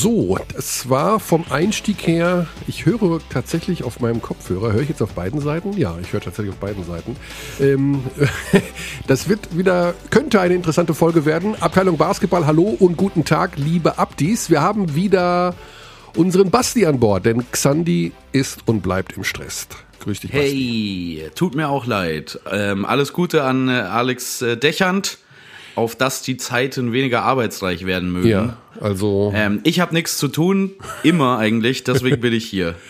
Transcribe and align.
So, 0.00 0.38
das 0.54 0.88
war 0.88 1.18
vom 1.18 1.44
Einstieg 1.50 2.06
her, 2.06 2.46
ich 2.68 2.86
höre 2.86 3.18
tatsächlich 3.30 3.82
auf 3.82 3.98
meinem 3.98 4.22
Kopfhörer, 4.22 4.72
höre 4.72 4.82
ich 4.82 4.90
jetzt 4.90 5.02
auf 5.02 5.14
beiden 5.14 5.40
Seiten? 5.40 5.76
Ja, 5.76 5.96
ich 6.00 6.12
höre 6.12 6.20
tatsächlich 6.20 6.54
auf 6.54 6.60
beiden 6.60 6.84
Seiten. 6.84 7.16
Ähm, 7.58 8.04
das 9.08 9.28
wird 9.28 9.58
wieder, 9.58 9.94
könnte 10.10 10.40
eine 10.40 10.54
interessante 10.54 10.94
Folge 10.94 11.24
werden. 11.24 11.60
Abteilung 11.60 11.96
Basketball, 11.96 12.46
hallo 12.46 12.76
und 12.78 12.96
guten 12.96 13.24
Tag, 13.24 13.56
liebe 13.56 13.98
Abdis. 13.98 14.50
Wir 14.50 14.62
haben 14.62 14.94
wieder 14.94 15.56
unseren 16.14 16.52
Basti 16.52 16.86
an 16.86 17.00
Bord, 17.00 17.26
denn 17.26 17.50
Xandi 17.50 18.12
ist 18.30 18.68
und 18.68 18.82
bleibt 18.82 19.16
im 19.16 19.24
Stress. 19.24 19.66
Grüß 19.98 20.20
dich, 20.20 20.30
Basti. 20.30 21.22
Hey, 21.22 21.30
tut 21.34 21.56
mir 21.56 21.68
auch 21.70 21.86
leid. 21.86 22.38
Ähm, 22.48 22.84
alles 22.84 23.12
Gute 23.12 23.42
an 23.42 23.68
äh, 23.68 23.72
Alex 23.72 24.42
äh, 24.42 24.56
Dechand 24.56 25.18
auf 25.78 25.96
dass 25.96 26.22
die 26.22 26.36
Zeiten 26.36 26.92
weniger 26.92 27.22
arbeitsreich 27.22 27.86
werden 27.86 28.12
mögen. 28.12 28.28
Ja, 28.28 28.56
also. 28.80 29.32
Ähm, 29.34 29.60
ich 29.64 29.80
habe 29.80 29.94
nichts 29.94 30.18
zu 30.18 30.28
tun, 30.28 30.72
immer 31.02 31.38
eigentlich, 31.38 31.84
deswegen 31.84 32.20
bin 32.20 32.32
ich 32.32 32.44
hier. 32.44 32.74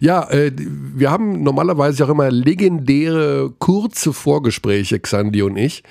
Ja, 0.00 0.28
äh, 0.30 0.50
wir 0.56 1.10
haben 1.10 1.42
normalerweise 1.42 2.04
auch 2.04 2.08
immer 2.08 2.30
legendäre 2.30 3.52
kurze 3.58 4.12
Vorgespräche, 4.12 4.98
Xandi 4.98 5.42
und 5.42 5.56
ich. 5.56 5.84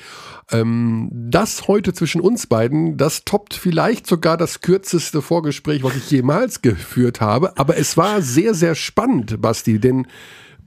Ähm, 0.52 1.10
das 1.12 1.68
heute 1.68 1.94
zwischen 1.94 2.20
uns 2.20 2.48
beiden, 2.48 2.98
das 2.98 3.24
toppt 3.24 3.54
vielleicht 3.54 4.08
sogar 4.08 4.38
das 4.38 4.62
kürzeste 4.62 5.22
Vorgespräch, 5.22 5.84
was 5.84 5.96
ich 5.96 6.12
jemals 6.12 6.62
geführt 6.62 7.22
habe. 7.22 7.58
Aber 7.58 7.78
es 7.78 7.96
war 7.96 8.22
sehr, 8.22 8.54
sehr 8.54 8.76
spannend, 8.76 9.42
Basti, 9.42 9.80
denn 9.80 10.08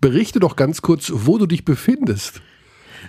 berichte 0.01 0.41
doch 0.41 0.57
ganz 0.57 0.81
kurz, 0.81 1.13
wo 1.15 1.37
du 1.39 1.47
dich 1.47 1.65
befindest. 1.65 2.41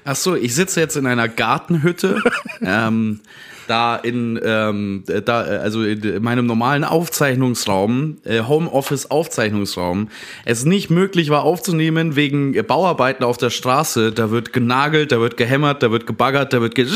Ach 0.05 0.15
so, 0.15 0.35
ich 0.35 0.53
sitze 0.53 0.79
jetzt 0.79 0.95
in 0.95 1.07
einer 1.07 1.27
Gartenhütte. 1.27 2.21
ähm, 2.61 3.21
da 3.67 3.95
in, 3.95 4.39
ähm, 4.43 5.03
da, 5.25 5.41
also 5.41 5.83
in 5.83 6.21
meinem 6.21 6.45
normalen 6.45 6.83
Aufzeichnungsraum, 6.83 8.17
äh, 8.23 8.43
Homeoffice 8.43 9.09
Aufzeichnungsraum, 9.09 10.09
es 10.45 10.65
nicht 10.65 10.91
möglich 10.91 11.31
war 11.31 11.43
aufzunehmen 11.43 12.15
wegen 12.15 12.53
Bauarbeiten 12.67 13.23
auf 13.23 13.37
der 13.37 13.49
Straße. 13.49 14.11
Da 14.11 14.29
wird 14.29 14.53
genagelt, 14.53 15.11
da 15.11 15.19
wird 15.19 15.37
gehämmert, 15.37 15.81
da 15.81 15.89
wird 15.89 16.05
gebaggert, 16.05 16.53
da 16.53 16.61
wird 16.61 16.75
ge 16.75 16.87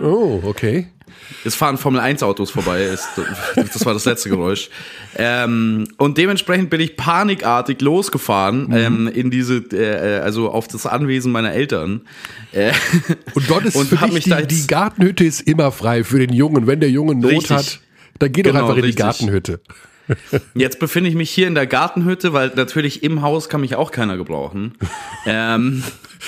Oh, 0.00 0.40
okay. 0.44 0.86
Es 1.44 1.54
fahren 1.54 1.78
Formel 1.78 2.00
1 2.00 2.22
Autos 2.22 2.50
vorbei. 2.50 2.88
Das 3.56 3.84
war 3.84 3.94
das 3.94 4.04
letzte 4.04 4.28
Geräusch. 4.28 4.70
Ähm, 5.16 5.88
und 5.96 6.18
dementsprechend 6.18 6.70
bin 6.70 6.80
ich 6.80 6.96
panikartig 6.96 7.80
losgefahren 7.80 8.66
mhm. 8.68 8.76
ähm, 8.76 9.08
in 9.08 9.30
diese, 9.30 9.56
äh, 9.72 10.20
also 10.20 10.50
auf 10.50 10.68
das 10.68 10.86
Anwesen 10.86 11.32
meiner 11.32 11.52
Eltern. 11.52 12.02
Äh, 12.52 12.72
und 13.34 13.48
dort 13.48 13.64
ist 13.64 13.76
und 13.76 13.86
für 13.88 13.96
dich 14.08 14.24
die, 14.24 14.46
die, 14.46 14.66
Gartenhütte 14.66 15.24
ist 15.24 15.40
immer 15.42 15.72
frei 15.72 16.04
für 16.04 16.18
den 16.18 16.32
Jungen. 16.32 16.66
Wenn 16.66 16.80
der 16.80 16.90
Junge 16.90 17.14
Not 17.14 17.30
richtig. 17.30 17.50
hat, 17.50 17.80
dann 18.18 18.32
geh 18.32 18.42
doch 18.42 18.52
genau, 18.52 18.64
einfach 18.64 18.76
in 18.76 18.84
richtig. 18.84 18.96
die 18.96 19.02
Gartenhütte. 19.02 19.60
Jetzt 20.54 20.78
befinde 20.78 21.08
ich 21.08 21.16
mich 21.16 21.30
hier 21.30 21.46
in 21.46 21.54
der 21.54 21.66
Gartenhütte, 21.66 22.32
weil 22.32 22.52
natürlich 22.54 23.02
im 23.02 23.22
Haus 23.22 23.48
kann 23.48 23.60
mich 23.60 23.76
auch 23.76 23.90
keiner 23.90 24.16
gebrauchen. 24.16 24.74
ähm, 25.26 25.82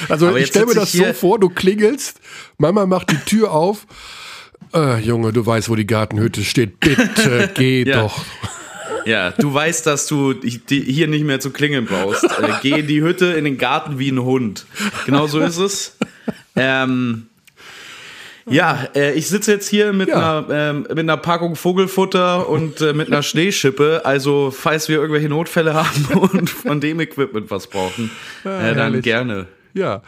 also 0.08 0.34
ich 0.36 0.48
stelle 0.48 0.66
mir 0.66 0.74
das 0.74 0.92
so 0.92 1.04
vor, 1.12 1.38
du 1.38 1.48
klingelst, 1.48 2.20
Mama 2.58 2.86
macht 2.86 3.10
die 3.10 3.18
Tür 3.18 3.52
auf 3.52 3.86
äh, 4.74 5.00
Junge, 5.00 5.32
du 5.32 5.44
weißt, 5.44 5.68
wo 5.68 5.76
die 5.76 5.86
Gartenhütte 5.86 6.44
steht. 6.44 6.80
Bitte 6.80 7.50
geh 7.54 7.84
ja. 7.84 8.02
doch. 8.02 8.24
Ja, 9.06 9.30
du 9.32 9.52
weißt, 9.52 9.86
dass 9.86 10.06
du 10.06 10.34
hier 10.68 11.08
nicht 11.08 11.24
mehr 11.24 11.38
zu 11.38 11.50
klingeln 11.50 11.84
brauchst. 11.84 12.24
Äh, 12.24 12.52
geh 12.62 12.80
in 12.80 12.86
die 12.86 13.02
Hütte, 13.02 13.26
in 13.26 13.44
den 13.44 13.58
Garten 13.58 13.98
wie 13.98 14.10
ein 14.10 14.22
Hund. 14.22 14.66
Genau 15.04 15.26
so 15.26 15.40
ist 15.40 15.58
es. 15.58 15.96
Ähm, 16.56 17.26
ja, 18.46 18.88
äh, 18.94 19.12
ich 19.14 19.28
sitze 19.28 19.52
jetzt 19.52 19.68
hier 19.68 19.92
mit, 19.92 20.08
ja. 20.08 20.40
einer, 20.40 20.50
ähm, 20.50 20.80
mit 20.88 20.98
einer 20.98 21.16
Packung 21.16 21.56
Vogelfutter 21.56 22.48
und 22.48 22.80
äh, 22.80 22.92
mit 22.92 23.08
einer 23.08 23.22
Schneeschippe. 23.22 24.02
Also, 24.04 24.50
falls 24.50 24.88
wir 24.88 24.96
irgendwelche 24.96 25.28
Notfälle 25.28 25.74
haben 25.74 26.04
und 26.14 26.50
von 26.50 26.80
dem 26.80 27.00
Equipment 27.00 27.50
was 27.50 27.66
brauchen, 27.66 28.10
äh, 28.44 28.74
dann 28.74 29.00
gerne. 29.00 29.46
Ja. 29.74 30.02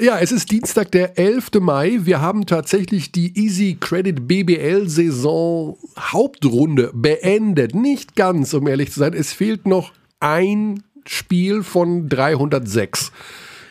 Ja, 0.00 0.18
es 0.18 0.32
ist 0.32 0.50
Dienstag, 0.50 0.90
der 0.90 1.16
11. 1.16 1.52
Mai. 1.60 2.00
Wir 2.02 2.20
haben 2.20 2.44
tatsächlich 2.44 3.12
die 3.12 3.38
Easy 3.38 3.76
Credit 3.78 4.26
BBL 4.26 4.88
Saison 4.88 5.78
Hauptrunde 5.98 6.90
beendet. 6.92 7.74
Nicht 7.74 8.16
ganz, 8.16 8.52
um 8.52 8.66
ehrlich 8.66 8.92
zu 8.92 8.98
sein. 8.98 9.14
Es 9.14 9.32
fehlt 9.32 9.64
noch 9.64 9.92
ein 10.18 10.82
Spiel 11.06 11.62
von 11.62 12.08
306 12.08 13.12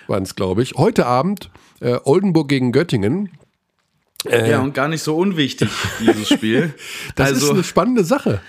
waren 0.07 0.23
es, 0.23 0.35
glaube 0.35 0.61
ich. 0.61 0.73
Heute 0.75 1.05
Abend 1.05 1.49
äh, 1.79 1.97
Oldenburg 2.03 2.49
gegen 2.49 2.71
Göttingen. 2.71 3.29
Äh, 4.29 4.51
ja, 4.51 4.61
und 4.61 4.75
gar 4.75 4.87
nicht 4.87 5.01
so 5.01 5.17
unwichtig, 5.17 5.69
dieses 5.99 6.29
Spiel. 6.29 6.75
das 7.15 7.29
also, 7.29 7.47
ist 7.47 7.51
eine 7.53 7.63
spannende 7.63 8.03
Sache. 8.03 8.41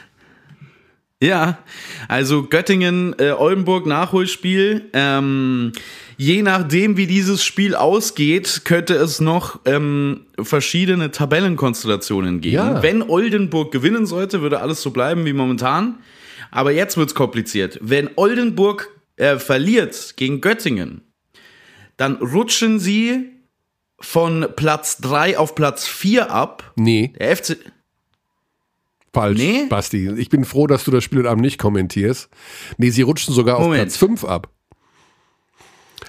Ja, 1.22 1.58
also 2.08 2.42
Göttingen, 2.42 3.14
äh, 3.18 3.30
Oldenburg 3.30 3.86
Nachholspiel. 3.86 4.90
Ähm, 4.92 5.72
je 6.22 6.42
nachdem, 6.42 6.96
wie 6.96 7.08
dieses 7.08 7.44
Spiel 7.44 7.74
ausgeht, 7.74 8.62
könnte 8.64 8.94
es 8.94 9.20
noch 9.20 9.58
ähm, 9.64 10.26
verschiedene 10.40 11.10
Tabellenkonstellationen 11.10 12.40
geben. 12.40 12.54
Ja. 12.54 12.82
Wenn 12.82 13.02
Oldenburg 13.02 13.72
gewinnen 13.72 14.06
sollte, 14.06 14.40
würde 14.40 14.60
alles 14.60 14.82
so 14.82 14.92
bleiben 14.92 15.24
wie 15.24 15.32
momentan. 15.32 15.98
Aber 16.52 16.70
jetzt 16.70 16.96
wird's 16.96 17.16
kompliziert. 17.16 17.78
Wenn 17.82 18.10
Oldenburg 18.14 18.88
äh, 19.16 19.38
verliert 19.38 20.14
gegen 20.16 20.40
Göttingen, 20.40 21.00
dann 21.96 22.16
rutschen 22.16 22.78
sie 22.78 23.30
von 23.98 24.46
Platz 24.54 24.98
3 24.98 25.38
auf 25.38 25.56
Platz 25.56 25.88
4 25.88 26.30
ab. 26.30 26.72
Nee. 26.76 27.12
Der 27.18 27.36
FC 27.36 27.56
Falsch, 29.12 29.38
nee? 29.38 29.66
Basti. 29.68 30.08
Ich 30.16 30.30
bin 30.30 30.44
froh, 30.44 30.66
dass 30.66 30.84
du 30.84 30.90
das 30.90 31.04
Spiel 31.04 31.18
heute 31.18 31.30
Abend 31.30 31.42
nicht 31.42 31.58
kommentierst. 31.58 32.30
Nee, 32.78 32.90
sie 32.90 33.02
rutschen 33.02 33.34
sogar 33.34 33.58
Moment. 33.60 33.72
auf 33.72 33.84
Platz 33.84 33.96
5 33.96 34.24
ab. 34.24 34.48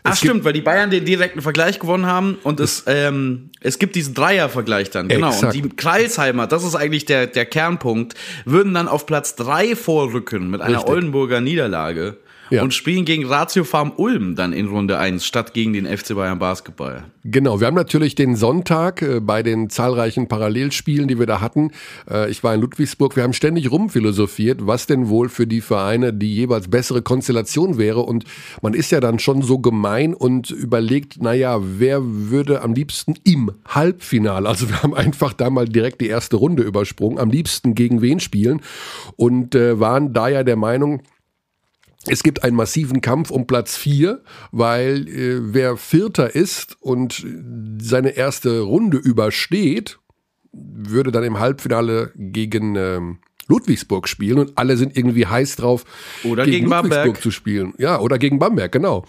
Ach 0.04 0.16
stimmt, 0.16 0.44
weil 0.44 0.54
die 0.54 0.62
Bayern 0.62 0.90
den 0.90 1.06
direkten 1.06 1.42
Vergleich 1.42 1.80
gewonnen 1.80 2.06
haben 2.06 2.38
und 2.44 2.60
es, 2.60 2.84
ähm, 2.88 3.50
es 3.62 3.80
gibt 3.80 3.96
diesen 3.96 4.14
Dreier-Vergleich 4.14 4.90
dann, 4.90 5.08
genau. 5.08 5.30
Exakt. 5.30 5.56
Und 5.56 5.64
die 5.64 5.70
Kreisheimer, 5.70 6.46
das 6.46 6.64
ist 6.64 6.76
eigentlich 6.76 7.06
der, 7.06 7.28
der 7.28 7.46
Kernpunkt, 7.46 8.16
würden 8.44 8.74
dann 8.74 8.90
auf 8.90 9.06
Platz 9.06 9.36
3 9.36 9.76
vorrücken 9.76 10.50
mit 10.50 10.62
einer 10.62 10.78
Richtig. 10.78 10.94
Oldenburger 10.94 11.40
Niederlage 11.40 12.18
ja. 12.50 12.64
und 12.64 12.74
spielen 12.74 13.06
gegen 13.06 13.26
Ratio 13.26 13.64
Farm 13.64 13.94
Ulm 13.96 14.36
dann 14.36 14.54
in 14.54 14.68
Runde 14.68 14.98
1 14.98 15.26
statt 15.26 15.54
gegen 15.54 15.74
den 15.74 15.86
FC 15.86 16.16
Bayern 16.16 16.40
Basketball. 16.40 17.06
Genau, 17.26 17.60
wir 17.60 17.68
haben 17.68 17.76
natürlich 17.76 18.16
den 18.16 18.36
Sonntag 18.36 19.02
äh, 19.02 19.20
bei 19.22 19.44
den 19.44 19.70
zahlreichen 19.70 20.28
Parallelspielen, 20.28 21.08
die 21.08 21.20
wir 21.20 21.26
da 21.26 21.42
hatten. 21.42 21.72
Äh, 22.10 22.30
ich 22.30 22.44
war 22.44 22.54
in 22.54 22.62
Ludwigsburg, 22.62 23.16
wir 23.16 23.24
haben 23.24 23.34
ständig 23.34 23.72
rumphilosophiert, 23.72 24.68
was 24.68 24.88
denn 24.88 25.08
wohl 25.08 25.30
für 25.30 25.48
die 25.48 25.62
Vereine 25.62 26.14
die 26.14 26.34
jeweils 26.34 26.68
bessere 26.68 27.02
Konstellation 27.02 27.78
wäre. 27.78 28.02
Und 28.02 28.26
man 28.62 28.74
ist 28.74 28.92
ja 28.92 29.00
dann 29.00 29.20
schon 29.20 29.42
so 29.42 29.60
gemein 29.60 30.14
und 30.14 30.52
überlegt, 30.52 31.22
naja, 31.22 31.60
wer 31.62 32.02
würde 32.04 32.62
am 32.62 32.74
liebsten 32.74 33.16
im 33.24 33.52
Halbfinale, 33.68 34.50
also 34.50 34.70
wir 34.70 34.84
haben 34.84 34.94
einfach 34.94 35.34
da 35.34 35.50
mal 35.50 35.68
direkt 35.68 36.02
die 36.02 36.08
erste 36.08 36.36
Runde 36.36 36.64
übersprungen, 36.64 37.20
am 37.20 37.30
liebsten 37.30 37.76
gegen 37.76 38.02
wen 38.02 38.20
spielen 38.20 38.62
und 39.16 39.56
äh, 39.56 39.80
waren 39.80 40.14
da 40.14 40.28
ja 40.28 40.44
der 40.44 40.58
Meinung, 40.58 41.02
es 42.08 42.24
gibt 42.24 42.44
einen 42.44 42.56
massiven 42.56 43.02
Kampf 43.02 43.32
um 43.32 43.48
Platz 43.48 43.78
vier, 43.78 44.24
weil 44.52 45.08
äh, 45.08 45.54
wer 45.54 45.78
Vierter 45.78 46.36
ist 46.36 46.78
und 46.82 47.26
seine 47.80 48.12
erste 48.12 48.62
Runde 48.62 48.98
übersteht, 48.98 50.00
würde 50.52 51.12
dann 51.12 51.24
im 51.24 51.40
Halbfinale 51.40 52.12
gegen 52.16 52.76
ähm, 52.76 53.20
Ludwigsburg 53.48 54.08
spielen 54.08 54.40
und 54.40 54.52
alle 54.56 54.78
sind 54.78 54.96
irgendwie 54.98 55.26
heiß 55.26 55.56
drauf, 55.56 55.86
oder 56.24 56.46
gegen, 56.46 56.58
gegen 56.58 56.70
Ludwigsburg 56.70 57.04
Bamberg. 57.04 57.22
zu 57.22 57.32
spielen. 57.32 57.74
Ja, 57.78 58.00
oder 58.00 58.18
gegen 58.18 58.40
Bamberg, 58.40 58.72
genau. 58.72 59.06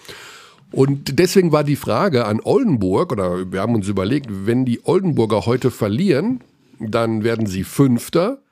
Und 0.71 1.19
deswegen 1.19 1.53
war 1.53 1.63
die 1.63 1.77
Frage 1.77 2.25
an 2.25 2.41
Oldenburg, 2.43 3.13
oder 3.13 3.53
wir 3.53 3.61
haben 3.61 3.75
uns 3.75 3.89
überlegt, 3.89 4.27
wenn 4.31 4.65
die 4.65 4.81
Oldenburger 4.85 5.47
heute 5.47 5.71
verlieren, 5.71 6.43
dann 6.81 7.23
werden 7.23 7.47
sie 7.47 7.63
Fünfter 7.63 8.43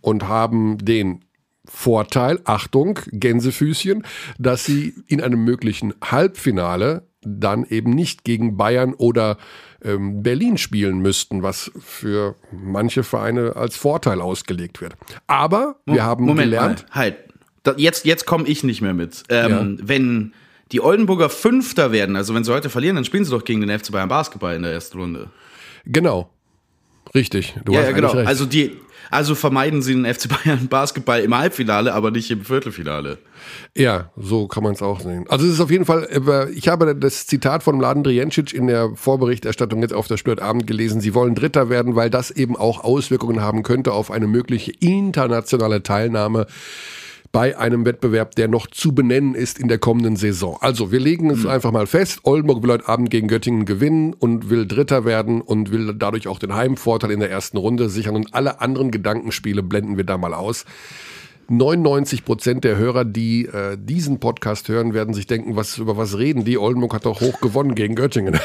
und 0.00 0.28
haben 0.28 0.78
den 0.78 1.24
Vorteil, 1.64 2.40
Achtung, 2.44 2.98
Gänsefüßchen, 3.12 4.04
dass 4.38 4.64
sie 4.64 4.94
in 5.06 5.20
einem 5.20 5.44
möglichen 5.44 5.94
Halbfinale 6.02 7.06
dann 7.24 7.64
eben 7.64 7.90
nicht 7.90 8.24
gegen 8.24 8.56
Bayern 8.56 8.94
oder 8.94 9.38
ähm, 9.84 10.22
Berlin 10.22 10.58
spielen 10.58 10.98
müssten, 10.98 11.42
was 11.42 11.70
für 11.80 12.36
manche 12.50 13.04
Vereine 13.04 13.56
als 13.56 13.76
Vorteil 13.76 14.20
ausgelegt 14.20 14.80
wird. 14.80 14.94
Aber 15.26 15.76
wir 15.86 15.94
Mo 15.94 16.00
haben 16.02 16.24
Moment 16.24 16.50
gelernt. 16.50 16.86
Mal, 16.88 16.96
halt, 16.96 17.16
jetzt, 17.76 18.04
jetzt 18.04 18.26
komme 18.26 18.46
ich 18.46 18.64
nicht 18.64 18.82
mehr 18.82 18.94
mit. 18.94 19.22
Ähm, 19.28 19.78
ja. 19.78 19.86
Wenn 19.88 20.32
die 20.72 20.80
Oldenburger 20.80 21.28
Fünfter 21.28 21.92
werden, 21.92 22.16
also 22.16 22.34
wenn 22.34 22.44
sie 22.44 22.52
heute 22.52 22.70
verlieren, 22.70 22.96
dann 22.96 23.04
spielen 23.04 23.24
sie 23.24 23.30
doch 23.30 23.44
gegen 23.44 23.60
den 23.60 23.78
FC 23.78 23.92
Bayern 23.92 24.08
Basketball 24.08 24.56
in 24.56 24.62
der 24.62 24.72
ersten 24.72 24.98
Runde. 24.98 25.30
Genau. 25.84 26.30
Richtig, 27.14 27.54
du 27.64 27.72
ja, 27.72 27.80
hast 27.80 27.86
ja, 27.88 27.92
genau. 27.92 28.12
recht. 28.12 28.26
Also 28.26 28.46
die, 28.46 28.78
also 29.12 29.34
vermeiden 29.34 29.82
sie 29.82 29.94
den 29.94 30.06
FC 30.06 30.28
Bayern 30.28 30.68
Basketball 30.68 31.20
im 31.20 31.36
Halbfinale, 31.36 31.92
aber 31.92 32.10
nicht 32.10 32.30
im 32.30 32.44
Viertelfinale. 32.44 33.18
Ja, 33.76 34.10
so 34.16 34.48
kann 34.48 34.62
man 34.62 34.72
es 34.72 34.82
auch 34.82 35.00
sehen. 35.00 35.26
Also 35.28 35.46
es 35.46 35.52
ist 35.52 35.60
auf 35.60 35.70
jeden 35.70 35.84
Fall, 35.84 36.04
äh, 36.04 36.50
ich 36.52 36.68
habe 36.68 36.94
das 36.96 37.26
Zitat 37.26 37.62
von 37.62 37.76
Mladen 37.76 38.04
Drijancic 38.04 38.54
in 38.54 38.66
der 38.66 38.90
Vorberichterstattung 38.94 39.82
jetzt 39.82 39.92
auf 39.94 40.08
der 40.08 40.16
Störtabend 40.16 40.66
gelesen. 40.66 41.00
Sie 41.00 41.14
wollen 41.14 41.34
Dritter 41.34 41.68
werden, 41.68 41.94
weil 41.94 42.10
das 42.10 42.30
eben 42.30 42.56
auch 42.56 42.84
Auswirkungen 42.84 43.40
haben 43.40 43.62
könnte 43.62 43.92
auf 43.92 44.10
eine 44.10 44.26
mögliche 44.26 44.72
internationale 44.80 45.82
Teilnahme 45.82 46.46
bei 47.32 47.56
einem 47.56 47.86
Wettbewerb, 47.86 48.34
der 48.34 48.46
noch 48.46 48.66
zu 48.66 48.94
benennen 48.94 49.34
ist 49.34 49.58
in 49.58 49.68
der 49.68 49.78
kommenden 49.78 50.16
Saison. 50.16 50.58
Also 50.60 50.92
wir 50.92 51.00
legen 51.00 51.30
es 51.30 51.44
mhm. 51.44 51.48
einfach 51.48 51.72
mal 51.72 51.86
fest. 51.86 52.20
Oldenburg 52.24 52.62
will 52.62 52.70
heute 52.70 52.88
Abend 52.88 53.10
gegen 53.10 53.26
Göttingen 53.26 53.64
gewinnen 53.64 54.12
und 54.12 54.50
will 54.50 54.66
Dritter 54.66 55.06
werden 55.06 55.40
und 55.40 55.72
will 55.72 55.94
dadurch 55.94 56.28
auch 56.28 56.38
den 56.38 56.54
Heimvorteil 56.54 57.10
in 57.10 57.20
der 57.20 57.30
ersten 57.30 57.56
Runde 57.56 57.88
sichern. 57.88 58.16
Und 58.16 58.34
alle 58.34 58.60
anderen 58.60 58.90
Gedankenspiele 58.90 59.62
blenden 59.62 59.96
wir 59.96 60.04
da 60.04 60.18
mal 60.18 60.34
aus. 60.34 60.66
99 61.48 62.24
Prozent 62.24 62.64
der 62.64 62.76
Hörer, 62.76 63.04
die 63.04 63.46
äh, 63.46 63.76
diesen 63.78 64.20
Podcast 64.20 64.68
hören, 64.68 64.94
werden 64.94 65.14
sich 65.14 65.26
denken, 65.26 65.56
was 65.56 65.78
über 65.78 65.96
was 65.96 66.16
reden 66.16 66.44
die? 66.44 66.58
Oldenburg 66.58 66.94
hat 66.94 67.04
doch 67.04 67.20
hoch 67.20 67.40
gewonnen 67.40 67.74
gegen 67.74 67.94
Göttingen. 67.94 68.38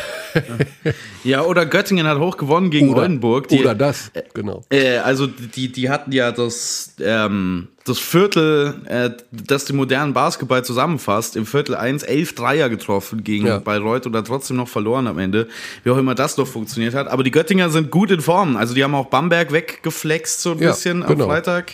ja, 1.23 1.41
oder 1.43 1.65
Göttingen 1.65 2.07
hat 2.07 2.19
hoch 2.19 2.37
gewonnen 2.37 2.69
gegen 2.69 2.89
oder, 2.89 3.03
Oldenburg. 3.03 3.47
Die, 3.47 3.59
oder 3.59 3.75
das, 3.75 4.11
genau. 4.33 4.63
Äh, 4.69 4.97
also 4.97 5.27
die, 5.27 5.71
die 5.71 5.89
hatten 5.89 6.11
ja 6.11 6.31
das, 6.31 6.95
ähm, 6.99 7.67
das 7.85 7.99
Viertel, 7.99 8.75
äh, 8.85 9.11
das 9.31 9.65
den 9.65 9.77
modernen 9.77 10.13
Basketball 10.13 10.65
zusammenfasst, 10.65 11.35
im 11.35 11.45
Viertel 11.45 11.75
1 11.75 12.03
elf 12.03 12.35
Dreier 12.35 12.69
getroffen 12.69 13.23
gegen 13.23 13.47
ja. 13.47 13.59
Bayreuth 13.59 14.05
oder 14.05 14.23
trotzdem 14.23 14.57
noch 14.57 14.67
verloren 14.67 15.07
am 15.07 15.19
Ende. 15.19 15.47
Wie 15.83 15.91
auch 15.91 15.97
immer 15.97 16.15
das 16.15 16.35
doch 16.35 16.47
funktioniert 16.47 16.93
hat. 16.93 17.07
Aber 17.07 17.23
die 17.23 17.31
Göttinger 17.31 17.69
sind 17.69 17.91
gut 17.91 18.11
in 18.11 18.21
Form. 18.21 18.57
Also 18.57 18.73
die 18.73 18.83
haben 18.83 18.95
auch 18.95 19.07
Bamberg 19.07 19.51
weggeflext 19.51 20.41
so 20.41 20.51
ein 20.51 20.59
ja, 20.59 20.69
bisschen 20.69 21.05
genau. 21.05 21.23
am 21.23 21.29
Freitag. 21.29 21.73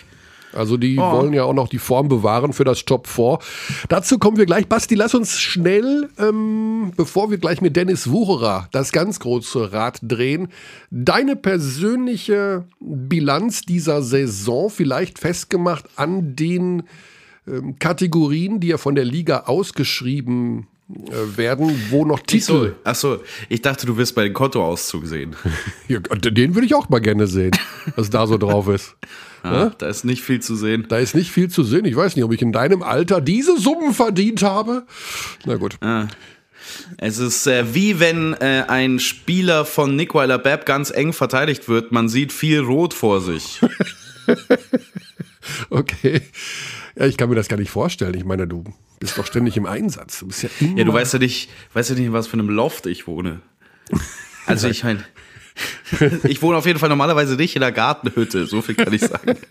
Also 0.55 0.77
die 0.77 0.97
oh. 0.97 1.11
wollen 1.11 1.33
ja 1.33 1.43
auch 1.43 1.53
noch 1.53 1.67
die 1.67 1.79
Form 1.79 2.07
bewahren 2.07 2.53
für 2.53 2.63
das 2.63 2.85
Top 2.85 3.07
4. 3.07 3.39
Dazu 3.89 4.19
kommen 4.19 4.37
wir 4.37 4.45
gleich. 4.45 4.67
Basti, 4.67 4.95
lass 4.95 5.13
uns 5.13 5.39
schnell, 5.39 6.09
ähm, 6.17 6.91
bevor 6.95 7.31
wir 7.31 7.37
gleich 7.37 7.61
mit 7.61 7.75
Dennis 7.75 8.09
Wucherer 8.09 8.67
das 8.71 8.91
ganz 8.91 9.19
große 9.19 9.73
Rad 9.73 9.99
drehen, 10.01 10.49
deine 10.91 11.35
persönliche 11.35 12.65
Bilanz 12.79 13.61
dieser 13.61 14.01
Saison 14.01 14.69
vielleicht 14.69 15.19
festgemacht 15.19 15.85
an 15.95 16.35
den 16.35 16.83
ähm, 17.47 17.77
Kategorien, 17.79 18.59
die 18.59 18.67
ja 18.67 18.77
von 18.77 18.95
der 18.95 19.05
Liga 19.05 19.43
ausgeschrieben 19.45 20.67
werden, 20.87 21.87
wo 21.89 22.05
noch 22.05 22.19
Titel. 22.19 22.75
Achso, 22.83 23.19
ich 23.49 23.61
dachte, 23.61 23.85
du 23.85 23.97
wirst 23.97 24.15
bei 24.15 24.23
den 24.23 24.33
Kontoauszug 24.33 25.05
sehen. 25.05 25.35
ja, 25.87 25.99
den 25.99 26.55
würde 26.55 26.65
ich 26.65 26.75
auch 26.75 26.89
mal 26.89 26.99
gerne 26.99 27.27
sehen, 27.27 27.51
was 27.95 28.09
da 28.09 28.27
so 28.27 28.37
drauf 28.37 28.67
ist. 28.67 28.95
Ah, 29.45 29.73
da 29.77 29.89
ist 29.89 30.05
nicht 30.05 30.23
viel 30.23 30.39
zu 30.39 30.55
sehen. 30.55 30.85
Da 30.87 30.99
ist 30.99 31.15
nicht 31.15 31.29
viel 31.29 31.49
zu 31.49 31.63
sehen. 31.63 31.83
Ich 31.83 31.97
weiß 31.97 32.15
nicht, 32.15 32.23
ob 32.23 32.31
ich 32.31 32.41
in 32.41 32.53
deinem 32.53 32.81
Alter 32.81 33.19
diese 33.19 33.59
Summen 33.59 33.93
verdient 33.93 34.41
habe. 34.41 34.83
Na 35.43 35.57
gut. 35.57 35.75
Ah. 35.81 36.07
Es 36.97 37.17
ist 37.17 37.45
äh, 37.47 37.75
wie 37.75 37.99
wenn 37.99 38.35
äh, 38.35 38.63
ein 38.69 38.99
Spieler 38.99 39.65
von 39.65 39.97
Nickweiler 39.97 40.37
Bepp 40.37 40.65
ganz 40.65 40.91
eng 40.91 41.11
verteidigt 41.11 41.67
wird. 41.67 41.91
Man 41.91 42.07
sieht 42.07 42.31
viel 42.31 42.61
Rot 42.61 42.93
vor 42.93 43.19
sich. 43.19 43.59
okay. 45.69 46.21
Ja, 46.95 47.05
ich 47.05 47.17
kann 47.17 47.29
mir 47.29 47.35
das 47.35 47.47
gar 47.47 47.57
nicht 47.57 47.71
vorstellen. 47.71 48.13
Ich 48.13 48.25
meine, 48.25 48.47
du 48.47 48.63
bist 48.99 49.17
doch 49.17 49.25
ständig 49.25 49.57
im 49.57 49.65
Einsatz. 49.65 50.19
Du 50.19 50.27
bist 50.27 50.43
ja 50.43 50.49
immer. 50.59 50.77
Ja, 50.77 50.83
du 50.85 50.93
weißt 50.93 51.13
ja 51.13 51.19
nicht, 51.19 51.49
weißt 51.73 51.89
ja 51.89 51.95
nicht, 51.95 52.05
in 52.05 52.13
was 52.13 52.27
für 52.27 52.33
einem 52.33 52.49
Loft 52.49 52.85
ich 52.85 53.07
wohne. 53.07 53.41
Also 54.45 54.67
ich 54.67 54.83
meine, 54.83 55.03
ich 56.23 56.41
wohne 56.41 56.57
auf 56.57 56.65
jeden 56.65 56.79
Fall 56.79 56.89
normalerweise 56.89 57.35
nicht 57.35 57.55
in 57.55 57.61
der 57.61 57.71
Gartenhütte, 57.71 58.45
so 58.45 58.61
viel 58.61 58.75
kann 58.75 58.93
ich 58.93 59.01
sagen. 59.01 59.37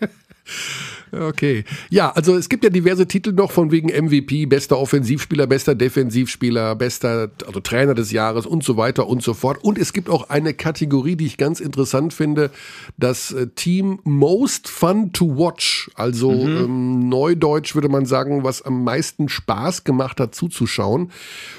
Okay. 1.13 1.63
Ja, 1.89 2.11
also 2.11 2.35
es 2.35 2.49
gibt 2.49 2.63
ja 2.63 2.69
diverse 2.69 3.07
Titel 3.07 3.31
noch 3.31 3.51
von 3.51 3.71
wegen 3.71 3.89
MVP, 3.89 4.47
bester 4.47 4.79
Offensivspieler, 4.79 5.45
bester 5.45 5.75
Defensivspieler, 5.75 6.75
bester, 6.75 7.29
also 7.45 7.59
Trainer 7.59 7.93
des 7.93 8.11
Jahres 8.11 8.45
und 8.45 8.63
so 8.63 8.77
weiter 8.77 9.07
und 9.07 9.21
so 9.21 9.33
fort. 9.33 9.63
Und 9.63 9.77
es 9.77 9.93
gibt 9.93 10.09
auch 10.09 10.29
eine 10.29 10.53
Kategorie, 10.53 11.15
die 11.15 11.25
ich 11.25 11.37
ganz 11.37 11.59
interessant 11.59 12.13
finde, 12.13 12.49
das 12.97 13.31
äh, 13.31 13.47
Team 13.47 13.99
Most 14.03 14.67
Fun 14.67 15.13
to 15.13 15.37
Watch. 15.37 15.91
Also 15.95 16.31
mhm. 16.31 16.57
ähm, 16.57 17.09
neudeutsch 17.09 17.75
würde 17.75 17.89
man 17.89 18.05
sagen, 18.05 18.43
was 18.43 18.61
am 18.63 18.83
meisten 18.83 19.29
Spaß 19.29 19.83
gemacht 19.83 20.19
hat 20.19 20.33
zuzuschauen. 20.33 21.11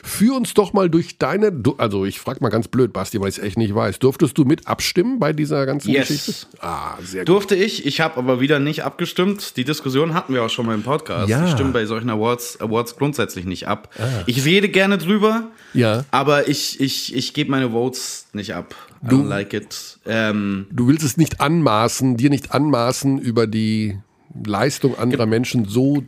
Führ 0.03 0.37
uns 0.37 0.55
doch 0.55 0.73
mal 0.73 0.91
durch 0.91 1.19
deine, 1.19 1.53
also 1.79 2.05
ich 2.05 2.19
frage 2.19 2.41
mal 2.41 2.49
ganz 2.49 2.69
blöd, 2.69 2.93
Basti, 2.93 3.21
weil 3.21 3.29
ich 3.29 3.39
es 3.39 3.43
echt 3.43 3.59
nicht 3.59 3.75
weiß. 3.75 4.01
Durftest 4.01 4.37
du 4.37 4.45
mit 4.45 4.67
abstimmen 4.67 5.19
bei 5.21 5.33
dieser 5.33 5.65
ganzen 5.67 5.91
yes. 5.91 6.09
Geschichte? 6.09 6.47
Ah, 6.59 6.97
sehr 7.03 7.21
gut. 7.21 7.29
Durfte 7.29 7.55
ich, 7.55 7.87
ich 7.87 8.01
habe 8.01 8.17
aber 8.17 8.41
wieder 8.41 8.59
nicht 8.59 8.83
abgestimmt 8.85 9.44
die 9.53 9.65
Diskussion 9.65 10.15
hatten 10.15 10.33
wir 10.33 10.43
auch 10.43 10.51
schon 10.51 10.67
mal 10.67 10.75
im 10.75 10.83
Podcast. 10.83 11.29
Ja. 11.29 11.45
Ich 11.45 11.53
stimme 11.53 11.71
bei 11.71 11.85
solchen 11.87 12.11
Awards, 12.11 12.61
Awards 12.61 12.97
grundsätzlich 12.97 13.45
nicht 13.45 13.69
ab. 13.69 13.91
Ah. 13.99 14.23
Ich 14.27 14.45
rede 14.45 14.69
gerne 14.69 14.99
drüber, 14.99 15.49
ja. 15.73 16.05
aber 16.11 16.49
ich, 16.49 16.81
ich, 16.81 17.15
ich 17.15 17.35
gebe 17.35 17.51
meine 17.51 17.71
Votes 17.71 18.27
nicht 18.33 18.55
ab. 18.55 18.75
I 19.05 19.09
du, 19.09 19.23
like 19.23 19.53
it. 19.53 19.99
Ähm, 20.07 20.67
du 20.71 20.89
willst 20.89 21.05
es 21.05 21.17
nicht 21.17 21.41
anmaßen, 21.41 22.17
dir 22.17 22.31
nicht 22.31 22.53
anmaßen, 22.53 23.19
über 23.19 23.47
die 23.47 23.99
Leistung 24.45 24.99
anderer 24.99 25.27
Menschen 25.27 25.67
so 25.67 26.03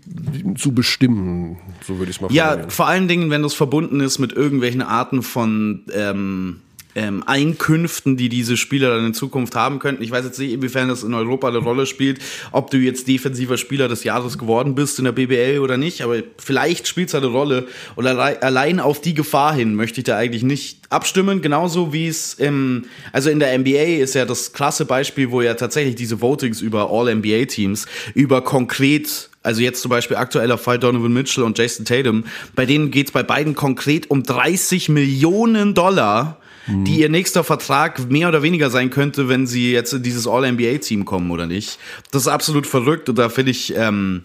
zu 0.56 0.72
bestimmen, 0.72 1.58
so 1.86 1.98
würde 1.98 2.10
ich 2.10 2.16
es 2.16 2.20
mal 2.20 2.32
Ja, 2.32 2.68
vor 2.68 2.86
allen 2.88 3.06
Dingen, 3.06 3.30
wenn 3.30 3.42
das 3.42 3.54
verbunden 3.54 4.00
ist 4.00 4.18
mit 4.18 4.32
irgendwelchen 4.32 4.82
Arten 4.82 5.22
von 5.22 5.84
ähm, 5.92 6.62
ähm, 6.96 7.22
Einkünften, 7.26 8.16
die 8.16 8.28
diese 8.28 8.56
Spieler 8.56 8.96
dann 8.96 9.06
in 9.06 9.14
Zukunft 9.14 9.54
haben 9.54 9.78
könnten. 9.78 10.02
Ich 10.02 10.10
weiß 10.10 10.24
jetzt 10.24 10.38
nicht, 10.38 10.52
inwiefern 10.52 10.88
das 10.88 11.02
in 11.02 11.12
Europa 11.14 11.48
eine 11.48 11.58
Rolle 11.58 11.86
spielt, 11.86 12.20
ob 12.52 12.70
du 12.70 12.78
jetzt 12.78 13.06
defensiver 13.06 13.58
Spieler 13.58 13.86
des 13.86 14.02
Jahres 14.02 14.38
geworden 14.38 14.74
bist 14.74 14.98
in 14.98 15.04
der 15.04 15.12
BBL 15.12 15.60
oder 15.60 15.76
nicht, 15.76 16.00
aber 16.02 16.16
vielleicht 16.38 16.88
spielt 16.88 17.10
es 17.10 17.14
eine 17.14 17.26
Rolle. 17.26 17.68
Und 17.94 18.06
allein 18.06 18.80
auf 18.80 19.00
die 19.00 19.14
Gefahr 19.14 19.54
hin 19.54 19.74
möchte 19.74 20.00
ich 20.00 20.04
da 20.04 20.16
eigentlich 20.16 20.42
nicht 20.42 20.78
abstimmen, 20.88 21.42
genauso 21.42 21.92
wie 21.92 22.08
es 22.08 22.34
im, 22.34 22.86
also 23.12 23.28
in 23.28 23.40
der 23.40 23.56
NBA 23.56 24.00
ist 24.02 24.14
ja 24.14 24.24
das 24.24 24.54
klasse 24.54 24.86
Beispiel, 24.86 25.30
wo 25.30 25.42
ja 25.42 25.54
tatsächlich 25.54 25.96
diese 25.96 26.22
Votings 26.22 26.62
über 26.62 26.90
All-NBA-Teams, 26.90 27.86
über 28.14 28.42
konkret 28.42 29.28
also 29.42 29.60
jetzt 29.60 29.80
zum 29.80 29.90
Beispiel 29.90 30.16
aktueller 30.16 30.58
Fall 30.58 30.80
Donovan 30.80 31.12
Mitchell 31.12 31.44
und 31.44 31.56
Jason 31.56 31.84
Tatum, 31.84 32.24
bei 32.56 32.66
denen 32.66 32.90
geht 32.90 33.06
es 33.06 33.12
bei 33.12 33.22
beiden 33.22 33.54
konkret 33.54 34.10
um 34.10 34.24
30 34.24 34.88
Millionen 34.88 35.72
Dollar 35.72 36.40
die 36.66 37.00
ihr 37.00 37.08
nächster 37.08 37.44
Vertrag 37.44 38.10
mehr 38.10 38.28
oder 38.28 38.42
weniger 38.42 38.70
sein 38.70 38.90
könnte, 38.90 39.28
wenn 39.28 39.46
sie 39.46 39.72
jetzt 39.72 39.92
in 39.92 40.02
dieses 40.02 40.26
All-NBA-Team 40.26 41.04
kommen 41.04 41.30
oder 41.30 41.46
nicht. 41.46 41.78
Das 42.10 42.22
ist 42.22 42.28
absolut 42.28 42.66
verrückt 42.66 43.08
und 43.08 43.18
da 43.18 43.28
finde 43.28 43.52
ich, 43.52 43.74
ähm, 43.76 44.24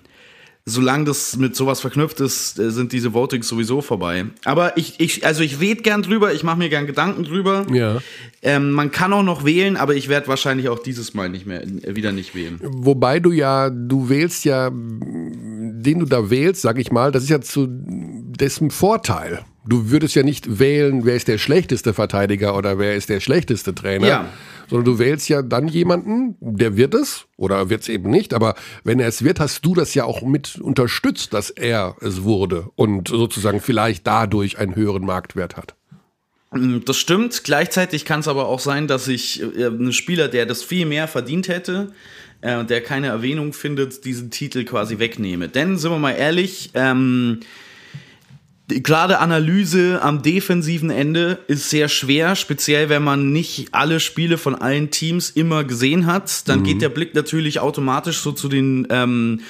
solange 0.66 1.06
das 1.06 1.38
mit 1.38 1.56
sowas 1.56 1.82
verknüpft 1.82 2.20
ist, 2.20 2.60
äh, 2.60 2.72
sind 2.72 2.92
diese 2.94 3.14
Votings 3.14 3.48
sowieso 3.48 3.82
vorbei. 3.82 4.26
Aber 4.46 4.78
ich, 4.78 5.00
ich 5.00 5.26
also 5.26 5.42
ich 5.44 5.60
rede 5.60 5.82
gern 5.82 6.04
drüber, 6.04 6.34
ich 6.34 6.44
mache 6.44 6.58
mir 6.58 6.70
gern 6.70 6.86
Gedanken 6.86 7.24
drüber. 7.24 7.66
Ja. 7.74 8.00
Ähm, 8.42 8.72
man 8.72 8.92
kann 8.92 9.12
auch 9.14 9.24
noch 9.24 9.44
wählen, 9.44 9.78
aber 9.78 9.96
ich 9.96 10.08
werde 10.08 10.28
wahrscheinlich 10.28 10.70
auch 10.70 10.80
dieses 10.80 11.14
Mal 11.14 11.30
nicht 11.30 11.46
mehr 11.46 11.64
äh, 11.64 11.96
wieder 11.96 12.12
nicht 12.12 12.36
wählen. 12.36 12.60
Wobei 12.62 13.20
du 13.20 13.32
ja, 13.32 13.70
du 13.70 14.10
wählst 14.10 14.46
ja, 14.46 14.70
den 14.72 16.00
du 16.00 16.06
da 16.06 16.30
wählst, 16.30 16.62
sag 16.62 16.78
ich 16.80 16.92
mal, 16.92 17.12
das 17.12 17.24
ist 17.24 17.30
ja 17.30 17.42
zu 17.42 17.68
dessen 17.70 18.72
Vorteil. 18.72 19.44
Du 19.66 19.92
würdest 19.92 20.16
ja 20.16 20.24
nicht 20.24 20.60
wählen, 20.60 21.06
wer 21.06 21.16
ist 21.16 21.28
der 21.28 21.38
schlechteste 21.38 21.94
Verteidiger 21.94 22.58
oder 22.58 22.80
wer 22.80 22.96
ist 22.96 23.10
der 23.10 23.20
schlechteste 23.20 23.76
Trainer, 23.76 24.08
ja. 24.08 24.30
Sondern 24.72 24.86
du 24.86 25.00
wählst 25.00 25.28
ja 25.28 25.42
dann 25.42 25.68
jemanden, 25.68 26.38
der 26.40 26.78
wird 26.78 26.94
es 26.94 27.26
oder 27.36 27.70
wird 27.70 27.82
es 27.82 27.90
eben 27.90 28.10
nicht. 28.10 28.34
Aber 28.34 28.56
wenn 28.86 29.02
er 29.02 29.08
es 29.10 29.22
wird, 29.22 29.42
hast 29.42 29.66
du 29.66 29.76
das 29.76 29.94
ja 29.96 30.06
auch 30.06 30.22
mit 30.22 30.62
unterstützt, 30.62 31.34
dass 31.34 31.50
er 31.50 31.98
es 32.00 32.24
wurde 32.24 32.70
und 32.76 33.10
sozusagen 33.10 33.60
vielleicht 33.60 34.08
dadurch 34.08 34.60
einen 34.60 34.78
höheren 34.78 35.06
Marktwert 35.06 35.58
hat. 35.58 35.76
Mm, 36.52 36.78
das 36.86 36.96
stimmt. 36.96 37.44
Gleichzeitig 37.44 38.06
kann 38.06 38.22
es 38.22 38.30
aber 38.30 38.48
auch 38.48 38.62
sein, 38.62 38.88
dass 38.88 39.10
ich 39.10 39.44
äh, 39.44 39.66
einen 39.66 39.92
Spieler, 39.92 40.30
der 40.30 40.46
das 40.46 40.64
viel 40.64 40.86
mehr 40.86 41.10
verdient 41.10 41.50
hätte, 41.50 41.92
äh, 42.40 42.64
der 42.64 42.80
keine 42.80 43.08
Erwähnung 43.08 43.52
findet, 43.52 44.06
diesen 44.06 44.32
Titel 44.32 44.64
quasi 44.64 45.00
wegnehme. 45.00 45.50
Denn, 45.50 45.78
sind 45.78 45.92
wir 45.92 46.00
mal 46.00 46.14
ehrlich, 46.14 46.72
ähm, 46.76 47.42
gerade 48.80 49.20
Analyse 49.20 50.02
am 50.02 50.22
defensiven 50.22 50.90
Ende 50.90 51.40
ist 51.48 51.70
sehr 51.70 51.90
schwer, 51.90 52.36
speziell 52.36 52.90
wenn 52.90 53.04
man 53.04 53.32
nicht 53.32 53.70
alle 53.74 54.00
Spiele 54.00 54.38
von 54.38 54.56
allen 54.56 54.92
Teams 54.92 55.30
immer 55.30 55.64
gesehen 55.64 56.06
hat. 56.06 56.48
Dann 56.48 56.60
mhm. 56.60 56.64
geht 56.64 56.82
der 56.82 56.90
Blick 56.90 57.14
natürlich 57.14 57.60
automatisch 57.60 58.20
so 58.20 58.32
zu 58.32 58.48
den, 58.48 58.88
ähm, 58.90 59.42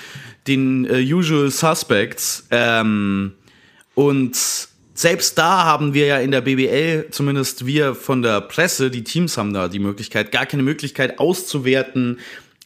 den 0.47 0.85
äh, 0.85 1.01
Usual 1.01 1.51
Suspects. 1.51 2.47
Ähm, 2.51 3.33
und 3.93 4.35
selbst 4.93 5.37
da 5.37 5.63
haben 5.63 5.93
wir 5.93 6.05
ja 6.05 6.17
in 6.19 6.31
der 6.31 6.41
BBL, 6.41 7.07
zumindest 7.11 7.65
wir 7.65 7.95
von 7.95 8.21
der 8.21 8.41
Presse, 8.41 8.91
die 8.91 9.03
Teams 9.03 9.37
haben 9.37 9.53
da 9.53 9.67
die 9.67 9.79
Möglichkeit, 9.79 10.31
gar 10.31 10.45
keine 10.45 10.63
Möglichkeit 10.63 11.19
auszuwerten, 11.19 12.19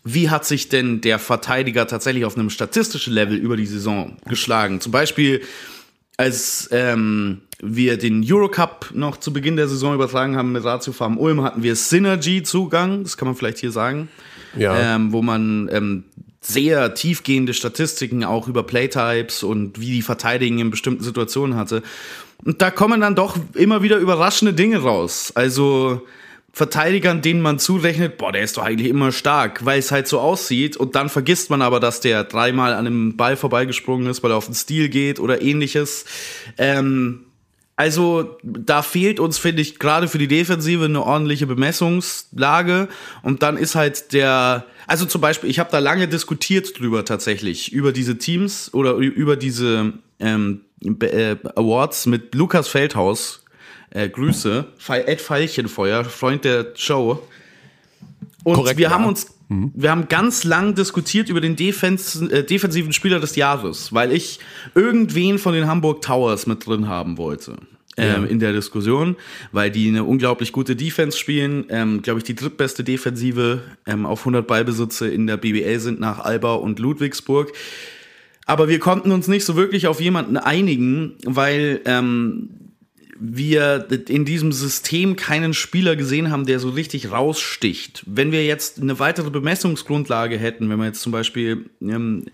wie 0.04 0.30
hat 0.30 0.46
sich 0.46 0.70
denn 0.70 1.02
der 1.02 1.18
Verteidiger 1.18 1.88
tatsächlich 1.88 2.26
auf 2.26 2.38
einem 2.38 2.50
statistischen 2.50 3.14
Level 3.14 3.38
über 3.38 3.58
die 3.58 3.66
Saison 3.66 4.18
geschlagen. 4.28 4.80
Zum 4.80 4.92
Beispiel 4.92 5.42
als 6.18 6.70
ähm, 6.72 7.42
wir 7.62 7.98
den 7.98 8.24
Eurocup 8.26 8.92
noch 8.94 9.18
zu 9.18 9.34
Beginn 9.34 9.56
der 9.56 9.68
Saison 9.68 9.94
übertragen 9.94 10.36
haben 10.38 10.52
mit 10.52 10.64
Ratio 10.64 10.94
Farm 10.94 11.18
Ulm, 11.18 11.42
hatten 11.44 11.64
wir 11.64 11.76
Synergy-Zugang, 11.76 13.04
das 13.04 13.18
kann 13.18 13.28
man 13.28 13.36
vielleicht 13.36 13.60
hier 13.60 13.72
sagen, 13.72 14.10
Ja. 14.58 14.96
ähm, 14.96 15.12
wo 15.12 15.22
man 15.22 15.70
ähm, 15.72 16.04
sehr 16.42 16.94
tiefgehende 16.94 17.54
Statistiken 17.54 18.24
auch 18.24 18.48
über 18.48 18.64
Playtypes 18.64 19.44
und 19.44 19.80
wie 19.80 19.92
die 19.92 20.02
verteidigen 20.02 20.60
in 20.60 20.70
bestimmten 20.70 21.04
Situationen 21.04 21.58
hatte. 21.58 21.82
Und 22.44 22.62
da 22.62 22.70
kommen 22.70 23.02
dann 23.02 23.16
doch 23.16 23.38
immer 23.54 23.82
wieder 23.82 23.98
überraschende 23.98 24.54
Dinge 24.54 24.78
raus. 24.78 25.32
Also 25.36 26.06
Verteidigern, 26.56 27.22
denen 27.22 27.42
man 27.42 27.60
zurechnet, 27.60 28.18
boah, 28.18 28.32
der 28.32 28.42
ist 28.42 28.56
doch 28.56 28.64
eigentlich 28.64 28.88
immer 28.88 29.12
stark, 29.12 29.66
weil 29.66 29.78
es 29.78 29.92
halt 29.92 30.08
so 30.08 30.22
aussieht. 30.22 30.78
Und 30.78 30.96
dann 30.96 31.10
vergisst 31.10 31.50
man 31.50 31.62
aber, 31.62 31.82
dass 31.82 32.00
der 32.00 32.24
dreimal 32.24 32.72
an 32.72 32.88
einem 32.88 33.18
Ball 33.18 33.36
vorbeigesprungen 33.36 34.08
ist, 34.08 34.24
weil 34.24 34.32
er 34.32 34.38
auf 34.38 34.46
den 34.46 34.56
Stil 34.56 34.88
geht 34.88 35.20
oder 35.20 35.42
ähnliches. 35.42 36.06
Ähm, 36.58 37.26
also 37.76 38.38
da 38.42 38.84
fehlt 38.84 39.20
uns, 39.20 39.38
finde 39.38 39.62
ich, 39.64 39.80
gerade 39.80 40.08
für 40.08 40.18
die 40.18 40.30
Defensive 40.30 40.86
eine 40.86 41.04
ordentliche 41.04 41.46
Bemessungslage. 41.46 42.88
Und 43.22 43.44
dann 43.44 43.58
ist 43.58 43.76
halt 43.76 44.14
der, 44.14 44.66
also 44.88 45.06
zum 45.06 45.20
Beispiel, 45.20 45.50
ich 45.50 45.60
habe 45.60 45.72
da 45.74 45.80
lange 45.80 46.08
diskutiert 46.08 46.80
drüber 46.80 47.04
tatsächlich, 47.04 47.74
über 47.74 47.92
diese 47.92 48.18
Teams 48.18 48.74
oder 48.74 48.94
über 48.94 49.36
diese 49.36 49.92
ähm, 50.22 50.62
äh, 51.02 51.36
Awards 51.56 52.06
mit 52.06 52.34
Lukas 52.34 52.70
Feldhaus. 52.70 53.45
Äh, 53.96 54.10
Grüße, 54.10 54.66
Ed 54.90 55.22
Veilchenfeuer, 55.22 56.04
Freund 56.04 56.44
der 56.44 56.74
Show. 56.76 57.26
Und 58.44 58.56
Korrekt, 58.56 58.78
wir 58.78 58.88
ja. 58.88 58.90
haben 58.90 59.06
uns, 59.06 59.34
wir 59.48 59.90
haben 59.90 60.10
ganz 60.10 60.44
lang 60.44 60.76
diskutiert 60.76 61.30
über 61.30 61.40
den 61.40 61.56
Defens 61.56 62.22
äh, 62.22 62.44
defensiven 62.44 62.92
Spieler 62.92 63.22
des 63.22 63.38
Jahres, 63.38 63.94
weil 63.94 64.12
ich 64.12 64.40
irgendwen 64.76 65.40
von 65.40 65.54
den 65.54 65.68
Hamburg 65.68 66.02
Towers 66.02 66.46
mit 66.46 66.68
drin 66.68 66.90
haben 66.90 67.18
wollte. 67.18 67.56
Ähm, 67.98 68.28
in 68.28 68.40
der 68.40 68.52
Diskussion, 68.52 69.16
weil 69.54 69.72
die 69.72 69.88
eine 69.88 70.04
unglaublich 70.04 70.52
gute 70.52 70.76
Defense 70.76 71.18
spielen, 71.18 71.64
ähm, 71.70 72.02
glaube 72.02 72.20
ich, 72.20 72.26
die 72.26 72.36
drittbeste 72.36 72.84
Defensive 72.84 73.62
ähm, 73.88 74.06
auf 74.06 74.20
100 74.20 74.46
Ballbesitze 74.46 75.08
in 75.08 75.26
der 75.26 75.38
BBL 75.38 75.80
sind 75.80 76.02
nach 76.02 76.20
Alba 76.20 76.56
und 76.56 76.80
Ludwigsburg. 76.80 77.54
Aber 78.46 78.68
wir 78.68 78.80
konnten 78.80 79.14
uns 79.14 79.30
nicht 79.30 79.46
so 79.46 79.56
wirklich 79.56 79.88
auf 79.88 80.02
jemanden 80.02 80.36
einigen, 80.36 81.14
weil 81.24 81.80
ähm, 81.86 82.50
wir 83.18 83.88
in 84.10 84.26
diesem 84.26 84.52
System 84.52 85.16
keinen 85.16 85.54
Spieler 85.54 85.96
gesehen 85.96 86.32
haben, 86.32 86.46
der 86.46 86.60
so 86.60 86.70
richtig 86.70 87.12
raussticht. 87.12 88.04
Wenn 88.06 88.32
wir 88.32 88.46
jetzt 88.46 88.82
eine 88.82 89.00
weitere 89.00 89.30
Bemessungsgrundlage 89.30 90.38
hätten, 90.38 90.70
wenn 90.70 90.78
wir 90.78 90.86
jetzt 90.86 91.02
zum 91.02 91.14
Beispiel 91.14 91.70
ähm, 91.82 92.26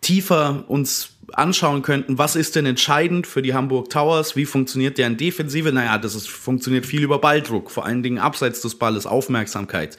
tiefer 0.00 0.64
uns 0.68 1.10
anschauen 1.32 1.82
könnten, 1.82 2.18
was 2.18 2.36
ist 2.36 2.56
denn 2.56 2.66
entscheidend 2.66 3.26
für 3.26 3.42
die 3.42 3.54
Hamburg 3.54 3.90
Towers, 3.90 4.36
wie 4.36 4.44
funktioniert 4.44 4.98
deren 4.98 5.16
Defensive? 5.16 5.72
Naja, 5.72 5.98
das 5.98 6.14
ist, 6.14 6.28
funktioniert 6.28 6.84
viel 6.84 7.02
über 7.02 7.20
Balldruck, 7.20 7.70
vor 7.70 7.86
allen 7.86 8.02
Dingen 8.02 8.18
abseits 8.18 8.60
des 8.60 8.74
Balles, 8.74 9.06
Aufmerksamkeit. 9.06 9.96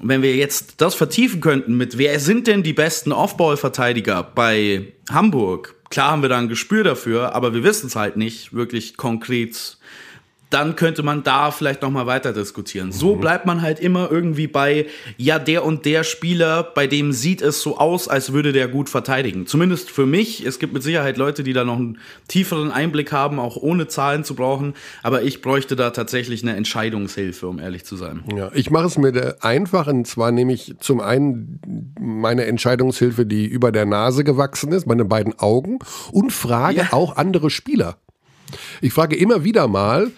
Und 0.00 0.08
wenn 0.08 0.22
wir 0.22 0.34
jetzt 0.34 0.80
das 0.80 0.94
vertiefen 0.94 1.40
könnten 1.40 1.76
mit, 1.76 1.98
wer 1.98 2.18
sind 2.20 2.46
denn 2.46 2.62
die 2.62 2.72
besten 2.72 3.12
Off-Ball-Verteidiger 3.12 4.22
bei 4.22 4.92
Hamburg? 5.10 5.75
Klar 5.90 6.10
haben 6.10 6.22
wir 6.22 6.28
da 6.28 6.38
ein 6.38 6.48
Gespür 6.48 6.84
dafür, 6.84 7.34
aber 7.34 7.54
wir 7.54 7.62
wissen 7.62 7.86
es 7.86 7.96
halt 7.96 8.16
nicht 8.16 8.52
wirklich 8.52 8.96
konkret. 8.96 9.78
Dann 10.48 10.76
könnte 10.76 11.02
man 11.02 11.24
da 11.24 11.50
vielleicht 11.50 11.82
noch 11.82 11.90
mal 11.90 12.06
weiter 12.06 12.32
diskutieren. 12.32 12.92
So 12.92 13.16
bleibt 13.16 13.46
man 13.46 13.62
halt 13.62 13.80
immer 13.80 14.10
irgendwie 14.12 14.46
bei, 14.46 14.86
ja, 15.16 15.40
der 15.40 15.64
und 15.64 15.84
der 15.84 16.04
Spieler, 16.04 16.62
bei 16.62 16.86
dem 16.86 17.12
sieht 17.12 17.42
es 17.42 17.62
so 17.62 17.78
aus, 17.78 18.06
als 18.06 18.32
würde 18.32 18.52
der 18.52 18.68
gut 18.68 18.88
verteidigen. 18.88 19.46
Zumindest 19.48 19.90
für 19.90 20.06
mich. 20.06 20.46
Es 20.46 20.60
gibt 20.60 20.72
mit 20.72 20.84
Sicherheit 20.84 21.16
Leute, 21.16 21.42
die 21.42 21.52
da 21.52 21.64
noch 21.64 21.76
einen 21.76 21.98
tieferen 22.28 22.70
Einblick 22.70 23.10
haben, 23.10 23.40
auch 23.40 23.56
ohne 23.56 23.88
Zahlen 23.88 24.22
zu 24.22 24.36
brauchen. 24.36 24.74
Aber 25.02 25.22
ich 25.22 25.42
bräuchte 25.42 25.74
da 25.74 25.90
tatsächlich 25.90 26.42
eine 26.42 26.54
Entscheidungshilfe, 26.54 27.48
um 27.48 27.58
ehrlich 27.58 27.84
zu 27.84 27.96
sein. 27.96 28.22
Ja, 28.36 28.50
ich 28.54 28.70
mache 28.70 28.86
es 28.86 28.96
mir 28.98 29.36
einfach, 29.40 29.88
und 29.88 30.06
zwar 30.06 30.30
nehme 30.30 30.52
ich 30.52 30.74
zum 30.78 31.00
einen 31.00 31.60
meine 32.00 32.44
Entscheidungshilfe, 32.46 33.26
die 33.26 33.46
über 33.46 33.72
der 33.72 33.84
Nase 33.84 34.22
gewachsen 34.22 34.70
ist, 34.70 34.86
meine 34.86 35.04
beiden 35.04 35.36
Augen, 35.40 35.80
und 36.12 36.32
frage 36.32 36.76
Ja. 36.76 36.92
auch 36.92 37.16
andere 37.16 37.50
Spieler. 37.50 37.96
Ich 38.80 38.92
frage 38.92 39.16
immer 39.16 39.42
wieder 39.42 39.66
mal 39.66 40.12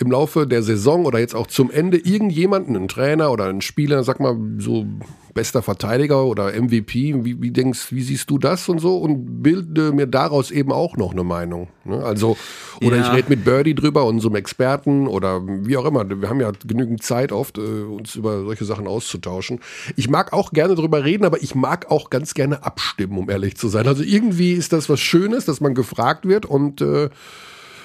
im 0.00 0.10
Laufe 0.10 0.46
der 0.46 0.62
Saison 0.62 1.04
oder 1.04 1.18
jetzt 1.18 1.34
auch 1.34 1.46
zum 1.46 1.70
Ende 1.70 1.98
irgendjemanden, 1.98 2.74
einen 2.74 2.88
Trainer 2.88 3.30
oder 3.30 3.44
einen 3.44 3.60
Spieler, 3.60 4.02
sag 4.02 4.18
mal 4.18 4.34
so 4.58 4.86
bester 5.34 5.62
Verteidiger 5.62 6.24
oder 6.24 6.52
MVP, 6.60 7.22
wie, 7.22 7.40
wie 7.40 7.50
denkst, 7.50 7.92
wie 7.92 8.02
siehst 8.02 8.28
du 8.30 8.38
das 8.38 8.68
und 8.68 8.78
so 8.80 8.96
und 8.96 9.42
bilde 9.42 9.92
mir 9.92 10.06
daraus 10.06 10.50
eben 10.50 10.72
auch 10.72 10.96
noch 10.96 11.12
eine 11.12 11.22
Meinung. 11.22 11.68
Ne? 11.84 12.02
Also, 12.02 12.36
oder 12.82 12.96
Ja. 12.96 13.02
ich 13.02 13.12
rede 13.12 13.28
mit 13.28 13.44
Birdie 13.44 13.74
drüber, 13.74 14.06
unserem 14.06 14.34
Experten 14.36 15.06
oder 15.06 15.42
wie 15.46 15.76
auch 15.76 15.84
immer. 15.84 16.08
Wir 16.08 16.28
haben 16.30 16.40
ja 16.40 16.50
genügend 16.66 17.02
Zeit 17.02 17.30
oft, 17.30 17.58
äh, 17.58 17.60
uns 17.60 18.16
über 18.16 18.42
solche 18.42 18.64
Sachen 18.64 18.86
auszutauschen. 18.88 19.60
Ich 19.96 20.08
mag 20.08 20.32
auch 20.32 20.50
gerne 20.52 20.74
drüber 20.74 21.04
reden, 21.04 21.24
aber 21.24 21.42
ich 21.42 21.54
mag 21.54 21.90
auch 21.90 22.08
ganz 22.10 22.32
gerne 22.34 22.64
abstimmen, 22.64 23.18
um 23.18 23.28
ehrlich 23.30 23.56
zu 23.56 23.68
sein. 23.68 23.86
Also 23.86 24.02
irgendwie 24.02 24.52
ist 24.54 24.72
das 24.72 24.88
was 24.88 24.98
Schönes, 24.98 25.44
dass 25.44 25.60
man 25.60 25.74
gefragt 25.74 26.26
wird 26.26 26.46
und 26.46 26.80
äh, 26.80 27.10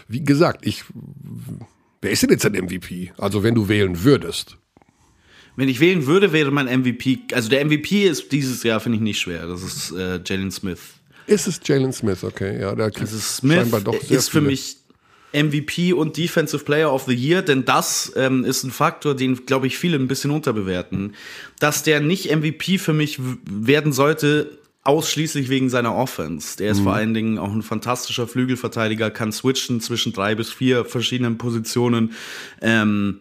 wie 0.07 0.23
gesagt, 0.23 0.65
ich 0.65 0.85
Wer 2.05 2.11
ist 2.11 2.21
denn 2.21 2.29
jetzt 2.29 2.45
ein 2.45 2.53
MVP? 2.53 3.13
Also 3.17 3.41
wenn 3.41 3.55
du 3.55 3.67
wählen 3.67 4.03
würdest. 4.03 4.57
Wenn 5.55 5.67
ich 5.69 5.79
wählen 5.79 6.05
würde, 6.05 6.33
wäre 6.33 6.51
mein 6.51 6.67
MVP, 6.67 7.17
also 7.33 7.49
der 7.49 7.65
MVP 7.65 8.03
ist 8.03 8.31
dieses 8.31 8.61
Jahr, 8.61 8.79
finde 8.79 8.97
ich 8.97 9.01
nicht 9.01 9.19
schwer. 9.19 9.47
Das 9.47 9.63
ist 9.63 9.91
äh, 9.91 10.19
Jalen 10.23 10.51
Smith. 10.51 10.77
Ist 11.25 11.47
es 11.47 11.59
Jalen 11.65 11.93
Smith, 11.93 12.23
okay. 12.23 12.61
Ja, 12.61 12.75
der 12.75 12.91
Also 12.95 13.17
Smith 13.17 13.55
scheinbar 13.57 13.81
doch 13.81 13.99
sehr 13.99 14.19
ist 14.19 14.29
für 14.29 14.37
viele. 14.37 14.51
mich 14.51 14.77
MVP 15.33 15.93
und 15.93 16.15
Defensive 16.15 16.63
Player 16.63 16.93
of 16.93 17.05
the 17.05 17.15
Year, 17.15 17.41
denn 17.41 17.65
das 17.65 18.13
ähm, 18.15 18.45
ist 18.45 18.63
ein 18.63 18.69
Faktor, 18.69 19.15
den, 19.15 19.47
glaube 19.47 19.65
ich, 19.65 19.75
viele 19.79 19.97
ein 19.97 20.07
bisschen 20.07 20.29
unterbewerten. 20.29 21.15
Dass 21.57 21.81
der 21.81 22.01
nicht 22.01 22.29
MVP 22.29 22.77
für 22.77 22.93
mich 22.93 23.17
werden 23.49 23.93
sollte, 23.93 24.59
ausschließlich 24.85 25.49
wegen 25.49 25.69
seiner 25.69 25.95
Offense. 25.95 26.57
Der 26.57 26.71
ist 26.71 26.79
vor 26.81 26.93
allen 26.93 27.15
Dingen 27.15 27.39
auch 27.39 27.51
ein 27.51 27.63
fantastischer 27.63 28.27
Flügelverteidiger, 28.27 29.09
kann 29.09 29.31
switchen 29.31 29.81
zwischen 29.81 30.13
drei 30.13 30.35
bis 30.35 30.51
vier 30.51 30.85
verschiedenen 30.85 31.37
Positionen. 31.39 32.13
Ähm, 32.61 33.19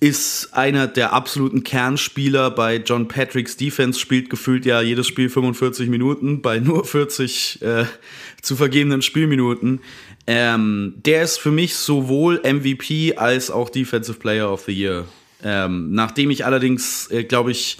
ist 0.00 0.54
einer 0.54 0.88
der 0.88 1.12
absoluten 1.12 1.62
Kernspieler 1.62 2.50
bei 2.50 2.78
John 2.78 3.06
Patricks 3.06 3.56
Defense, 3.56 4.00
spielt 4.00 4.30
gefühlt 4.30 4.66
ja 4.66 4.82
jedes 4.82 5.06
Spiel 5.06 5.28
45 5.28 5.88
Minuten 5.88 6.42
bei 6.42 6.58
nur 6.58 6.84
40 6.84 7.62
äh, 7.62 7.84
zu 8.42 8.56
vergebenen 8.56 9.02
Spielminuten. 9.02 9.80
Ähm, 10.26 10.94
der 10.96 11.22
ist 11.22 11.38
für 11.38 11.52
mich 11.52 11.76
sowohl 11.76 12.42
MVP 12.42 13.14
als 13.14 13.52
auch 13.52 13.70
Defensive 13.70 14.18
Player 14.18 14.52
of 14.52 14.64
the 14.66 14.72
Year. 14.72 15.06
Ähm, 15.44 15.92
nachdem 15.92 16.30
ich 16.30 16.44
allerdings, 16.44 17.08
äh, 17.12 17.22
glaube 17.22 17.52
ich, 17.52 17.78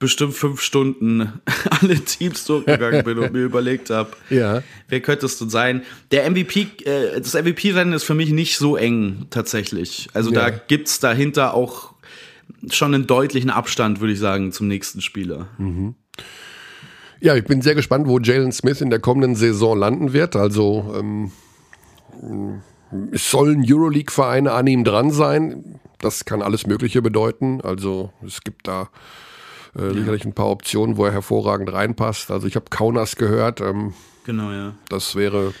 bestimmt 0.00 0.34
fünf 0.34 0.60
Stunden 0.60 1.40
alle 1.80 2.00
Teams 2.00 2.44
durchgegangen 2.46 3.04
bin 3.04 3.18
und 3.18 3.32
mir 3.32 3.44
überlegt 3.44 3.90
habe, 3.90 4.10
Ja. 4.30 4.62
wer 4.88 5.00
könnte 5.00 5.26
es 5.26 5.38
denn 5.38 5.50
sein? 5.50 5.82
Der 6.10 6.28
MVP, 6.28 6.66
äh, 6.84 7.20
das 7.20 7.34
MVP-Rennen 7.34 7.92
ist 7.92 8.02
für 8.04 8.14
mich 8.14 8.30
nicht 8.30 8.56
so 8.56 8.76
eng 8.76 9.26
tatsächlich. 9.30 10.08
Also 10.14 10.32
da 10.32 10.48
Ja. 10.48 10.54
gibt's 10.66 10.98
dahinter 10.98 11.54
auch 11.54 11.92
schon 12.70 12.94
einen 12.94 13.06
deutlichen 13.06 13.50
Abstand, 13.50 14.00
würde 14.00 14.12
ich 14.12 14.18
sagen, 14.18 14.50
zum 14.52 14.66
nächsten 14.66 15.00
Spieler. 15.00 15.46
Ja, 17.20 17.36
ich 17.36 17.44
bin 17.44 17.62
sehr 17.62 17.74
gespannt, 17.74 18.08
wo 18.08 18.18
Jalen 18.18 18.50
Smith 18.52 18.80
in 18.80 18.90
der 18.90 18.98
kommenden 18.98 19.36
Saison 19.36 19.78
landen 19.78 20.12
wird. 20.12 20.34
Also 20.34 20.94
ähm, 20.98 21.30
es 23.12 23.30
sollen 23.30 23.64
Euroleague-Vereine 23.66 24.52
an 24.52 24.66
ihm 24.66 24.84
dran 24.84 25.10
sein. 25.10 25.78
Das 25.98 26.24
kann 26.24 26.42
alles 26.42 26.66
Mögliche 26.66 27.02
bedeuten. 27.02 27.60
Also 27.60 28.12
es 28.26 28.40
gibt 28.42 28.66
da 28.66 28.88
äh, 29.78 29.92
sicherlich 29.94 30.24
ein 30.24 30.34
paar 30.34 30.48
Optionen, 30.50 30.96
wo 30.96 31.04
er 31.04 31.12
hervorragend 31.12 31.72
reinpasst. 31.72 32.30
Also 32.30 32.46
ich 32.46 32.56
habe 32.56 32.66
Kaunas 32.70 33.16
gehört. 33.16 33.60
Ähm, 33.60 33.94
Genau, 34.24 34.52
ja. 34.52 34.74
das 34.88 35.16
wäre 35.16 35.54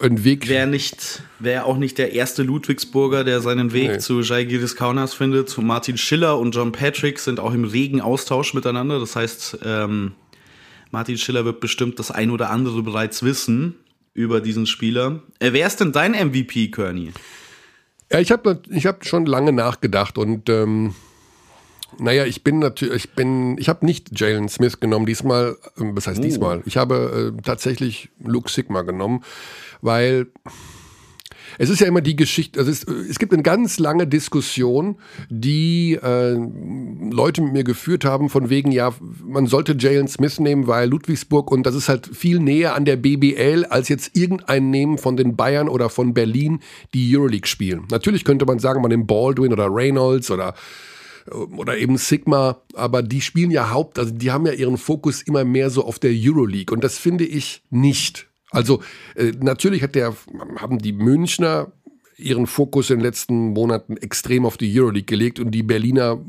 ein 0.00 0.24
Weg. 0.24 0.48
Wäre 0.48 0.66
nicht, 0.66 1.22
wäre 1.38 1.64
auch 1.64 1.76
nicht 1.76 1.98
der 1.98 2.12
erste 2.12 2.42
Ludwigsburger, 2.42 3.24
der 3.24 3.40
seinen 3.40 3.72
Weg 3.72 3.90
Nee. 3.92 3.98
zu 3.98 4.20
Jaigiris 4.22 4.74
Kaunas 4.74 5.14
findet. 5.14 5.48
Zu 5.48 5.60
Martin 5.62 5.96
Schiller 5.98 6.38
und 6.38 6.54
John 6.54 6.72
Patrick 6.72 7.18
sind 7.18 7.38
auch 7.40 7.52
im 7.54 7.64
regen 7.64 8.00
Austausch 8.00 8.54
miteinander. 8.54 8.98
Das 8.98 9.16
heißt, 9.16 9.58
ähm, 9.64 10.12
Martin 10.90 11.16
Schiller 11.18 11.44
wird 11.44 11.60
bestimmt 11.60 11.98
das 11.98 12.10
ein 12.10 12.30
oder 12.30 12.50
andere 12.50 12.82
bereits 12.82 13.22
wissen 13.22 13.76
über 14.14 14.40
diesen 14.40 14.66
Spieler. 14.66 15.20
Äh, 15.38 15.52
wer 15.52 15.66
ist 15.66 15.78
denn 15.80 15.92
dein 15.92 16.12
MVP, 16.12 16.68
Kearney? 16.70 17.12
Ja, 18.10 18.18
ich 18.18 18.32
habe 18.32 18.60
ich 18.70 18.86
hab 18.86 19.06
schon 19.06 19.24
lange 19.26 19.52
nachgedacht 19.52 20.18
und 20.18 20.48
ähm, 20.48 20.94
naja, 21.98 22.24
ich 22.24 22.44
bin 22.44 22.58
natürlich, 22.58 23.04
ich 23.04 23.10
bin, 23.10 23.58
ich 23.58 23.68
habe 23.68 23.84
nicht 23.84 24.18
Jalen 24.18 24.48
Smith 24.48 24.80
genommen 24.80 25.06
diesmal, 25.06 25.56
ähm, 25.78 25.96
was 25.96 26.06
heißt 26.06 26.22
diesmal? 26.22 26.62
Ich 26.66 26.76
habe 26.76 27.34
äh, 27.36 27.42
tatsächlich 27.42 28.10
Luke 28.22 28.50
Sigma 28.50 28.82
genommen, 28.82 29.22
weil 29.80 30.26
Es 31.58 31.68
ist 31.68 31.80
ja 31.80 31.86
immer 31.86 32.00
die 32.00 32.16
Geschichte, 32.16 32.58
also 32.58 32.70
es, 32.70 32.84
es 32.84 33.18
gibt 33.18 33.32
eine 33.32 33.42
ganz 33.42 33.78
lange 33.78 34.06
Diskussion, 34.06 34.96
die 35.28 35.98
äh, 36.02 36.36
Leute 37.10 37.42
mit 37.42 37.52
mir 37.52 37.64
geführt 37.64 38.04
haben, 38.04 38.30
von 38.30 38.50
wegen, 38.50 38.72
ja, 38.72 38.94
man 39.22 39.46
sollte 39.46 39.76
Jalen 39.78 40.08
Smith 40.08 40.40
nehmen, 40.40 40.66
weil 40.66 40.88
Ludwigsburg 40.88 41.50
und 41.50 41.64
das 41.64 41.74
ist 41.74 41.88
halt 41.88 42.06
viel 42.06 42.38
näher 42.38 42.74
an 42.74 42.84
der 42.84 42.96
BBL, 42.96 43.66
als 43.68 43.88
jetzt 43.88 44.16
irgendeinen 44.16 44.70
nehmen 44.70 44.98
von 44.98 45.16
den 45.16 45.36
Bayern 45.36 45.68
oder 45.68 45.90
von 45.90 46.14
Berlin, 46.14 46.60
die 46.94 47.14
Euroleague 47.16 47.46
spielen. 47.46 47.84
Natürlich 47.90 48.24
könnte 48.24 48.46
man 48.46 48.58
sagen, 48.58 48.80
man 48.80 48.90
nimmt 48.90 49.06
Baldwin 49.06 49.52
oder 49.52 49.68
Reynolds 49.68 50.30
oder 50.30 50.54
oder 51.30 51.76
eben 51.78 51.96
Sigma, 51.98 52.62
aber 52.74 53.02
die 53.02 53.20
spielen 53.20 53.50
ja 53.50 53.70
Haupt, 53.70 53.98
also 53.98 54.12
die 54.12 54.30
haben 54.30 54.46
ja 54.46 54.52
ihren 54.52 54.78
Fokus 54.78 55.22
immer 55.22 55.44
mehr 55.44 55.70
so 55.70 55.84
auf 55.84 55.98
der 55.98 56.12
Euroleague 56.14 56.74
und 56.74 56.82
das 56.82 56.98
finde 56.98 57.24
ich 57.24 57.62
nicht. 57.70 58.28
Also 58.50 58.82
äh, 59.14 59.32
natürlich 59.40 59.82
hat 59.82 59.94
der, 59.94 60.16
haben 60.56 60.78
die 60.78 60.92
Münchner 60.92 61.72
ihren 62.16 62.46
Fokus 62.46 62.90
in 62.90 62.98
den 62.98 63.04
letzten 63.04 63.52
Monaten 63.52 63.96
extrem 63.96 64.44
auf 64.44 64.56
die 64.56 64.78
Euroleague 64.78 65.06
gelegt 65.06 65.40
und 65.40 65.52
die 65.52 65.62
Berliner 65.62 66.20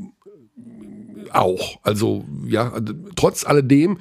auch. 1.35 1.79
Also 1.83 2.25
ja, 2.45 2.73
trotz 3.15 3.45
alledem 3.45 3.97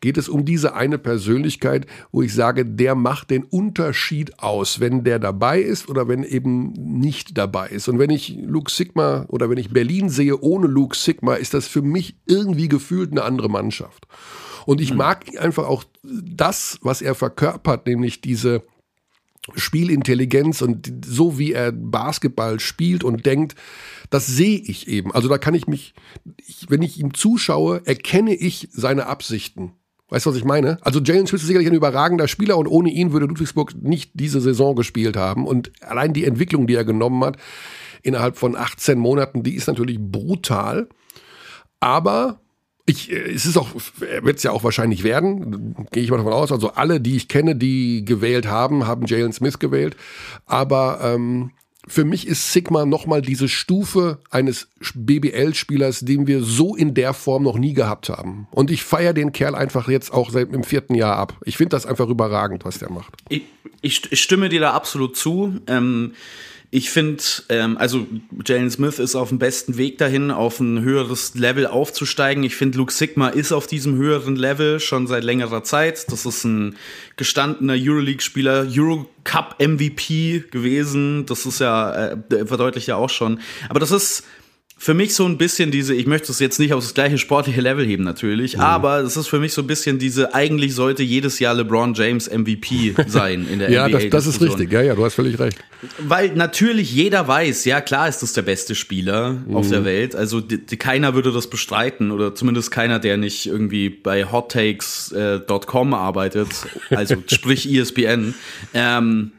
geht 0.00 0.18
es 0.18 0.28
um 0.28 0.44
diese 0.44 0.74
eine 0.74 0.98
Persönlichkeit, 0.98 1.86
wo 2.10 2.22
ich 2.22 2.34
sage, 2.34 2.64
der 2.64 2.94
macht 2.94 3.30
den 3.30 3.44
Unterschied 3.44 4.38
aus, 4.40 4.80
wenn 4.80 5.04
der 5.04 5.18
dabei 5.18 5.60
ist 5.60 5.88
oder 5.88 6.08
wenn 6.08 6.24
eben 6.24 6.72
nicht 6.72 7.38
dabei 7.38 7.68
ist. 7.68 7.88
Und 7.88 7.98
wenn 7.98 8.10
ich 8.10 8.36
Luke 8.42 8.70
Sigma 8.70 9.26
oder 9.28 9.48
wenn 9.50 9.58
ich 9.58 9.70
Berlin 9.70 10.08
sehe 10.08 10.40
ohne 10.40 10.66
Luke 10.66 10.96
Sigma, 10.96 11.34
ist 11.34 11.54
das 11.54 11.68
für 11.68 11.82
mich 11.82 12.16
irgendwie 12.26 12.68
gefühlt 12.68 13.12
eine 13.12 13.22
andere 13.24 13.48
Mannschaft. 13.48 14.06
Und 14.66 14.80
ich 14.80 14.90
hm. 14.90 14.98
mag 14.98 15.24
einfach 15.38 15.66
auch 15.66 15.84
das, 16.02 16.78
was 16.82 17.02
er 17.02 17.14
verkörpert, 17.14 17.86
nämlich 17.86 18.20
diese 18.20 18.62
Spielintelligenz 19.54 20.62
und 20.62 21.04
so 21.04 21.38
wie 21.38 21.52
er 21.52 21.72
Basketball 21.72 22.60
spielt 22.60 23.02
und 23.02 23.26
denkt, 23.26 23.56
das 24.12 24.26
sehe 24.26 24.58
ich 24.58 24.88
eben. 24.88 25.10
Also 25.12 25.28
da 25.28 25.38
kann 25.38 25.54
ich 25.54 25.66
mich, 25.66 25.94
ich, 26.46 26.66
wenn 26.68 26.82
ich 26.82 27.00
ihm 27.00 27.14
zuschaue, 27.14 27.80
erkenne 27.86 28.34
ich 28.34 28.68
seine 28.70 29.06
Absichten. 29.06 29.72
Weißt 30.10 30.26
du, 30.26 30.30
was 30.30 30.36
ich 30.36 30.44
meine? 30.44 30.76
Also 30.82 31.00
Jalen 31.00 31.26
Smith 31.26 31.40
ist 31.40 31.46
sicherlich 31.46 31.68
ein 31.68 31.74
überragender 31.74 32.28
Spieler 32.28 32.58
und 32.58 32.66
ohne 32.66 32.90
ihn 32.90 33.12
würde 33.12 33.24
Ludwigsburg 33.24 33.74
nicht 33.82 34.10
diese 34.12 34.42
Saison 34.42 34.76
gespielt 34.76 35.16
haben. 35.16 35.46
Und 35.46 35.72
allein 35.80 36.12
die 36.12 36.26
Entwicklung, 36.26 36.66
die 36.66 36.74
er 36.74 36.84
genommen 36.84 37.24
hat, 37.24 37.38
innerhalb 38.02 38.36
von 38.36 38.54
18 38.54 38.98
Monaten, 38.98 39.42
die 39.42 39.54
ist 39.54 39.66
natürlich 39.66 39.98
brutal. 39.98 40.90
Aber 41.80 42.42
ich, 42.84 43.10
äh, 43.10 43.32
es 43.32 43.46
ist 43.46 43.56
auch, 43.56 43.68
wird 43.98 44.36
es 44.36 44.42
ja 44.42 44.50
auch 44.50 44.62
wahrscheinlich 44.62 45.04
werden, 45.04 45.86
gehe 45.90 46.02
ich 46.02 46.10
mal 46.10 46.18
davon 46.18 46.34
aus. 46.34 46.52
Also 46.52 46.72
alle, 46.72 47.00
die 47.00 47.16
ich 47.16 47.28
kenne, 47.28 47.56
die 47.56 48.04
gewählt 48.04 48.46
haben, 48.46 48.86
haben 48.86 49.06
Jalen 49.06 49.32
Smith 49.32 49.58
gewählt. 49.58 49.96
Aber 50.44 51.00
ähm, 51.02 51.52
für 51.86 52.04
mich 52.04 52.26
ist 52.26 52.52
Sigma 52.52 52.86
nochmal 52.86 53.22
diese 53.22 53.48
Stufe 53.48 54.18
eines 54.30 54.68
BBL-Spielers, 54.94 56.00
den 56.00 56.26
wir 56.26 56.42
so 56.42 56.76
in 56.76 56.94
der 56.94 57.12
Form 57.12 57.42
noch 57.42 57.58
nie 57.58 57.74
gehabt 57.74 58.08
haben. 58.08 58.46
Und 58.50 58.70
ich 58.70 58.84
feiere 58.84 59.12
den 59.12 59.32
Kerl 59.32 59.54
einfach 59.54 59.88
jetzt 59.88 60.12
auch 60.12 60.30
seit 60.30 60.52
im 60.52 60.64
vierten 60.64 60.94
Jahr 60.94 61.16
ab. 61.16 61.36
Ich 61.44 61.56
finde 61.56 61.70
das 61.70 61.86
einfach 61.86 62.08
überragend, 62.08 62.64
was 62.64 62.78
der 62.78 62.90
macht. 62.90 63.12
Ich, 63.28 63.42
ich, 63.80 64.12
ich 64.12 64.22
stimme 64.22 64.48
dir 64.48 64.60
da 64.60 64.72
absolut 64.72 65.16
zu. 65.16 65.60
Ähm 65.66 66.12
ich 66.74 66.88
finde, 66.88 67.22
ähm, 67.50 67.76
also 67.76 68.06
Jalen 68.46 68.70
Smith 68.70 68.98
ist 68.98 69.14
auf 69.14 69.28
dem 69.28 69.38
besten 69.38 69.76
Weg 69.76 69.98
dahin, 69.98 70.30
auf 70.30 70.58
ein 70.58 70.80
höheres 70.80 71.34
Level 71.34 71.66
aufzusteigen. 71.66 72.42
Ich 72.44 72.56
finde, 72.56 72.78
Luke 72.78 72.94
Sigma 72.94 73.28
ist 73.28 73.52
auf 73.52 73.66
diesem 73.66 73.96
höheren 73.96 74.36
Level 74.36 74.80
schon 74.80 75.06
seit 75.06 75.22
längerer 75.22 75.64
Zeit. 75.64 76.10
Das 76.10 76.24
ist 76.24 76.44
ein 76.44 76.76
gestandener 77.16 77.74
Euroleague-Spieler, 77.76 78.68
Eurocup-MVP 78.74 80.44
gewesen. 80.50 81.26
Das 81.26 81.44
ist 81.44 81.58
ja, 81.58 82.14
äh, 82.14 82.46
verdeutlicht 82.46 82.86
ja 82.86 82.96
auch 82.96 83.10
schon. 83.10 83.40
Aber 83.68 83.78
das 83.78 83.90
ist 83.90 84.24
für 84.82 84.94
mich 84.94 85.14
so 85.14 85.24
ein 85.26 85.38
bisschen 85.38 85.70
diese, 85.70 85.94
ich 85.94 86.08
möchte 86.08 86.32
es 86.32 86.40
jetzt 86.40 86.58
nicht 86.58 86.74
auf 86.74 86.82
das 86.82 86.92
gleiche 86.92 87.16
sportliche 87.16 87.60
Level 87.60 87.86
heben 87.86 88.02
natürlich, 88.02 88.56
mhm. 88.56 88.62
aber 88.62 88.98
es 88.98 89.16
ist 89.16 89.28
für 89.28 89.38
mich 89.38 89.52
so 89.52 89.62
ein 89.62 89.68
bisschen 89.68 90.00
diese, 90.00 90.34
eigentlich 90.34 90.74
sollte 90.74 91.04
jedes 91.04 91.38
Jahr 91.38 91.54
LeBron 91.54 91.94
James 91.94 92.28
MVP 92.28 92.96
sein 93.06 93.46
in 93.48 93.60
der 93.60 93.70
ja, 93.70 93.86
NBA. 93.86 93.98
Ja, 94.00 94.08
das, 94.08 94.26
das 94.26 94.34
ist 94.34 94.42
richtig, 94.42 94.72
ja, 94.72 94.82
ja, 94.82 94.96
du 94.96 95.04
hast 95.04 95.14
völlig 95.14 95.38
recht. 95.38 95.56
Weil 95.98 96.34
natürlich 96.34 96.92
jeder 96.92 97.28
weiß, 97.28 97.64
ja 97.64 97.80
klar 97.80 98.08
ist 98.08 98.24
das 98.24 98.32
der 98.32 98.42
beste 98.42 98.74
Spieler 98.74 99.34
mhm. 99.46 99.54
auf 99.54 99.68
der 99.68 99.84
Welt, 99.84 100.16
also 100.16 100.40
die, 100.40 100.66
die, 100.66 100.76
keiner 100.76 101.14
würde 101.14 101.30
das 101.30 101.48
bestreiten 101.48 102.10
oder 102.10 102.34
zumindest 102.34 102.72
keiner, 102.72 102.98
der 102.98 103.18
nicht 103.18 103.46
irgendwie 103.46 103.88
bei 103.88 104.24
hottakes.com 104.24 105.92
äh, 105.92 105.94
arbeitet, 105.94 106.48
also 106.90 107.14
sprich 107.28 107.72
ESPN. 107.72 108.34
Ähm, 108.74 109.30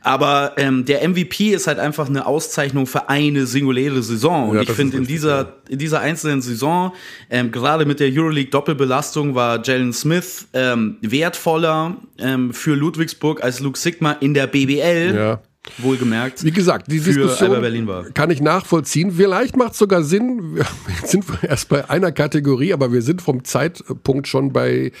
aber 0.00 0.52
ähm, 0.56 0.84
der 0.84 1.06
MVP 1.08 1.52
ist 1.52 1.66
halt 1.66 1.78
einfach 1.78 2.08
eine 2.08 2.26
Auszeichnung 2.26 2.86
für 2.86 3.08
eine 3.08 3.46
singuläre 3.46 4.02
Saison. 4.02 4.50
Und 4.50 4.56
ja, 4.56 4.62
ich 4.62 4.70
finde, 4.70 4.96
in 4.96 5.06
dieser, 5.06 5.54
in 5.68 5.78
dieser 5.78 6.00
einzelnen 6.00 6.42
Saison, 6.42 6.92
ähm, 7.30 7.50
gerade 7.50 7.84
mit 7.84 8.00
der 8.00 8.10
Euroleague 8.10 8.50
Doppelbelastung, 8.50 9.34
war 9.34 9.62
Jalen 9.64 9.92
Smith 9.92 10.48
ähm, 10.52 10.96
wertvoller 11.00 11.96
ähm, 12.18 12.52
für 12.52 12.74
Ludwigsburg 12.74 13.42
als 13.42 13.60
Luke 13.60 13.78
Sigma 13.78 14.12
in 14.12 14.34
der 14.34 14.46
BBL. 14.46 15.14
Ja. 15.14 15.42
Wohlgemerkt. 15.78 16.44
Wie 16.44 16.50
gesagt, 16.50 16.90
die 16.92 17.00
Diskussion 17.00 18.12
kann 18.12 18.30
ich 18.30 18.40
nachvollziehen. 18.40 19.12
Vielleicht 19.12 19.56
macht 19.56 19.72
es 19.72 19.78
sogar 19.78 20.02
Sinn, 20.02 20.58
jetzt 21.00 21.10
sind 21.10 21.28
wir 21.28 21.48
erst 21.48 21.68
bei 21.68 21.88
einer 21.88 22.12
Kategorie, 22.12 22.72
aber 22.72 22.92
wir 22.92 23.02
sind 23.02 23.22
vom 23.22 23.44
Zeitpunkt 23.44 24.28
schon 24.28 24.52
bei 24.52 24.92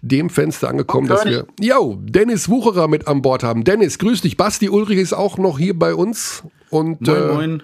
dem 0.00 0.30
Fenster 0.30 0.68
angekommen, 0.68 1.08
dass 1.08 1.24
wir, 1.24 1.46
yo, 1.60 1.98
Dennis 2.00 2.48
Wucherer 2.48 2.88
mit 2.88 3.06
an 3.06 3.22
Bord 3.22 3.42
haben. 3.42 3.64
Dennis, 3.64 3.98
grüß 3.98 4.22
dich. 4.22 4.36
Basti 4.36 4.70
Ulrich 4.70 4.98
ist 4.98 5.12
auch 5.12 5.36
noch 5.36 5.58
hier 5.58 5.78
bei 5.78 5.94
uns. 5.94 6.42
Und, 6.70 7.06
moin, 7.06 7.16
äh, 7.16 7.32
moin. 7.34 7.62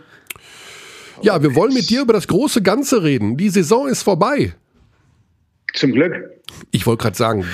Ja, 1.22 1.42
wir 1.42 1.54
wollen 1.54 1.72
mit 1.72 1.88
dir 1.88 2.02
über 2.02 2.12
das 2.12 2.28
große 2.28 2.62
Ganze 2.62 3.02
reden. 3.02 3.37
Die 3.37 3.48
Saison 3.48 3.88
ist 3.88 4.02
vorbei. 4.02 4.54
Zum 5.74 5.90
Glück. 5.90 6.30
Ich 6.70 6.87
wollte 6.87 7.02
gerade 7.02 7.16
sagen, 7.16 7.44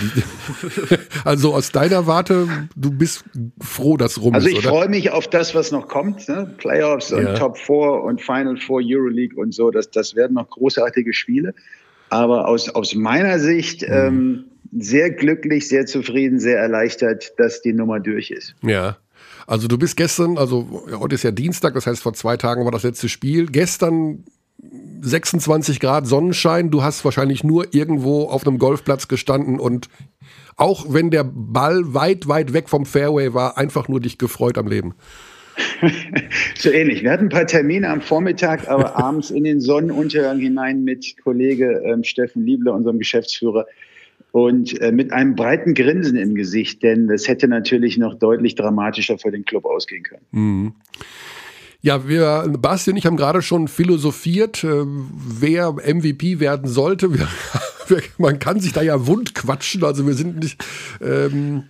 also 1.25 1.55
aus 1.55 1.73
deiner 1.73 2.07
Warte, 2.07 2.47
du 2.77 2.91
bist 2.91 3.25
froh, 3.61 3.97
dass 3.97 4.21
rum 4.21 4.35
also 4.35 4.47
ist, 4.47 4.57
Also 4.57 4.69
ich 4.69 4.71
freue 4.71 4.89
mich 4.91 5.11
auf 5.11 5.27
das, 5.27 5.55
was 5.55 5.73
noch 5.73 5.89
kommt. 5.89 6.29
Ne? 6.29 6.55
Playoffs 6.59 7.13
und 7.13 7.25
ja. 7.25 7.35
Top 7.35 7.57
4 7.57 7.77
und 7.77 8.21
Final 8.21 8.59
4 8.59 8.77
Euroleague 8.77 9.41
und 9.41 9.55
so. 9.55 9.71
Das, 9.71 9.91
das 9.91 10.15
werden 10.15 10.35
noch 10.35 10.51
großartige 10.51 11.15
Spiele. 11.15 11.55
Aber 12.11 12.47
aus, 12.47 12.69
aus 12.69 12.95
meiner 12.95 13.39
Sicht 13.39 13.83
mhm. 13.83 13.89
ähm, 13.91 14.45
sehr 14.79 15.11
glücklich, 15.11 15.67
sehr 15.69 15.87
zufrieden, 15.87 16.39
sehr 16.39 16.59
erleichtert, 16.59 17.33
dass 17.39 17.63
die 17.63 17.73
Nummer 17.73 18.01
durch 18.01 18.31
ist. 18.31 18.55
Ja. 18.63 18.99
Also 19.47 19.67
du 19.67 19.79
bist 19.79 19.97
gestern, 19.97 20.37
also 20.37 20.85
heute 20.93 21.15
ist 21.15 21.25
ja 21.25 21.31
Dienstag, 21.31 21.75
das 21.75 21.87
heißt 21.87 22.03
vor 22.03 22.13
zwei 22.13 22.37
Tagen 22.37 22.65
war 22.65 22.71
das 22.71 22.83
letzte 22.83 23.09
Spiel. 23.09 23.47
Gestern 23.47 24.25
26 25.03 25.81
Grad 25.81 26.07
Sonnenschein, 26.07 26.71
du 26.71 26.83
hast 26.83 27.05
wahrscheinlich 27.05 27.45
nur 27.45 27.75
irgendwo 27.75 28.25
auf 28.25 28.47
einem 28.47 28.59
Golfplatz 28.59 29.09
gestanden 29.09 29.59
und 29.59 29.89
auch 30.57 30.87
wenn 30.89 31.11
der 31.11 31.25
Ball 31.25 31.95
weit, 31.95 32.29
weit 32.29 32.53
weg 32.53 32.69
vom 32.69 32.85
Fairway 32.85 33.33
war, 33.33 33.57
einfach 33.57 33.89
nur 33.89 34.01
dich 34.01 34.19
gefreut 34.19 34.59
am 34.59 34.69
Leben. 34.69 34.95
so 36.59 36.71
ähnlich. 36.71 37.03
Wir 37.03 37.11
hatten 37.11 37.27
ein 37.27 37.31
paar 37.31 37.47
Termine 37.47 37.89
am 37.89 38.01
Vormittag, 38.01 38.69
aber 38.69 38.97
abends 39.03 39.31
in 39.31 39.45
den 39.45 39.61
Sonnenuntergang 39.61 40.39
hinein 40.39 40.85
mit 40.85 41.17
Kollege 41.23 41.83
ähm, 41.85 42.05
Steffen 42.05 42.45
Liebler, 42.45 42.75
unserem 42.75 42.99
Geschäftsführer, 42.99 43.67
und 44.33 44.81
äh, 44.81 44.93
mit 44.93 45.13
einem 45.13 45.35
breiten 45.35 45.75
Grinsen 45.75 46.17
im 46.17 46.35
Gesicht, 46.35 46.83
denn 46.83 47.09
das 47.09 47.27
hätte 47.27 47.49
natürlich 47.49 47.99
noch 47.99 48.15
deutlich 48.15 48.55
dramatischer 48.55 49.19
für 49.19 49.31
den 49.31 49.45
Club 49.45 49.65
ausgehen 49.65 50.05
können. 50.05 50.27
Mhm. 50.31 50.73
Ja, 51.83 52.07
wir, 52.07 52.53
Basti 52.59 52.91
und 52.91 52.97
ich 52.99 53.07
haben 53.07 53.17
gerade 53.17 53.41
schon 53.41 53.67
philosophiert, 53.69 54.65
äh, 54.65 54.85
wer 54.85 55.73
MVP 55.73 56.41
werden 56.41 56.69
sollte. 56.69 57.11
Wir, 57.89 58.03
man 58.19 58.39
kann 58.39 58.61
sich 58.61 58.73
da 58.73 58.83
ja 58.83 59.09
wund 59.09 59.35
quatschen, 59.35 59.83
also 59.83 60.07
wir 60.07 60.15
sind 60.15 60.39
nicht 60.39 60.65
ähm, 61.01 61.65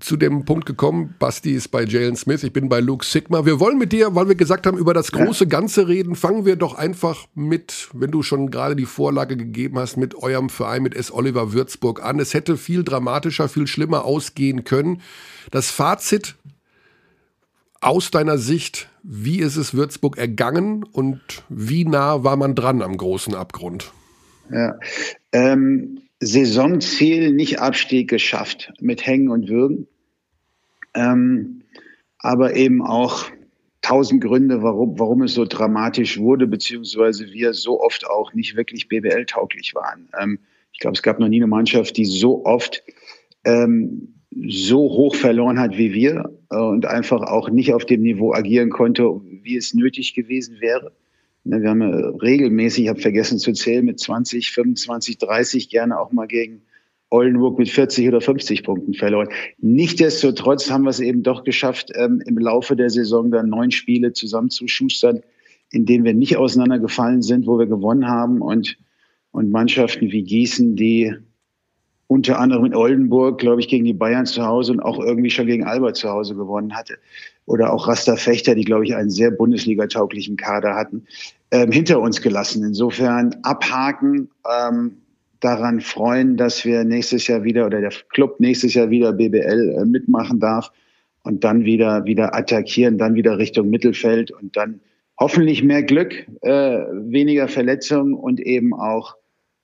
zu 0.00 0.16
dem 0.16 0.46
Punkt 0.46 0.64
gekommen. 0.64 1.14
Basti 1.18 1.52
ist 1.52 1.68
bei 1.68 1.84
Jalen 1.84 2.16
Smith, 2.16 2.42
ich 2.42 2.54
bin 2.54 2.70
bei 2.70 2.80
Luke 2.80 3.04
Sigma. 3.04 3.44
Wir 3.44 3.60
wollen 3.60 3.76
mit 3.76 3.92
dir, 3.92 4.14
weil 4.14 4.28
wir 4.28 4.34
gesagt 4.34 4.66
haben, 4.66 4.78
über 4.78 4.94
das 4.94 5.12
große 5.12 5.46
Ganze 5.46 5.88
reden, 5.88 6.16
fangen 6.16 6.46
wir 6.46 6.56
doch 6.56 6.74
einfach 6.74 7.26
mit, 7.34 7.88
wenn 7.92 8.10
du 8.10 8.22
schon 8.22 8.50
gerade 8.50 8.76
die 8.76 8.86
Vorlage 8.86 9.36
gegeben 9.36 9.78
hast, 9.78 9.98
mit 9.98 10.14
eurem 10.14 10.48
Verein, 10.48 10.82
mit 10.82 10.94
S. 10.94 11.12
Oliver 11.12 11.52
Würzburg 11.52 12.02
an. 12.02 12.18
Es 12.18 12.32
hätte 12.32 12.56
viel 12.56 12.82
dramatischer, 12.82 13.50
viel 13.50 13.66
schlimmer 13.66 14.06
ausgehen 14.06 14.64
können. 14.64 15.02
Das 15.50 15.70
Fazit 15.70 16.34
aus 17.80 18.10
deiner 18.10 18.38
Sicht, 18.38 18.88
wie 19.02 19.38
ist 19.38 19.56
es 19.56 19.74
Würzburg 19.74 20.18
ergangen 20.18 20.84
und 20.84 21.20
wie 21.48 21.84
nah 21.84 22.24
war 22.24 22.36
man 22.36 22.54
dran 22.54 22.82
am 22.82 22.96
großen 22.96 23.34
Abgrund? 23.34 23.92
Ja, 24.50 24.78
ähm, 25.32 26.00
Saisonziel 26.20 27.32
nicht 27.32 27.60
Abstieg 27.60 28.08
geschafft 28.08 28.72
mit 28.80 29.06
Hängen 29.06 29.28
und 29.28 29.48
Würgen, 29.48 29.86
ähm, 30.94 31.62
aber 32.18 32.56
eben 32.56 32.82
auch 32.82 33.26
tausend 33.82 34.22
Gründe, 34.22 34.62
warum, 34.62 34.98
warum 34.98 35.22
es 35.22 35.34
so 35.34 35.44
dramatisch 35.44 36.18
wurde, 36.18 36.46
beziehungsweise 36.46 37.26
wir 37.32 37.52
so 37.52 37.80
oft 37.80 38.06
auch 38.08 38.32
nicht 38.34 38.56
wirklich 38.56 38.88
BBL-tauglich 38.88 39.74
waren. 39.74 40.08
Ähm, 40.20 40.38
ich 40.72 40.80
glaube, 40.80 40.96
es 40.96 41.02
gab 41.02 41.18
noch 41.18 41.28
nie 41.28 41.36
eine 41.36 41.46
Mannschaft, 41.46 41.96
die 41.96 42.04
so 42.04 42.44
oft 42.44 42.82
ähm, 43.44 44.14
so 44.48 44.78
hoch 44.78 45.14
verloren 45.14 45.58
hat 45.58 45.78
wie 45.78 45.92
wir 45.92 46.35
und 46.48 46.86
einfach 46.86 47.22
auch 47.22 47.50
nicht 47.50 47.72
auf 47.74 47.84
dem 47.84 48.02
Niveau 48.02 48.32
agieren 48.32 48.70
konnte, 48.70 49.20
wie 49.42 49.56
es 49.56 49.74
nötig 49.74 50.14
gewesen 50.14 50.60
wäre. 50.60 50.92
Ne, 51.44 51.62
wir 51.62 51.70
haben 51.70 51.82
regelmäßig, 51.82 52.84
ich 52.84 52.88
habe 52.88 53.00
vergessen 53.00 53.38
zu 53.38 53.52
zählen, 53.52 53.84
mit 53.84 54.00
20, 54.00 54.50
25, 54.50 55.18
30 55.18 55.68
gerne 55.68 55.98
auch 55.98 56.12
mal 56.12 56.26
gegen 56.26 56.62
Oldenburg 57.10 57.58
mit 57.58 57.68
40 57.68 58.08
oder 58.08 58.20
50 58.20 58.64
Punkten 58.64 58.94
verloren. 58.94 59.28
Nichtsdestotrotz 59.58 60.70
haben 60.70 60.82
wir 60.84 60.90
es 60.90 61.00
eben 61.00 61.22
doch 61.22 61.44
geschafft, 61.44 61.92
ähm, 61.94 62.22
im 62.26 62.38
Laufe 62.38 62.74
der 62.74 62.90
Saison 62.90 63.30
dann 63.30 63.48
neun 63.48 63.70
Spiele 63.70 64.12
zusammenzuschustern, 64.12 65.20
in 65.70 65.86
denen 65.86 66.04
wir 66.04 66.14
nicht 66.14 66.36
auseinandergefallen 66.36 67.22
sind, 67.22 67.46
wo 67.46 67.58
wir 67.58 67.66
gewonnen 67.66 68.08
haben 68.08 68.40
und, 68.42 68.76
und 69.30 69.50
Mannschaften 69.50 70.10
wie 70.10 70.22
Gießen, 70.22 70.74
die 70.74 71.14
unter 72.08 72.38
anderem 72.38 72.64
in 72.66 72.74
Oldenburg, 72.74 73.38
glaube 73.38 73.60
ich, 73.60 73.68
gegen 73.68 73.84
die 73.84 73.92
Bayern 73.92 74.26
zu 74.26 74.44
Hause 74.44 74.72
und 74.72 74.80
auch 74.80 74.98
irgendwie 74.98 75.30
schon 75.30 75.46
gegen 75.46 75.64
Albert 75.64 75.96
zu 75.96 76.08
Hause 76.08 76.34
gewonnen 76.34 76.74
hatte. 76.74 76.98
Oder 77.46 77.72
auch 77.72 77.88
Rasta 77.88 78.16
Fechter, 78.16 78.54
die, 78.54 78.64
glaube 78.64 78.84
ich, 78.84 78.94
einen 78.94 79.10
sehr 79.10 79.30
Bundesliga-tauglichen 79.30 80.36
Kader 80.36 80.74
hatten, 80.74 81.06
ähm, 81.50 81.72
hinter 81.72 82.00
uns 82.00 82.20
gelassen. 82.20 82.64
Insofern 82.64 83.36
abhaken, 83.42 84.28
ähm, 84.48 84.98
daran 85.40 85.80
freuen, 85.80 86.36
dass 86.36 86.64
wir 86.64 86.84
nächstes 86.84 87.26
Jahr 87.26 87.44
wieder 87.44 87.66
oder 87.66 87.80
der 87.80 87.92
Club 88.10 88.40
nächstes 88.40 88.74
Jahr 88.74 88.90
wieder 88.90 89.12
BBL 89.12 89.76
äh, 89.78 89.84
mitmachen 89.84 90.40
darf 90.40 90.72
und 91.22 91.44
dann 91.44 91.64
wieder, 91.64 92.04
wieder 92.04 92.34
attackieren, 92.34 92.98
dann 92.98 93.14
wieder 93.14 93.38
Richtung 93.38 93.68
Mittelfeld 93.68 94.30
und 94.30 94.56
dann 94.56 94.80
hoffentlich 95.18 95.62
mehr 95.62 95.82
Glück, 95.82 96.26
äh, 96.42 96.50
weniger 96.92 97.48
Verletzungen 97.48 98.14
und 98.14 98.40
eben 98.40 98.74
auch 98.74 99.16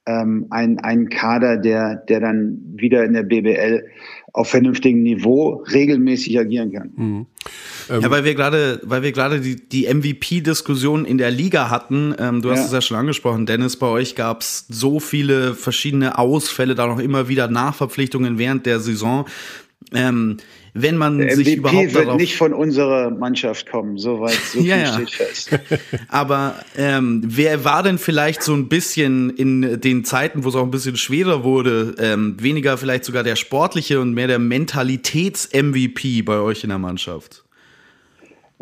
ähm, 0.06 0.46
ein, 0.50 0.78
ein 0.80 1.08
Kader, 1.08 1.56
der, 1.56 1.96
der 1.96 2.20
dann 2.20 2.58
wieder 2.74 3.04
in 3.04 3.12
der 3.12 3.22
BBL 3.22 3.84
auf 4.32 4.48
vernünftigem 4.48 5.02
Niveau 5.02 5.62
regelmäßig 5.72 6.38
agieren 6.38 6.72
kann. 6.72 6.90
Mhm. 6.96 7.26
Ähm, 7.90 8.00
ja, 8.00 8.10
weil 8.10 8.24
wir 8.24 8.34
gerade, 8.34 8.80
weil 8.82 9.02
wir 9.02 9.12
gerade 9.12 9.40
die, 9.40 9.56
die 9.56 9.92
MVP-Diskussion 9.92 11.04
in 11.04 11.18
der 11.18 11.30
Liga 11.30 11.70
hatten. 11.70 12.14
Ähm, 12.18 12.42
du 12.42 12.50
hast 12.50 12.60
ja. 12.60 12.66
es 12.66 12.72
ja 12.72 12.80
schon 12.80 12.96
angesprochen, 12.96 13.46
Dennis. 13.46 13.76
Bei 13.76 13.88
euch 13.88 14.14
gab 14.14 14.40
es 14.40 14.66
so 14.68 15.00
viele 15.00 15.54
verschiedene 15.54 16.18
Ausfälle, 16.18 16.74
da 16.74 16.86
noch 16.86 16.98
immer 16.98 17.28
wieder 17.28 17.48
Nachverpflichtungen 17.48 18.38
während 18.38 18.66
der 18.66 18.80
Saison. 18.80 19.26
Ähm, 19.92 20.38
wenn 20.74 20.96
man 20.96 21.18
der 21.18 21.36
sich 21.36 21.48
MVP 21.48 21.58
überhaupt 21.58 21.94
wird 21.94 22.16
nicht 22.16 22.36
von 22.36 22.54
unserer 22.54 23.10
Mannschaft 23.10 23.70
kommen, 23.70 23.98
soweit 23.98 24.32
so 24.32 24.58
viel 24.58 24.66
ja, 24.68 24.78
ja. 24.78 24.92
steht 24.94 25.10
fest. 25.10 25.50
Aber 26.08 26.54
ähm, 26.76 27.22
wer 27.26 27.64
war 27.64 27.82
denn 27.82 27.98
vielleicht 27.98 28.42
so 28.42 28.54
ein 28.54 28.68
bisschen 28.68 29.30
in 29.30 29.80
den 29.80 30.04
Zeiten, 30.04 30.44
wo 30.44 30.48
es 30.48 30.54
auch 30.54 30.64
ein 30.64 30.70
bisschen 30.70 30.96
schwerer 30.96 31.44
wurde, 31.44 31.94
ähm, 31.98 32.36
weniger 32.40 32.78
vielleicht 32.78 33.04
sogar 33.04 33.22
der 33.22 33.36
sportliche 33.36 34.00
und 34.00 34.14
mehr 34.14 34.28
der 34.28 34.38
Mentalitäts-MVP 34.38 36.22
bei 36.22 36.38
euch 36.38 36.64
in 36.64 36.70
der 36.70 36.78
Mannschaft? 36.78 37.44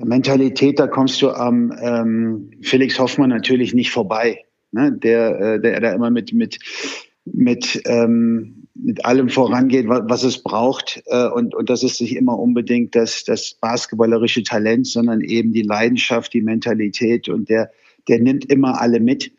Mentalität, 0.05 0.79
da 0.79 0.87
kommst 0.87 1.21
du 1.23 1.31
am 1.31 1.73
ähm, 1.81 2.51
Felix 2.63 2.99
Hoffmann 2.99 3.31
natürlich 3.31 3.75
nicht 3.75 3.91
vorbei. 3.91 4.45
Ne? 4.73 4.93
Der, 4.93 5.41
äh, 5.41 5.61
der 5.61 5.81
da 5.81 5.93
immer 5.93 6.11
mit, 6.11 6.33
mit, 6.33 6.59
mit 7.25 7.83
ähm, 7.87 8.60
mit 8.83 9.05
allem 9.05 9.29
vorangeht, 9.29 9.87
was 9.89 10.23
es 10.23 10.43
braucht. 10.43 11.03
Äh, 11.07 11.29
und, 11.29 11.55
und 11.55 11.71
das 11.71 11.83
ist 11.83 12.01
nicht 12.01 12.17
immer 12.17 12.39
unbedingt 12.39 12.95
das, 12.95 13.25
das 13.25 13.55
basketballerische 13.61 14.43
Talent, 14.43 14.87
sondern 14.87 15.21
eben 15.21 15.53
die 15.53 15.63
Leidenschaft, 15.63 16.33
die 16.33 16.43
Mentalität. 16.43 17.29
Und 17.29 17.49
der, 17.49 17.71
der 18.09 18.21
nimmt 18.21 18.51
immer 18.51 18.81
alle 18.81 19.01
mit. 19.01 19.33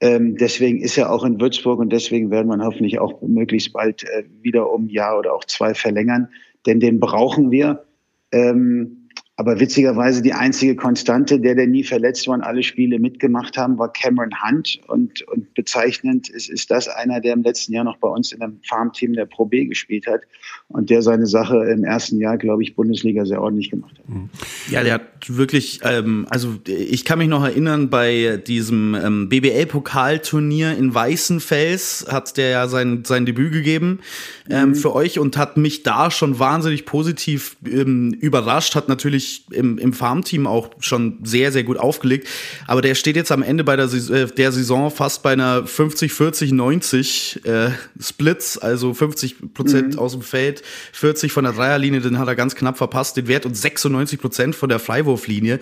Ähm, 0.00 0.36
deswegen 0.36 0.80
ist 0.80 0.98
er 0.98 1.10
auch 1.10 1.24
in 1.24 1.40
Würzburg 1.40 1.78
und 1.78 1.90
deswegen 1.90 2.30
werden 2.30 2.48
wir 2.48 2.64
hoffentlich 2.64 2.98
auch 2.98 3.20
möglichst 3.22 3.72
bald 3.72 4.04
äh, 4.04 4.24
wieder 4.42 4.70
um 4.70 4.86
ein 4.86 4.90
Jahr 4.90 5.18
oder 5.18 5.32
auch 5.32 5.44
zwei 5.44 5.74
verlängern. 5.74 6.28
Denn 6.66 6.80
den 6.80 7.00
brauchen 7.00 7.50
wir. 7.50 7.84
Ähm, 8.32 8.95
aber 9.38 9.60
witzigerweise 9.60 10.22
die 10.22 10.32
einzige 10.32 10.76
Konstante, 10.76 11.38
der, 11.38 11.54
der 11.54 11.66
nie 11.66 11.84
verletzt 11.84 12.26
war 12.26 12.34
und 12.34 12.42
alle 12.42 12.62
Spiele 12.62 12.98
mitgemacht 12.98 13.58
haben, 13.58 13.78
war 13.78 13.92
Cameron 13.92 14.30
Hunt. 14.42 14.80
Und, 14.86 15.20
und 15.28 15.52
bezeichnend 15.52 16.30
ist, 16.30 16.48
ist 16.48 16.70
das 16.70 16.88
einer, 16.88 17.20
der 17.20 17.34
im 17.34 17.42
letzten 17.42 17.74
Jahr 17.74 17.84
noch 17.84 17.98
bei 17.98 18.08
uns 18.08 18.32
in 18.32 18.40
einem 18.40 18.58
Farmteam 18.66 19.12
der 19.12 19.26
Pro 19.26 19.44
B 19.44 19.66
gespielt 19.66 20.06
hat 20.06 20.22
und 20.68 20.88
der 20.88 21.02
seine 21.02 21.26
Sache 21.26 21.58
im 21.70 21.84
ersten 21.84 22.18
Jahr, 22.18 22.38
glaube 22.38 22.62
ich, 22.62 22.74
Bundesliga 22.74 23.26
sehr 23.26 23.42
ordentlich 23.42 23.70
gemacht 23.70 23.98
hat. 23.98 24.08
Mhm. 24.08 24.30
Ja, 24.70 24.82
der 24.82 24.94
hat 24.94 25.02
wirklich, 25.28 25.80
ähm, 25.82 26.26
also 26.30 26.54
ich 26.66 27.04
kann 27.04 27.18
mich 27.18 27.28
noch 27.28 27.44
erinnern, 27.44 27.90
bei 27.90 28.40
diesem 28.46 28.94
ähm, 28.94 29.28
BBL-Pokalturnier 29.28 30.78
in 30.78 30.94
Weißenfels 30.94 32.06
hat 32.10 32.38
der 32.38 32.48
ja 32.48 32.68
sein, 32.68 33.04
sein 33.04 33.26
Debüt 33.26 33.52
gegeben 33.52 34.00
ähm, 34.48 34.70
mhm. 34.70 34.74
für 34.76 34.94
euch 34.94 35.18
und 35.18 35.36
hat 35.36 35.58
mich 35.58 35.82
da 35.82 36.10
schon 36.10 36.38
wahnsinnig 36.38 36.86
positiv 36.86 37.58
ähm, 37.66 38.14
überrascht, 38.14 38.74
hat 38.74 38.88
natürlich 38.88 39.25
wirklich 39.26 39.44
im, 39.50 39.78
im 39.78 39.92
Farmteam 39.92 40.46
auch 40.46 40.70
schon 40.80 41.18
sehr, 41.22 41.52
sehr 41.52 41.64
gut 41.64 41.78
aufgelegt. 41.78 42.28
Aber 42.66 42.82
der 42.82 42.94
steht 42.94 43.16
jetzt 43.16 43.32
am 43.32 43.42
Ende 43.42 43.64
bei 43.64 43.76
der, 43.76 43.86
äh, 43.86 44.26
der 44.26 44.52
Saison 44.52 44.90
fast 44.90 45.22
bei 45.22 45.32
einer 45.32 45.66
50, 45.66 46.12
40, 46.12 46.52
90 46.52 47.44
äh, 47.44 47.70
Splits, 48.00 48.58
also 48.58 48.94
50 48.94 49.54
Prozent 49.54 49.94
mhm. 49.94 49.98
aus 49.98 50.12
dem 50.12 50.22
Feld, 50.22 50.62
40 50.92 51.32
von 51.32 51.44
der 51.44 51.52
Dreierlinie, 51.52 52.00
den 52.00 52.18
hat 52.18 52.28
er 52.28 52.36
ganz 52.36 52.54
knapp 52.54 52.78
verpasst, 52.78 53.16
den 53.16 53.28
Wert 53.28 53.46
und 53.46 53.56
96 53.56 54.20
Prozent 54.20 54.54
von 54.54 54.68
der 54.68 54.78
Freiwurflinie 54.78 55.60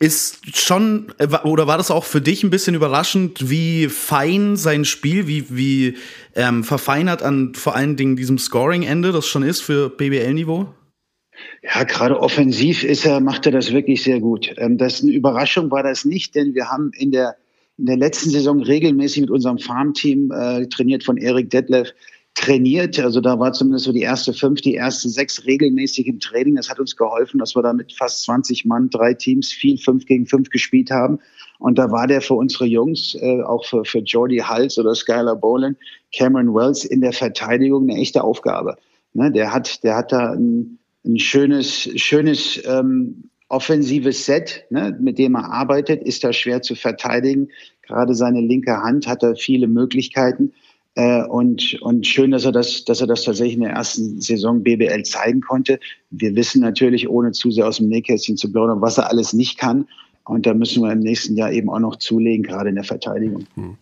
ist 0.00 0.56
schon, 0.56 1.06
äh, 1.18 1.28
oder 1.44 1.66
war 1.68 1.78
das 1.78 1.90
auch 1.90 2.04
für 2.04 2.20
dich 2.20 2.42
ein 2.42 2.50
bisschen 2.50 2.74
überraschend, 2.74 3.48
wie 3.48 3.88
fein 3.88 4.56
sein 4.56 4.84
Spiel, 4.84 5.28
wie, 5.28 5.46
wie 5.50 5.96
ähm, 6.34 6.64
verfeinert 6.64 7.22
an 7.22 7.54
vor 7.54 7.76
allen 7.76 7.96
Dingen 7.96 8.16
diesem 8.16 8.36
Scoring-Ende 8.36 9.12
das 9.12 9.26
schon 9.26 9.44
ist 9.44 9.60
für 9.60 9.88
BBL-Niveau? 9.88 10.68
Ja, 11.62 11.84
gerade 11.84 12.20
offensiv 12.20 12.84
ist 12.84 13.04
er, 13.04 13.20
macht 13.20 13.46
er 13.46 13.52
das 13.52 13.72
wirklich 13.72 14.02
sehr 14.02 14.20
gut. 14.20 14.54
Ähm, 14.58 14.78
das 14.78 15.02
eine 15.02 15.12
Überraschung 15.12 15.70
war 15.70 15.82
das 15.82 16.04
nicht, 16.04 16.34
denn 16.34 16.54
wir 16.54 16.70
haben 16.70 16.90
in 16.96 17.10
der, 17.10 17.36
in 17.78 17.86
der 17.86 17.96
letzten 17.96 18.30
Saison 18.30 18.62
regelmäßig 18.62 19.22
mit 19.22 19.30
unserem 19.30 19.58
Farmteam, 19.58 20.30
äh, 20.30 20.66
trainiert 20.66 21.04
von 21.04 21.16
Erik 21.16 21.50
Detlef, 21.50 21.92
trainiert. 22.34 22.98
Also 22.98 23.20
da 23.20 23.38
war 23.38 23.52
zumindest 23.52 23.84
so 23.84 23.92
die 23.92 24.02
erste 24.02 24.32
fünf, 24.32 24.60
die 24.60 24.74
ersten 24.74 25.08
sechs 25.08 25.46
regelmäßig 25.46 26.06
im 26.06 26.20
Training. 26.20 26.56
Das 26.56 26.68
hat 26.68 26.80
uns 26.80 26.96
geholfen, 26.96 27.38
dass 27.38 27.54
wir 27.54 27.62
da 27.62 27.72
mit 27.72 27.92
fast 27.92 28.24
20 28.24 28.64
Mann, 28.64 28.90
drei 28.90 29.14
Teams, 29.14 29.52
viel 29.52 29.78
fünf 29.78 30.06
gegen 30.06 30.26
fünf 30.26 30.50
gespielt 30.50 30.90
haben. 30.90 31.18
Und 31.58 31.78
da 31.78 31.90
war 31.90 32.06
der 32.06 32.20
für 32.20 32.34
unsere 32.34 32.66
Jungs, 32.66 33.14
äh, 33.14 33.42
auch 33.42 33.64
für, 33.64 33.84
für 33.84 34.00
Jordi 34.00 34.38
Hals 34.38 34.78
oder 34.78 34.94
Skylar 34.94 35.36
Boland, 35.36 35.78
Cameron 36.12 36.54
Wells 36.54 36.84
in 36.84 37.00
der 37.00 37.12
Verteidigung 37.12 37.88
eine 37.88 38.00
echte 38.00 38.24
Aufgabe. 38.24 38.76
Ne, 39.12 39.30
der 39.30 39.52
hat, 39.52 39.84
der 39.84 39.96
hat 39.96 40.10
da 40.10 40.32
ein, 40.32 40.78
ein 41.04 41.18
schönes, 41.18 41.88
schönes 41.96 42.62
ähm, 42.66 43.24
offensives 43.48 44.24
Set, 44.24 44.64
ne, 44.70 44.96
mit 45.00 45.18
dem 45.18 45.36
er 45.36 45.52
arbeitet, 45.52 46.02
ist 46.02 46.24
da 46.24 46.32
schwer 46.32 46.62
zu 46.62 46.74
verteidigen. 46.74 47.48
Gerade 47.82 48.14
seine 48.14 48.40
linke 48.40 48.82
Hand 48.82 49.06
hat 49.06 49.22
er 49.22 49.36
viele 49.36 49.68
Möglichkeiten. 49.68 50.52
Äh, 50.94 51.24
und, 51.24 51.80
und 51.82 52.06
schön, 52.06 52.30
dass 52.30 52.44
er 52.44 52.52
das, 52.52 52.84
dass 52.84 53.00
er 53.00 53.06
das 53.06 53.24
tatsächlich 53.24 53.56
in 53.56 53.62
der 53.62 53.72
ersten 53.72 54.20
Saison 54.20 54.62
BBL 54.62 55.02
zeigen 55.02 55.40
konnte. 55.40 55.78
Wir 56.10 56.34
wissen 56.36 56.60
natürlich, 56.62 57.08
ohne 57.08 57.32
zu 57.32 57.50
sehr 57.50 57.66
aus 57.66 57.78
dem 57.78 57.88
Nähkästchen 57.88 58.36
zu 58.36 58.50
plaudern, 58.50 58.80
was 58.80 58.98
er 58.98 59.10
alles 59.10 59.32
nicht 59.32 59.58
kann. 59.58 59.86
Und 60.24 60.46
da 60.46 60.54
müssen 60.54 60.82
wir 60.82 60.90
im 60.90 61.00
nächsten 61.00 61.36
Jahr 61.36 61.52
eben 61.52 61.68
auch 61.68 61.80
noch 61.80 61.96
zulegen, 61.96 62.44
gerade 62.44 62.70
in 62.70 62.76
der 62.76 62.84
Verteidigung. 62.84 63.46
Hm. 63.56 63.76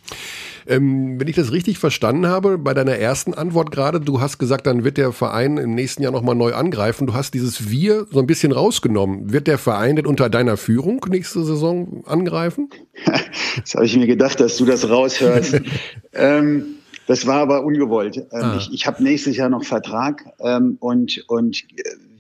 Ähm, 0.67 1.21
wenn 1.21 1.29
ich 1.29 1.37
das 1.37 1.53
richtig 1.53 1.79
verstanden 1.79 2.27
habe, 2.27 2.59
bei 2.59 2.75
deiner 2.75 2.97
ersten 2.97 3.35
Antwort 3.35 3.71
gerade, 3.71 4.01
du 4.01 4.21
hast 4.21 4.39
gesagt, 4.39 4.67
dann 4.67 4.85
wird 4.85 4.97
der 4.97 5.13
Verein 5.13 5.57
im 5.57 5.75
nächsten 5.75 6.03
Jahr 6.03 6.13
nochmal 6.13 6.35
neu 6.35 6.53
angreifen. 6.55 7.07
Du 7.07 7.15
hast 7.15 7.35
dieses 7.35 7.71
Wir 7.71 8.07
so 8.11 8.21
ein 8.21 8.27
bisschen 8.27 8.53
rausgenommen. 8.53 9.33
Wird 9.33 9.47
der 9.47 9.59
Verein 9.59 9.97
denn 9.97 10.07
unter 10.07 10.31
deiner 10.31 10.57
Führung 10.57 11.05
nächste 11.09 11.45
Saison 11.45 12.05
angreifen? 12.07 12.71
das 13.61 13.75
habe 13.75 13.87
ich 13.87 13.97
mir 13.97 14.07
gedacht, 14.07 14.41
dass 14.41 14.57
du 14.57 14.65
das 14.65 14.89
raushörst. 14.89 15.61
ähm, 16.13 16.77
das 17.07 17.27
war 17.27 17.41
aber 17.41 17.65
ungewollt. 17.65 18.17
Ähm, 18.17 18.27
ah. 18.33 18.57
Ich, 18.59 18.73
ich 18.73 18.87
habe 18.87 19.03
nächstes 19.03 19.37
Jahr 19.37 19.49
noch 19.49 19.65
Vertrag 19.65 20.25
ähm, 20.41 20.77
und, 20.81 21.25
und 21.29 21.65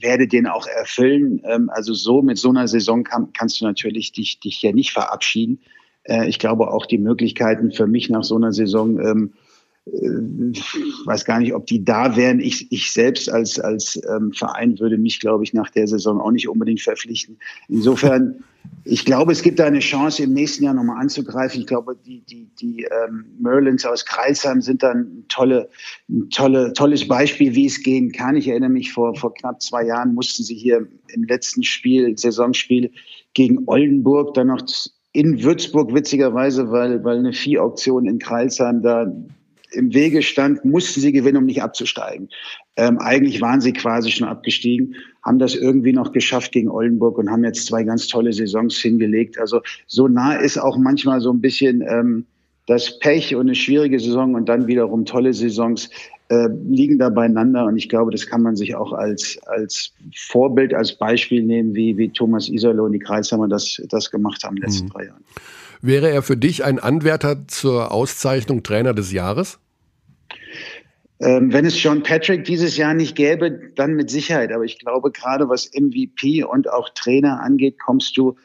werde 0.01 0.27
den 0.27 0.47
auch 0.47 0.67
erfüllen. 0.67 1.41
Ähm, 1.45 1.71
also 1.73 1.95
so 1.95 2.23
mit 2.23 2.39
so 2.39 2.51
einer 2.51 2.69
Saison 2.69 3.05
kann, 3.05 3.33
kannst 3.33 3.61
du 3.61 3.65
natürlich 3.65 4.13
dich, 4.13 4.41
dich 4.41 4.61
ja 4.63 4.73
nicht 4.73 4.93
verabschieden. 4.93 5.61
Äh, 6.05 6.29
ich 6.29 6.39
glaube 6.39 6.71
auch 6.71 6.87
die 6.87 6.99
Möglichkeiten 6.99 7.73
für 7.73 7.87
mich 7.87 8.11
nach 8.11 8.25
so 8.25 8.37
einer 8.37 8.53
Saison, 8.53 8.99
ähm, 9.01 9.33
äh, 9.87 9.91
weiß 11.07 11.25
gar 11.25 11.41
nicht, 11.41 11.55
ob 11.55 11.67
die 11.67 11.85
da 11.85 12.17
wären. 12.17 12.41
Ich, 12.41 12.71
ich 12.71 12.93
selbst 12.93 13.31
als, 13.31 13.59
als 13.59 14.01
ähm, 14.09 14.33
Verein 14.33 14.79
würde 14.79 14.97
mich, 14.97 15.19
glaube 15.19 15.43
ich, 15.45 15.53
nach 15.53 15.71
der 15.71 15.89
Saison 15.89 16.21
auch 16.21 16.31
nicht 16.31 16.49
unbedingt 16.49 16.81
verpflichten. 16.81 17.39
Insofern, 17.69 18.45
ich 18.85 19.05
glaube, 19.05 19.33
es 19.33 19.43
gibt 19.43 19.59
da 19.59 19.67
eine 19.67 19.81
Chance, 19.81 20.23
im 20.23 20.35
nächsten 20.35 20.63
Jahr 20.63 20.75
nochmal 20.75 21.01
anzugreifen. 21.01 21.61
Ich 21.61 21.67
glaube, 21.67 21.97
die, 22.07 22.21
die, 22.21 22.49
die 22.61 22.85
ähm, 22.85 23.25
Merlins 23.41 23.85
aus 23.85 24.05
Kreilsheim 24.05 24.61
sind 24.63 24.85
dann 24.85 24.99
ein, 24.99 25.25
tolle, 25.29 25.69
ein 26.09 26.31
tolle, 26.31 26.73
tolles 26.75 27.07
Beispiel, 27.09 27.53
wie 27.57 27.67
es 27.67 27.83
gehen 27.83 28.13
kann. 28.13 28.37
Ich 28.37 28.47
erinnere 28.47 28.71
mich, 28.71 28.93
vor, 28.93 29.17
vor 29.17 29.35
knapp 29.35 29.61
zwei 29.61 29.85
Jahren 29.85 30.15
mussten 30.15 30.45
sie 30.45 30.55
hier 30.55 30.87
im 31.09 31.25
letzten 31.25 31.65
Spiel, 31.65 32.17
Saisonspiel 32.17 32.93
gegen 33.35 33.65
Oldenburg 33.67 34.35
dann 34.35 34.47
noch 34.47 34.63
in 35.13 35.43
Würzburg 35.43 35.95
witzigerweise, 35.95 36.71
weil, 36.71 37.05
weil 37.05 37.19
eine 37.19 37.33
Viehauktion 37.33 38.07
in 38.07 38.19
Kreilsheim 38.19 38.83
da 38.83 39.13
im 39.73 39.95
Wege 39.95 40.23
stand, 40.23 40.65
mussten 40.65 41.01
sie 41.01 41.13
gewinnen, 41.13 41.39
um 41.39 41.47
nicht 41.47 41.63
abzusteigen. 41.63 42.29
Ähm, 42.77 42.99
eigentlich 42.99 43.41
waren 43.41 43.61
sie 43.61 43.73
quasi 43.73 44.11
schon 44.11 44.29
abgestiegen, 44.29 44.97
haben 45.23 45.39
das 45.39 45.55
irgendwie 45.55 45.93
noch 45.93 46.13
geschafft 46.13 46.53
gegen 46.53 46.69
Oldenburg 46.69 47.19
und 47.19 47.31
haben 47.31 47.45
jetzt 47.45 47.67
zwei 47.67 47.83
ganz 47.83 48.07
tolle 48.07 48.33
Saisons 48.33 48.77
hingelegt. 48.77 49.39
Also 49.39 49.63
so 49.87 50.09
nah 50.09 50.35
ist 50.35 50.59
auch 50.59 50.77
manchmal 50.77 51.21
so 51.21 51.33
ein 51.33 51.41
bisschen 51.41 51.83
ähm, 51.83 52.27
das 52.67 52.99
Pech 52.99 53.35
und 53.35 53.43
eine 53.43 53.55
schwierige 53.55 53.99
Saison 53.99 54.35
und 54.35 54.49
dann 54.49 54.67
wiederum 54.67 55.05
tolle 55.05 55.35
Saisons 55.35 55.91
äh, 56.33 56.49
liegen 56.67 56.99
da 56.99 57.11
beieinander. 57.11 57.67
Und 57.67 57.77
ich 57.77 57.91
glaube, 57.91 58.11
das 58.11 58.27
kann 58.27 58.41
man 58.41 58.57
sich 58.57 58.75
auch 58.75 58.93
als, 58.93 59.39
als 59.45 59.93
Vorbild, 60.17 60.73
als 60.73 60.97
Beispiel 60.97 61.43
nehmen, 61.43 61.75
wie, 61.75 61.99
wie 61.99 62.09
Thomas 62.09 62.49
Iserloh 62.49 62.87
und 62.87 62.93
die 62.93 63.01
Kreisheimer 63.01 63.49
das, 63.49 63.83
das 63.91 64.11
gemacht 64.11 64.43
haben 64.43 64.57
in 64.57 64.63
den 64.63 64.71
letzten 64.71 64.87
mhm. 64.87 64.91
drei 64.91 65.05
Jahren. 65.05 65.25
Wäre 65.83 66.11
er 66.11 66.23
für 66.23 66.39
dich 66.39 66.65
ein 66.65 66.79
Anwärter 66.79 67.47
zur 67.49 67.93
Auszeichnung 67.93 68.63
Trainer 68.63 68.95
des 68.95 69.13
Jahres? 69.13 69.59
Ähm, 71.21 71.53
wenn 71.53 71.67
es 71.67 71.83
John 71.83 72.03
Patrick 72.03 72.45
dieses 72.45 72.79
Jahr 72.79 72.95
nicht 72.95 73.15
gäbe, 73.15 73.51
dann 73.75 73.93
mit 73.93 74.09
Sicherheit. 74.09 74.53
Aber 74.53 74.65
ich 74.65 74.79
glaube, 74.79 75.11
gerade 75.11 75.51
was 75.51 75.71
MVP 75.75 76.45
und 76.45 76.71
auch 76.71 76.89
Trainer 76.95 77.43
angeht, 77.43 77.79
kommst 77.79 78.17
du 78.17 78.37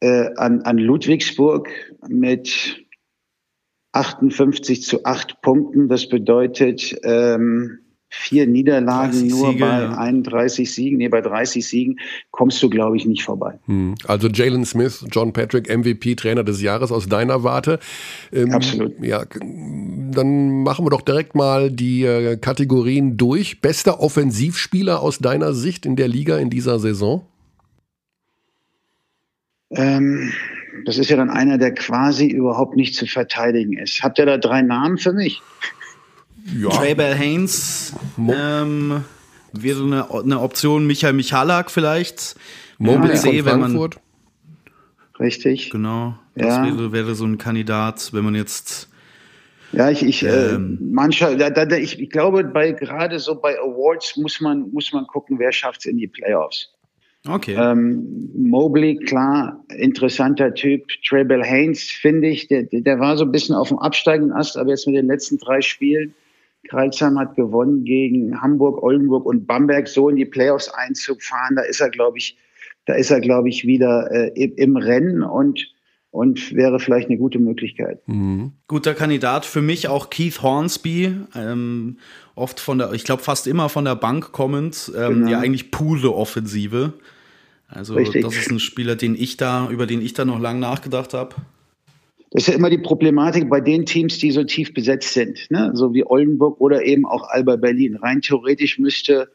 äh, 0.00 0.28
an, 0.36 0.62
an 0.62 0.78
Ludwigsburg 0.78 1.68
mit 2.08 2.84
58 3.92 4.82
zu 4.82 5.04
8 5.04 5.40
Punkten. 5.42 5.88
Das 5.88 6.08
bedeutet 6.08 6.98
ähm, 7.02 7.78
vier 8.10 8.46
Niederlagen 8.46 9.26
nur 9.26 9.52
Siege, 9.52 9.60
bei 9.60 9.88
31 9.88 10.72
Siegen. 10.72 10.98
Nee, 10.98 11.08
bei 11.08 11.20
30 11.20 11.66
Siegen 11.66 11.98
kommst 12.30 12.62
du, 12.62 12.70
glaube 12.70 12.96
ich, 12.96 13.04
nicht 13.04 13.22
vorbei. 13.22 13.58
Hm. 13.66 13.94
Also 14.06 14.28
Jalen 14.28 14.64
Smith, 14.64 15.04
John 15.10 15.32
Patrick, 15.32 15.68
MVP, 15.68 16.14
Trainer 16.14 16.44
des 16.44 16.62
Jahres 16.62 16.90
aus 16.90 17.08
deiner 17.08 17.44
Warte. 17.44 17.78
Ähm, 18.32 18.52
Absolut. 18.52 18.98
Ja, 19.04 19.24
dann 19.30 20.62
machen 20.62 20.86
wir 20.86 20.90
doch 20.90 21.02
direkt 21.02 21.34
mal 21.34 21.70
die 21.70 22.04
äh, 22.04 22.36
Kategorien 22.36 23.16
durch. 23.16 23.60
Bester 23.60 24.00
Offensivspieler 24.00 25.00
aus 25.00 25.18
deiner 25.18 25.52
Sicht 25.52 25.84
in 25.84 25.96
der 25.96 26.08
Liga 26.08 26.38
in 26.38 26.50
dieser 26.50 26.78
Saison? 26.78 27.26
Ähm, 29.70 30.32
das 30.84 30.98
ist 30.98 31.10
ja 31.10 31.16
dann 31.16 31.30
einer, 31.30 31.58
der 31.58 31.74
quasi 31.74 32.26
überhaupt 32.26 32.76
nicht 32.76 32.94
zu 32.94 33.06
verteidigen 33.06 33.76
ist. 33.78 34.02
Habt 34.02 34.18
ihr 34.18 34.26
da 34.26 34.38
drei 34.38 34.62
Namen 34.62 34.98
für 34.98 35.12
mich? 35.12 35.40
Ja. 36.56 36.70
Trey 36.70 36.94
Bell 36.94 37.14
Haynes 37.14 37.94
ähm, 38.16 39.04
wäre 39.52 39.82
eine, 39.82 40.10
eine 40.10 40.40
Option. 40.40 40.86
Michael 40.86 41.12
Michalak 41.12 41.70
vielleicht. 41.70 42.36
Mobley 42.78 43.14
ja, 43.14 43.42
von 43.42 43.60
Frankfurt. 43.60 44.00
Richtig. 45.20 45.70
Genau. 45.70 46.18
Das 46.34 46.56
ja. 46.56 46.64
wäre, 46.64 46.92
wäre 46.92 47.14
so 47.14 47.24
ein 47.24 47.38
Kandidat, 47.38 48.12
wenn 48.12 48.24
man 48.24 48.34
jetzt 48.34 48.88
ja, 49.72 49.90
ich, 49.90 50.02
ich 50.02 50.22
äh, 50.24 50.54
ähm, 50.54 50.78
äh, 50.80 50.84
mancher, 50.84 51.36
da, 51.36 51.50
da, 51.50 51.76
ich, 51.76 52.00
ich 52.00 52.10
glaube, 52.10 52.44
bei 52.44 52.72
gerade 52.72 53.18
so 53.18 53.34
bei 53.34 53.58
Awards 53.58 54.16
muss 54.16 54.40
man 54.40 54.70
muss 54.72 54.92
man 54.92 55.06
gucken, 55.06 55.38
wer 55.38 55.52
schafft 55.52 55.80
es 55.80 55.86
in 55.86 55.98
die 55.98 56.06
Playoffs. 56.06 56.72
Okay. 57.28 57.56
Ähm, 57.58 58.30
Mobley, 58.34 58.96
klar, 58.96 59.64
interessanter 59.76 60.54
Typ. 60.54 60.86
Treble 61.06 61.44
Haynes, 61.44 61.82
finde 61.82 62.28
ich, 62.28 62.48
der, 62.48 62.64
der 62.64 62.98
war 62.98 63.16
so 63.16 63.24
ein 63.24 63.32
bisschen 63.32 63.54
auf 63.54 63.68
dem 63.68 63.78
absteigenden 63.78 64.36
Ast, 64.36 64.56
aber 64.56 64.70
jetzt 64.70 64.86
mit 64.86 64.96
den 64.96 65.06
letzten 65.06 65.38
drei 65.38 65.60
Spielen, 65.60 66.14
Kreilsheim 66.68 67.18
hat 67.18 67.36
gewonnen 67.36 67.84
gegen 67.84 68.40
Hamburg, 68.40 68.82
Oldenburg 68.82 69.26
und 69.26 69.46
Bamberg, 69.46 69.88
so 69.88 70.08
in 70.08 70.16
die 70.16 70.24
Playoffs 70.24 70.68
einzufahren, 70.68 71.56
da 71.56 71.62
ist 71.62 71.80
er, 71.80 71.90
glaube 71.90 72.18
ich, 72.18 72.36
da 72.86 72.94
ist 72.94 73.10
er, 73.10 73.20
glaube 73.20 73.48
ich, 73.48 73.66
wieder 73.66 74.10
äh, 74.10 74.44
im 74.56 74.76
Rennen 74.76 75.22
und 75.22 75.72
und 76.10 76.54
wäre 76.54 76.80
vielleicht 76.80 77.08
eine 77.08 77.18
gute 77.18 77.38
Möglichkeit. 77.38 78.00
Mhm. 78.08 78.52
Guter 78.66 78.94
Kandidat 78.94 79.44
für 79.44 79.60
mich 79.60 79.88
auch 79.88 80.08
Keith 80.08 80.42
Hornsby, 80.42 81.14
ähm, 81.34 81.98
oft 82.34 82.60
von 82.60 82.78
der, 82.78 82.92
ich 82.92 83.04
glaube 83.04 83.22
fast 83.22 83.46
immer 83.46 83.68
von 83.68 83.84
der 83.84 83.94
Bank 83.94 84.32
kommend, 84.32 84.90
ähm, 84.96 85.14
genau. 85.14 85.30
ja 85.30 85.40
eigentlich 85.40 85.70
pure 85.70 86.14
Offensive. 86.14 86.94
Also 87.68 87.94
Richtig. 87.94 88.22
das 88.22 88.36
ist 88.36 88.50
ein 88.50 88.60
Spieler, 88.60 88.96
den 88.96 89.14
ich 89.14 89.36
da, 89.36 89.68
über 89.70 89.86
den 89.86 90.00
ich 90.00 90.14
da 90.14 90.24
noch 90.24 90.40
lange 90.40 90.60
nachgedacht 90.60 91.14
habe. 91.14 91.36
Das 92.30 92.42
ist 92.42 92.48
ja 92.48 92.54
immer 92.54 92.70
die 92.70 92.78
Problematik 92.78 93.48
bei 93.48 93.60
den 93.60 93.86
Teams, 93.86 94.18
die 94.18 94.30
so 94.30 94.44
tief 94.44 94.74
besetzt 94.74 95.14
sind, 95.14 95.50
ne? 95.50 95.70
so 95.74 95.94
wie 95.94 96.04
Oldenburg 96.04 96.60
oder 96.60 96.84
eben 96.84 97.06
auch 97.06 97.28
Alba 97.28 97.56
Berlin. 97.56 97.96
Rein 97.96 98.20
theoretisch 98.20 98.78
müsste 98.78 99.30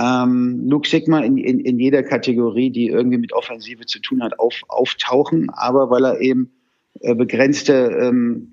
ähm, 0.00 0.62
Luke 0.68 0.88
Sigma 0.88 1.20
in, 1.20 1.36
in, 1.36 1.60
in 1.60 1.78
jeder 1.78 2.02
Kategorie, 2.02 2.70
die 2.70 2.86
irgendwie 2.86 3.18
mit 3.18 3.32
Offensive 3.32 3.84
zu 3.86 4.00
tun 4.00 4.22
hat, 4.22 4.38
auf, 4.38 4.62
auftauchen, 4.68 5.50
aber 5.50 5.90
weil 5.90 6.04
er 6.04 6.20
eben 6.20 6.52
äh, 7.00 7.14
begrenzte 7.14 7.98
ähm, 8.00 8.52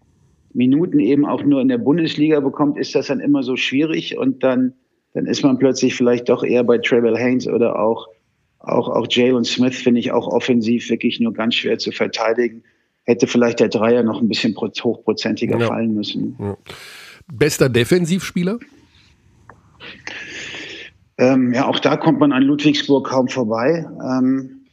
Minuten 0.54 1.00
eben 1.00 1.26
auch 1.26 1.44
nur 1.44 1.62
in 1.62 1.68
der 1.68 1.78
Bundesliga 1.78 2.40
bekommt, 2.40 2.78
ist 2.78 2.96
das 2.96 3.08
dann 3.08 3.20
immer 3.20 3.44
so 3.44 3.56
schwierig 3.56 4.18
und 4.18 4.44
dann, 4.44 4.74
dann 5.14 5.28
ist 5.28 5.44
man 5.44 5.60
plötzlich 5.60 5.96
vielleicht 5.96 6.30
doch 6.30 6.44
eher 6.44 6.64
bei 6.64 6.80
Treble 6.80 7.18
Haynes 7.18 7.48
oder 7.48 7.80
auch, 7.80 8.08
auch, 8.68 8.90
auch 8.90 9.08
Jalen 9.10 9.44
Smith, 9.44 9.76
finde 9.76 10.00
ich 10.00 10.12
auch 10.12 10.28
offensiv 10.28 10.90
wirklich 10.90 11.20
nur 11.20 11.34
ganz 11.34 11.56
schwer 11.56 11.78
zu 11.78 11.92
verteidigen. 11.92 12.64
Hätte 13.04 13.28
vielleicht 13.28 13.60
der 13.60 13.70
Dreier 13.70 14.04
noch 14.04 14.22
ein 14.22 14.28
bisschen 14.28 14.56
hochprozentiger 14.56 15.58
ja. 15.58 15.68
fallen 15.68 15.94
müssen. 15.94 16.36
Ja. 16.40 16.58
Bester 17.32 17.70
Defensivspieler? 17.70 18.60
Ähm, 21.18 21.54
ja, 21.54 21.68
auch 21.68 21.80
da 21.80 21.98
kommt 21.98 22.20
man 22.20 22.32
an 22.32 22.44
Ludwigsburg 22.44 23.08
kaum 23.08 23.28
vorbei. 23.28 23.86
Ähm, 24.04 24.66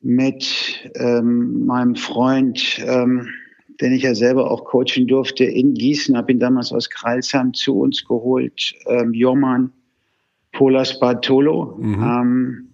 mit 0.00 0.90
ähm, 0.96 1.66
meinem 1.66 1.94
Freund, 1.94 2.80
ähm, 2.86 3.28
den 3.80 3.92
ich 3.92 4.02
ja 4.02 4.14
selber 4.14 4.50
auch 4.50 4.64
coachen 4.64 5.06
durfte, 5.06 5.44
in 5.44 5.74
Gießen, 5.74 6.16
habe 6.16 6.32
ihn 6.32 6.40
damals 6.40 6.72
aus 6.72 6.90
Kreilsheim 6.90 7.54
zu 7.54 7.78
uns 7.78 8.04
geholt, 8.04 8.74
ähm, 8.86 9.12
Joman 9.12 9.72
Polas 10.52 10.98
Bartolo, 10.98 11.76
mhm. 11.78 12.69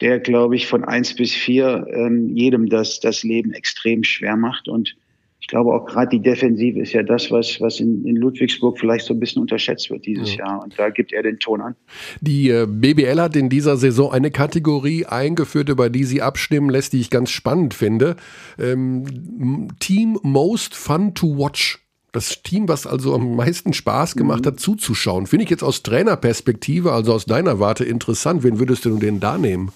Der, 0.00 0.18
glaube 0.18 0.56
ich, 0.56 0.66
von 0.66 0.84
eins 0.84 1.14
bis 1.14 1.32
vier 1.32 1.86
ähm, 1.92 2.28
jedem 2.34 2.68
das, 2.68 3.00
das 3.00 3.22
Leben 3.22 3.52
extrem 3.52 4.04
schwer 4.04 4.36
macht 4.36 4.68
und 4.68 4.96
ich 5.40 5.46
glaube 5.46 5.72
auch 5.72 5.86
gerade 5.86 6.10
die 6.10 6.20
Defensive 6.20 6.78
ist 6.80 6.92
ja 6.92 7.02
das, 7.02 7.30
was, 7.30 7.60
was 7.60 7.80
in, 7.80 8.04
in 8.04 8.16
Ludwigsburg 8.16 8.78
vielleicht 8.78 9.06
so 9.06 9.14
ein 9.14 9.20
bisschen 9.20 9.40
unterschätzt 9.40 9.90
wird 9.90 10.04
dieses 10.04 10.36
ja. 10.36 10.46
Jahr. 10.46 10.62
Und 10.62 10.78
da 10.78 10.90
gibt 10.90 11.12
er 11.12 11.22
den 11.22 11.38
Ton 11.38 11.62
an. 11.62 11.76
Die 12.20 12.50
äh, 12.50 12.66
BBL 12.68 13.18
hat 13.18 13.34
in 13.36 13.48
dieser 13.48 13.78
Saison 13.78 14.12
eine 14.12 14.30
Kategorie 14.30 15.06
eingeführt, 15.06 15.70
über 15.70 15.88
die 15.88 16.04
sie 16.04 16.20
abstimmen 16.20 16.68
lässt, 16.68 16.92
die 16.92 17.00
ich 17.00 17.08
ganz 17.08 17.30
spannend 17.30 17.72
finde. 17.72 18.16
Ähm, 18.58 19.68
Team 19.80 20.18
Most 20.22 20.74
Fun 20.74 21.14
to 21.14 21.38
Watch. 21.38 21.80
Das 22.12 22.42
Team, 22.42 22.68
was 22.68 22.86
also 22.86 23.14
am 23.14 23.36
meisten 23.36 23.72
Spaß 23.72 24.16
gemacht 24.16 24.42
mhm. 24.42 24.48
hat, 24.48 24.60
zuzuschauen. 24.60 25.26
Finde 25.26 25.44
ich 25.44 25.50
jetzt 25.50 25.62
aus 25.62 25.82
Trainerperspektive, 25.82 26.92
also 26.92 27.14
aus 27.14 27.24
deiner 27.24 27.60
Warte 27.60 27.84
interessant. 27.84 28.42
Wen 28.42 28.58
würdest 28.58 28.84
du 28.84 28.98
denn 28.98 29.20
da 29.20 29.38
nehmen? 29.38 29.72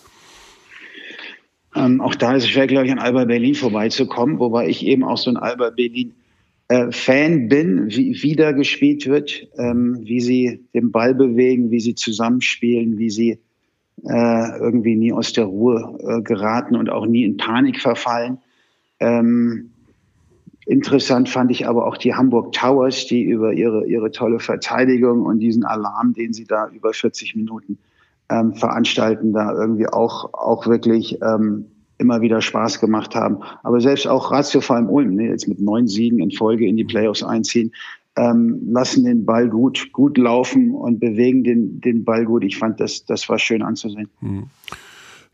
Ähm, 1.74 2.00
auch 2.00 2.14
da 2.14 2.34
ist 2.36 2.44
es 2.44 2.50
schwer, 2.50 2.66
glaube 2.66 2.86
ich, 2.86 2.92
an 2.92 2.98
Alba 2.98 3.24
Berlin 3.24 3.54
vorbeizukommen, 3.54 4.38
wobei 4.38 4.68
ich 4.68 4.86
eben 4.86 5.02
auch 5.04 5.18
so 5.18 5.30
ein 5.30 5.36
Alba 5.36 5.70
Berlin 5.70 6.14
äh, 6.68 6.90
Fan 6.92 7.48
bin, 7.48 7.88
wie, 7.88 8.22
wie 8.22 8.36
da 8.36 8.52
gespielt 8.52 9.06
wird, 9.06 9.48
ähm, 9.58 9.98
wie 10.02 10.20
sie 10.20 10.64
den 10.72 10.92
Ball 10.92 11.14
bewegen, 11.14 11.70
wie 11.70 11.80
sie 11.80 11.94
zusammenspielen, 11.94 12.98
wie 12.98 13.10
sie 13.10 13.38
äh, 14.04 14.58
irgendwie 14.58 14.96
nie 14.96 15.12
aus 15.12 15.32
der 15.32 15.44
Ruhe 15.44 15.98
äh, 16.00 16.22
geraten 16.22 16.76
und 16.76 16.90
auch 16.90 17.06
nie 17.06 17.24
in 17.24 17.36
Panik 17.36 17.80
verfallen. 17.80 18.38
Ähm, 19.00 19.70
interessant 20.66 21.28
fand 21.28 21.50
ich 21.50 21.66
aber 21.66 21.86
auch 21.86 21.96
die 21.96 22.14
Hamburg 22.14 22.52
Towers, 22.52 23.06
die 23.06 23.22
über 23.22 23.52
ihre, 23.52 23.86
ihre 23.86 24.10
tolle 24.10 24.38
Verteidigung 24.38 25.22
und 25.22 25.40
diesen 25.40 25.64
Alarm, 25.64 26.14
den 26.14 26.32
sie 26.32 26.44
da 26.44 26.68
über 26.68 26.92
40 26.92 27.34
Minuten 27.34 27.78
ähm, 28.34 28.54
veranstalten, 28.54 29.32
da 29.32 29.52
irgendwie 29.52 29.86
auch, 29.86 30.32
auch 30.34 30.66
wirklich 30.66 31.18
ähm, 31.22 31.66
immer 31.98 32.20
wieder 32.20 32.40
Spaß 32.40 32.80
gemacht 32.80 33.14
haben. 33.14 33.38
Aber 33.62 33.80
selbst 33.80 34.06
auch 34.06 34.32
Ratio 34.32 34.60
vor 34.60 34.76
allem 34.76 34.88
Ulm, 34.88 35.14
ne, 35.14 35.28
jetzt 35.28 35.46
mit 35.46 35.60
neun 35.60 35.86
Siegen 35.86 36.18
in 36.18 36.30
Folge 36.30 36.66
in 36.66 36.76
die 36.76 36.84
Playoffs 36.84 37.22
einziehen, 37.22 37.72
ähm, 38.16 38.60
lassen 38.70 39.04
den 39.04 39.24
Ball 39.24 39.48
gut, 39.48 39.92
gut 39.92 40.18
laufen 40.18 40.72
und 40.72 41.00
bewegen 41.00 41.44
den, 41.44 41.80
den 41.80 42.04
Ball 42.04 42.24
gut. 42.24 42.44
Ich 42.44 42.58
fand, 42.58 42.80
das, 42.80 43.04
das 43.04 43.28
war 43.28 43.38
schön 43.38 43.62
anzusehen. 43.62 44.08
Mhm. 44.20 44.44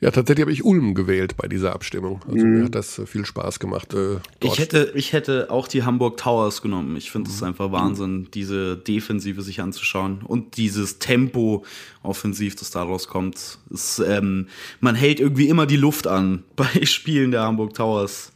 Ja, 0.00 0.10
tatsächlich 0.10 0.42
habe 0.42 0.52
ich 0.52 0.64
Ulm 0.64 0.94
gewählt 0.94 1.36
bei 1.36 1.46
dieser 1.46 1.74
Abstimmung. 1.74 2.22
Also 2.26 2.46
mhm. 2.46 2.58
mir 2.58 2.64
hat 2.64 2.74
das 2.74 3.02
viel 3.04 3.26
Spaß 3.26 3.60
gemacht. 3.60 3.92
Äh, 3.92 4.16
ich, 4.42 4.58
hätte, 4.58 4.92
ich 4.94 5.12
hätte 5.12 5.50
auch 5.50 5.68
die 5.68 5.82
Hamburg 5.82 6.16
Towers 6.16 6.62
genommen. 6.62 6.96
Ich 6.96 7.10
finde 7.10 7.28
es 7.28 7.42
mhm. 7.42 7.48
einfach 7.48 7.70
Wahnsinn, 7.70 8.28
diese 8.32 8.78
Defensive 8.78 9.42
sich 9.42 9.60
anzuschauen 9.60 10.22
und 10.24 10.56
dieses 10.56 11.00
Tempo 11.00 11.64
offensiv, 12.02 12.56
das 12.56 12.70
daraus 12.70 13.08
kommt. 13.08 13.58
Ist, 13.68 14.02
ähm, 14.06 14.48
man 14.80 14.94
hält 14.94 15.20
irgendwie 15.20 15.48
immer 15.48 15.66
die 15.66 15.76
Luft 15.76 16.06
an 16.06 16.44
bei 16.56 16.86
Spielen 16.86 17.30
der 17.30 17.42
Hamburg 17.42 17.74
Towers. 17.74 18.32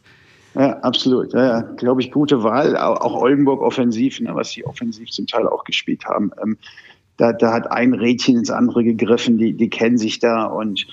Ja, 0.54 0.78
absolut. 0.80 1.32
Ja, 1.32 1.46
ja. 1.46 1.60
glaube 1.62 2.02
ich, 2.02 2.12
gute 2.12 2.42
Wahl. 2.42 2.76
Auch 2.76 3.14
Oldenburg 3.14 3.62
offensiv, 3.62 4.20
ne, 4.20 4.34
was 4.34 4.50
sie 4.50 4.66
offensiv 4.66 5.10
zum 5.10 5.26
Teil 5.26 5.48
auch 5.48 5.64
gespielt 5.64 6.04
haben. 6.04 6.30
Ähm, 6.42 6.58
da, 7.16 7.32
da 7.32 7.52
hat 7.52 7.70
ein 7.70 7.94
Rädchen 7.94 8.36
ins 8.36 8.50
andere 8.50 8.84
gegriffen, 8.84 9.38
die, 9.38 9.54
die 9.54 9.70
kennen 9.70 9.98
sich 9.98 10.18
da 10.18 10.44
und 10.44 10.86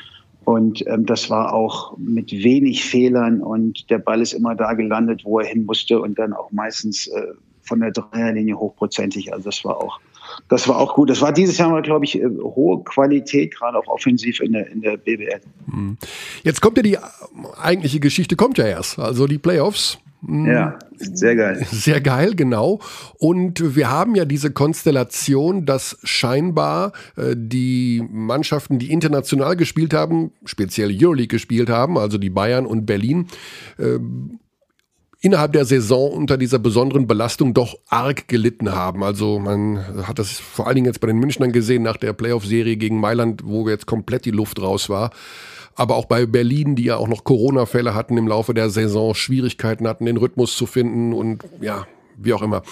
und 0.43 0.85
ähm, 0.87 1.05
das 1.05 1.29
war 1.29 1.53
auch 1.53 1.97
mit 1.97 2.31
wenig 2.31 2.83
Fehlern 2.83 3.41
und 3.41 3.89
der 3.89 3.99
Ball 3.99 4.21
ist 4.21 4.33
immer 4.33 4.55
da 4.55 4.73
gelandet, 4.73 5.21
wo 5.23 5.39
er 5.39 5.45
hin 5.45 5.65
musste 5.65 6.01
und 6.01 6.17
dann 6.17 6.33
auch 6.33 6.51
meistens 6.51 7.07
äh, 7.07 7.27
von 7.61 7.79
der 7.79 7.91
Dreierlinie 7.91 8.57
hochprozentig. 8.57 9.31
Also 9.31 9.45
das 9.45 9.63
war 9.63 9.77
auch, 9.77 9.99
das 10.49 10.67
war 10.67 10.77
auch 10.77 10.95
gut. 10.95 11.09
Das 11.09 11.21
war 11.21 11.31
dieses 11.31 11.57
Jahr 11.57 11.69
mal, 11.69 11.83
glaube 11.83 12.05
ich, 12.05 12.19
äh, 12.19 12.27
hohe 12.41 12.83
Qualität, 12.83 13.55
gerade 13.55 13.77
auch 13.77 13.87
offensiv 13.87 14.39
in 14.39 14.53
der, 14.53 14.67
in 14.71 14.81
der 14.81 14.97
BBL. 14.97 15.41
Hm. 15.69 15.97
Jetzt 16.43 16.61
kommt 16.61 16.77
ja 16.77 16.83
die 16.83 16.97
eigentliche 17.61 17.99
Geschichte, 17.99 18.35
kommt 18.35 18.57
ja 18.57 18.65
erst. 18.65 18.97
Also 18.97 19.27
die 19.27 19.37
Playoffs. 19.37 19.99
Ja, 20.27 20.77
sehr 20.97 21.35
geil. 21.35 21.65
Sehr 21.71 21.99
geil, 21.99 22.35
genau. 22.35 22.79
Und 23.17 23.75
wir 23.75 23.89
haben 23.89 24.13
ja 24.13 24.25
diese 24.25 24.51
Konstellation, 24.51 25.65
dass 25.65 25.97
scheinbar 26.03 26.93
äh, 27.17 27.35
die 27.35 28.07
Mannschaften, 28.11 28.77
die 28.77 28.91
international 28.91 29.55
gespielt 29.55 29.95
haben, 29.95 30.31
speziell 30.45 30.91
Euroleague 30.91 31.27
gespielt 31.27 31.69
haben, 31.69 31.97
also 31.97 32.19
die 32.19 32.29
Bayern 32.29 32.67
und 32.67 32.85
Berlin, 32.85 33.27
äh, 33.79 33.97
innerhalb 35.21 35.53
der 35.53 35.65
Saison 35.65 36.11
unter 36.11 36.37
dieser 36.37 36.59
besonderen 36.59 37.07
Belastung 37.07 37.53
doch 37.53 37.77
arg 37.87 38.27
gelitten 38.27 38.71
haben. 38.71 39.03
Also 39.03 39.39
man 39.39 40.07
hat 40.07 40.19
das 40.19 40.31
vor 40.31 40.67
allen 40.67 40.75
Dingen 40.75 40.87
jetzt 40.87 40.99
bei 40.99 41.07
den 41.07 41.17
Münchnern 41.17 41.51
gesehen 41.51 41.83
nach 41.83 41.97
der 41.97 42.13
Playoff-Serie 42.13 42.77
gegen 42.77 42.99
Mailand, 42.99 43.43
wo 43.45 43.67
jetzt 43.69 43.85
komplett 43.85 44.25
die 44.25 44.31
Luft 44.31 44.61
raus 44.61 44.89
war. 44.89 45.11
Aber 45.75 45.95
auch 45.95 46.05
bei 46.05 46.25
Berlin, 46.25 46.75
die 46.75 46.85
ja 46.85 46.97
auch 46.97 47.07
noch 47.07 47.23
Corona-Fälle 47.23 47.95
hatten 47.95 48.17
im 48.17 48.27
Laufe 48.27 48.53
der 48.53 48.69
Saison, 48.69 49.15
Schwierigkeiten 49.15 49.87
hatten, 49.87 50.05
den 50.05 50.17
Rhythmus 50.17 50.55
zu 50.55 50.65
finden 50.65 51.13
und 51.13 51.43
ja, 51.61 51.87
wie 52.17 52.33
auch 52.33 52.41
immer. 52.41 52.63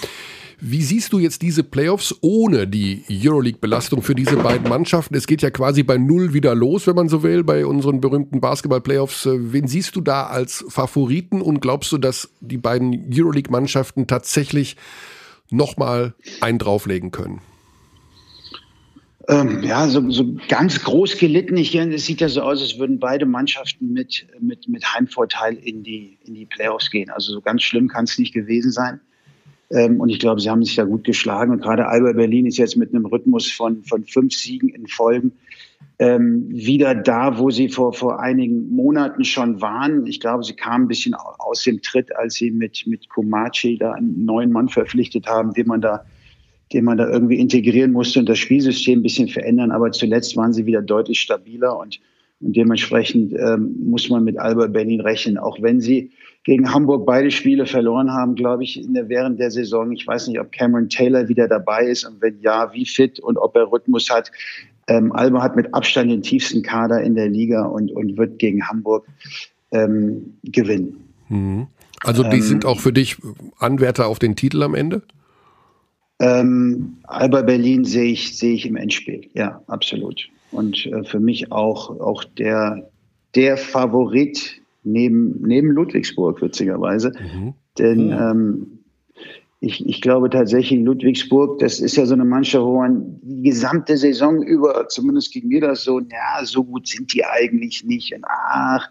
Wie 0.61 0.81
siehst 0.81 1.13
du 1.13 1.19
jetzt 1.19 1.41
diese 1.41 1.63
Playoffs 1.63 2.13
ohne 2.19 2.67
die 2.67 3.05
Euroleague-Belastung 3.09 4.01
für 4.01 4.13
diese 4.13 4.35
beiden 4.35 4.67
Mannschaften? 4.67 5.15
Es 5.15 5.25
geht 5.25 5.41
ja 5.41 5.51
quasi 5.51 5.83
bei 5.83 5.97
Null 5.97 6.33
wieder 6.33 6.53
los, 6.53 6.85
wenn 6.85 6.95
man 6.95 7.07
so 7.07 7.23
will, 7.23 7.45
bei 7.45 7.65
unseren 7.65 8.01
berühmten 8.01 8.41
Basketball-Playoffs. 8.41 9.29
Wen 9.31 9.67
siehst 9.67 9.95
du 9.95 10.01
da 10.01 10.27
als 10.27 10.65
Favoriten 10.67 11.41
und 11.41 11.61
glaubst 11.61 11.93
du, 11.93 11.97
dass 11.97 12.29
die 12.41 12.57
beiden 12.57 13.09
Euroleague-Mannschaften 13.09 14.05
tatsächlich 14.07 14.75
nochmal 15.49 16.13
einen 16.41 16.59
drauflegen 16.59 17.11
können? 17.11 17.39
Ähm, 19.29 19.61
ja, 19.61 19.87
so, 19.87 20.09
so 20.09 20.35
ganz 20.47 20.83
groß 20.83 21.19
gelitten. 21.19 21.55
Ich, 21.55 21.75
es 21.75 22.05
sieht 22.05 22.19
ja 22.19 22.29
so 22.29 22.41
aus, 22.41 22.61
als 22.61 22.79
würden 22.79 22.99
beide 22.99 23.27
Mannschaften 23.27 23.93
mit, 23.93 24.25
mit, 24.39 24.67
mit 24.67 24.83
Heimvorteil 24.93 25.55
in 25.55 25.83
die, 25.83 26.17
in 26.25 26.33
die 26.33 26.47
Playoffs 26.47 26.89
gehen. 26.89 27.11
Also 27.11 27.33
so 27.33 27.41
ganz 27.41 27.61
schlimm 27.61 27.87
kann 27.87 28.05
es 28.05 28.17
nicht 28.17 28.33
gewesen 28.33 28.71
sein. 28.71 28.99
Ähm, 29.69 29.99
und 29.99 30.09
ich 30.09 30.17
glaube, 30.17 30.41
sie 30.41 30.49
haben 30.49 30.63
sich 30.63 30.75
da 30.75 30.83
gut 30.83 31.03
geschlagen. 31.03 31.51
Und 31.51 31.61
gerade 31.61 31.87
Alba 31.87 32.13
Berlin 32.13 32.47
ist 32.47 32.57
jetzt 32.57 32.75
mit 32.75 32.93
einem 32.93 33.05
Rhythmus 33.05 33.51
von, 33.51 33.83
von 33.83 34.03
fünf 34.03 34.33
Siegen 34.33 34.69
in 34.69 34.87
Folgen 34.87 35.33
ähm, 35.99 36.47
wieder 36.49 36.95
da, 36.95 37.37
wo 37.37 37.51
sie 37.51 37.69
vor, 37.69 37.93
vor 37.93 38.19
einigen 38.19 38.73
Monaten 38.73 39.25
schon 39.25 39.61
waren. 39.61 40.07
Ich 40.07 40.19
glaube, 40.19 40.43
sie 40.43 40.53
kamen 40.53 40.85
ein 40.85 40.87
bisschen 40.87 41.13
aus 41.13 41.63
dem 41.63 41.81
Tritt, 41.81 42.15
als 42.15 42.35
sie 42.35 42.49
mit, 42.49 42.87
mit 42.87 43.09
Komachi 43.09 43.77
da 43.77 43.91
einen 43.91 44.25
neuen 44.25 44.51
Mann 44.51 44.69
verpflichtet 44.69 45.27
haben, 45.27 45.53
den 45.53 45.67
man 45.67 45.81
da 45.81 46.05
den 46.73 46.85
man 46.85 46.97
da 46.97 47.09
irgendwie 47.09 47.39
integrieren 47.39 47.91
musste 47.91 48.19
und 48.19 48.29
das 48.29 48.37
Spielsystem 48.37 48.99
ein 48.99 49.03
bisschen 49.03 49.27
verändern. 49.27 49.71
Aber 49.71 49.91
zuletzt 49.91 50.35
waren 50.37 50.53
sie 50.53 50.65
wieder 50.65 50.81
deutlich 50.81 51.19
stabiler 51.19 51.77
und, 51.77 51.99
und 52.41 52.55
dementsprechend 52.55 53.33
ähm, 53.33 53.75
muss 53.85 54.09
man 54.09 54.23
mit 54.23 54.37
Alba 54.37 54.67
Berlin 54.67 55.01
rechnen, 55.01 55.37
auch 55.37 55.61
wenn 55.61 55.81
sie 55.81 56.11
gegen 56.43 56.73
Hamburg 56.73 57.05
beide 57.05 57.31
Spiele 57.31 57.65
verloren 57.65 58.11
haben, 58.11 58.35
glaube 58.35 58.63
ich, 58.63 58.81
der, 58.87 59.09
während 59.09 59.39
der 59.39 59.51
Saison. 59.51 59.91
Ich 59.91 60.07
weiß 60.07 60.27
nicht, 60.27 60.39
ob 60.39 60.51
Cameron 60.51 60.89
Taylor 60.89 61.27
wieder 61.27 61.47
dabei 61.47 61.85
ist 61.85 62.05
und 62.05 62.21
wenn 62.21 62.39
ja, 62.41 62.71
wie 62.73 62.85
fit 62.85 63.19
und 63.19 63.37
ob 63.37 63.55
er 63.55 63.71
Rhythmus 63.71 64.09
hat. 64.09 64.31
Ähm, 64.87 65.11
Alba 65.11 65.43
hat 65.43 65.55
mit 65.55 65.73
Abstand 65.73 66.09
den 66.09 66.21
tiefsten 66.21 66.63
Kader 66.63 67.01
in 67.01 67.15
der 67.15 67.29
Liga 67.29 67.65
und, 67.65 67.91
und 67.91 68.17
wird 68.17 68.39
gegen 68.39 68.67
Hamburg 68.67 69.05
ähm, 69.71 70.33
gewinnen. 70.43 70.97
Mhm. 71.27 71.67
Also 72.03 72.23
die 72.23 72.37
ähm, 72.37 72.41
sind 72.41 72.65
auch 72.65 72.79
für 72.79 72.93
dich 72.93 73.17
Anwärter 73.59 74.07
auf 74.07 74.19
den 74.19 74.35
Titel 74.35 74.63
am 74.63 74.73
Ende? 74.73 75.03
Ähm, 76.19 76.97
Alba 77.03 77.41
Berlin 77.43 77.85
sehe 77.85 78.11
ich, 78.11 78.37
sehe 78.37 78.53
ich 78.53 78.65
im 78.65 78.75
Endspiel, 78.75 79.29
ja, 79.33 79.61
absolut. 79.67 80.27
Und 80.51 80.85
äh, 80.87 81.03
für 81.03 81.19
mich 81.19 81.51
auch, 81.51 81.89
auch 81.99 82.23
der, 82.23 82.89
der 83.35 83.55
Favorit 83.57 84.61
neben, 84.83 85.41
neben 85.41 85.69
Ludwigsburg, 85.71 86.41
witzigerweise. 86.41 87.11
Mhm. 87.11 87.53
Denn 87.77 88.07
mhm. 88.07 88.11
ähm, 88.11 88.79
ich, 89.61 89.85
ich 89.85 90.01
glaube 90.01 90.29
tatsächlich, 90.29 90.79
Ludwigsburg, 90.79 91.59
das 91.59 91.79
ist 91.79 91.95
ja 91.97 92.05
so 92.05 92.13
eine 92.13 92.25
Mannschaft, 92.25 92.63
wo 92.63 92.77
man 92.77 93.19
die 93.21 93.41
gesamte 93.41 93.97
Saison 93.97 94.41
über, 94.41 94.87
zumindest 94.87 95.33
ging 95.33 95.47
mir 95.47 95.61
das 95.61 95.83
so, 95.83 95.99
ja, 95.99 96.43
so 96.43 96.63
gut 96.63 96.87
sind 96.87 97.13
die 97.13 97.25
eigentlich 97.25 97.83
nicht. 97.83 98.13
Und 98.13 98.23
ach, 98.27 98.89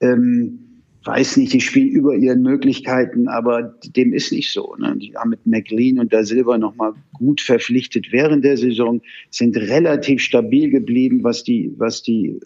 ähm, 0.00 0.69
weiß 1.04 1.38
nicht, 1.38 1.52
die 1.52 1.60
spielen 1.60 1.88
über 1.88 2.14
ihren 2.14 2.42
Möglichkeiten, 2.42 3.28
aber 3.28 3.74
dem 3.96 4.12
ist 4.12 4.32
nicht 4.32 4.52
so. 4.52 4.74
Ne? 4.78 4.96
Die 4.98 5.16
haben 5.16 5.30
mit 5.30 5.46
McLean 5.46 5.98
und 5.98 6.12
da 6.12 6.24
Silber 6.24 6.58
nochmal 6.58 6.92
gut 7.14 7.40
verpflichtet 7.40 8.12
während 8.12 8.44
der 8.44 8.56
Saison, 8.56 9.00
sind 9.30 9.56
relativ 9.56 10.20
stabil 10.20 10.70
geblieben, 10.70 11.24
was 11.24 11.42
die, 11.42 11.72
was 11.78 12.02
die 12.02 12.38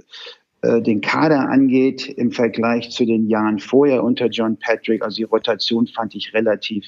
äh, 0.62 0.80
den 0.80 1.00
Kader 1.00 1.48
angeht 1.48 2.08
im 2.08 2.30
Vergleich 2.30 2.90
zu 2.90 3.04
den 3.04 3.28
Jahren 3.28 3.58
vorher 3.58 4.04
unter 4.04 4.26
John 4.26 4.56
Patrick. 4.56 5.02
Also 5.02 5.16
die 5.16 5.24
Rotation 5.24 5.86
fand 5.88 6.14
ich 6.14 6.32
relativ, 6.32 6.84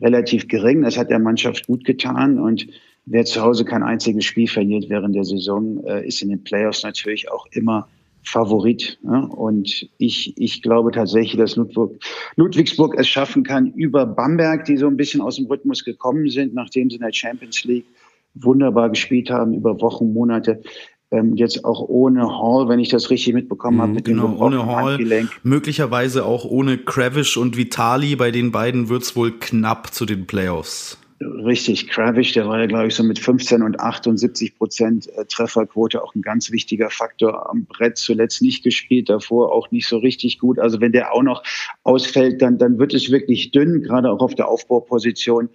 relativ 0.00 0.48
gering. 0.48 0.82
Das 0.82 0.98
hat 0.98 1.10
der 1.10 1.20
Mannschaft 1.20 1.66
gut 1.66 1.84
getan 1.84 2.40
und 2.40 2.66
wer 3.06 3.24
zu 3.24 3.40
Hause 3.40 3.64
kein 3.64 3.82
einziges 3.82 4.24
Spiel 4.24 4.48
verliert 4.48 4.86
während 4.88 5.14
der 5.14 5.24
Saison, 5.24 5.84
äh, 5.84 6.06
ist 6.06 6.22
in 6.22 6.30
den 6.30 6.42
Playoffs 6.42 6.82
natürlich 6.82 7.30
auch 7.30 7.46
immer 7.52 7.88
Favorit. 8.24 8.98
Ne? 9.02 9.28
Und 9.28 9.88
ich, 9.98 10.34
ich 10.36 10.62
glaube 10.62 10.90
tatsächlich, 10.92 11.36
dass 11.36 11.56
Ludwig, 11.56 12.02
Ludwigsburg 12.36 12.94
es 12.98 13.08
schaffen 13.08 13.44
kann, 13.44 13.72
über 13.72 14.06
Bamberg, 14.06 14.64
die 14.64 14.76
so 14.76 14.86
ein 14.86 14.96
bisschen 14.96 15.20
aus 15.20 15.36
dem 15.36 15.46
Rhythmus 15.46 15.84
gekommen 15.84 16.28
sind, 16.28 16.54
nachdem 16.54 16.90
sie 16.90 16.96
in 16.96 17.02
der 17.02 17.12
Champions 17.12 17.64
League 17.64 17.86
wunderbar 18.34 18.90
gespielt 18.90 19.30
haben 19.30 19.54
über 19.54 19.80
Wochen, 19.80 20.12
Monate, 20.12 20.62
ähm, 21.10 21.36
jetzt 21.36 21.64
auch 21.64 21.80
ohne 21.80 22.26
Hall, 22.26 22.68
wenn 22.68 22.80
ich 22.80 22.88
das 22.88 23.10
richtig 23.10 23.34
mitbekommen 23.34 23.80
habe. 23.80 23.92
Mit 23.92 24.04
genau, 24.06 24.36
ohne 24.38 24.66
Hall. 24.66 24.98
Möglicherweise 25.42 26.24
auch 26.24 26.44
ohne 26.44 26.78
Kravish 26.78 27.36
und 27.36 27.56
Vitali. 27.56 28.16
Bei 28.16 28.30
den 28.30 28.50
beiden 28.50 28.88
wird 28.88 29.02
es 29.02 29.14
wohl 29.14 29.32
knapp 29.38 29.94
zu 29.94 30.06
den 30.06 30.26
Playoffs. 30.26 30.98
Richtig, 31.20 31.88
Kravish, 31.88 32.32
der 32.32 32.48
war 32.48 32.58
ja, 32.58 32.66
glaube 32.66 32.88
ich, 32.88 32.94
so 32.94 33.04
mit 33.04 33.20
15 33.20 33.62
und 33.62 33.78
78 33.78 34.58
Prozent 34.58 35.08
äh, 35.16 35.24
Trefferquote 35.24 36.02
auch 36.02 36.14
ein 36.14 36.22
ganz 36.22 36.50
wichtiger 36.50 36.90
Faktor. 36.90 37.48
Am 37.50 37.66
Brett 37.66 37.96
zuletzt 37.98 38.42
nicht 38.42 38.64
gespielt, 38.64 39.08
davor 39.08 39.52
auch 39.52 39.70
nicht 39.70 39.86
so 39.86 39.98
richtig 39.98 40.40
gut. 40.40 40.58
Also 40.58 40.80
wenn 40.80 40.90
der 40.90 41.14
auch 41.14 41.22
noch 41.22 41.44
ausfällt, 41.84 42.42
dann, 42.42 42.58
dann 42.58 42.78
wird 42.78 42.94
es 42.94 43.12
wirklich 43.12 43.52
dünn, 43.52 43.82
gerade 43.82 44.10
auch 44.10 44.20
auf 44.20 44.34
der 44.34 44.48
Aufbauposition. 44.48 45.50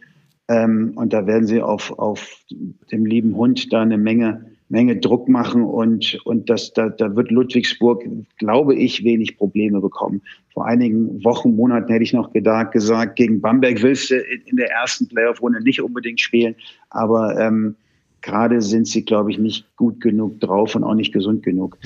Ähm, 0.47 0.93
und 0.95 1.11
da 1.11 1.27
werden 1.27 1.45
sie 1.45 1.61
auf, 1.61 1.97
auf 1.99 2.39
dem 2.49 3.05
lieben 3.05 3.35
Hund 3.35 3.71
da 3.73 3.81
eine 3.81 3.97
Menge 3.97 4.48
Menge 4.69 4.97
Druck 4.97 5.27
machen 5.27 5.63
und, 5.63 6.19
und 6.25 6.49
das, 6.49 6.73
da, 6.73 6.89
da 6.89 7.15
wird 7.15 7.31
Ludwigsburg, 7.31 8.03
glaube 8.37 8.75
ich, 8.75 9.03
wenig 9.03 9.37
Probleme 9.37 9.81
bekommen. 9.81 10.21
Vor 10.53 10.65
einigen 10.65 11.23
Wochen, 11.23 11.55
Monaten 11.55 11.91
hätte 11.91 12.03
ich 12.03 12.13
noch 12.13 12.31
gedacht, 12.31 12.71
gesagt, 12.71 13.15
gegen 13.15 13.41
Bamberg 13.41 13.81
willst 13.81 14.11
du 14.11 14.15
in 14.19 14.57
der 14.57 14.69
ersten 14.69 15.07
Playoff-Runde 15.07 15.61
nicht 15.61 15.81
unbedingt 15.81 16.19
spielen, 16.19 16.55
aber 16.91 17.39
ähm, 17.39 17.75
gerade 18.21 18.61
sind 18.61 18.87
sie, 18.87 19.03
glaube 19.03 19.31
ich, 19.31 19.39
nicht 19.39 19.75
gut 19.75 20.01
genug 20.01 20.39
drauf 20.39 20.75
und 20.75 20.83
auch 20.83 20.95
nicht 20.95 21.13
gesund 21.13 21.43
genug. 21.43 21.77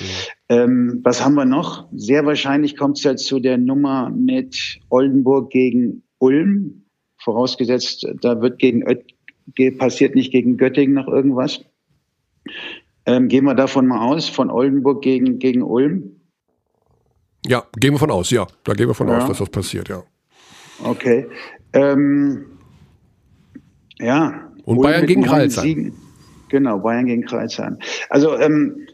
Ähm, 0.49 0.99
was 1.03 1.23
haben 1.23 1.35
wir 1.35 1.45
noch? 1.45 1.87
Sehr 1.93 2.25
wahrscheinlich 2.25 2.75
kommt 2.75 2.97
es 2.97 3.03
ja 3.03 3.15
zu 3.15 3.39
der 3.39 3.57
Nummer 3.57 4.09
mit 4.09 4.79
Oldenburg 4.89 5.51
gegen 5.51 6.03
Ulm, 6.19 6.83
vorausgesetzt, 7.17 8.05
da 8.21 8.41
wird 8.41 8.59
gegen 8.59 8.83
Oet 8.87 9.05
passiert 9.77 10.15
nicht 10.15 10.31
gegen 10.31 10.57
Göttingen 10.57 10.95
noch 10.95 11.07
irgendwas. 11.07 11.65
Ähm, 13.05 13.27
gehen 13.27 13.45
wir 13.45 13.55
davon 13.55 13.87
mal 13.87 13.99
aus, 13.99 14.29
von 14.29 14.49
Oldenburg 14.49 15.01
gegen, 15.01 15.39
gegen 15.39 15.61
Ulm? 15.61 16.21
Ja, 17.45 17.63
gehen 17.77 17.93
wir 17.93 17.99
von 17.99 18.11
aus, 18.11 18.29
ja. 18.31 18.47
Da 18.63 18.73
gehen 18.73 18.87
wir 18.87 18.93
von 18.93 19.07
ja. 19.09 19.17
aus, 19.17 19.27
dass 19.27 19.39
das 19.39 19.49
passiert, 19.49 19.89
ja. 19.89 20.03
Okay. 20.83 21.27
Ähm, 21.73 22.45
ja. 23.99 24.49
Und 24.65 24.77
Ulm 24.77 24.83
Bayern 24.83 25.05
gegen 25.05 25.23
Kreilsheim. 25.23 25.93
Genau, 26.49 26.79
Bayern 26.79 27.07
gegen 27.07 27.25
Kreilsheim. 27.25 27.77
Also 28.09 28.37
ähm, 28.37 28.87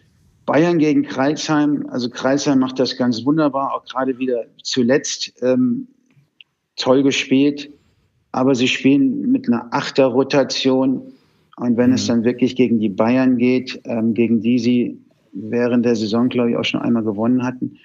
Bayern 0.46 0.80
gegen 0.80 1.04
Kreilsheim, 1.04 1.86
also 1.92 2.10
Kreilsheim 2.10 2.58
macht 2.58 2.80
das 2.80 2.98
ganz 2.98 3.24
wunderbar, 3.24 3.76
auch 3.76 3.86
gerade 3.86 4.18
wieder 4.18 4.46
zuletzt 4.64 5.32
ähm, 5.44 5.88
toll 6.76 7.04
gespielt, 7.04 7.70
aber 8.32 8.56
sie 8.56 8.68
spielen 8.68 9.32
mit 9.32 9.48
einer 9.48 9.68
Achterrotation 9.72 11.14
und 11.60 11.76
wenn 11.76 11.90
mhm. 11.90 11.96
es 11.96 12.08
dann 12.08 12.24
wirklich 12.24 12.56
gegen 12.56 12.80
die 12.80 12.90
Bayern 12.90 13.38
geht, 13.38 13.82
ähm, 13.84 14.14
gegen 14.14 14.42
die 14.42 14.60
sie 14.60 14.98
während 15.34 15.86
der 15.86 15.96
Saison, 15.96 16.30
glaube 16.30 16.52
ich, 16.52 16.58
auch 16.58 16.64
schon 16.64 16.82
einmal 16.82 17.04
gewonnen 17.04 17.44
hatten. 17.44 17.78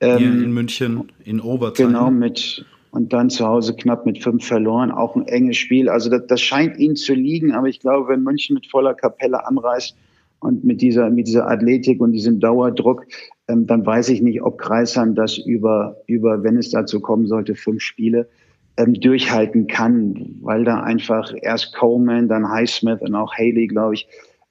Ähm, 0.00 0.18
Hier 0.18 0.28
in 0.28 0.52
München, 0.52 1.04
in 1.24 1.40
Oberzheim. 1.40 1.88
Genau, 1.88 2.10
mit 2.10 2.64
und 2.90 3.14
dann 3.14 3.30
zu 3.30 3.46
Hause 3.46 3.74
knapp 3.74 4.04
mit 4.04 4.22
fünf 4.22 4.44
verloren. 4.44 4.90
Auch 4.90 5.16
ein 5.16 5.26
enges 5.26 5.56
Spiel. 5.56 5.88
Also 5.88 6.10
das, 6.10 6.26
das 6.26 6.42
scheint 6.42 6.78
ihnen 6.78 6.94
zu 6.94 7.14
liegen, 7.14 7.52
aber 7.52 7.68
ich 7.68 7.80
glaube, 7.80 8.08
wenn 8.08 8.22
München 8.22 8.52
mit 8.52 8.66
voller 8.66 8.92
Kapelle 8.92 9.46
anreist 9.46 9.96
und 10.40 10.62
mit 10.62 10.82
dieser, 10.82 11.08
mit 11.08 11.26
dieser 11.26 11.48
Athletik 11.48 12.02
und 12.02 12.12
diesem 12.12 12.38
Dauerdruck, 12.38 13.06
ähm, 13.48 13.66
dann 13.66 13.86
weiß 13.86 14.10
ich 14.10 14.20
nicht, 14.20 14.42
ob 14.42 14.58
Kreisheim 14.58 15.14
das 15.14 15.38
über, 15.38 15.96
über, 16.06 16.42
wenn 16.42 16.58
es 16.58 16.68
dazu 16.68 17.00
kommen 17.00 17.26
sollte, 17.26 17.54
fünf 17.54 17.80
Spiele 17.80 18.28
ähm, 18.76 18.94
durchhalten 18.94 19.66
kann, 19.66 20.36
weil 20.40 20.64
da 20.64 20.80
einfach 20.80 21.32
erst 21.42 21.74
Coleman, 21.74 22.28
dann 22.28 22.48
Highsmith 22.48 23.00
und 23.00 23.14
auch 23.14 23.34
Haley, 23.34 23.66
glaube 23.66 23.94
ich, 23.94 24.08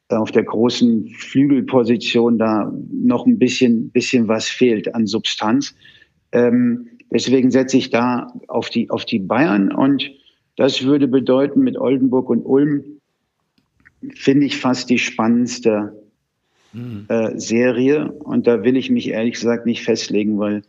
auf 0.09 0.31
der 0.31 0.43
großen 0.43 1.07
Flügelposition 1.17 2.37
da 2.37 2.71
noch 2.91 3.25
ein 3.25 3.39
bisschen, 3.39 3.91
bisschen 3.91 4.27
was 4.27 4.47
fehlt 4.47 4.93
an 4.93 5.07
Substanz. 5.07 5.73
Ähm, 6.33 6.89
deswegen 7.11 7.49
setze 7.49 7.77
ich 7.77 7.89
da 7.91 8.33
auf 8.47 8.69
die, 8.69 8.89
auf 8.89 9.05
die 9.05 9.19
Bayern 9.19 9.71
und 9.71 10.11
das 10.57 10.83
würde 10.83 11.07
bedeuten, 11.07 11.61
mit 11.61 11.77
Oldenburg 11.77 12.29
und 12.29 12.41
Ulm 12.41 12.83
finde 14.13 14.45
ich 14.45 14.57
fast 14.57 14.89
die 14.89 14.99
spannendste 14.99 15.95
mhm. 16.73 17.05
äh, 17.07 17.37
Serie. 17.39 18.11
Und 18.11 18.47
da 18.47 18.63
will 18.63 18.77
ich 18.77 18.89
mich 18.89 19.09
ehrlich 19.09 19.35
gesagt 19.35 19.65
nicht 19.65 19.83
festlegen, 19.83 20.39
weil, 20.39 20.63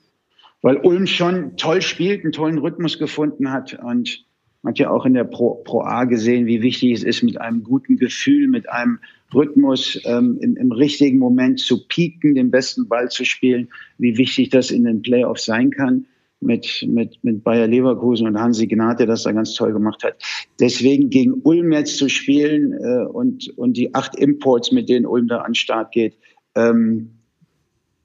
weil 0.63 0.79
Ulm 0.79 1.07
schon 1.07 1.57
toll 1.57 1.83
spielt, 1.83 2.23
einen 2.23 2.33
tollen 2.33 2.59
Rhythmus 2.59 2.99
gefunden 2.99 3.53
hat 3.53 3.79
und 3.83 4.25
man 4.63 4.73
hat 4.73 4.79
ja 4.79 4.91
auch 4.91 5.05
in 5.05 5.15
der 5.15 5.25
Pro, 5.25 5.57
Pro 5.65 5.83
A 5.83 6.05
gesehen, 6.05 6.47
wie 6.47 6.63
wichtig 6.63 6.93
es 6.93 7.03
ist, 7.03 7.25
mit 7.25 7.41
einem 7.41 7.65
guten 7.65 7.97
Gefühl, 7.97 8.47
mit 8.47 8.71
einem 8.71 9.01
Rhythmus 9.35 10.01
ähm, 10.05 10.39
im, 10.41 10.57
im 10.57 10.71
richtigen 10.71 11.19
Moment 11.19 11.59
zu 11.59 11.87
pieken, 11.89 12.37
den 12.37 12.53
besten 12.53 12.87
Ball 12.87 13.09
zu 13.09 13.25
spielen, 13.25 13.69
wie 13.99 14.17
wichtig 14.19 14.51
das 14.51 14.71
in 14.71 14.85
den 14.85 15.03
Playoffs 15.03 15.47
sein 15.47 15.71
kann 15.71 16.07
mit, 16.43 16.85
mit, 16.89 17.23
mit 17.23 17.43
Bayer 17.43 17.67
Leverkusen 17.67 18.27
und 18.27 18.39
Hansi 18.39 18.67
Gnate, 18.67 19.07
das 19.07 19.23
da 19.23 19.33
ganz 19.33 19.55
toll 19.55 19.73
gemacht 19.73 20.05
hat. 20.05 20.17
Deswegen 20.61 21.09
gegen 21.11 21.41
Ulm 21.43 21.73
jetzt 21.73 21.97
zu 21.97 22.09
spielen 22.09 22.73
äh, 22.73 23.05
und, 23.07 23.49
und 23.57 23.77
die 23.77 23.95
acht 23.95 24.17
Imports, 24.17 24.73
mit 24.73 24.89
denen 24.89 25.07
Ulm 25.07 25.29
da 25.29 25.39
an 25.39 25.51
den 25.51 25.55
Start 25.55 25.93
geht, 25.93 26.17
ähm, 26.55 27.11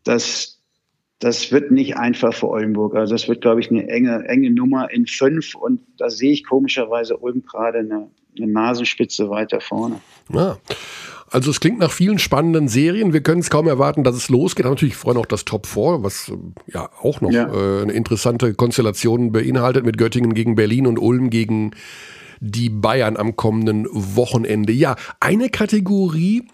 das, 0.04 0.57
das 1.20 1.52
wird 1.52 1.72
nicht 1.72 1.98
einfach 1.98 2.34
für 2.34 2.48
Oldenburg. 2.50 2.96
Also 2.96 3.16
das 3.16 3.28
wird, 3.28 3.42
glaube 3.42 3.60
ich, 3.60 3.72
eine 3.72 3.88
enge, 3.88 4.26
enge 4.28 4.52
Nummer 4.52 4.92
in 4.92 5.08
fünf. 5.08 5.56
Und 5.56 5.82
da 5.98 6.10
sehe 6.10 6.32
ich 6.32 6.46
komischerweise 6.46 7.18
Ulm 7.18 7.44
gerade 7.44 7.80
eine, 7.80 8.10
eine 8.38 8.48
Nasenspitze 8.48 9.30
weiter 9.30 9.60
vorne. 9.60 10.00
Ja. 10.32 10.58
Also 11.30 11.52
es 11.52 11.60
klingt 11.60 11.80
nach 11.80 11.92
vielen 11.92 12.20
spannenden 12.20 12.68
Serien. 12.68 13.12
Wir 13.12 13.22
können 13.22 13.42
es 13.42 13.50
kaum 13.50 13.68
erwarten, 13.68 14.04
dass 14.04 14.16
es 14.16 14.30
losgeht. 14.30 14.66
Aber 14.66 14.76
natürlich 14.76 14.96
freuen 14.96 15.18
auch 15.18 15.26
das 15.26 15.44
Top 15.44 15.66
4, 15.66 16.04
was 16.04 16.30
äh, 16.30 16.72
ja 16.72 16.90
auch 17.02 17.20
noch 17.20 17.32
ja. 17.32 17.48
Äh, 17.48 17.82
eine 17.82 17.94
interessante 17.94 18.54
Konstellation 18.54 19.32
beinhaltet 19.32 19.86
mit 19.86 19.98
Göttingen 19.98 20.34
gegen 20.36 20.56
Berlin 20.56 20.88
und 20.88 21.00
Ulm 21.00 21.30
gegen 21.30 21.72
die 22.40 22.70
Bayern 22.70 23.18
am 23.18 23.36
kommenden 23.36 23.88
Wochenende. 23.92 24.72
Ja, 24.72 24.96
eine 25.20 25.50
Kategorie, 25.50 26.48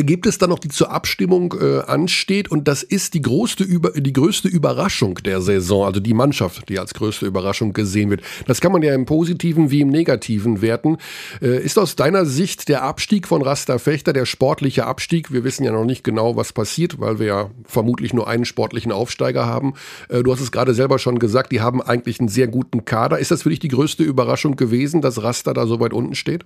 gibt 0.00 0.26
es 0.26 0.38
dann 0.38 0.50
noch, 0.50 0.58
die 0.58 0.68
zur 0.68 0.90
Abstimmung 0.90 1.54
äh, 1.60 1.80
ansteht 1.80 2.50
und 2.50 2.68
das 2.68 2.82
ist 2.82 3.14
die 3.14 3.22
größte, 3.22 3.64
über, 3.64 3.90
die 3.92 4.12
größte 4.12 4.48
Überraschung 4.48 5.16
der 5.16 5.40
Saison, 5.40 5.86
also 5.86 6.00
die 6.00 6.14
Mannschaft, 6.14 6.68
die 6.68 6.78
als 6.78 6.94
größte 6.94 7.26
Überraschung 7.26 7.72
gesehen 7.72 8.10
wird. 8.10 8.22
Das 8.46 8.60
kann 8.60 8.72
man 8.72 8.82
ja 8.82 8.94
im 8.94 9.04
Positiven 9.04 9.70
wie 9.70 9.80
im 9.80 9.88
Negativen 9.88 10.62
werten. 10.62 10.98
Äh, 11.40 11.62
ist 11.62 11.78
aus 11.78 11.96
deiner 11.96 12.26
Sicht 12.26 12.68
der 12.68 12.82
Abstieg 12.82 13.26
von 13.26 13.42
Rasta 13.42 13.78
Fechter, 13.78 14.12
der 14.12 14.26
sportliche 14.26 14.86
Abstieg, 14.86 15.32
wir 15.32 15.44
wissen 15.44 15.64
ja 15.64 15.72
noch 15.72 15.84
nicht 15.84 16.04
genau, 16.04 16.36
was 16.36 16.52
passiert, 16.52 16.98
weil 17.00 17.18
wir 17.18 17.26
ja 17.26 17.50
vermutlich 17.64 18.12
nur 18.14 18.28
einen 18.28 18.44
sportlichen 18.44 18.92
Aufsteiger 18.92 19.46
haben. 19.46 19.74
Äh, 20.08 20.22
du 20.22 20.32
hast 20.32 20.40
es 20.40 20.52
gerade 20.52 20.74
selber 20.74 20.98
schon 20.98 21.18
gesagt, 21.18 21.52
die 21.52 21.60
haben 21.60 21.82
eigentlich 21.82 22.20
einen 22.20 22.28
sehr 22.28 22.48
guten 22.48 22.84
Kader. 22.84 23.18
Ist 23.18 23.30
das 23.30 23.42
für 23.42 23.50
dich 23.50 23.60
die 23.60 23.68
größte 23.68 24.02
Überraschung 24.02 24.56
gewesen, 24.56 25.00
dass 25.00 25.22
Rasta 25.22 25.52
da 25.52 25.66
so 25.66 25.80
weit 25.80 25.92
unten 25.92 26.14
steht? 26.14 26.44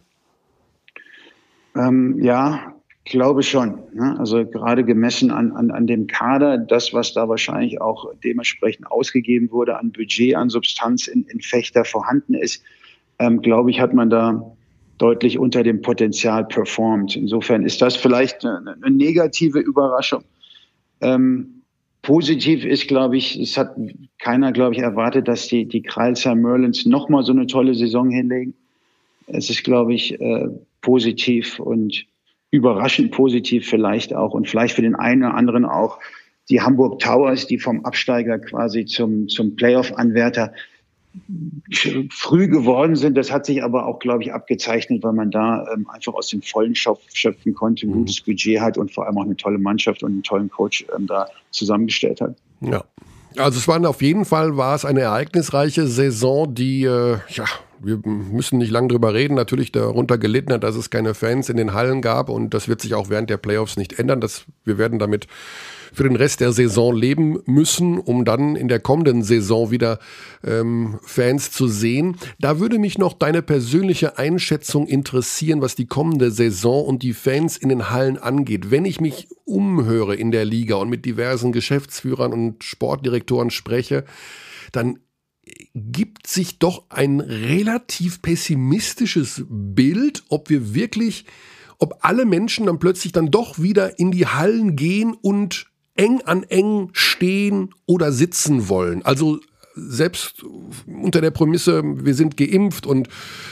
Ähm, 1.76 2.18
ja, 2.22 2.75
glaube 3.06 3.42
schon. 3.42 3.78
Ne? 3.94 4.16
Also 4.18 4.44
gerade 4.44 4.84
gemessen 4.84 5.30
an, 5.30 5.52
an, 5.52 5.70
an 5.70 5.86
dem 5.86 6.06
Kader, 6.06 6.58
das, 6.58 6.92
was 6.92 7.14
da 7.14 7.28
wahrscheinlich 7.28 7.80
auch 7.80 8.12
dementsprechend 8.22 8.90
ausgegeben 8.90 9.50
wurde 9.50 9.78
an 9.78 9.92
Budget, 9.92 10.34
an 10.34 10.50
Substanz 10.50 11.06
in, 11.06 11.24
in 11.24 11.40
Fechter 11.40 11.84
vorhanden 11.84 12.34
ist, 12.34 12.62
ähm, 13.18 13.40
glaube 13.40 13.70
ich, 13.70 13.80
hat 13.80 13.94
man 13.94 14.10
da 14.10 14.52
deutlich 14.98 15.38
unter 15.38 15.62
dem 15.62 15.82
Potenzial 15.82 16.44
performt. 16.44 17.16
Insofern 17.16 17.64
ist 17.64 17.80
das 17.80 17.96
vielleicht 17.96 18.44
eine, 18.44 18.76
eine 18.82 18.94
negative 18.94 19.60
Überraschung. 19.60 20.24
Ähm, 21.00 21.62
positiv 22.02 22.64
ist, 22.64 22.88
glaube 22.88 23.16
ich, 23.16 23.38
es 23.38 23.56
hat 23.56 23.76
keiner, 24.18 24.52
glaube 24.52 24.74
ich, 24.74 24.80
erwartet, 24.80 25.28
dass 25.28 25.48
die, 25.48 25.66
die 25.66 25.82
Kreilsheim 25.82 26.40
Merlins 26.40 26.86
nochmal 26.86 27.22
so 27.24 27.32
eine 27.32 27.46
tolle 27.46 27.74
Saison 27.74 28.10
hinlegen. 28.10 28.54
Es 29.26 29.50
ist, 29.50 29.64
glaube 29.64 29.94
ich, 29.94 30.20
äh, 30.20 30.48
positiv 30.80 31.58
und 31.58 32.06
überraschend 32.56 33.12
positiv 33.12 33.68
vielleicht 33.68 34.14
auch 34.14 34.32
und 34.32 34.48
vielleicht 34.48 34.74
für 34.74 34.82
den 34.82 34.94
einen 34.94 35.22
oder 35.22 35.34
anderen 35.34 35.64
auch 35.64 35.98
die 36.48 36.60
Hamburg 36.60 37.00
Towers, 37.00 37.46
die 37.46 37.58
vom 37.58 37.84
Absteiger 37.84 38.38
quasi 38.38 38.86
zum, 38.86 39.28
zum 39.28 39.56
Playoff-Anwärter 39.56 40.52
früh 42.10 42.48
geworden 42.48 42.94
sind. 42.94 43.16
Das 43.16 43.32
hat 43.32 43.46
sich 43.46 43.62
aber 43.62 43.86
auch, 43.86 43.98
glaube 43.98 44.22
ich, 44.22 44.32
abgezeichnet, 44.32 45.02
weil 45.02 45.14
man 45.14 45.30
da 45.30 45.66
ähm, 45.72 45.88
einfach 45.88 46.14
aus 46.14 46.28
dem 46.28 46.42
vollen 46.42 46.74
Schopf 46.74 47.00
schöpfen 47.12 47.54
konnte, 47.54 47.86
ein 47.86 47.90
mhm. 47.90 47.94
gutes 47.94 48.20
Budget 48.20 48.60
hat 48.60 48.76
und 48.78 48.92
vor 48.92 49.06
allem 49.06 49.16
auch 49.18 49.24
eine 49.24 49.36
tolle 49.36 49.58
Mannschaft 49.58 50.02
und 50.02 50.12
einen 50.12 50.22
tollen 50.22 50.50
Coach 50.50 50.84
ähm, 50.96 51.06
da 51.06 51.28
zusammengestellt 51.50 52.20
hat. 52.20 52.36
Ja. 52.60 52.84
Also 53.38 53.58
es 53.58 53.68
war 53.68 53.84
auf 53.88 54.02
jeden 54.02 54.24
Fall 54.24 54.56
war 54.56 54.74
es 54.74 54.84
eine 54.84 55.00
ereignisreiche 55.00 55.86
Saison, 55.86 56.54
die 56.54 56.84
äh, 56.84 57.18
ja 57.28 57.44
wir 57.80 57.98
müssen 58.04 58.58
nicht 58.58 58.70
lange 58.70 58.88
drüber 58.88 59.14
reden, 59.14 59.34
natürlich 59.34 59.72
darunter 59.72 60.18
gelitten 60.18 60.52
hat, 60.52 60.64
dass 60.64 60.76
es 60.76 60.90
keine 60.90 61.14
Fans 61.14 61.48
in 61.48 61.56
den 61.56 61.72
Hallen 61.72 62.02
gab 62.02 62.28
und 62.28 62.54
das 62.54 62.68
wird 62.68 62.80
sich 62.80 62.94
auch 62.94 63.10
während 63.10 63.30
der 63.30 63.36
Playoffs 63.36 63.76
nicht 63.76 63.98
ändern. 63.98 64.20
Das, 64.20 64.44
wir 64.64 64.78
werden 64.78 64.98
damit 64.98 65.26
für 65.92 66.02
den 66.02 66.16
Rest 66.16 66.40
der 66.40 66.52
Saison 66.52 66.94
leben 66.94 67.38
müssen, 67.46 67.98
um 67.98 68.24
dann 68.24 68.56
in 68.56 68.68
der 68.68 68.80
kommenden 68.80 69.22
Saison 69.22 69.70
wieder 69.70 69.98
ähm, 70.44 70.98
Fans 71.02 71.50
zu 71.50 71.68
sehen. 71.68 72.16
Da 72.38 72.60
würde 72.60 72.78
mich 72.78 72.98
noch 72.98 73.14
deine 73.14 73.42
persönliche 73.42 74.18
Einschätzung 74.18 74.86
interessieren, 74.86 75.62
was 75.62 75.74
die 75.74 75.86
kommende 75.86 76.30
Saison 76.30 76.84
und 76.84 77.02
die 77.02 77.14
Fans 77.14 77.56
in 77.56 77.68
den 77.68 77.90
Hallen 77.90 78.18
angeht. 78.18 78.70
Wenn 78.70 78.84
ich 78.84 79.00
mich 79.00 79.28
umhöre 79.44 80.14
in 80.14 80.32
der 80.32 80.44
Liga 80.44 80.76
und 80.76 80.90
mit 80.90 81.04
diversen 81.04 81.52
Geschäftsführern 81.52 82.32
und 82.32 82.62
Sportdirektoren 82.62 83.50
spreche, 83.50 84.04
dann 84.72 84.98
gibt 85.76 86.26
sich 86.26 86.58
doch 86.58 86.84
ein 86.88 87.20
relativ 87.20 88.22
pessimistisches 88.22 89.44
Bild, 89.46 90.24
ob 90.30 90.48
wir 90.48 90.74
wirklich, 90.74 91.26
ob 91.78 91.98
alle 92.00 92.24
Menschen 92.24 92.64
dann 92.64 92.78
plötzlich 92.78 93.12
dann 93.12 93.30
doch 93.30 93.58
wieder 93.58 93.98
in 93.98 94.10
die 94.10 94.26
Hallen 94.26 94.74
gehen 94.74 95.12
und 95.12 95.66
eng 95.94 96.22
an 96.24 96.44
eng 96.44 96.88
stehen 96.92 97.74
oder 97.84 98.10
sitzen 98.10 98.70
wollen. 98.70 99.04
Also 99.04 99.38
selbst 99.74 100.42
unter 100.86 101.20
der 101.20 101.30
Prämisse, 101.30 101.82
wir 101.84 102.14
sind 102.14 102.38
geimpft 102.38 102.86
und 102.86 103.08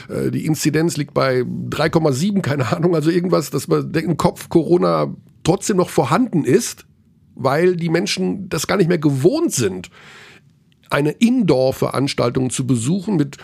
äh, 0.09 0.31
die 0.31 0.47
Inzidenz 0.47 0.97
liegt 0.97 1.13
bei 1.13 1.41
3,7, 1.41 2.41
keine 2.41 2.75
Ahnung, 2.75 2.95
also 2.95 3.11
irgendwas, 3.11 3.51
dass 3.51 3.67
man 3.67 3.91
im 3.93 4.17
Kopf 4.17 4.49
Corona 4.49 5.13
trotzdem 5.43 5.77
noch 5.77 5.89
vorhanden 5.89 6.43
ist, 6.43 6.87
weil 7.35 7.75
die 7.75 7.89
Menschen 7.89 8.49
das 8.49 8.65
gar 8.65 8.77
nicht 8.77 8.87
mehr 8.87 8.97
gewohnt 8.97 9.51
sind 9.51 9.91
eine 10.89 11.11
Indoor-Veranstaltung 11.11 12.49
zu 12.49 12.67
besuchen 12.67 13.15
mit 13.15 13.37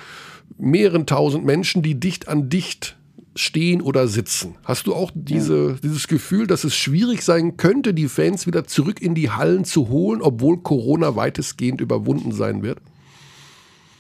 mehreren 0.58 1.06
tausend 1.06 1.46
Menschen, 1.46 1.82
die 1.82 2.00
dicht 2.00 2.28
an 2.28 2.50
dicht 2.50 2.98
stehen 3.36 3.82
oder 3.82 4.08
sitzen. 4.08 4.56
Hast 4.64 4.88
du 4.88 4.94
auch 4.94 5.12
diese, 5.14 5.70
ja. 5.70 5.76
dieses 5.82 6.08
Gefühl, 6.08 6.48
dass 6.48 6.64
es 6.64 6.76
schwierig 6.76 7.22
sein 7.22 7.58
könnte, 7.58 7.94
die 7.94 8.08
Fans 8.08 8.46
wieder 8.46 8.66
zurück 8.66 9.02
in 9.02 9.16
die 9.16 9.30
Hallen 9.30 9.64
zu 9.64 9.89
holen, 9.89 10.22
obwohl 10.22 10.58
Corona 10.58 11.16
weitestgehend 11.16 11.82
überwunden 11.82 12.34
sein 12.34 12.62
wird? 12.62 12.80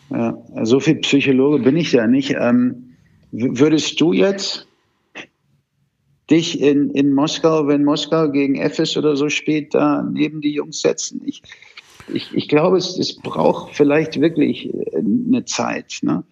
Ja, 0.09 0.37
so 0.63 0.79
viel 0.79 0.95
Psychologe 0.95 1.59
bin 1.59 1.77
ich 1.77 1.93
ja 1.93 2.07
nicht. 2.07 2.35
Ähm, 2.37 2.95
würdest 3.31 4.01
du 4.01 4.11
jetzt 4.11 4.67
dich 6.29 6.61
in, 6.61 6.89
in 6.91 7.13
Moskau, 7.13 7.67
wenn 7.67 7.85
Moskau 7.85 8.29
gegen 8.29 8.55
Efes 8.55 8.97
oder 8.97 9.15
so 9.15 9.29
spielt, 9.29 9.73
da 9.73 10.03
neben 10.03 10.41
die 10.41 10.53
Jungs 10.53 10.81
setzen? 10.81 11.21
Ich, 11.25 11.41
ich, 12.13 12.33
ich 12.33 12.47
glaube, 12.47 12.77
es, 12.77 12.97
es 12.97 13.15
braucht 13.15 13.75
vielleicht 13.75 14.19
wirklich 14.19 14.73
äh, 14.73 14.97
eine 14.97 15.45
Zeit. 15.45 15.99
Ne? 16.01 16.23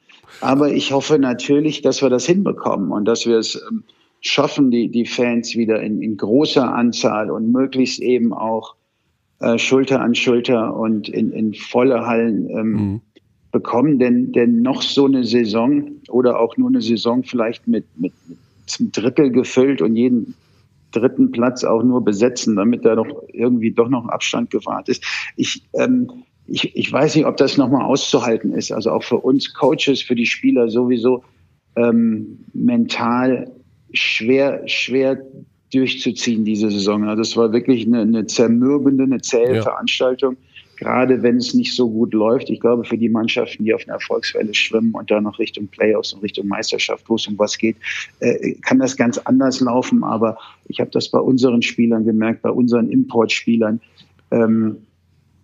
Aber 0.42 0.72
ich 0.72 0.92
hoffe 0.92 1.20
natürlich, 1.20 1.82
dass 1.82 2.02
wir 2.02 2.10
das 2.10 2.26
hinbekommen 2.26 2.92
und 2.92 3.06
dass 3.06 3.26
wir 3.26 3.38
es 3.38 3.56
ähm, 3.56 3.84
schaffen, 4.22 4.72
die, 4.72 4.90
die 4.90 5.06
Fans 5.06 5.56
wieder 5.56 5.82
in, 5.82 6.02
in 6.02 6.18
großer 6.18 6.74
Anzahl 6.74 7.32
und 7.32 7.52
möglichst 7.52 8.00
eben 8.00 8.34
auch 8.34 8.76
äh, 9.40 9.58
Schulter 9.58 10.02
an 10.02 10.16
Schulter 10.16 10.76
und 10.76 11.10
in, 11.10 11.32
in 11.32 11.54
volle 11.54 12.06
Hallen 12.06 12.50
ähm, 12.50 12.72
mhm. 12.72 13.02
bekommen. 13.52 14.00
Denn, 14.00 14.32
denn 14.32 14.62
noch 14.62 14.82
so 14.82 15.06
eine 15.06 15.24
Saison 15.24 15.92
oder 16.10 16.40
auch 16.40 16.58
nur 16.58 16.70
eine 16.70 16.82
Saison 16.82 17.24
vielleicht 17.24 17.68
mit, 17.68 17.86
mit, 17.98 18.14
mit 18.28 18.38
zum 18.66 18.92
Drittel 18.92 19.32
gefüllt 19.32 19.82
und 19.82 19.96
jeden 19.96 20.36
dritten 20.92 21.32
Platz 21.32 21.64
auch 21.64 21.84
nur 21.84 22.04
besetzen, 22.04 22.56
damit 22.56 22.86
da 22.86 22.96
doch 22.96 23.08
irgendwie 23.34 23.72
doch 23.72 23.90
noch 23.90 24.08
Abstand 24.08 24.50
gewahrt 24.50 24.90
ist. 24.90 25.04
Ich, 25.36 25.64
ähm, 25.74 26.10
ich, 26.48 26.76
ich 26.76 26.92
weiß 26.92 27.16
nicht, 27.16 27.26
ob 27.26 27.38
das 27.38 27.58
nochmal 27.58 27.86
auszuhalten 27.86 28.54
ist. 28.54 28.72
Also 28.72 28.92
auch 28.92 29.04
für 29.04 29.18
uns 29.18 29.54
Coaches, 29.54 30.02
für 30.02 30.16
die 30.16 30.26
Spieler 30.26 30.70
sowieso 30.70 31.24
ähm, 31.76 32.40
mental 32.54 33.52
schwer, 33.94 34.62
schwer 34.68 35.22
durchzuziehen 35.72 36.46
diese 36.46 36.72
Saison. 36.72 37.08
Also 37.08 37.22
es 37.22 37.38
war 37.38 37.54
wirklich 37.54 37.86
eine, 37.86 38.02
eine 38.02 38.26
zermürbende, 38.26 39.04
eine 39.04 39.22
zähe 39.22 39.58
ja. 39.58 39.62
Veranstaltung. 39.62 40.38
Gerade 40.80 41.22
wenn 41.22 41.36
es 41.36 41.54
nicht 41.54 41.76
so 41.76 41.90
gut 41.90 42.14
läuft. 42.14 42.50
Ich 42.50 42.62
glaube, 42.62 42.86
für 42.86 42.98
die 42.98 43.10
Mannschaften, 43.10 43.66
die 43.66 43.74
auf 43.74 43.84
einer 43.84 43.96
Erfolgswelle 43.96 44.54
schwimmen 44.54 44.94
und 44.94 45.12
dann 45.12 45.24
noch 45.24 45.38
Richtung 45.38 45.68
Playoffs 45.68 46.14
und 46.14 46.24
Richtung 46.24 46.48
Meisterschaft, 46.48 47.10
wo 47.10 47.16
es 47.16 47.28
um 47.28 47.38
was 47.38 47.58
geht, 47.58 47.76
äh, 48.22 48.54
kann 48.62 48.80
das 48.80 48.96
ganz 48.96 49.18
anders 49.18 49.60
laufen. 49.60 50.06
Aber 50.06 50.38
ich 50.68 50.80
habe 50.80 50.90
das 50.92 51.10
bei 51.10 51.20
unseren 51.20 51.62
Spielern 51.62 52.06
gemerkt, 52.06 52.42
bei 52.42 52.50
unseren 52.50 52.90
Importspielern, 52.90 53.82
ähm, 54.32 54.78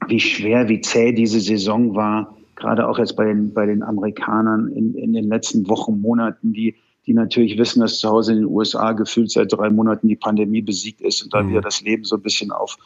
wie 0.08 0.22
schwer, 0.22 0.70
wie 0.70 0.80
zäh 0.80 1.12
diese 1.12 1.42
Saison 1.42 1.96
war. 1.96 2.34
Gerade 2.56 2.88
auch 2.88 2.98
jetzt 2.98 3.18
bei 3.18 3.26
den, 3.26 3.54
bei 3.54 3.66
den 3.66 3.84
Amerikanern 3.84 4.72
in, 4.72 4.96
in 4.96 5.12
den 5.12 5.28
letzten 5.28 5.68
Wochen, 5.68 6.00
Monaten, 6.00 6.54
die 6.54 6.76
die 7.06 7.14
natürlich 7.14 7.56
wissen, 7.58 7.82
dass 7.82 8.00
zu 8.00 8.10
Hause 8.10 8.32
in 8.32 8.40
den 8.40 8.48
USA 8.48 8.92
gefühlt 8.94 9.30
seit 9.30 9.54
drei 9.54 9.70
Monaten 9.70 10.08
die 10.08 10.16
Pandemie 10.16 10.64
besiegt 10.64 11.02
ist 11.02 11.22
und 11.22 11.34
da 11.34 11.44
mhm. 11.44 11.50
wieder 11.50 11.62
das 11.62 11.82
Leben 11.82 12.04
so 12.04 12.16
ein 12.16 12.22
bisschen 12.24 12.52
auf, 12.52 12.78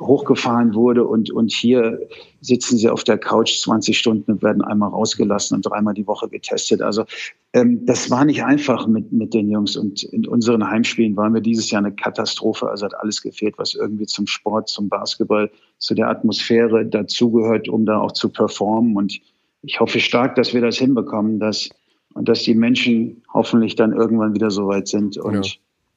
hochgefahren 0.00 0.74
wurde 0.74 1.04
und, 1.04 1.30
und 1.30 1.52
hier 1.52 2.00
sitzen 2.40 2.76
sie 2.78 2.88
auf 2.88 3.04
der 3.04 3.16
Couch 3.16 3.60
20 3.60 3.96
Stunden 3.96 4.32
und 4.32 4.42
werden 4.42 4.62
einmal 4.62 4.90
rausgelassen 4.90 5.56
und 5.56 5.62
dreimal 5.62 5.94
die 5.94 6.06
Woche 6.06 6.28
getestet. 6.28 6.82
Also 6.82 7.04
ähm, 7.52 7.86
das 7.86 8.10
war 8.10 8.24
nicht 8.24 8.44
einfach 8.44 8.86
mit, 8.86 9.12
mit 9.12 9.34
den 9.34 9.50
Jungs 9.50 9.76
und 9.76 10.02
in 10.02 10.26
unseren 10.26 10.68
Heimspielen 10.68 11.16
waren 11.16 11.32
wir 11.32 11.40
dieses 11.40 11.70
Jahr 11.70 11.84
eine 11.84 11.94
Katastrophe. 11.94 12.68
Also 12.68 12.86
hat 12.86 12.94
alles 12.98 13.22
gefehlt, 13.22 13.54
was 13.56 13.74
irgendwie 13.74 14.06
zum 14.06 14.26
Sport, 14.26 14.68
zum 14.68 14.88
Basketball, 14.88 15.50
zu 15.78 15.94
der 15.94 16.08
Atmosphäre 16.08 16.84
dazugehört, 16.84 17.68
um 17.68 17.86
da 17.86 17.98
auch 18.00 18.12
zu 18.12 18.28
performen 18.28 18.96
und 18.96 19.20
ich 19.66 19.80
hoffe 19.80 19.98
stark, 19.98 20.34
dass 20.34 20.52
wir 20.52 20.60
das 20.60 20.76
hinbekommen, 20.76 21.40
dass, 21.40 21.70
und 22.12 22.28
dass 22.28 22.42
die 22.42 22.54
Menschen 22.54 23.22
hoffentlich 23.32 23.76
dann 23.76 23.92
irgendwann 23.92 24.34
wieder 24.34 24.50
so 24.50 24.66
weit 24.66 24.88
sind 24.88 25.16
und 25.16 25.46
ja 25.46 25.52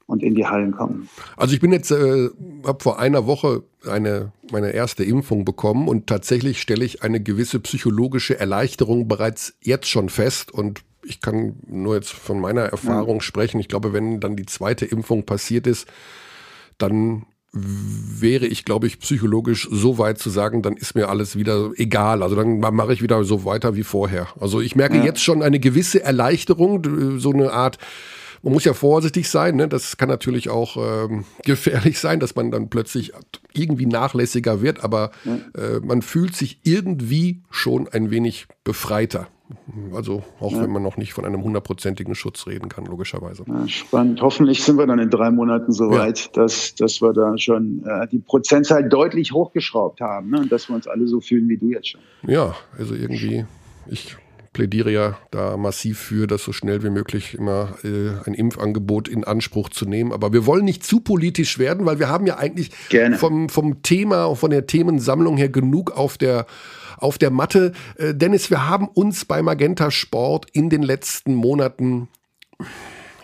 und 0.08 0.24
in 0.24 0.34
die 0.36 0.48
Hallen 0.48 0.72
kommen. 0.72 1.10
Also 1.36 1.54
ich 1.54 1.60
bin 1.60 1.72
jetzt, 1.72 1.92
äh, 1.92 2.30
habe 2.66 2.82
vor 2.82 3.00
einer 3.00 3.28
Woche 3.28 3.64
eine 3.88 4.32
meine 4.52 4.72
erste 4.72 5.04
Impfung 5.04 5.46
bekommen 5.46 5.88
und 5.88 6.08
tatsächlich 6.08 6.62
stelle 6.62 6.86
ich 6.86 7.04
eine 7.04 7.22
gewisse 7.22 7.60
psychologische 7.60 8.40
Erleichterung 8.40 9.08
bereits 9.08 9.56
jetzt 9.62 9.88
schon 9.88 10.10
fest 10.10 10.52
und 10.52 10.82
ich 11.04 11.22
kann 11.22 11.58
nur 11.68 11.96
jetzt 11.96 12.12
von 12.12 12.40
meiner 12.40 12.64
Erfahrung 12.64 13.18
ja. 13.18 13.22
sprechen. 13.22 13.60
Ich 13.60 13.68
glaube, 13.68 13.94
wenn 13.94 14.20
dann 14.20 14.36
die 14.36 14.46
zweite 14.46 14.86
Impfung 14.86 15.26
passiert 15.26 15.68
ist, 15.68 15.88
dann 16.78 17.26
wäre 17.54 18.46
ich, 18.46 18.66
glaube 18.66 18.88
ich, 18.88 19.00
psychologisch 19.00 19.68
so 19.72 19.98
weit 19.98 20.20
zu 20.20 20.30
sagen, 20.30 20.62
dann 20.62 20.76
ist 20.76 20.96
mir 20.96 21.10
alles 21.10 21.36
wieder 21.36 21.72
egal. 21.76 22.24
Also 22.24 22.36
dann 22.36 22.60
mache 22.60 22.94
ich 22.94 23.02
wieder 23.02 23.24
so 23.24 23.46
weiter 23.46 23.76
wie 23.76 23.84
vorher. 23.84 24.28
Also 24.40 24.62
ich 24.62 24.76
merke 24.76 24.98
ja. 24.98 25.06
jetzt 25.06 25.24
schon 25.24 25.42
eine 25.42 25.60
gewisse 25.60 26.04
Erleichterung, 26.04 27.20
so 27.20 27.32
eine 27.32 27.52
Art 27.54 27.78
man 28.44 28.54
muss 28.54 28.66
ja 28.66 28.74
vorsichtig 28.74 29.30
sein, 29.30 29.56
ne? 29.56 29.68
das 29.68 29.98
kann 29.98 30.10
natürlich 30.10 30.50
auch 30.50 30.78
ähm, 30.78 31.26
gefährlich 31.44 32.00
sein, 32.00 32.20
dass 32.20 32.36
man 32.36 32.52
dann 32.52 32.70
plötzlich 32.70 33.14
irgendwie 33.54 33.86
nachlässiger 33.86 34.62
wird, 34.62 34.84
aber 34.84 35.12
äh, 35.26 35.80
man 35.84 36.02
fühlt 36.02 36.36
sich 36.36 36.60
irgendwie 36.64 37.42
schon 37.50 37.88
ein 37.88 38.12
wenig 38.12 38.48
befreiter. 38.64 39.28
Also 39.94 40.24
auch 40.42 40.52
ja. 40.52 40.62
wenn 40.62 40.72
man 40.72 40.84
noch 40.84 40.98
nicht 40.98 41.14
von 41.14 41.24
einem 41.24 41.42
hundertprozentigen 41.42 42.16
Schutz 42.16 42.48
reden 42.48 42.68
kann, 42.68 42.86
logischerweise. 42.86 43.46
Ja, 43.48 43.66
spannend. 43.68 44.22
Hoffentlich 44.22 44.62
sind 44.64 44.78
wir 44.78 44.86
dann 44.86 45.00
in 45.00 45.10
drei 45.10 45.32
Monaten 45.32 45.72
so 45.72 45.90
weit, 45.90 46.20
ja. 46.20 46.32
dass, 46.34 46.76
dass 46.76 47.02
wir 47.02 47.14
da 47.14 47.38
schon 47.38 47.84
äh, 47.86 48.08
die 48.08 48.20
Prozentzahl 48.20 48.88
deutlich 48.90 49.32
hochgeschraubt 49.32 50.02
haben 50.02 50.32
ne? 50.32 50.42
und 50.42 50.52
dass 50.52 50.68
wir 50.68 50.76
uns 50.76 50.86
alle 50.88 51.08
so 51.08 51.22
fühlen 51.22 51.48
wie 51.48 51.58
du 51.58 51.70
jetzt 51.70 51.90
schon. 51.90 52.02
Ja, 52.28 52.56
also 52.78 52.94
irgendwie, 52.94 53.46
ich 53.88 54.18
plädiere 54.58 54.92
ja 54.92 55.20
da 55.30 55.56
massiv 55.56 56.00
für, 56.00 56.26
das 56.26 56.44
so 56.44 56.52
schnell 56.52 56.82
wie 56.82 56.90
möglich 56.90 57.36
immer 57.36 57.78
äh, 57.84 58.10
ein 58.26 58.34
Impfangebot 58.34 59.08
in 59.08 59.24
Anspruch 59.24 59.70
zu 59.70 59.86
nehmen. 59.86 60.12
Aber 60.12 60.34
wir 60.34 60.48
wollen 60.48 60.66
nicht 60.66 60.84
zu 60.84 61.00
politisch 61.00 61.60
werden, 61.60 61.86
weil 61.86 62.00
wir 62.00 62.10
haben 62.10 62.26
ja 62.26 62.38
eigentlich 62.38 62.72
vom, 63.18 63.50
vom 63.50 63.84
Thema, 63.84 64.36
von 64.36 64.50
der 64.50 64.66
Themensammlung 64.66 65.38
her 65.38 65.50
genug 65.50 65.92
auf 65.92 66.18
der 66.18 66.48
auf 66.98 67.20
der 67.20 67.30
Matte. 67.30 67.74
Äh, 67.98 68.16
Dennis, 68.16 68.50
wir 68.50 68.68
haben 68.68 68.88
uns 68.88 69.26
bei 69.26 69.44
Magenta 69.44 69.92
Sport 69.92 70.48
in 70.54 70.72
den 70.72 70.82
letzten 70.82 71.36
Monaten 71.36 72.08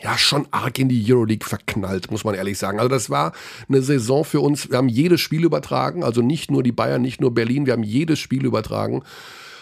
ja 0.04 0.16
schon 0.20 0.48
arg 0.52 0.78
in 0.78 0.88
die 0.88 1.04
Euroleague 1.12 1.48
verknallt, 1.48 2.12
muss 2.12 2.24
man 2.24 2.36
ehrlich 2.36 2.60
sagen. 2.60 2.78
Also 2.78 2.90
das 2.90 3.10
war 3.10 3.34
eine 3.68 3.82
Saison 3.82 4.24
für 4.24 4.42
uns. 4.42 4.70
Wir 4.70 4.78
haben 4.78 4.90
jedes 4.90 5.20
Spiel 5.20 5.44
übertragen, 5.44 6.04
also 6.04 6.22
nicht 6.22 6.52
nur 6.52 6.62
die 6.62 6.72
Bayern, 6.72 7.02
nicht 7.02 7.22
nur 7.22 7.34
Berlin, 7.34 7.66
wir 7.66 7.74
haben 7.74 7.82
jedes 7.82 8.20
Spiel 8.20 8.46
übertragen. 8.46 9.02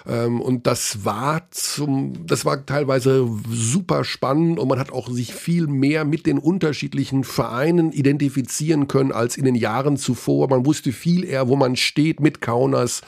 Ähm, 0.07 0.41
und 0.41 0.67
das 0.67 1.05
war 1.05 1.49
zum, 1.51 2.25
das 2.25 2.45
war 2.45 2.65
teilweise 2.65 3.27
super 3.49 4.03
spannend 4.03 4.59
und 4.59 4.67
man 4.67 4.79
hat 4.79 4.91
auch 4.91 5.09
sich 5.09 5.33
viel 5.33 5.67
mehr 5.67 6.05
mit 6.05 6.25
den 6.25 6.37
unterschiedlichen 6.37 7.23
Vereinen 7.23 7.91
identifizieren 7.91 8.87
können 8.87 9.11
als 9.11 9.37
in 9.37 9.45
den 9.45 9.55
Jahren 9.55 9.97
zuvor. 9.97 10.49
Man 10.49 10.65
wusste 10.65 10.91
viel 10.91 11.23
eher, 11.23 11.47
wo 11.47 11.55
man 11.55 11.75
steht 11.75 12.19
mit 12.19 12.41
Kaunas, 12.41 13.01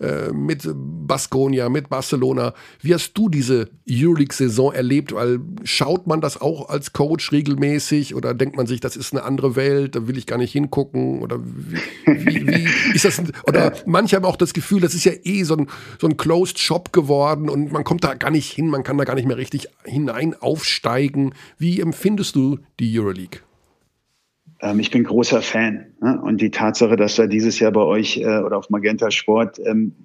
äh, 0.00 0.32
mit 0.32 0.68
Baskonia, 0.74 1.68
mit 1.68 1.88
Barcelona. 1.88 2.54
Wie 2.80 2.94
hast 2.94 3.12
du 3.14 3.28
diese 3.28 3.68
Euroleague-Saison 3.88 4.72
erlebt? 4.72 5.12
Weil 5.12 5.40
schaut 5.64 6.06
man 6.06 6.20
das 6.20 6.40
auch 6.40 6.68
als 6.68 6.92
Coach 6.92 7.32
regelmäßig 7.32 8.14
oder 8.14 8.34
denkt 8.34 8.56
man 8.56 8.66
sich, 8.66 8.80
das 8.80 8.96
ist 8.96 9.12
eine 9.12 9.24
andere 9.24 9.56
Welt, 9.56 9.96
da 9.96 10.06
will 10.06 10.16
ich 10.16 10.26
gar 10.26 10.38
nicht 10.38 10.52
hingucken? 10.52 11.20
Oder 11.20 11.40
wie, 11.42 12.26
wie, 12.26 12.46
wie 12.46 12.68
ist 12.94 13.04
das? 13.04 13.22
Oder 13.46 13.72
manche 13.86 14.16
haben 14.16 14.24
auch 14.24 14.36
das 14.36 14.52
Gefühl, 14.52 14.80
das 14.80 14.94
ist 14.94 15.04
ja 15.04 15.12
eh 15.24 15.42
so 15.42 15.56
ein, 15.56 15.68
so 16.00 16.06
ein 16.06 16.16
Close 16.16 16.37
Closed 16.38 16.60
Shop 16.60 16.92
geworden 16.92 17.48
und 17.48 17.72
man 17.72 17.82
kommt 17.82 18.04
da 18.04 18.14
gar 18.14 18.30
nicht 18.30 18.52
hin, 18.52 18.68
man 18.68 18.84
kann 18.84 18.96
da 18.96 19.02
gar 19.02 19.16
nicht 19.16 19.26
mehr 19.26 19.36
richtig 19.36 19.66
hinein 19.84 20.36
aufsteigen. 20.38 21.32
Wie 21.58 21.80
empfindest 21.80 22.36
du 22.36 22.60
die 22.78 22.96
Euroleague? 22.96 23.40
Ähm, 24.60 24.78
ich 24.78 24.92
bin 24.92 25.02
großer 25.02 25.42
Fan. 25.42 25.86
Ne? 26.00 26.20
Und 26.22 26.40
die 26.40 26.52
Tatsache, 26.52 26.94
dass 26.94 27.16
da 27.16 27.26
dieses 27.26 27.58
Jahr 27.58 27.72
bei 27.72 27.80
euch 27.80 28.18
äh, 28.18 28.38
oder 28.38 28.56
auf 28.56 28.70
Magenta 28.70 29.10
Sport 29.10 29.58
ähm, 29.66 29.96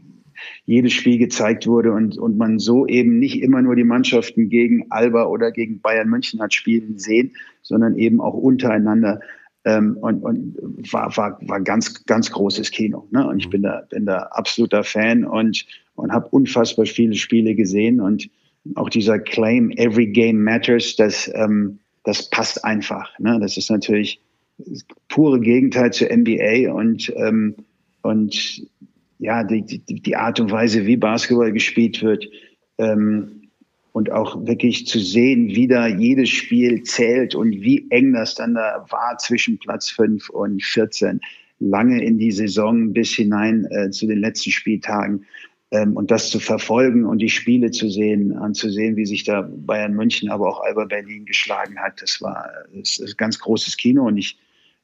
jedes 0.66 0.94
Spiel 0.94 1.20
gezeigt 1.20 1.68
wurde 1.68 1.92
und, 1.92 2.18
und 2.18 2.36
man 2.36 2.58
so 2.58 2.88
eben 2.88 3.20
nicht 3.20 3.40
immer 3.44 3.62
nur 3.62 3.76
die 3.76 3.84
Mannschaften 3.84 4.50
gegen 4.50 4.88
Alba 4.90 5.26
oder 5.26 5.52
gegen 5.52 5.82
Bayern 5.82 6.10
München 6.10 6.42
hat 6.42 6.56
spielen 6.56 6.98
sehen, 6.98 7.36
sondern 7.62 7.96
eben 7.96 8.20
auch 8.20 8.34
untereinander. 8.34 9.20
Ähm, 9.66 9.98
und 10.02 10.24
und 10.24 10.58
war, 10.92 11.16
war, 11.16 11.38
war 11.44 11.62
ganz, 11.62 12.04
ganz 12.06 12.32
großes 12.32 12.72
Kino. 12.72 13.08
Ne? 13.12 13.28
Und 13.28 13.38
ich 13.38 13.46
mhm. 13.46 13.52
bin 13.52 13.62
da, 13.62 13.84
bin 13.88 14.08
da 14.08 14.24
absoluter 14.32 14.84
Fan 14.84 15.26
und, 15.26 15.68
und 15.96 16.12
habe 16.12 16.28
unfassbar 16.30 16.86
viele 16.86 17.16
Spiele 17.16 17.56
gesehen. 17.56 18.00
Und 18.00 18.30
auch 18.76 18.90
dieser 18.90 19.20
Claim, 19.20 19.72
every 19.72 20.08
game 20.08 20.44
matters, 20.44 20.96
das, 20.96 21.32
ähm, 21.34 21.80
das 22.04 22.30
passt 22.30 22.64
einfach. 22.64 23.18
Ne? 23.20 23.38
Das 23.42 23.58
ist 23.58 23.70
natürlich 23.70 24.20
das 24.58 24.86
pure 25.10 25.40
Gegenteil 25.40 25.92
zur 25.92 26.10
NBA 26.12 26.72
und, 26.74 27.12
ähm, 27.18 27.56
und 28.02 28.68
ja, 29.20 29.44
die, 29.44 29.62
die, 29.62 30.02
die 30.02 30.16
Art 30.16 30.40
und 30.40 30.52
Weise, 30.52 30.86
wie 30.86 30.98
Basketball 30.98 31.52
gespielt 31.52 32.02
wird, 32.02 32.28
ähm, 32.78 33.44
und 33.94 34.12
auch 34.12 34.46
wirklich 34.46 34.88
zu 34.88 35.00
sehen, 35.00 35.50
wie 35.50 35.68
da 35.68 35.88
jedes 35.88 36.30
Spiel 36.30 36.82
zählt 36.84 37.36
und 37.36 37.52
wie 37.52 37.86
eng 37.92 38.14
das 38.14 38.36
dann 38.36 38.56
da 38.56 38.86
war 38.90 39.18
zwischen 39.20 39.60
Platz 39.60 39.90
5 39.92 40.30
und 40.30 40.64
14, 40.64 41.22
lange 41.60 42.04
in 42.04 42.18
die 42.18 42.32
Saison 42.32 42.92
bis 42.92 43.12
hinein 43.12 43.66
äh, 43.70 43.92
zu 43.92 44.08
den 44.08 44.20
letzten 44.20 44.52
Spieltagen. 44.52 45.26
Ähm, 45.74 45.98
und 45.98 46.12
das 46.12 46.30
zu 46.30 46.40
verfolgen 46.40 47.04
und 47.04 47.18
die 47.18 47.30
Spiele 47.30 47.72
zu 47.72 47.90
sehen, 47.90 48.38
anzusehen, 48.38 48.96
wie 48.96 49.08
sich 49.08 49.24
da 49.24 49.42
Bayern 49.42 49.96
München, 49.96 50.30
aber 50.30 50.48
auch 50.48 50.62
Alba 50.64 50.86
Berlin 50.86 51.26
geschlagen 51.26 51.80
hat, 51.80 52.00
das 52.00 52.22
war 52.22 52.48
das 52.76 52.98
ist 52.98 53.18
ganz 53.18 53.40
großes 53.40 53.76
Kino. 53.78 54.06
Und 54.06 54.18
ich, 54.18 54.38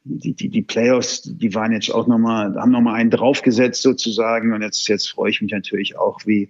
die, 0.03 0.33
die, 0.33 0.49
die 0.49 0.63
Playoffs, 0.63 1.21
die 1.21 1.53
waren 1.53 1.73
jetzt 1.73 1.93
auch 1.93 2.07
nochmal, 2.07 2.55
haben 2.55 2.71
nochmal 2.71 2.95
einen 2.95 3.11
draufgesetzt 3.11 3.83
sozusagen. 3.83 4.51
Und 4.51 4.63
jetzt, 4.63 4.87
jetzt 4.87 5.11
freue 5.11 5.29
ich 5.29 5.43
mich 5.43 5.51
natürlich 5.51 5.95
auch, 5.95 6.21
wie, 6.25 6.49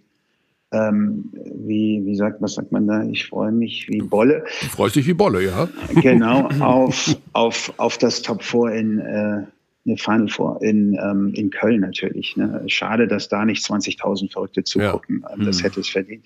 ähm, 0.72 1.34
wie, 1.34 2.04
wie 2.06 2.16
sagt, 2.16 2.42
was 2.42 2.54
sagt 2.54 2.72
man 2.72 2.88
da? 2.88 3.04
Ich 3.04 3.28
freue 3.28 3.52
mich 3.52 3.90
wie 3.90 3.98
Bolle. 3.98 4.46
Du 4.62 4.68
freust 4.68 4.96
dich 4.96 5.06
wie 5.06 5.16
Bolle, 5.16 5.44
ja. 5.44 5.68
Genau, 6.02 6.48
auf, 6.62 7.14
auf, 7.34 7.74
auf 7.76 7.98
das 7.98 8.22
Top 8.22 8.42
4 8.42 8.72
in, 8.72 9.00
äh, 9.00 9.44
eine 9.90 9.98
Final 9.98 10.28
Four 10.28 10.62
in, 10.62 10.98
ähm, 11.02 11.34
in 11.34 11.50
Köln 11.50 11.82
natürlich. 11.82 12.36
Ne? 12.38 12.64
Schade, 12.68 13.08
dass 13.08 13.28
da 13.28 13.46
nicht 13.46 13.64
20.000 13.64 14.32
Verrückte 14.32 14.64
zugucken. 14.64 15.24
Ja. 15.28 15.46
Das 15.46 15.58
hm. 15.58 15.64
hätte 15.64 15.80
es 15.82 15.90
verdient. 15.90 16.26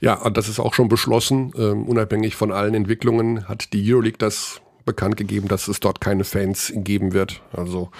Ja, 0.00 0.14
und 0.14 0.36
das 0.36 0.48
ist 0.48 0.60
auch 0.60 0.74
schon 0.74 0.88
beschlossen. 0.88 1.52
Ähm, 1.56 1.84
unabhängig 1.84 2.34
von 2.36 2.52
allen 2.52 2.74
Entwicklungen 2.74 3.48
hat 3.48 3.72
die 3.72 3.92
Euroleague 3.92 4.18
das 4.18 4.60
bekannt 4.84 5.16
gegeben, 5.16 5.48
dass 5.48 5.68
es 5.68 5.80
dort 5.80 6.00
keine 6.00 6.24
Fans 6.24 6.72
geben 6.76 7.12
wird. 7.12 7.42
Also 7.52 7.90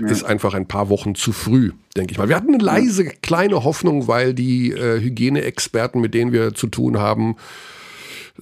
ja. 0.00 0.08
ist 0.08 0.24
einfach 0.24 0.54
ein 0.54 0.66
paar 0.66 0.88
Wochen 0.88 1.14
zu 1.14 1.32
früh, 1.32 1.70
denke 1.96 2.12
ich 2.12 2.18
mal. 2.18 2.28
Wir 2.28 2.36
hatten 2.36 2.52
eine 2.52 2.62
leise 2.62 3.04
kleine 3.04 3.64
Hoffnung, 3.64 4.08
weil 4.08 4.34
die 4.34 4.72
äh, 4.72 5.00
Hygieneexperten, 5.00 6.00
mit 6.00 6.14
denen 6.14 6.32
wir 6.32 6.52
zu 6.52 6.66
tun 6.66 6.98
haben, 6.98 7.36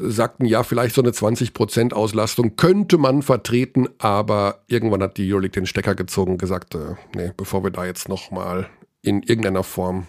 sagten, 0.00 0.46
ja, 0.46 0.62
vielleicht 0.62 0.94
so 0.94 1.02
eine 1.02 1.10
20% 1.10 1.92
Auslastung 1.92 2.56
könnte 2.56 2.98
man 2.98 3.22
vertreten, 3.22 3.88
aber 3.98 4.60
irgendwann 4.66 5.02
hat 5.02 5.16
die 5.16 5.30
Euroleague 5.30 5.60
den 5.60 5.66
Stecker 5.66 5.94
gezogen 5.94 6.32
und 6.32 6.38
gesagt, 6.38 6.74
äh, 6.74 6.94
nee, 7.14 7.32
bevor 7.36 7.62
wir 7.62 7.70
da 7.70 7.84
jetzt 7.84 8.08
nochmal 8.08 8.68
in 9.02 9.22
irgendeiner 9.22 9.62
Form 9.62 10.06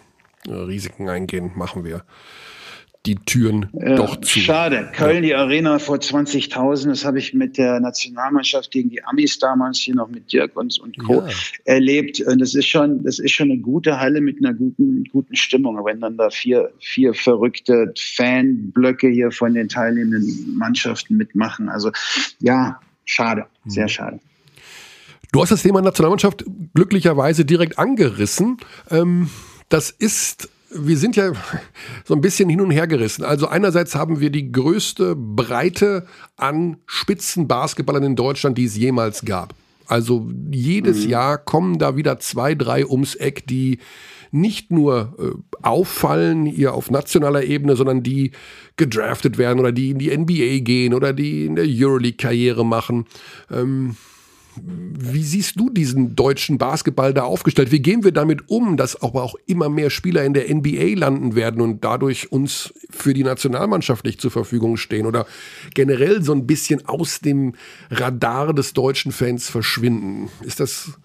äh, 0.48 0.54
Risiken 0.54 1.10
eingehen, 1.10 1.52
machen 1.56 1.84
wir 1.84 2.04
die 3.06 3.16
Türen 3.16 3.68
Ja, 3.74 3.96
doch 3.96 4.22
zu. 4.22 4.40
Schade. 4.40 4.90
Köln, 4.94 5.24
die 5.24 5.34
Arena 5.34 5.80
vor 5.80 5.98
20.000, 5.98 6.90
das 6.90 7.04
habe 7.04 7.18
ich 7.18 7.34
mit 7.34 7.58
der 7.58 7.80
Nationalmannschaft 7.80 8.70
gegen 8.70 8.90
die 8.90 9.04
Amis 9.04 9.40
damals 9.40 9.80
hier 9.80 9.96
noch 9.96 10.08
mit 10.10 10.32
Dirk 10.32 10.56
und, 10.56 10.78
und 10.80 10.98
Co. 11.00 11.22
Ja. 11.22 11.30
erlebt. 11.66 12.22
Und 12.22 12.40
das 12.40 12.54
ist 12.54 12.68
schon, 12.68 13.04
das 13.04 13.18
ist 13.18 13.32
schon 13.32 13.50
eine 13.50 13.60
gute 13.60 14.00
Halle 14.00 14.22
mit 14.22 14.38
einer 14.38 14.54
guten, 14.54 15.04
guten 15.12 15.36
Stimmung. 15.36 15.84
Wenn 15.84 16.00
dann 16.00 16.18
da 16.18 16.30
vier, 16.30 16.72
vier 16.80 17.14
verrückte 17.14 17.94
Fanblöcke 17.98 19.08
hier 19.10 19.32
von 19.32 19.54
den 19.54 19.68
teilnehmenden 19.68 20.58
Mannschaften 20.58 21.18
mitmachen, 21.18 21.70
also 21.70 21.92
ja, 22.40 22.80
schade, 23.06 23.48
sehr 23.66 23.88
schade. 23.88 24.20
Du 25.32 25.42
hast 25.42 25.50
das 25.50 25.64
Thema 25.64 25.82
Nationalmannschaft 25.82 26.44
glücklicherweise 26.74 27.46
direkt 27.46 27.80
angerissen. 27.80 28.58
Ähm, 28.90 29.30
das 29.70 29.90
ist, 29.90 30.50
wir 30.74 30.98
sind 30.98 31.16
ja 31.16 31.32
so 32.06 32.14
ein 32.14 32.22
bisschen 32.22 32.50
hin 32.50 32.62
und 32.62 32.72
her 32.72 32.88
gerissen. 32.88 33.24
Also 33.24 33.48
einerseits 33.48 33.96
haben 33.96 34.20
wir 34.20 34.30
die 34.30 34.52
größte 34.52 35.16
Breite 35.16 36.06
an 36.38 36.78
Spitzenbasketballern 36.86 38.04
in 38.04 38.16
Deutschland, 38.16 38.58
die 38.58 38.66
es 38.66 38.78
jemals 38.78 39.26
gab. 39.26 39.54
Also 39.88 40.30
jedes 40.50 41.06
Jahr 41.06 41.38
kommen 41.38 41.78
da 41.78 41.98
wieder 41.98 42.18
zwei, 42.20 42.56
drei 42.56 42.86
ums 42.86 43.16
Eck, 43.16 43.46
die 43.46 43.80
nicht 44.32 44.72
nur 44.72 45.14
äh, 45.20 45.58
auffallen 45.62 46.46
hier 46.46 46.74
auf 46.74 46.90
nationaler 46.90 47.44
Ebene, 47.44 47.76
sondern 47.76 48.02
die 48.02 48.32
gedraftet 48.78 49.38
werden 49.38 49.60
oder 49.60 49.74
die 49.74 49.90
in 49.90 50.00
die 50.00 50.16
NBA 50.16 50.64
gehen 50.64 50.94
oder 50.94 51.12
die 51.12 51.46
in 51.46 51.56
der 51.56 51.66
Euroleague 51.68 52.16
Karriere 52.16 52.66
machen. 52.66 53.06
Ähm, 53.52 53.98
wie 54.56 55.24
siehst 55.24 55.60
du 55.60 55.70
diesen 55.70 56.16
deutschen 56.16 56.58
Basketball 56.58 57.14
da 57.14 57.24
aufgestellt? 57.24 57.72
Wie 57.72 57.82
gehen 57.82 58.04
wir 58.04 58.12
damit 58.12 58.50
um, 58.50 58.76
dass 58.78 59.02
aber 59.02 59.24
auch 59.24 59.36
immer 59.46 59.70
mehr 59.70 59.90
Spieler 59.90 60.24
in 60.24 60.34
der 60.34 60.54
NBA 60.54 60.98
landen 61.00 61.36
werden 61.36 61.62
und 61.62 61.84
dadurch 61.84 62.32
uns 62.32 62.74
für 62.90 63.14
die 63.14 63.24
Nationalmannschaft 63.24 64.04
nicht 64.06 64.20
zur 64.20 64.32
Verfügung 64.32 64.78
stehen 64.78 65.06
oder 65.06 65.26
generell 65.74 66.22
so 66.22 66.34
ein 66.34 66.48
bisschen 66.48 66.86
aus 66.88 67.22
dem 67.22 67.54
Radar 67.90 68.54
des 68.54 68.74
deutschen 68.74 69.12
Fans 69.12 69.50
verschwinden? 69.50 70.30
Ist 70.44 70.60
das 70.60 71.00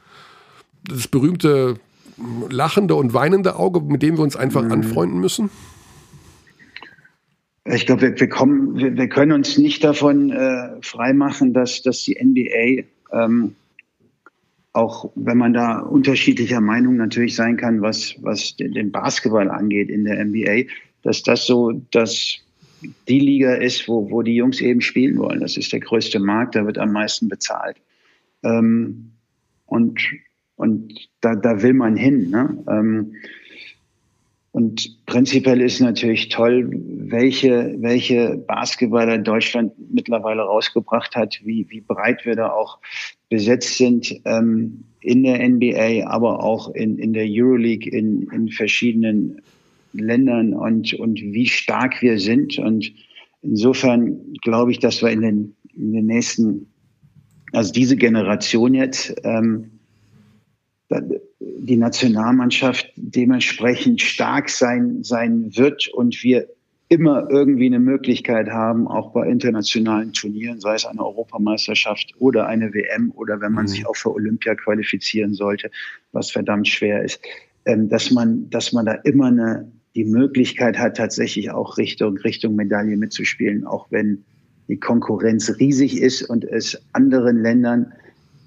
das 0.89 1.09
berühmte 1.09 1.79
lachende 2.49 2.95
und 2.95 3.13
weinende 3.15 3.57
Auge, 3.57 3.81
mit 3.81 4.03
dem 4.03 4.17
wir 4.17 4.23
uns 4.23 4.37
einfach 4.37 4.65
anfreunden 4.65 5.21
müssen? 5.21 5.51
Ich 7.65 7.87
glaube, 7.87 8.03
wir, 8.03 8.21
wir, 8.21 8.29
kommen, 8.29 8.77
wir, 8.77 8.97
wir 8.97 9.09
können 9.09 9.33
uns 9.33 9.59
nicht 9.59 9.83
davon 9.83 10.31
äh, 10.31 10.81
freimachen, 10.83 11.53
dass, 11.53 11.83
dass 11.83 12.03
die 12.05 12.17
NBA, 12.23 12.85
ähm, 13.17 13.55
auch 14.73 15.11
wenn 15.15 15.39
man 15.39 15.55
da 15.55 15.79
unterschiedlicher 15.79 16.61
Meinung 16.61 16.97
natürlich 16.97 17.35
sein 17.35 17.57
kann, 17.57 17.81
was, 17.81 18.15
was 18.21 18.57
den, 18.57 18.93
Basketball 18.93 19.51
angeht 19.51 19.89
in 19.89 20.05
der 20.05 20.23
NBA, 20.23 20.65
dass 21.03 21.23
das 21.23 21.47
so 21.47 21.73
dass 21.93 22.37
die 23.09 23.21
Liga 23.21 23.55
ist, 23.55 23.89
wo, 23.89 24.11
wo 24.11 24.23
die 24.23 24.37
Jungs 24.37 24.61
eben 24.61 24.83
spielen 24.83 25.17
wollen. 25.17 25.41
Das 25.41 25.57
ist 25.57 25.73
der 25.73 25.81
größte 25.81 26.21
Markt, 26.21 26.55
da 26.57 26.67
wird 26.67 26.77
am 26.77 26.93
meisten 26.93 27.29
bezahlt. 27.29 27.79
Ähm, 28.45 29.13
und 29.65 29.99
und 30.57 31.09
da, 31.21 31.37
da 31.37 31.63
will 31.63 31.75
man 31.75 31.97
hin. 31.97 32.31
Ne? 32.31 32.65
Ähm, 32.69 33.15
und 34.57 35.05
prinzipiell 35.05 35.61
ist 35.61 35.81
natürlich 35.81 36.31
toll, 36.31 36.71
welche, 36.73 37.77
welche 37.79 38.39
Basketballer 38.39 39.19
Deutschland 39.19 39.75
mittlerweile 39.93 40.41
rausgebracht 40.41 41.15
hat, 41.15 41.39
wie, 41.45 41.67
wie 41.69 41.83
breit 41.83 42.25
wir 42.25 42.37
da 42.37 42.53
auch 42.53 42.79
besetzt 43.29 43.77
sind 43.77 44.19
ähm, 44.25 44.85
in 45.03 45.25
der 45.25 45.47
NBA, 45.47 46.07
aber 46.07 46.43
auch 46.43 46.75
in, 46.75 46.99
in 46.99 47.13
der 47.13 47.27
Euroleague, 47.29 47.87
in, 47.87 48.31
in 48.33 48.49
verschiedenen 48.49 49.43
Ländern 49.93 50.55
und, 50.55 50.95
und 50.95 51.21
wie 51.21 51.49
stark 51.49 52.01
wir 52.01 52.19
sind. 52.19 52.59
Und 52.59 52.91
insofern 53.43 54.33
glaube 54.43 54.71
ich, 54.71 54.79
dass 54.79 55.03
wir 55.03 55.11
in 55.11 55.21
den, 55.21 55.57
in 55.77 55.93
den 55.93 56.07
nächsten, 56.07 56.73
also 57.53 57.75
diese 57.75 57.99
Generation 57.99 58.73
jetzt, 58.73 59.15
ähm, 59.23 59.73
die 61.41 61.77
Nationalmannschaft 61.77 62.93
dementsprechend 62.97 64.01
stark 64.01 64.49
sein, 64.49 65.03
sein 65.03 65.55
wird 65.57 65.89
und 65.89 66.23
wir 66.23 66.49
immer 66.89 67.29
irgendwie 67.31 67.67
eine 67.67 67.81
Möglichkeit 67.81 68.49
haben, 68.49 68.87
auch 68.87 69.13
bei 69.13 69.29
internationalen 69.29 70.13
Turnieren, 70.13 70.61
sei 70.61 70.77
es 70.77 70.87
eine 70.87 71.05
Europameisterschaft 71.05 72.15
oder 72.21 72.47
eine 72.47 72.73
WM 72.73 73.11
oder 73.17 73.41
wenn 73.41 73.53
man 73.53 73.65
mhm. 73.65 73.69
sich 73.69 73.87
auch 73.87 73.97
für 73.97 74.15
Olympia 74.15 74.55
qualifizieren 74.55 75.35
sollte, 75.35 75.71
was 76.13 76.31
verdammt 76.31 76.69
schwer 76.69 77.03
ist, 77.03 77.21
ähm, 77.65 77.89
dass 77.89 78.11
man, 78.13 78.49
dass 78.51 78.73
man 78.73 78.87
da 78.87 78.93
immer 78.93 79.27
eine, 79.27 79.71
die 79.97 80.05
Möglichkeit 80.05 80.79
hat, 80.79 80.97
tatsächlich 80.97 81.51
auch 81.51 81.77
Richtung, 81.77 82.19
Richtung 82.19 82.55
Medaille 82.55 82.97
mitzuspielen, 82.97 83.67
auch 83.67 83.89
wenn 83.91 84.25
die 84.69 84.79
Konkurrenz 84.79 85.59
riesig 85.59 86.01
ist 86.01 86.23
und 86.23 86.45
es 86.45 86.81
anderen 86.93 87.43
Ländern 87.43 87.93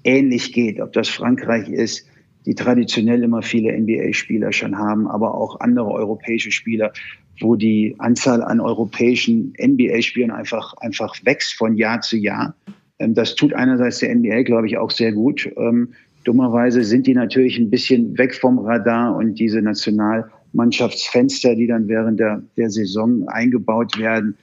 ähnlich 0.04 0.52
geht, 0.52 0.80
ob 0.80 0.92
das 0.94 1.08
Frankreich 1.08 1.68
ist, 1.68 2.06
die 2.46 2.54
traditionell 2.54 3.22
immer 3.22 3.42
viele 3.42 3.76
NBA-Spieler 3.78 4.52
schon 4.52 4.76
haben, 4.78 5.06
aber 5.06 5.34
auch 5.34 5.60
andere 5.60 5.90
europäische 5.90 6.50
Spieler, 6.50 6.92
wo 7.40 7.56
die 7.56 7.94
Anzahl 7.98 8.42
an 8.42 8.60
europäischen 8.60 9.54
NBA-Spielern 9.58 10.30
einfach, 10.30 10.74
einfach 10.78 11.14
wächst 11.24 11.54
von 11.54 11.76
Jahr 11.76 12.00
zu 12.00 12.16
Jahr. 12.16 12.54
Ähm, 12.98 13.14
das 13.14 13.34
tut 13.34 13.52
einerseits 13.54 13.98
der 13.98 14.14
NBA, 14.14 14.42
glaube 14.42 14.66
ich, 14.66 14.78
auch 14.78 14.90
sehr 14.90 15.12
gut. 15.12 15.50
Ähm, 15.56 15.88
dummerweise 16.24 16.84
sind 16.84 17.06
die 17.06 17.14
natürlich 17.14 17.58
ein 17.58 17.70
bisschen 17.70 18.16
weg 18.18 18.34
vom 18.34 18.58
Radar 18.58 19.16
und 19.16 19.38
diese 19.38 19.62
Nationalmannschaftsfenster, 19.62 21.54
die 21.56 21.66
dann 21.66 21.88
während 21.88 22.20
der, 22.20 22.42
der 22.56 22.70
Saison 22.70 23.26
eingebaut 23.28 23.98
werden, 23.98 24.36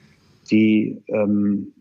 die 0.50 0.98
ähm, 1.08 1.74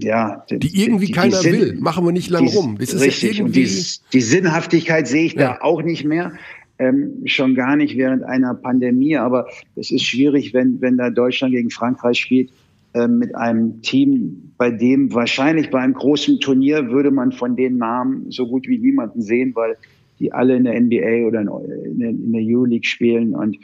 ja, 0.00 0.44
die 0.50 0.82
irgendwie 0.82 1.06
die, 1.06 1.12
keiner 1.12 1.40
die 1.40 1.52
will, 1.52 1.76
machen 1.78 2.04
wir 2.04 2.12
nicht 2.12 2.30
lang 2.30 2.46
rum. 2.48 2.76
Das 2.78 2.94
ist 2.94 3.02
richtig. 3.02 3.38
Ja 3.38 3.44
und 3.44 3.56
die, 3.56 3.68
die, 4.12 4.20
Sinnhaftigkeit 4.20 5.08
sehe 5.08 5.24
ich 5.24 5.34
ja. 5.34 5.54
da 5.54 5.58
auch 5.60 5.82
nicht 5.82 6.04
mehr. 6.04 6.32
Ähm, 6.80 7.22
schon 7.24 7.56
gar 7.56 7.74
nicht 7.74 7.96
während 7.96 8.22
einer 8.22 8.54
Pandemie, 8.54 9.16
aber 9.16 9.48
es 9.74 9.90
ist 9.90 10.04
schwierig, 10.04 10.54
wenn, 10.54 10.80
wenn 10.80 10.96
da 10.96 11.10
Deutschland 11.10 11.52
gegen 11.52 11.70
Frankreich 11.70 12.20
spielt, 12.20 12.50
äh, 12.94 13.08
mit 13.08 13.34
einem 13.34 13.82
Team, 13.82 14.52
bei 14.56 14.70
dem 14.70 15.12
wahrscheinlich 15.12 15.70
bei 15.70 15.80
einem 15.80 15.94
großen 15.94 16.38
Turnier 16.38 16.88
würde 16.90 17.10
man 17.10 17.32
von 17.32 17.56
den 17.56 17.78
Namen 17.78 18.30
so 18.30 18.46
gut 18.46 18.68
wie 18.68 18.78
niemanden 18.78 19.22
sehen, 19.22 19.56
weil 19.56 19.76
die 20.20 20.32
alle 20.32 20.56
in 20.56 20.64
der 20.64 20.80
NBA 20.80 21.26
oder 21.26 21.40
in 21.40 21.98
der, 21.98 22.10
in 22.10 22.32
der 22.32 22.42
Euroleague 22.42 22.86
spielen 22.86 23.34
und 23.34 23.56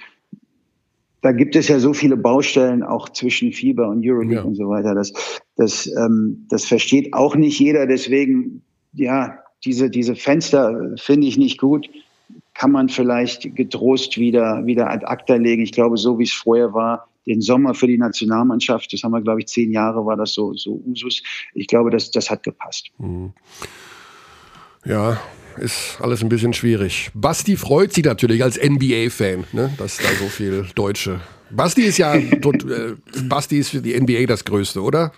da 1.24 1.32
gibt 1.32 1.56
es 1.56 1.68
ja 1.68 1.78
so 1.78 1.94
viele 1.94 2.18
Baustellen 2.18 2.82
auch 2.82 3.08
zwischen 3.08 3.50
Fieber 3.50 3.88
und 3.88 4.06
Euroleague 4.06 4.34
ja. 4.34 4.42
und 4.42 4.56
so 4.56 4.68
weiter. 4.68 4.94
Das, 4.94 5.10
das, 5.56 5.90
ähm, 5.96 6.44
das 6.50 6.66
versteht 6.66 7.14
auch 7.14 7.34
nicht 7.34 7.58
jeder. 7.58 7.86
Deswegen, 7.86 8.62
ja, 8.92 9.38
diese, 9.64 9.88
diese 9.88 10.16
Fenster 10.16 10.92
finde 10.96 11.26
ich 11.26 11.38
nicht 11.38 11.58
gut. 11.58 11.88
Kann 12.52 12.72
man 12.72 12.90
vielleicht 12.90 13.56
getrost 13.56 14.18
wieder, 14.18 14.66
wieder 14.66 14.90
ad 14.90 15.06
acta 15.06 15.36
legen. 15.36 15.62
Ich 15.62 15.72
glaube, 15.72 15.96
so 15.96 16.18
wie 16.18 16.24
es 16.24 16.32
vorher 16.34 16.74
war, 16.74 17.08
den 17.26 17.40
Sommer 17.40 17.72
für 17.72 17.86
die 17.86 17.96
Nationalmannschaft, 17.96 18.92
das 18.92 19.02
haben 19.02 19.12
wir, 19.12 19.22
glaube 19.22 19.40
ich, 19.40 19.46
zehn 19.46 19.72
Jahre 19.72 20.04
war 20.04 20.18
das 20.18 20.34
so, 20.34 20.52
so 20.52 20.78
Usus. 20.86 21.22
Ich 21.54 21.68
glaube, 21.68 21.88
das, 21.88 22.10
das 22.10 22.28
hat 22.28 22.42
gepasst. 22.42 22.90
Mhm. 22.98 23.32
Ja, 24.84 25.18
ist 25.58 25.98
alles 26.00 26.22
ein 26.22 26.28
bisschen 26.28 26.52
schwierig. 26.52 27.10
Basti 27.14 27.56
freut 27.56 27.92
sich 27.92 28.04
natürlich 28.04 28.42
als 28.42 28.58
NBA-Fan, 28.58 29.44
ne, 29.52 29.72
dass 29.78 29.98
da 29.98 30.08
so 30.20 30.28
viel 30.28 30.66
Deutsche. 30.74 31.20
Basti 31.50 31.82
ist 31.82 31.98
ja, 31.98 32.16
dort, 32.40 32.64
äh, 32.64 32.94
Basti 33.24 33.58
ist 33.58 33.70
für 33.70 33.80
die 33.80 33.98
NBA 33.98 34.26
das 34.26 34.44
Größte, 34.44 34.82
oder? 34.82 35.12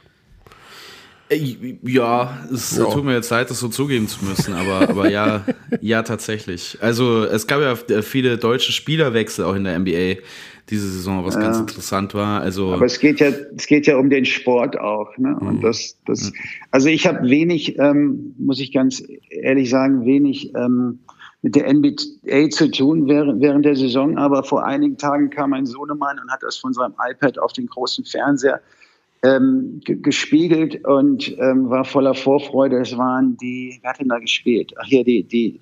Äh, 1.29 1.79
ja, 1.83 2.39
es 2.53 2.77
ja. 2.77 2.85
tut 2.85 3.05
mir 3.05 3.15
jetzt 3.15 3.31
leid, 3.31 3.51
das 3.51 3.59
so 3.59 3.69
zugeben 3.69 4.09
zu 4.09 4.25
müssen, 4.25 4.55
aber, 4.55 4.89
aber 4.89 5.11
ja, 5.11 5.45
ja, 5.81 6.03
tatsächlich. 6.03 6.79
Also 6.81 7.25
es 7.25 7.47
gab 7.47 7.61
ja 7.61 8.03
viele 8.03 8.39
deutsche 8.39 8.73
Spielerwechsel 8.73 9.45
auch 9.45 9.55
in 9.55 9.65
der 9.65 9.79
NBA 9.79 10.23
diese 10.69 10.89
Saison, 10.89 11.25
was 11.25 11.35
ja. 11.35 11.41
ganz 11.41 11.59
interessant 11.59 12.15
war. 12.15 12.41
Also 12.41 12.73
aber 12.73 12.87
es 12.87 12.99
geht 12.99 13.21
ja, 13.21 13.29
es 13.57 13.67
geht 13.67 13.87
ja 13.87 13.97
um 13.97 14.11
den 14.11 14.25
Sport 14.25 14.79
auch, 14.79 15.17
ne? 15.17 15.37
Und 15.41 15.59
mhm. 15.59 15.61
das, 15.63 15.97
das, 16.07 16.33
also 16.71 16.89
ich 16.89 17.07
habe 17.07 17.29
wenig, 17.29 17.79
ähm, 17.79 18.35
muss 18.39 18.59
ich 18.59 18.73
ganz 18.73 19.03
ehrlich 19.31 19.71
sagen, 19.71 20.05
wenig 20.05 20.53
ähm, 20.57 20.99
mit 21.43 21.55
der 21.55 21.73
NBA 21.73 22.51
zu 22.51 22.69
tun 22.71 23.07
während, 23.07 23.41
während 23.41 23.65
der 23.65 23.77
Saison. 23.77 24.19
Aber 24.19 24.43
vor 24.43 24.65
einigen 24.65 24.99
Tagen 24.99 25.31
kam 25.31 25.51
mein 25.51 25.67
Sohnemann 25.67 26.19
und 26.19 26.31
hat 26.31 26.43
das 26.43 26.57
von 26.57 26.73
seinem 26.73 26.95
iPad 27.09 27.39
auf 27.39 27.53
den 27.53 27.67
großen 27.67 28.05
Fernseher 28.05 28.61
ähm, 29.23 29.81
gespiegelt 29.85 30.85
und 30.85 31.37
ähm, 31.39 31.71
war 31.71 31.85
voller 31.85 32.15
Vorfreude. 32.15 32.81
Es 32.81 32.97
waren 32.97 33.37
die, 33.37 33.79
wer 33.83 33.91
hat 33.91 34.01
denn 34.01 34.09
da 34.09 34.19
gespielt? 34.19 34.73
Ach 34.81 34.87
hier, 34.87 35.05
die, 35.05 35.25
die 35.25 35.61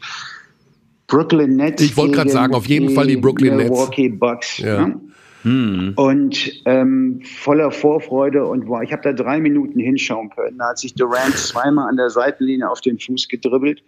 Brooklyn 1.07 1.57
Nets. 1.57 1.82
Ich 1.82 1.96
wollte 1.96 2.16
gerade 2.16 2.30
sagen, 2.30 2.55
auf 2.55 2.66
jeden 2.66 2.90
Fall 2.90 3.07
die 3.07 3.16
Brooklyn 3.16 3.57
Milwaukee 3.57 4.09
Nets. 4.09 4.18
Bucks. 4.18 4.59
Ja. 4.59 4.86
Ne? 4.86 5.00
Hm. 5.42 5.92
Und 5.96 6.62
ähm, 6.64 7.20
voller 7.22 7.70
Vorfreude 7.70 8.46
und 8.46 8.66
wow, 8.66 8.82
ich 8.82 8.92
habe 8.92 9.02
da 9.02 9.12
drei 9.12 9.40
Minuten 9.40 9.78
hinschauen 9.78 10.30
können. 10.30 10.57
Da 10.59 10.70
hat 10.70 10.78
sich 10.78 10.94
Durant 10.94 11.36
zweimal 11.36 11.90
an 11.90 11.96
der 11.96 12.09
Seitenlinie 12.09 12.68
auf 12.68 12.80
den 12.80 12.98
Fuß 12.98 13.28
gedribbelt. 13.28 13.82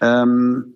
Ähm, 0.00 0.74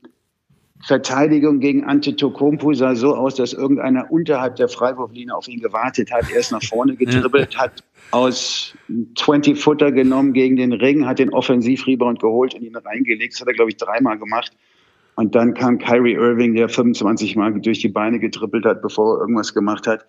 Verteidigung 0.86 1.60
gegen 1.60 1.84
Antetokounmpo 1.84 2.74
sah 2.74 2.94
so 2.94 3.14
aus, 3.14 3.36
dass 3.36 3.54
irgendeiner 3.54 4.10
unterhalb 4.10 4.56
der 4.56 4.68
Freiwurflinie 4.68 5.34
auf 5.34 5.48
ihn 5.48 5.60
gewartet 5.60 6.12
hat, 6.12 6.30
erst 6.30 6.52
nach 6.52 6.62
vorne 6.62 6.94
gedribbelt, 6.96 7.56
hat 7.56 7.82
aus 8.10 8.74
20-Footer 8.90 9.92
genommen 9.92 10.34
gegen 10.34 10.56
den 10.56 10.72
Ring, 10.72 11.06
hat 11.06 11.18
den 11.18 11.32
Offensivrebound 11.32 12.20
geholt 12.20 12.54
und 12.54 12.62
ihn 12.62 12.76
reingelegt. 12.76 13.32
Das 13.32 13.40
hat 13.40 13.48
er, 13.48 13.54
glaube 13.54 13.70
ich, 13.70 13.76
dreimal 13.76 14.18
gemacht. 14.18 14.52
Und 15.16 15.34
dann 15.34 15.54
kam 15.54 15.78
Kyrie 15.78 16.14
Irving, 16.14 16.54
der 16.54 16.68
25 16.68 17.36
Mal 17.36 17.60
durch 17.60 17.80
die 17.80 17.88
Beine 17.88 18.18
getrippelt 18.18 18.64
hat, 18.64 18.82
bevor 18.82 19.16
er 19.16 19.20
irgendwas 19.20 19.54
gemacht 19.54 19.86
hat. 19.86 20.04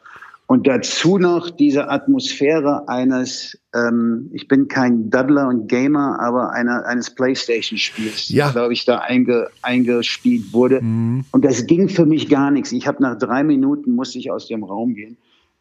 Und 0.48 0.68
dazu 0.68 1.18
noch 1.18 1.50
diese 1.50 1.90
Atmosphäre 1.90 2.88
eines, 2.88 3.60
ähm, 3.74 4.30
ich 4.32 4.48
bin 4.48 4.68
kein 4.68 5.10
Duddler 5.10 5.48
und 5.48 5.68
Gamer, 5.68 6.20
aber 6.20 6.52
einer, 6.52 6.86
eines 6.86 7.10
Playstation-Spiels, 7.10 8.30
ja. 8.30 8.52
glaube 8.52 8.74
ich, 8.74 8.86
da 8.86 9.00
einge, 9.00 9.50
eingespielt 9.64 10.54
wurde. 10.54 10.82
Mhm. 10.82 11.26
Und 11.32 11.44
das 11.44 11.66
ging 11.66 11.90
für 11.90 12.06
mich 12.06 12.30
gar 12.30 12.52
nichts. 12.52 12.72
Ich 12.72 12.86
habe 12.86 13.02
nach 13.02 13.18
drei 13.18 13.44
Minuten 13.44 13.96
musste 13.96 14.20
ich 14.20 14.30
aus 14.30 14.48
dem 14.48 14.64
Raum 14.64 14.94
gehen. 14.94 15.18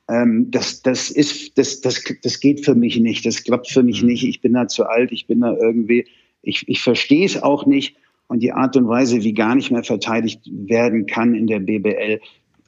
Ähm, 0.09 0.51
das, 0.51 0.83
das 0.83 1.11
ist, 1.11 1.57
das, 1.57 1.81
das, 1.81 2.05
das 2.23 2.41
geht 2.41 2.63
für 2.63 2.75
mich 2.75 3.01
nicht. 3.01 3.25
Das 3.25 3.43
klappt 3.43 3.71
für 3.71 3.83
mich 3.83 4.03
mhm. 4.03 4.09
nicht. 4.09 4.25
Ich 4.25 4.43
bin 4.43 4.53
da 4.53 4.69
zu 4.69 4.85
alt. 4.85 5.13
Ich 5.13 5.27
bin 5.27 5.41
da 5.41 5.57
irgendwie, 5.57 6.07
ich, 6.43 6.69
ich 6.69 6.83
verstehe 6.83 7.25
es 7.25 7.43
auch 7.43 7.65
nicht. 7.65 7.97
Und 8.27 8.41
die 8.41 8.53
Art 8.53 8.77
und 8.77 8.87
Weise, 8.89 9.23
wie 9.23 9.33
gar 9.33 9.55
nicht 9.55 9.71
mehr 9.71 9.85
verteidigt 9.85 10.43
werden 10.45 11.07
kann 11.07 11.35
in 11.35 11.47
der 11.47 11.61
BBL, 11.61 12.21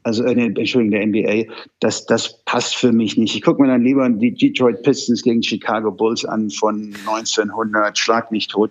also 0.07 0.23
äh, 0.23 0.31
Entschuldigung, 0.31 0.93
der 0.93 1.05
NBA, 1.05 1.53
das, 1.81 2.07
das 2.07 2.45
passt 2.45 2.77
für 2.77 2.93
mich 2.93 3.17
nicht. 3.17 3.35
Ich 3.35 3.43
gucke 3.43 3.61
mir 3.61 3.67
dann 3.67 3.83
lieber 3.83 4.09
die 4.09 4.33
Detroit 4.33 4.85
Pistons 4.85 5.23
gegen 5.23 5.43
Chicago 5.43 5.91
Bulls 5.91 6.25
an 6.25 6.49
von 6.49 6.95
1900, 7.07 7.99
schlag 7.99 8.31
mich 8.31 8.47
tot. 8.47 8.71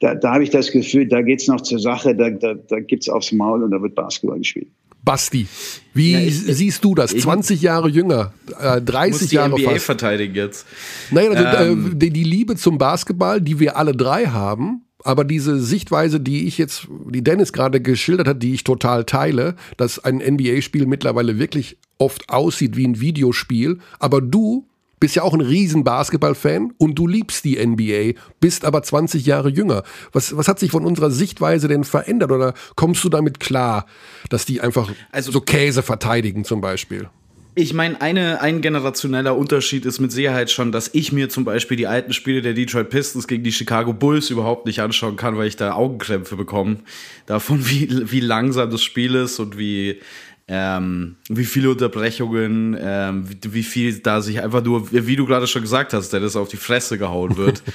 Da, 0.00 0.14
da 0.14 0.34
habe 0.34 0.44
ich 0.44 0.50
das 0.50 0.70
Gefühl, 0.70 1.08
da 1.08 1.22
geht's 1.22 1.48
noch 1.48 1.62
zur 1.62 1.78
Sache, 1.78 2.14
da, 2.14 2.28
da, 2.28 2.52
da 2.52 2.80
gibt's 2.80 3.08
aufs 3.08 3.32
Maul 3.32 3.62
und 3.62 3.70
da 3.70 3.80
wird 3.80 3.94
Basketball 3.94 4.36
gespielt. 4.38 4.68
Basti, 5.02 5.46
wie 5.94 6.12
ja, 6.12 6.20
ich, 6.20 6.34
siehst 6.34 6.84
du 6.84 6.94
das? 6.94 7.16
20 7.16 7.62
Jahre 7.62 7.88
jünger, 7.88 8.34
äh, 8.60 8.82
30 8.82 9.20
muss 9.20 9.30
die 9.30 9.36
Jahre 9.36 9.58
NBA 9.58 9.70
fast. 9.70 9.86
verteidigen 9.86 10.34
jetzt. 10.34 10.66
Naja, 11.10 11.30
also, 11.30 11.72
ähm, 11.72 11.92
äh, 11.92 11.94
die, 11.94 12.10
die 12.10 12.24
Liebe 12.24 12.56
zum 12.56 12.76
Basketball, 12.76 13.40
die 13.40 13.58
wir 13.58 13.78
alle 13.78 13.92
drei 13.92 14.26
haben, 14.26 14.83
aber 15.04 15.24
diese 15.24 15.60
Sichtweise, 15.60 16.18
die 16.18 16.46
ich 16.46 16.58
jetzt, 16.58 16.88
die 17.08 17.22
Dennis 17.22 17.52
gerade 17.52 17.80
geschildert 17.80 18.26
hat, 18.26 18.42
die 18.42 18.54
ich 18.54 18.64
total 18.64 19.04
teile, 19.04 19.54
dass 19.76 20.02
ein 20.02 20.16
NBA-Spiel 20.16 20.86
mittlerweile 20.86 21.38
wirklich 21.38 21.76
oft 21.98 22.28
aussieht 22.30 22.76
wie 22.76 22.86
ein 22.86 23.00
Videospiel, 23.00 23.78
aber 24.00 24.20
du 24.20 24.66
bist 25.00 25.16
ja 25.16 25.22
auch 25.22 25.34
ein 25.34 25.42
riesen 25.42 25.84
Basketball-Fan 25.84 26.72
und 26.78 26.94
du 26.94 27.06
liebst 27.06 27.44
die 27.44 27.64
NBA, 27.64 28.18
bist 28.40 28.64
aber 28.64 28.82
20 28.82 29.26
Jahre 29.26 29.50
jünger. 29.50 29.82
Was, 30.12 30.34
was 30.34 30.48
hat 30.48 30.58
sich 30.58 30.70
von 30.70 30.86
unserer 30.86 31.10
Sichtweise 31.10 31.68
denn 31.68 31.84
verändert 31.84 32.32
oder 32.32 32.54
kommst 32.74 33.04
du 33.04 33.10
damit 33.10 33.38
klar, 33.38 33.84
dass 34.30 34.46
die 34.46 34.62
einfach 34.62 34.90
also, 35.12 35.30
so 35.30 35.42
Käse 35.42 35.82
verteidigen 35.82 36.44
zum 36.44 36.62
Beispiel? 36.62 37.10
Ich 37.56 37.72
meine, 37.72 38.00
eine, 38.00 38.40
ein 38.40 38.62
generationeller 38.62 39.36
Unterschied 39.36 39.86
ist 39.86 40.00
mit 40.00 40.10
Sicherheit 40.10 40.50
schon, 40.50 40.72
dass 40.72 40.90
ich 40.92 41.12
mir 41.12 41.28
zum 41.28 41.44
Beispiel 41.44 41.76
die 41.76 41.86
alten 41.86 42.12
Spiele 42.12 42.42
der 42.42 42.52
Detroit 42.52 42.90
Pistons 42.90 43.28
gegen 43.28 43.44
die 43.44 43.52
Chicago 43.52 43.92
Bulls 43.92 44.30
überhaupt 44.30 44.66
nicht 44.66 44.80
anschauen 44.80 45.14
kann, 45.14 45.36
weil 45.36 45.46
ich 45.46 45.56
da 45.56 45.72
Augenkrämpfe 45.74 46.34
bekomme. 46.34 46.78
Davon, 47.26 47.68
wie, 47.68 48.10
wie 48.10 48.20
langsam 48.20 48.70
das 48.70 48.82
Spiel 48.82 49.14
ist 49.14 49.38
und 49.38 49.56
wie, 49.56 50.00
ähm, 50.48 51.14
wie 51.28 51.44
viele 51.44 51.70
Unterbrechungen, 51.70 52.76
ähm, 52.78 53.28
wie, 53.28 53.54
wie, 53.54 53.62
viel 53.62 54.00
da 54.00 54.20
sich 54.20 54.42
einfach 54.42 54.64
nur, 54.64 54.90
wie 54.90 55.14
du 55.14 55.24
gerade 55.24 55.46
schon 55.46 55.62
gesagt 55.62 55.92
hast, 55.92 56.12
der 56.12 56.20
das 56.20 56.34
auf 56.34 56.48
die 56.48 56.56
Fresse 56.56 56.98
gehauen 56.98 57.36
wird. 57.36 57.62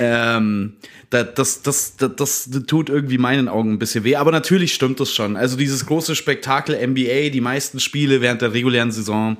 ähm, 0.00 0.76
das, 1.10 1.62
das, 1.62 1.96
das, 1.96 1.96
das 2.16 2.50
tut 2.66 2.88
irgendwie 2.88 3.18
meinen 3.18 3.48
Augen 3.48 3.74
ein 3.74 3.78
bisschen 3.78 4.02
weh. 4.02 4.16
Aber 4.16 4.32
natürlich 4.32 4.72
stimmt 4.72 4.98
das 4.98 5.12
schon. 5.12 5.36
Also 5.36 5.56
dieses 5.56 5.84
große 5.86 6.16
Spektakel 6.16 6.74
NBA, 6.74 7.28
die 7.28 7.40
meisten 7.40 7.78
Spiele 7.80 8.20
während 8.20 8.40
der 8.42 8.54
regulären 8.54 8.90
Saison 8.90 9.36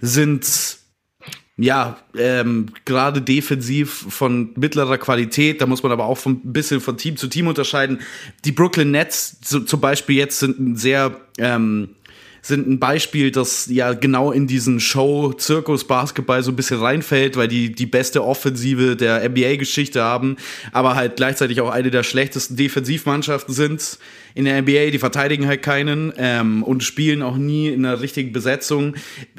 sind 0.00 0.78
ja, 1.56 1.98
ähm, 2.16 2.66
gerade 2.86 3.20
defensiv 3.20 4.06
von 4.08 4.52
mittlerer 4.56 4.96
Qualität, 4.96 5.60
da 5.60 5.66
muss 5.66 5.82
man 5.82 5.92
aber 5.92 6.06
auch 6.06 6.24
ein 6.24 6.40
bisschen 6.52 6.80
von 6.80 6.96
Team 6.96 7.18
zu 7.18 7.26
Team 7.26 7.48
unterscheiden. 7.48 8.00
Die 8.46 8.52
Brooklyn 8.52 8.90
Nets 8.90 9.36
so, 9.44 9.60
zum 9.60 9.78
Beispiel 9.78 10.16
jetzt 10.16 10.38
sind 10.38 10.58
ein 10.58 10.76
sehr 10.76 11.20
ähm, 11.36 11.90
sind 12.42 12.68
ein 12.68 12.78
Beispiel, 12.78 13.30
das 13.30 13.66
ja 13.66 13.92
genau 13.92 14.32
in 14.32 14.46
diesen 14.46 14.80
Show-Zirkus-Basketball 14.80 16.42
so 16.42 16.52
ein 16.52 16.56
bisschen 16.56 16.80
reinfällt, 16.80 17.36
weil 17.36 17.48
die 17.48 17.72
die 17.72 17.86
beste 17.86 18.24
Offensive 18.24 18.96
der 18.96 19.28
NBA-Geschichte 19.28 20.02
haben, 20.02 20.36
aber 20.72 20.94
halt 20.94 21.16
gleichzeitig 21.16 21.60
auch 21.60 21.70
eine 21.70 21.90
der 21.90 22.02
schlechtesten 22.02 22.56
Defensivmannschaften 22.56 23.54
sind 23.54 23.98
in 24.34 24.44
der 24.44 24.60
NBA, 24.62 24.90
die 24.90 24.98
verteidigen 24.98 25.46
halt 25.46 25.62
keinen 25.62 26.12
ähm, 26.16 26.62
und 26.62 26.84
spielen 26.84 27.22
auch 27.22 27.36
nie 27.36 27.68
in 27.68 27.84
einer 27.84 28.00
richtigen 28.00 28.32
Besetzung. 28.32 28.94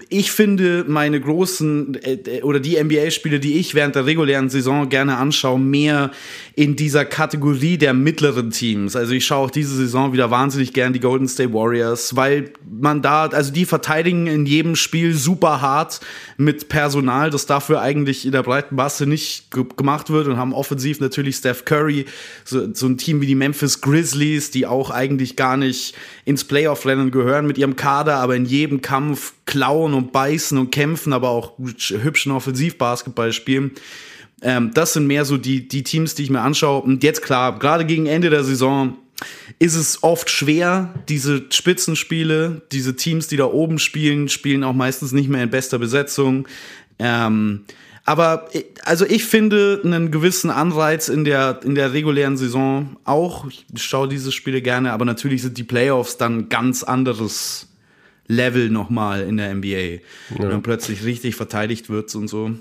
Ich 0.09 0.31
finde 0.31 0.85
meine 0.87 1.19
großen 1.19 1.95
äh, 2.03 2.13
äh 2.13 2.41
oder 2.41 2.59
die 2.59 2.81
NBA-Spiele, 2.81 3.39
die 3.39 3.59
ich 3.59 3.75
während 3.75 3.95
der 3.95 4.05
regulären 4.05 4.49
Saison 4.49 4.89
gerne 4.89 5.17
anschaue, 5.17 5.59
mehr 5.59 6.11
in 6.55 6.75
dieser 6.75 7.05
Kategorie 7.05 7.77
der 7.77 7.93
mittleren 7.93 8.51
Teams. 8.51 8.95
Also 8.95 9.13
ich 9.13 9.25
schaue 9.25 9.47
auch 9.47 9.51
diese 9.51 9.75
Saison 9.75 10.13
wieder 10.13 10.31
wahnsinnig 10.31 10.73
gern 10.73 10.93
die 10.93 10.99
Golden 10.99 11.27
State 11.27 11.53
Warriors, 11.53 12.15
weil 12.15 12.51
man 12.69 13.01
da, 13.01 13.27
also 13.27 13.51
die 13.51 13.65
verteidigen 13.65 14.27
in 14.27 14.45
jedem 14.45 14.75
Spiel 14.75 15.13
super 15.13 15.61
hart 15.61 16.01
mit 16.37 16.69
Personal, 16.69 17.29
das 17.29 17.45
dafür 17.45 17.81
eigentlich 17.81 18.25
in 18.25 18.31
der 18.31 18.43
breiten 18.43 18.75
Masse 18.75 19.05
nicht 19.05 19.49
gemacht 19.51 20.09
wird 20.09 20.27
und 20.27 20.37
haben 20.37 20.53
offensiv 20.53 20.99
natürlich 20.99 21.37
Steph 21.37 21.65
Curry, 21.65 22.05
so, 22.43 22.73
so 22.73 22.87
ein 22.87 22.97
Team 22.97 23.21
wie 23.21 23.27
die 23.27 23.35
Memphis 23.35 23.81
Grizzlies, 23.81 24.51
die 24.51 24.65
auch 24.65 24.80
eigentlich 24.89 25.35
gar 25.35 25.57
nicht 25.57 25.95
ins 26.25 26.43
Playoff-Rennen 26.43 27.11
gehören 27.11 27.45
mit 27.45 27.57
ihrem 27.57 27.75
Kader, 27.75 28.15
aber 28.17 28.35
in 28.35 28.45
jedem 28.45 28.81
Kampf 28.81 29.33
klauen 29.45 29.93
und 29.93 30.11
beißen 30.11 30.57
und 30.57 30.71
kämpfen, 30.71 31.13
aber 31.13 31.29
auch 31.29 31.53
hübschen 31.57 32.31
Offensivbasketball 32.31 33.33
spielen. 33.33 33.71
Ähm, 34.41 34.71
das 34.73 34.93
sind 34.93 35.07
mehr 35.07 35.25
so 35.25 35.37
die, 35.37 35.67
die 35.67 35.83
Teams, 35.83 36.15
die 36.15 36.23
ich 36.23 36.29
mir 36.29 36.41
anschaue. 36.41 36.81
Und 36.81 37.03
jetzt 37.03 37.21
klar, 37.21 37.59
gerade 37.59 37.85
gegen 37.85 38.07
Ende 38.07 38.29
der 38.29 38.43
Saison 38.43 38.97
ist 39.59 39.75
es 39.75 40.01
oft 40.01 40.29
schwer, 40.29 40.93
diese 41.07 41.45
Spitzenspiele, 41.51 42.63
diese 42.71 42.95
Teams, 42.95 43.27
die 43.27 43.37
da 43.37 43.45
oben 43.45 43.77
spielen, 43.77 44.29
spielen 44.29 44.63
auch 44.63 44.73
meistens 44.73 45.11
nicht 45.11 45.29
mehr 45.29 45.43
in 45.43 45.51
bester 45.51 45.77
Besetzung. 45.77 46.47
Ähm, 46.97 47.65
aber 48.05 48.47
also 48.83 49.05
ich 49.05 49.25
finde 49.25 49.81
einen 49.83 50.11
gewissen 50.11 50.49
Anreiz 50.49 51.07
in 51.07 51.23
der, 51.23 51.59
in 51.63 51.75
der 51.75 51.93
regulären 51.93 52.35
Saison 52.35 52.97
auch. 53.05 53.45
Ich 53.47 53.65
schaue 53.83 54.07
diese 54.07 54.31
Spiele 54.31 54.61
gerne, 54.61 54.91
aber 54.91 55.05
natürlich 55.05 55.43
sind 55.43 55.57
die 55.57 55.63
Playoffs 55.63 56.17
dann 56.17 56.49
ganz 56.49 56.83
anderes 56.83 57.67
Level 58.27 58.69
nochmal 58.69 59.21
in 59.21 59.37
der 59.37 59.53
NBA. 59.53 59.67
Ja. 59.67 59.99
Wenn 60.37 60.49
man 60.49 60.63
plötzlich 60.63 61.03
richtig 61.03 61.35
verteidigt 61.35 61.89
wird 61.89 62.13
und 62.15 62.27
so. 62.27 62.51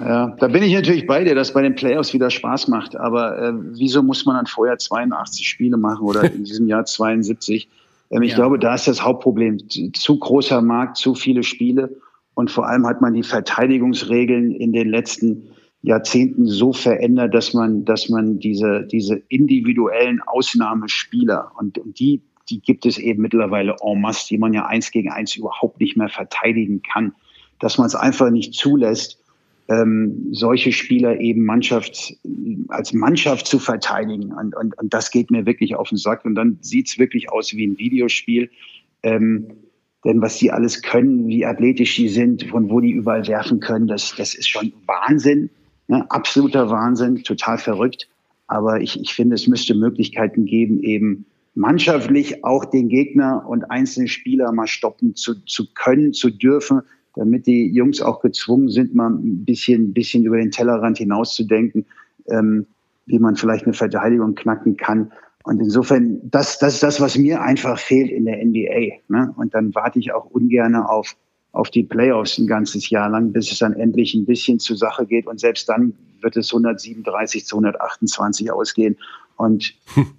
Ja, 0.00 0.36
da 0.38 0.46
bin 0.48 0.62
ich 0.62 0.72
natürlich 0.72 1.06
bei 1.06 1.24
dir, 1.24 1.34
dass 1.34 1.52
bei 1.52 1.62
den 1.62 1.74
Playoffs 1.74 2.14
wieder 2.14 2.30
Spaß 2.30 2.68
macht. 2.68 2.96
Aber 2.96 3.38
äh, 3.38 3.52
wieso 3.72 4.02
muss 4.02 4.24
man 4.26 4.36
dann 4.36 4.46
vorher 4.46 4.78
82 4.78 5.48
Spiele 5.48 5.76
machen 5.76 6.02
oder 6.02 6.22
in 6.32 6.44
diesem 6.44 6.68
Jahr 6.68 6.84
72? 6.84 7.68
Ähm, 8.10 8.22
ich 8.22 8.30
ja. 8.30 8.36
glaube, 8.36 8.58
da 8.58 8.74
ist 8.74 8.86
das 8.86 9.02
Hauptproblem. 9.02 9.58
Zu 9.92 10.18
großer 10.18 10.62
Markt, 10.62 10.96
zu 10.96 11.14
viele 11.14 11.42
Spiele. 11.42 11.96
Und 12.38 12.52
vor 12.52 12.68
allem 12.68 12.86
hat 12.86 13.00
man 13.00 13.14
die 13.14 13.24
Verteidigungsregeln 13.24 14.52
in 14.52 14.72
den 14.72 14.88
letzten 14.90 15.48
Jahrzehnten 15.82 16.46
so 16.46 16.72
verändert, 16.72 17.34
dass 17.34 17.52
man, 17.52 17.84
dass 17.84 18.08
man 18.10 18.38
diese, 18.38 18.86
diese 18.86 19.16
individuellen 19.28 20.20
Ausnahmespieler 20.24 21.50
und, 21.58 21.78
und 21.78 21.98
die, 21.98 22.22
die 22.48 22.60
gibt 22.60 22.86
es 22.86 22.96
eben 22.96 23.22
mittlerweile 23.22 23.74
en 23.82 24.00
masse, 24.00 24.28
die 24.28 24.38
man 24.38 24.52
ja 24.52 24.66
eins 24.66 24.92
gegen 24.92 25.10
eins 25.10 25.34
überhaupt 25.34 25.80
nicht 25.80 25.96
mehr 25.96 26.10
verteidigen 26.10 26.80
kann, 26.82 27.12
dass 27.58 27.76
man 27.76 27.88
es 27.88 27.96
einfach 27.96 28.30
nicht 28.30 28.54
zulässt 28.54 29.20
ähm, 29.66 30.28
solche 30.30 30.70
Spieler 30.70 31.18
eben 31.18 31.44
Mannschaft, 31.44 32.14
als 32.68 32.92
Mannschaft 32.92 33.48
zu 33.48 33.58
verteidigen. 33.58 34.32
Und, 34.32 34.54
und, 34.54 34.78
und 34.78 34.94
das 34.94 35.10
geht 35.10 35.32
mir 35.32 35.44
wirklich 35.44 35.74
auf 35.74 35.88
den 35.88 35.98
Sack. 35.98 36.24
Und 36.24 36.36
dann 36.36 36.58
sieht's 36.60 37.00
wirklich 37.00 37.32
aus 37.32 37.52
wie 37.54 37.66
ein 37.66 37.78
Videospiel. 37.78 38.48
Ähm, 39.02 39.48
denn 40.08 40.22
was 40.22 40.38
die 40.38 40.50
alles 40.50 40.80
können, 40.80 41.28
wie 41.28 41.44
athletisch 41.44 41.96
die 41.96 42.08
sind, 42.08 42.44
von 42.44 42.70
wo 42.70 42.80
die 42.80 42.92
überall 42.92 43.28
werfen 43.28 43.60
können, 43.60 43.86
das, 43.86 44.14
das 44.16 44.34
ist 44.34 44.48
schon 44.48 44.72
Wahnsinn. 44.86 45.50
Ne? 45.86 46.10
Absoluter 46.10 46.70
Wahnsinn, 46.70 47.22
total 47.24 47.58
verrückt. 47.58 48.08
Aber 48.46 48.80
ich, 48.80 48.98
ich 48.98 49.12
finde, 49.12 49.34
es 49.34 49.46
müsste 49.46 49.74
Möglichkeiten 49.74 50.46
geben, 50.46 50.82
eben 50.82 51.26
mannschaftlich 51.54 52.42
auch 52.42 52.64
den 52.64 52.88
Gegner 52.88 53.44
und 53.46 53.70
einzelne 53.70 54.08
Spieler 54.08 54.50
mal 54.50 54.66
stoppen 54.66 55.14
zu, 55.14 55.44
zu 55.44 55.66
können, 55.74 56.14
zu 56.14 56.30
dürfen, 56.30 56.80
damit 57.14 57.46
die 57.46 57.66
Jungs 57.66 58.00
auch 58.00 58.22
gezwungen 58.22 58.70
sind, 58.70 58.94
mal 58.94 59.10
ein 59.10 59.44
bisschen, 59.44 59.92
bisschen 59.92 60.24
über 60.24 60.38
den 60.38 60.50
Tellerrand 60.50 60.96
hinauszudenken, 60.96 61.84
ähm, 62.28 62.64
wie 63.04 63.18
man 63.18 63.36
vielleicht 63.36 63.64
eine 63.64 63.74
Verteidigung 63.74 64.34
knacken 64.34 64.78
kann. 64.78 65.12
Und 65.48 65.60
insofern, 65.60 66.20
das, 66.24 66.58
das 66.58 66.74
ist 66.74 66.82
das, 66.82 67.00
was 67.00 67.16
mir 67.16 67.40
einfach 67.40 67.78
fehlt 67.78 68.10
in 68.10 68.26
der 68.26 68.44
NBA. 68.44 68.98
Ne? 69.08 69.32
Und 69.38 69.54
dann 69.54 69.74
warte 69.74 69.98
ich 69.98 70.12
auch 70.12 70.26
ungern 70.26 70.76
auf, 70.76 71.16
auf 71.52 71.70
die 71.70 71.84
Playoffs 71.84 72.36
ein 72.36 72.46
ganzes 72.46 72.90
Jahr 72.90 73.08
lang, 73.08 73.32
bis 73.32 73.50
es 73.50 73.58
dann 73.58 73.72
endlich 73.72 74.12
ein 74.12 74.26
bisschen 74.26 74.58
zur 74.58 74.76
Sache 74.76 75.06
geht. 75.06 75.26
Und 75.26 75.40
selbst 75.40 75.66
dann 75.66 75.94
wird 76.20 76.36
es 76.36 76.52
137 76.52 77.46
zu 77.46 77.56
128 77.56 78.52
ausgehen. 78.52 78.98
Und 79.38 79.74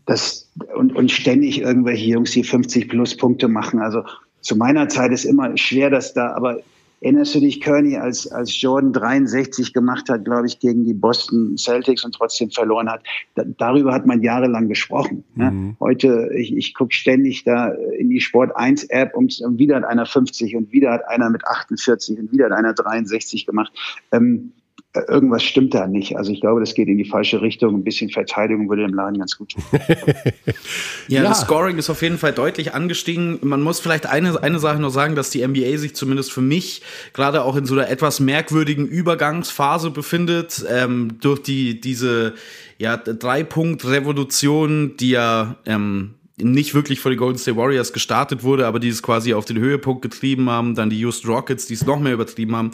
das, 0.07 0.49
und, 0.75 0.95
und 0.95 1.11
ständig 1.11 1.61
irgendwelche 1.61 2.07
Jungs, 2.07 2.31
die 2.31 2.43
50 2.43 2.89
plus 2.89 3.15
Punkte 3.15 3.47
machen. 3.47 3.81
Also 3.81 4.01
zu 4.41 4.55
meiner 4.55 4.89
Zeit 4.89 5.11
ist 5.11 5.25
immer 5.25 5.55
schwer, 5.57 5.91
dass 5.91 6.15
da, 6.15 6.33
aber 6.33 6.61
Erinnerst 7.01 7.35
du 7.35 7.39
dich, 7.39 7.61
Kearney, 7.61 7.97
als, 7.97 8.29
als 8.31 8.61
Jordan 8.61 8.91
63 8.93 9.73
gemacht 9.73 10.09
hat, 10.09 10.25
glaube 10.25 10.47
ich, 10.47 10.59
gegen 10.59 10.83
die 10.83 10.93
Boston 10.93 11.57
Celtics 11.57 12.03
und 12.03 12.13
trotzdem 12.13 12.51
verloren 12.51 12.89
hat? 12.89 13.03
Da, 13.35 13.43
darüber 13.57 13.93
hat 13.93 14.05
man 14.05 14.21
jahrelang 14.21 14.67
gesprochen. 14.67 15.23
Ne? 15.35 15.51
Mhm. 15.51 15.75
Heute, 15.79 16.29
ich, 16.35 16.55
ich 16.55 16.73
gucke 16.73 16.93
ständig 16.93 17.43
da 17.45 17.69
in 17.97 18.09
die 18.09 18.19
Sport 18.19 18.55
1 18.55 18.85
App 18.85 19.15
und, 19.15 19.41
wieder 19.57 19.77
hat 19.77 19.85
einer 19.85 20.05
50 20.05 20.55
und 20.55 20.71
wieder 20.71 20.91
hat 20.91 21.07
einer 21.07 21.29
mit 21.29 21.45
48 21.45 22.19
und 22.19 22.31
wieder 22.31 22.45
hat 22.45 22.51
einer 22.51 22.73
63 22.73 23.45
gemacht. 23.45 23.71
Ähm, 24.11 24.51
irgendwas 24.93 25.43
stimmt 25.43 25.75
da 25.75 25.85
nicht. 25.85 26.17
Also 26.17 26.31
ich 26.31 26.41
glaube, 26.41 26.59
das 26.59 26.73
geht 26.73 26.87
in 26.87 26.97
die 26.97 27.05
falsche 27.05 27.41
Richtung. 27.41 27.75
Ein 27.75 27.83
bisschen 27.83 28.09
Verteidigung 28.09 28.69
würde 28.69 28.87
dem 28.87 28.95
Laden 28.95 29.19
ganz 29.19 29.37
gut 29.37 29.51
tun. 29.51 29.63
ja, 31.07 31.17
ja, 31.21 31.23
das 31.23 31.41
Scoring 31.41 31.77
ist 31.77 31.91
auf 31.91 32.01
jeden 32.01 32.17
Fall 32.17 32.33
deutlich 32.33 32.73
angestiegen. 32.73 33.37
Man 33.43 33.61
muss 33.61 33.79
vielleicht 33.79 34.07
eine, 34.07 34.41
eine 34.41 34.57
Sache 34.57 34.79
noch 34.79 34.89
sagen, 34.89 35.15
dass 35.15 35.29
die 35.29 35.45
NBA 35.45 35.77
sich 35.77 35.95
zumindest 35.95 36.31
für 36.31 36.41
mich 36.41 36.81
gerade 37.13 37.43
auch 37.43 37.55
in 37.55 37.65
so 37.65 37.75
einer 37.75 37.89
etwas 37.89 38.19
merkwürdigen 38.19 38.87
Übergangsphase 38.87 39.91
befindet. 39.91 40.65
Ähm, 40.67 41.19
durch 41.21 41.43
die, 41.43 41.79
diese 41.79 42.33
ja, 42.79 42.97
Drei-Punkt-Revolution, 42.97 44.97
die 44.97 45.11
ja 45.11 45.57
ähm, 45.67 46.15
nicht 46.37 46.73
wirklich 46.73 46.99
von 46.99 47.11
den 47.11 47.19
Golden 47.19 47.37
State 47.37 47.57
Warriors 47.57 47.93
gestartet 47.93 48.41
wurde, 48.41 48.65
aber 48.65 48.79
die 48.79 48.89
es 48.89 49.03
quasi 49.03 49.35
auf 49.35 49.45
den 49.45 49.59
Höhepunkt 49.59 50.01
getrieben 50.01 50.49
haben, 50.49 50.73
dann 50.73 50.89
die 50.89 50.99
Houston 50.99 51.29
Rockets, 51.29 51.67
die 51.67 51.75
es 51.75 51.85
noch 51.85 51.99
mehr 51.99 52.13
übertrieben 52.13 52.55
haben. 52.55 52.71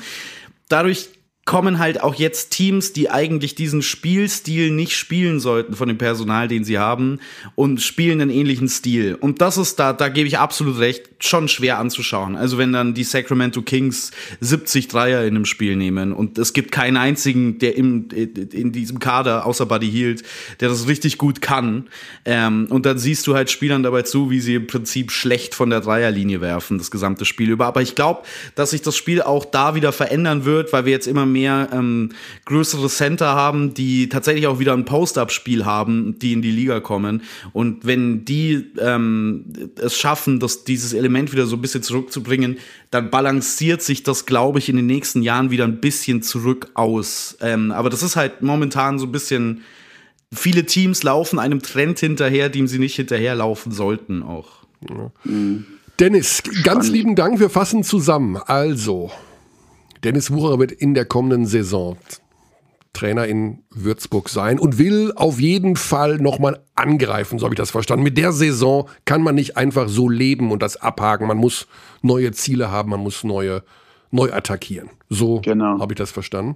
Dadurch 0.69 1.09
kommen 1.45 1.77
halt 1.77 2.01
auch 2.01 2.15
jetzt 2.15 2.49
Teams, 2.49 2.91
die 2.91 3.11
eigentlich 3.11 3.53
diesen 3.53 3.83
Spielstil 3.83 4.71
nicht 4.71 4.95
spielen 4.95 5.39
sollten 5.39 5.75
von 5.75 5.87
dem 5.87 5.99
Personal, 5.99 6.47
den 6.47 6.63
sie 6.63 6.79
haben, 6.79 7.19
und 7.53 7.83
spielen 7.83 8.19
einen 8.19 8.31
ähnlichen 8.31 8.67
Stil. 8.67 9.13
Und 9.13 9.41
das 9.41 9.57
ist 9.57 9.77
da, 9.77 9.93
da 9.93 10.09
gebe 10.09 10.27
ich 10.27 10.39
absolut 10.39 10.79
recht, 10.79 11.03
schon 11.19 11.47
schwer 11.47 11.77
anzuschauen. 11.77 12.35
Also 12.35 12.57
wenn 12.57 12.73
dann 12.73 12.95
die 12.95 13.03
Sacramento 13.03 13.61
Kings 13.61 14.09
70 14.39 14.87
Dreier 14.87 15.21
in 15.23 15.35
einem 15.35 15.45
Spiel 15.45 15.75
nehmen 15.75 16.13
und 16.13 16.39
es 16.39 16.53
gibt 16.53 16.71
keinen 16.71 16.97
einzigen, 16.97 17.59
der 17.59 17.75
im, 17.75 18.09
in 18.09 18.71
diesem 18.71 18.97
Kader, 18.97 19.45
außer 19.45 19.67
Buddy 19.67 19.89
Hield, 19.89 20.23
der 20.61 20.69
das 20.69 20.87
richtig 20.87 21.19
gut 21.19 21.41
kann. 21.41 21.89
Ähm, 22.25 22.67
und 22.71 22.87
dann 22.87 22.97
siehst 22.97 23.27
du 23.27 23.35
halt 23.35 23.51
Spielern 23.51 23.83
dabei 23.83 24.01
zu, 24.01 24.31
wie 24.31 24.39
sie 24.39 24.55
im 24.55 24.65
Prinzip 24.65 25.11
schlecht 25.11 25.53
von 25.53 25.69
der 25.69 25.81
Dreierlinie 25.81 26.41
werfen, 26.41 26.79
das 26.79 26.89
gesamte 26.89 27.23
Spiel 27.23 27.51
über. 27.51 27.67
Aber 27.67 27.83
ich 27.83 27.93
glaube, 27.93 28.23
dass 28.55 28.71
sich 28.71 28.81
das 28.81 28.97
Spiel 28.97 29.21
auch 29.21 29.45
da 29.45 29.75
wieder 29.75 29.91
verändern 29.91 30.43
wird, 30.45 30.73
weil 30.73 30.85
wir 30.85 30.91
jetzt 30.91 31.07
immer 31.07 31.34
mehr 31.35 31.69
ähm, 31.71 32.09
größere 32.45 32.89
Center 32.89 33.27
haben, 33.27 33.73
die 33.73 34.09
tatsächlich 34.09 34.47
auch 34.47 34.59
wieder 34.59 34.73
ein 34.73 34.85
Post-Up-Spiel 34.85 35.65
haben, 35.65 36.17
die 36.19 36.33
in 36.33 36.41
die 36.41 36.51
Liga 36.51 36.79
kommen. 36.79 37.21
Und 37.53 37.85
wenn 37.85 38.25
die 38.25 38.71
ähm, 38.79 39.45
es 39.75 39.97
schaffen, 39.97 40.39
dass 40.39 40.63
dieses 40.63 40.93
Element 40.93 41.31
wieder 41.31 41.45
so 41.45 41.57
ein 41.57 41.61
bisschen 41.61 41.83
zurückzubringen, 41.83 42.57
dann 42.91 43.09
balanciert 43.09 43.81
sich 43.81 44.03
das, 44.03 44.25
glaube 44.25 44.59
ich, 44.59 44.69
in 44.69 44.77
den 44.77 44.85
nächsten 44.85 45.21
Jahren 45.21 45.51
wieder 45.51 45.65
ein 45.65 45.81
bisschen 45.81 46.21
zurück 46.21 46.71
aus. 46.73 47.37
Ähm, 47.41 47.71
aber 47.71 47.89
das 47.89 48.03
ist 48.03 48.15
halt 48.15 48.41
momentan 48.41 48.99
so 48.99 49.05
ein 49.05 49.11
bisschen 49.11 49.61
viele 50.33 50.65
Teams 50.65 51.03
laufen 51.03 51.39
einem 51.39 51.61
Trend 51.61 51.99
hinterher, 51.99 52.49
dem 52.49 52.67
sie 52.67 52.79
nicht 52.79 52.95
hinterherlaufen 52.95 53.71
sollten 53.71 54.23
auch. 54.23 54.65
Ja. 54.89 55.11
Dennis, 55.99 56.43
ganz 56.63 56.89
lieben 56.89 57.15
Dank, 57.15 57.39
wir 57.39 57.49
fassen 57.49 57.83
zusammen. 57.83 58.35
Also, 58.35 59.11
Dennis 60.05 60.31
Wucherer 60.31 60.59
wird 60.59 60.71
in 60.71 60.93
der 60.93 61.05
kommenden 61.05 61.45
Saison 61.47 61.97
Trainer 62.93 63.25
in 63.27 63.63
Würzburg 63.71 64.29
sein 64.29 64.57
und 64.57 64.77
will 64.77 65.11
auf 65.15 65.39
jeden 65.39 65.75
Fall 65.75 66.17
nochmal 66.17 66.61
angreifen, 66.75 67.39
so 67.39 67.45
habe 67.45 67.55
ich 67.55 67.57
das 67.57 67.71
verstanden. 67.71 68.03
Mit 68.03 68.17
der 68.17 68.31
Saison 68.31 68.87
kann 69.03 69.21
man 69.21 69.35
nicht 69.35 69.57
einfach 69.57 69.89
so 69.89 70.07
leben 70.07 70.51
und 70.51 70.61
das 70.61 70.77
abhaken. 70.77 71.27
Man 71.27 71.37
muss 71.37 71.67
neue 72.01 72.31
Ziele 72.31 72.71
haben, 72.71 72.91
man 72.91 73.01
muss 73.01 73.23
neue 73.23 73.63
neu 74.11 74.31
attackieren. 74.31 74.91
So 75.09 75.41
genau. 75.41 75.79
habe 75.79 75.93
ich 75.93 75.97
das 75.97 76.11
verstanden. 76.11 76.55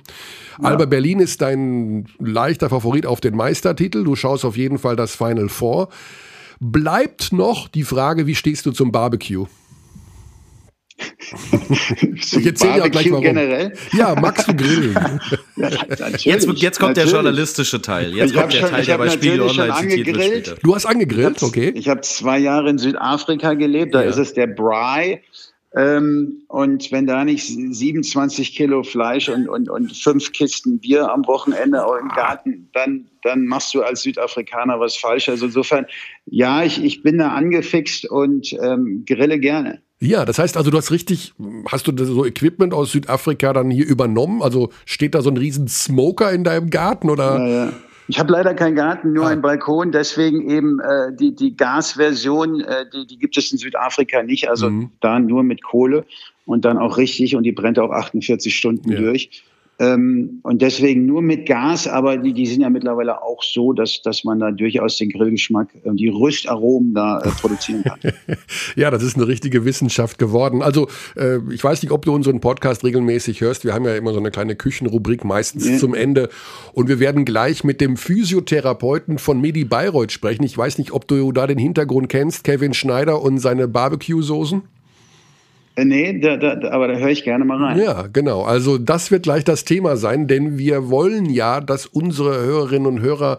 Ja. 0.61 0.69
Alba 0.69 0.85
Berlin 0.85 1.19
ist 1.19 1.41
dein 1.41 2.05
leichter 2.19 2.69
Favorit 2.69 3.05
auf 3.05 3.19
den 3.19 3.35
Meistertitel. 3.35 4.03
Du 4.03 4.15
schaust 4.15 4.45
auf 4.45 4.55
jeden 4.55 4.77
Fall 4.77 4.95
das 4.95 5.15
Final 5.15 5.49
Four. 5.49 5.89
Bleibt 6.61 7.33
noch 7.33 7.67
die 7.67 7.83
Frage, 7.83 8.27
wie 8.27 8.35
stehst 8.35 8.65
du 8.65 8.71
zum 8.71 8.91
Barbecue? 8.91 9.47
Ich 12.15 12.45
erzähle 12.45 12.73
dir 12.73 12.83
auch 12.83 12.91
gleich 12.91 13.11
warum. 13.11 13.23
Generell? 13.23 13.73
Ja, 13.93 14.15
magst 14.15 14.47
du 14.47 14.55
grillen? 14.55 14.93
ja, 15.55 15.69
jetzt, 16.19 16.47
jetzt 16.55 16.79
kommt 16.79 16.97
der 16.97 17.05
journalistische 17.05 17.81
Teil. 17.81 18.15
Jetzt 18.15 18.33
kommt 18.33 18.53
der 18.53 18.59
schon, 18.59 18.69
Teil, 18.69 18.85
der 18.85 18.97
bei 18.97 19.09
Spiegel 19.09 19.41
Online 19.41 19.73
zitiert 19.75 20.17
wird. 20.17 20.57
Du 20.63 20.75
hast 20.75 20.85
angegrillt, 20.85 21.41
okay. 21.43 21.71
Ich 21.75 21.87
habe 21.89 22.01
zwei 22.01 22.39
Jahre 22.39 22.69
in 22.69 22.77
Südafrika 22.77 23.53
gelebt, 23.53 23.93
da 23.93 24.03
ja. 24.03 24.09
ist 24.09 24.17
es 24.17 24.33
der 24.33 24.47
Bry. 24.47 25.21
Ähm, 25.75 26.43
und 26.47 26.91
wenn 26.91 27.05
da 27.05 27.23
nicht 27.23 27.45
27 27.45 28.55
Kilo 28.55 28.81
Fleisch 28.81 29.29
und, 29.29 29.47
und, 29.47 29.69
und 29.69 29.95
fünf 29.95 30.31
Kisten 30.31 30.79
Bier 30.79 31.11
am 31.11 31.27
Wochenende 31.27 31.85
auch 31.85 31.95
im 31.95 32.09
Garten, 32.09 32.69
dann, 32.73 33.07
dann 33.21 33.45
machst 33.45 33.75
du 33.75 33.83
als 33.83 34.01
Südafrikaner 34.01 34.79
was 34.79 34.95
falsch. 34.95 35.29
Also 35.29 35.45
insofern, 35.45 35.85
ja, 36.25 36.63
ich, 36.63 36.83
ich 36.83 37.03
bin 37.03 37.19
da 37.19 37.29
angefixt 37.29 38.09
und 38.09 38.51
ähm, 38.53 39.03
grille 39.05 39.39
gerne. 39.39 39.81
Ja, 40.01 40.23
das 40.23 40.39
heißt 40.39 40.55
also, 40.55 40.71
du 40.71 40.77
hast 40.77 40.91
richtig, 40.91 41.33
hast 41.67 41.87
du 41.87 42.05
so 42.05 42.25
Equipment 42.25 42.73
aus 42.73 42.91
Südafrika 42.91 43.51
dann 43.51 43.69
hier 43.69 43.85
übernommen? 43.85 44.41
Also 44.41 44.69
steht 44.85 45.13
da 45.13 45.21
so 45.21 45.29
ein 45.29 45.37
riesen 45.37 45.67
Smoker 45.67 46.31
in 46.31 46.43
deinem 46.43 46.69
Garten 46.69 47.09
oder? 47.09 47.37
Ja, 47.37 47.47
ja. 47.47 47.73
Ich 48.07 48.17
habe 48.17 48.31
leider 48.31 48.55
keinen 48.55 48.75
Garten, 48.75 49.13
nur 49.13 49.25
ah. 49.25 49.29
einen 49.29 49.41
Balkon, 49.41 49.91
deswegen 49.91 50.49
eben 50.49 50.79
äh, 50.79 51.13
die, 51.15 51.35
die 51.35 51.55
Gasversion, 51.55 52.61
äh, 52.61 52.85
die, 52.91 53.05
die 53.05 53.19
gibt 53.19 53.37
es 53.37 53.51
in 53.51 53.59
Südafrika 53.59 54.23
nicht, 54.23 54.49
also 54.49 54.69
mhm. 54.69 54.89
da 54.99 55.19
nur 55.19 55.43
mit 55.43 55.61
Kohle 55.63 56.05
und 56.45 56.65
dann 56.65 56.79
auch 56.79 56.97
richtig 56.97 57.35
und 57.35 57.43
die 57.43 57.51
brennt 57.51 57.77
auch 57.77 57.91
48 57.91 58.55
Stunden 58.55 58.91
ja. 58.91 58.99
durch. 58.99 59.43
Ähm, 59.81 60.41
und 60.43 60.61
deswegen 60.61 61.05
nur 61.05 61.21
mit 61.21 61.45
Gas, 61.45 61.87
aber 61.87 62.17
die, 62.17 62.33
die 62.33 62.45
sind 62.45 62.61
ja 62.61 62.69
mittlerweile 62.69 63.23
auch 63.23 63.41
so, 63.41 63.71
dass, 63.71 64.01
dass 64.01 64.25
man 64.25 64.39
da 64.39 64.51
durchaus 64.51 64.97
den 64.97 65.09
Grillgeschmack, 65.09 65.73
äh, 65.73 65.91
die 65.93 66.09
Röstaromen 66.09 66.93
da 66.93 67.21
äh, 67.21 67.29
produzieren 67.29 67.83
kann. 67.83 67.97
ja, 68.75 68.91
das 68.91 69.03
ist 69.03 69.15
eine 69.15 69.27
richtige 69.27 69.63
Wissenschaft 69.63 70.17
geworden. 70.17 70.61
Also 70.61 70.89
äh, 71.15 71.37
ich 71.53 71.63
weiß 71.63 71.81
nicht, 71.81 71.91
ob 71.93 72.03
du 72.03 72.13
unseren 72.13 72.41
Podcast 72.41 72.83
regelmäßig 72.83 73.39
hörst. 73.39 73.63
Wir 73.63 73.73
haben 73.73 73.85
ja 73.85 73.95
immer 73.95 74.11
so 74.11 74.19
eine 74.19 74.31
kleine 74.31 74.57
Küchenrubrik, 74.57 75.23
meistens 75.23 75.69
ja. 75.69 75.77
zum 75.77 75.93
Ende. 75.93 76.27
Und 76.73 76.89
wir 76.89 76.99
werden 76.99 77.23
gleich 77.23 77.63
mit 77.63 77.79
dem 77.79 77.95
Physiotherapeuten 77.95 79.17
von 79.17 79.39
Medi 79.39 79.63
Bayreuth 79.63 80.11
sprechen. 80.11 80.43
Ich 80.43 80.57
weiß 80.57 80.77
nicht, 80.77 80.91
ob 80.91 81.07
du 81.07 81.31
da 81.31 81.47
den 81.47 81.57
Hintergrund 81.57 82.09
kennst, 82.09 82.43
Kevin 82.43 82.73
Schneider 82.73 83.21
und 83.21 83.37
seine 83.37 83.69
Barbecue-Soßen. 83.69 84.61
Äh, 85.79 85.85
nee, 85.85 86.19
da, 86.19 86.35
da, 86.35 86.71
aber 86.71 86.87
da 86.89 86.95
höre 86.95 87.09
ich 87.09 87.23
gerne 87.23 87.45
mal 87.45 87.57
rein. 87.57 87.79
Ja, 87.79 88.07
genau. 88.11 88.43
Also 88.43 88.77
das 88.77 89.11
wird 89.11 89.23
gleich 89.23 89.43
das 89.43 89.63
Thema 89.63 89.95
sein, 89.97 90.27
denn 90.27 90.57
wir 90.57 90.89
wollen 90.89 91.25
ja, 91.25 91.61
dass 91.61 91.85
unsere 91.85 92.43
Hörerinnen 92.43 92.85
und 92.85 93.01
Hörer 93.01 93.37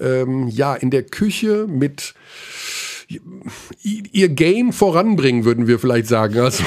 ähm, 0.00 0.48
ja 0.48 0.74
in 0.74 0.90
der 0.90 1.02
Küche 1.02 1.66
mit 1.68 2.14
ihr 3.82 4.30
Game 4.30 4.72
voranbringen, 4.72 5.44
würden 5.44 5.66
wir 5.66 5.78
vielleicht 5.78 6.06
sagen. 6.06 6.38
Also 6.38 6.64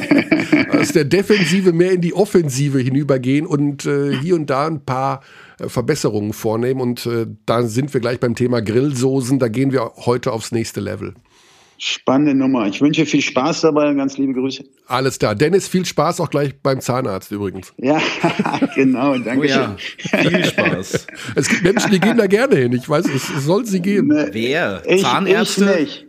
aus 0.72 0.92
der 0.92 1.04
Defensive 1.04 1.72
mehr 1.72 1.92
in 1.92 2.00
die 2.00 2.14
Offensive 2.14 2.80
hinübergehen 2.80 3.46
und 3.46 3.86
äh, 3.86 4.16
hier 4.16 4.34
und 4.34 4.50
da 4.50 4.66
ein 4.66 4.84
paar 4.84 5.22
äh, 5.60 5.68
Verbesserungen 5.68 6.32
vornehmen. 6.32 6.80
Und 6.80 7.06
äh, 7.06 7.26
da 7.46 7.62
sind 7.62 7.94
wir 7.94 8.00
gleich 8.00 8.18
beim 8.18 8.34
Thema 8.34 8.60
Grillsoßen. 8.60 9.38
Da 9.38 9.46
gehen 9.46 9.70
wir 9.70 9.92
heute 10.06 10.32
aufs 10.32 10.50
nächste 10.50 10.80
Level. 10.80 11.14
Spannende 11.82 12.34
Nummer. 12.34 12.66
Ich 12.66 12.82
wünsche 12.82 13.06
viel 13.06 13.22
Spaß 13.22 13.62
dabei 13.62 13.88
und 13.88 13.96
ganz 13.96 14.18
liebe 14.18 14.34
Grüße. 14.34 14.62
Alles 14.86 15.18
klar. 15.18 15.34
Dennis, 15.34 15.66
viel 15.66 15.86
Spaß 15.86 16.20
auch 16.20 16.28
gleich 16.28 16.52
beim 16.62 16.82
Zahnarzt 16.82 17.32
übrigens. 17.32 17.72
Ja, 17.78 18.02
genau. 18.74 19.16
Danke 19.16 19.40
oh 19.40 19.44
ja, 19.44 19.76
Viel 19.78 20.44
Spaß. 20.44 21.06
es 21.36 21.48
gibt 21.48 21.62
Menschen, 21.62 21.90
die 21.90 21.98
gehen 21.98 22.18
da 22.18 22.26
gerne 22.26 22.56
hin. 22.56 22.72
Ich 22.74 22.86
weiß, 22.86 23.06
es, 23.06 23.30
es 23.30 23.44
soll 23.44 23.64
sie 23.64 23.80
geben. 23.80 24.08
Ne, 24.08 24.28
Wer? 24.30 24.82
Ich, 24.86 25.00
Zahnärzte? 25.00 25.78
Ich 25.78 25.80
nicht. 25.80 26.06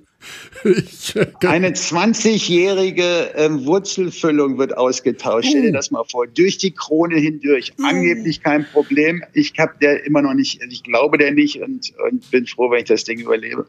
Ich, 0.66 1.16
äh, 1.16 1.28
Eine 1.48 1.70
20-jährige 1.70 3.32
ähm, 3.36 3.66
Wurzelfüllung 3.66 4.58
wird 4.58 4.78
ausgetauscht. 4.78 5.48
Stell 5.50 5.62
dir 5.62 5.72
das 5.72 5.90
mal 5.90 6.04
vor. 6.04 6.28
Durch 6.28 6.58
die 6.58 6.72
Krone 6.72 7.16
hindurch. 7.16 7.72
Angeblich 7.82 8.44
kein 8.44 8.66
Problem. 8.66 9.24
Ich 9.34 9.54
habe 9.58 9.74
der 9.82 10.06
immer 10.06 10.22
noch 10.22 10.34
nicht, 10.34 10.62
ich 10.70 10.84
glaube 10.84 11.18
der 11.18 11.32
nicht 11.32 11.62
und, 11.62 11.94
und 12.10 12.30
bin 12.30 12.46
froh, 12.46 12.70
wenn 12.70 12.80
ich 12.80 12.90
das 12.90 13.06
Ding 13.06 13.20
überlebe. 13.20 13.66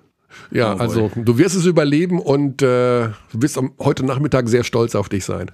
Ja, 0.51 0.75
oh 0.75 0.79
also 0.79 1.11
du 1.15 1.39
wirst 1.39 1.57
es 1.57 1.67
überleben 1.67 2.21
und 2.21 2.63
äh, 2.63 2.67
du 2.67 3.13
wirst 3.35 3.59
am, 3.59 3.73
heute 3.79 4.05
Nachmittag 4.05 4.49
sehr 4.49 4.65
stolz 4.65 4.95
auf 4.95 5.09
dich 5.09 5.25
sein. 5.25 5.51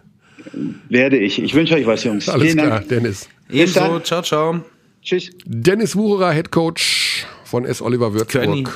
Werde 0.88 1.18
ich. 1.18 1.42
Ich 1.42 1.54
wünsche 1.54 1.74
euch 1.74 1.86
was, 1.86 2.04
Jungs. 2.04 2.28
Alles 2.28 2.44
Vielen 2.52 2.58
klar, 2.58 2.70
Dank. 2.78 2.88
Dennis. 2.88 3.28
Ebenso. 3.50 4.00
Ciao, 4.00 4.22
ciao. 4.22 4.60
Tschüss. 5.02 5.30
Dennis 5.44 5.96
Wucherer, 5.96 6.32
Head 6.32 6.50
Coach 6.50 7.26
von 7.44 7.64
S. 7.64 7.80
Oliver 7.82 8.12
Würzburg. 8.12 8.70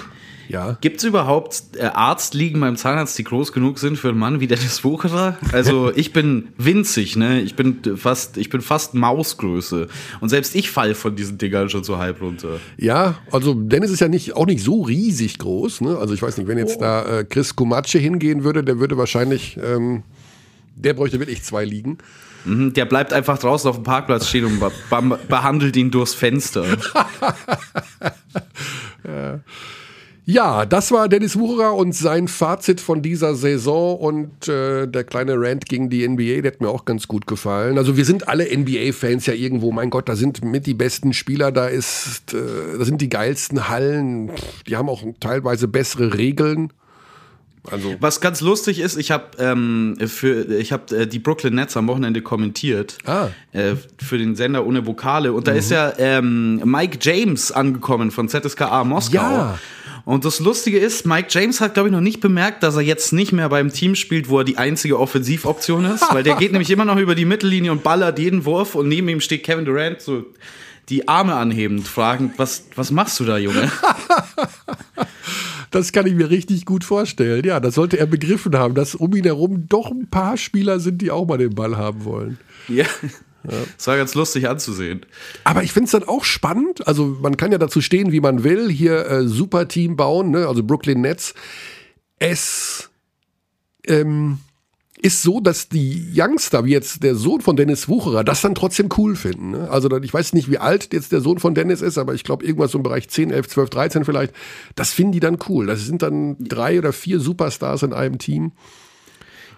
Ja. 0.48 0.76
Gibt 0.80 0.98
es 0.98 1.04
überhaupt 1.04 1.62
äh, 1.76 1.84
Arztliegen 1.84 2.60
beim 2.60 2.76
Zahnarzt, 2.76 3.18
die 3.18 3.24
groß 3.24 3.52
genug 3.52 3.78
sind 3.78 3.96
für 3.98 4.08
einen 4.10 4.18
Mann 4.18 4.40
wie 4.40 4.46
Dennis 4.46 4.84
Wucherer? 4.84 5.38
Also 5.52 5.92
ich 5.96 6.12
bin 6.12 6.48
winzig, 6.58 7.16
ne? 7.16 7.40
Ich 7.40 7.54
bin 7.56 7.80
fast, 7.96 8.36
ich 8.36 8.50
bin 8.50 8.60
fast 8.60 8.94
Mausgröße. 8.94 9.88
Und 10.20 10.28
selbst 10.28 10.54
ich 10.54 10.70
fall 10.70 10.94
von 10.94 11.16
diesen 11.16 11.38
Dingern 11.38 11.68
schon 11.70 11.84
so 11.84 11.98
halb 11.98 12.20
runter. 12.20 12.58
Ja, 12.76 13.16
also 13.30 13.54
Dennis 13.54 13.90
ist 13.90 14.00
ja 14.00 14.08
nicht, 14.08 14.34
auch 14.36 14.46
nicht 14.46 14.62
so 14.62 14.82
riesig 14.82 15.38
groß. 15.38 15.80
Ne? 15.82 15.96
Also 15.98 16.12
ich 16.14 16.22
weiß 16.22 16.36
nicht, 16.38 16.46
wenn 16.48 16.58
jetzt 16.58 16.76
Oh. 16.78 16.80
da 16.80 17.20
äh, 17.20 17.24
Chris 17.24 17.56
Kumatsche 17.56 17.98
hingehen 17.98 18.44
würde, 18.44 18.62
der 18.64 18.78
würde 18.78 18.96
wahrscheinlich, 18.98 19.58
ähm, 19.62 20.02
der 20.76 20.94
bräuchte 20.94 21.18
wirklich 21.18 21.42
zwei 21.42 21.64
Liegen. 21.64 21.98
Mhm, 22.44 22.72
Der 22.72 22.86
bleibt 22.86 23.12
einfach 23.12 23.38
draußen 23.38 23.70
auf 23.70 23.76
dem 23.76 23.84
Parkplatz 23.84 24.26
stehen 24.26 24.44
und 24.46 24.58
be 24.58 24.72
be 24.90 25.18
behandelt 25.28 25.76
ihn 25.76 25.90
durchs 25.92 26.12
Fenster. 26.14 26.64
Ja, 29.04 29.40
das 30.24 30.92
war 30.92 31.08
Dennis 31.08 31.36
Wucherer 31.36 31.74
und 31.74 31.94
sein 31.94 32.28
Fazit 32.28 32.80
von 32.80 33.02
dieser 33.02 33.34
Saison 33.34 33.98
und 33.98 34.46
äh, 34.48 34.86
der 34.86 35.02
kleine 35.02 35.34
Rant 35.36 35.66
gegen 35.66 35.90
die 35.90 36.06
NBA, 36.06 36.42
der 36.42 36.52
hat 36.52 36.60
mir 36.60 36.68
auch 36.68 36.84
ganz 36.84 37.08
gut 37.08 37.26
gefallen. 37.26 37.76
Also 37.76 37.96
wir 37.96 38.04
sind 38.04 38.28
alle 38.28 38.44
NBA-Fans 38.56 39.26
ja 39.26 39.34
irgendwo, 39.34 39.72
mein 39.72 39.90
Gott, 39.90 40.08
da 40.08 40.14
sind 40.14 40.44
mit 40.44 40.66
die 40.66 40.74
besten 40.74 41.12
Spieler, 41.12 41.50
da 41.50 41.66
ist, 41.66 42.32
äh, 42.34 42.78
da 42.78 42.84
sind 42.84 43.00
die 43.00 43.08
geilsten 43.08 43.68
Hallen, 43.68 44.30
die 44.68 44.76
haben 44.76 44.88
auch 44.88 45.02
teilweise 45.18 45.66
bessere 45.66 46.14
Regeln. 46.14 46.72
Also 47.70 47.94
Was 48.00 48.20
ganz 48.20 48.40
lustig 48.40 48.80
ist, 48.80 48.96
ich 48.96 49.12
habe 49.12 49.24
ähm, 49.38 49.96
für 50.06 50.46
ich 50.56 50.72
habe 50.72 50.96
äh, 50.96 51.06
die 51.06 51.20
Brooklyn 51.20 51.54
Nets 51.54 51.76
am 51.76 51.86
Wochenende 51.86 52.20
kommentiert 52.20 52.98
Ah. 53.06 53.28
äh, 53.52 53.74
für 54.00 54.18
den 54.18 54.34
Sender 54.34 54.66
ohne 54.66 54.84
Vokale 54.84 55.32
und 55.32 55.46
da 55.46 55.52
ist 55.52 55.70
ja 55.70 55.92
ähm, 55.98 56.60
Mike 56.64 56.98
James 57.00 57.52
angekommen 57.52 58.10
von 58.10 58.28
ZSKA 58.28 58.82
Moskau. 58.82 59.18
Ja. 59.20 59.58
Und 60.04 60.24
das 60.24 60.40
Lustige 60.40 60.78
ist, 60.78 61.06
Mike 61.06 61.28
James 61.30 61.60
hat, 61.60 61.74
glaube 61.74 61.88
ich, 61.88 61.92
noch 61.92 62.00
nicht 62.00 62.20
bemerkt, 62.20 62.62
dass 62.62 62.74
er 62.76 62.82
jetzt 62.82 63.12
nicht 63.12 63.32
mehr 63.32 63.48
beim 63.48 63.72
Team 63.72 63.94
spielt, 63.94 64.28
wo 64.28 64.38
er 64.38 64.44
die 64.44 64.58
einzige 64.58 64.98
Offensivoption 64.98 65.84
ist, 65.84 66.04
weil 66.12 66.22
der 66.22 66.36
geht 66.36 66.52
nämlich 66.52 66.70
immer 66.70 66.84
noch 66.84 66.96
über 66.96 67.14
die 67.14 67.24
Mittellinie 67.24 67.72
und 67.72 67.82
ballert 67.82 68.18
jeden 68.18 68.44
Wurf 68.44 68.74
und 68.74 68.88
neben 68.88 69.08
ihm 69.08 69.20
steht 69.20 69.44
Kevin 69.44 69.64
Durant 69.64 70.00
so 70.00 70.26
die 70.88 71.06
Arme 71.06 71.34
anhebend, 71.34 71.86
fragend, 71.86 72.38
was, 72.38 72.66
was 72.74 72.90
machst 72.90 73.20
du 73.20 73.24
da, 73.24 73.38
Junge? 73.38 73.70
Das 75.70 75.90
kann 75.90 76.06
ich 76.06 76.14
mir 76.14 76.28
richtig 76.28 76.66
gut 76.66 76.84
vorstellen. 76.84 77.42
Ja, 77.46 77.58
das 77.58 77.76
sollte 77.76 77.98
er 77.98 78.04
begriffen 78.04 78.54
haben, 78.58 78.74
dass 78.74 78.94
um 78.94 79.16
ihn 79.16 79.24
herum 79.24 79.68
doch 79.70 79.90
ein 79.90 80.06
paar 80.06 80.36
Spieler 80.36 80.78
sind, 80.80 81.00
die 81.00 81.10
auch 81.10 81.26
mal 81.26 81.38
den 81.38 81.54
Ball 81.54 81.78
haben 81.78 82.04
wollen. 82.04 82.38
ja. 82.68 82.84
Das 83.44 83.86
war 83.86 83.96
ganz 83.96 84.14
lustig 84.14 84.48
anzusehen. 84.48 85.04
Aber 85.44 85.62
ich 85.62 85.72
finde 85.72 85.86
es 85.86 85.92
dann 85.92 86.04
auch 86.04 86.24
spannend. 86.24 86.86
Also 86.86 87.06
man 87.06 87.36
kann 87.36 87.52
ja 87.52 87.58
dazu 87.58 87.80
stehen, 87.80 88.12
wie 88.12 88.20
man 88.20 88.44
will. 88.44 88.70
Hier 88.70 89.06
äh, 89.06 89.26
super 89.26 89.68
Team 89.68 89.96
bauen, 89.96 90.30
ne? 90.30 90.46
also 90.46 90.62
Brooklyn 90.62 91.00
Nets. 91.00 91.34
Es 92.18 92.90
ähm, 93.86 94.38
ist 95.02 95.22
so, 95.22 95.40
dass 95.40 95.68
die 95.68 96.12
Youngster, 96.14 96.64
wie 96.64 96.70
jetzt 96.70 97.02
der 97.02 97.16
Sohn 97.16 97.40
von 97.40 97.56
Dennis 97.56 97.88
Wucherer, 97.88 98.22
das 98.22 98.40
dann 98.40 98.54
trotzdem 98.54 98.88
cool 98.96 99.16
finden. 99.16 99.50
Ne? 99.50 99.68
Also 99.68 99.90
ich 100.00 100.14
weiß 100.14 100.32
nicht, 100.32 100.48
wie 100.48 100.58
alt 100.58 100.92
jetzt 100.92 101.10
der 101.10 101.20
Sohn 101.20 101.40
von 101.40 101.56
Dennis 101.56 101.82
ist, 101.82 101.98
aber 101.98 102.14
ich 102.14 102.22
glaube 102.22 102.44
irgendwas 102.44 102.70
so 102.70 102.78
im 102.78 102.84
Bereich 102.84 103.08
10, 103.08 103.32
11, 103.32 103.48
12, 103.48 103.70
13 103.70 104.04
vielleicht. 104.04 104.32
Das 104.76 104.92
finden 104.92 105.12
die 105.12 105.20
dann 105.20 105.38
cool. 105.48 105.66
Das 105.66 105.84
sind 105.84 106.02
dann 106.02 106.36
drei 106.38 106.78
oder 106.78 106.92
vier 106.92 107.18
Superstars 107.18 107.82
in 107.82 107.92
einem 107.92 108.18
Team. 108.18 108.52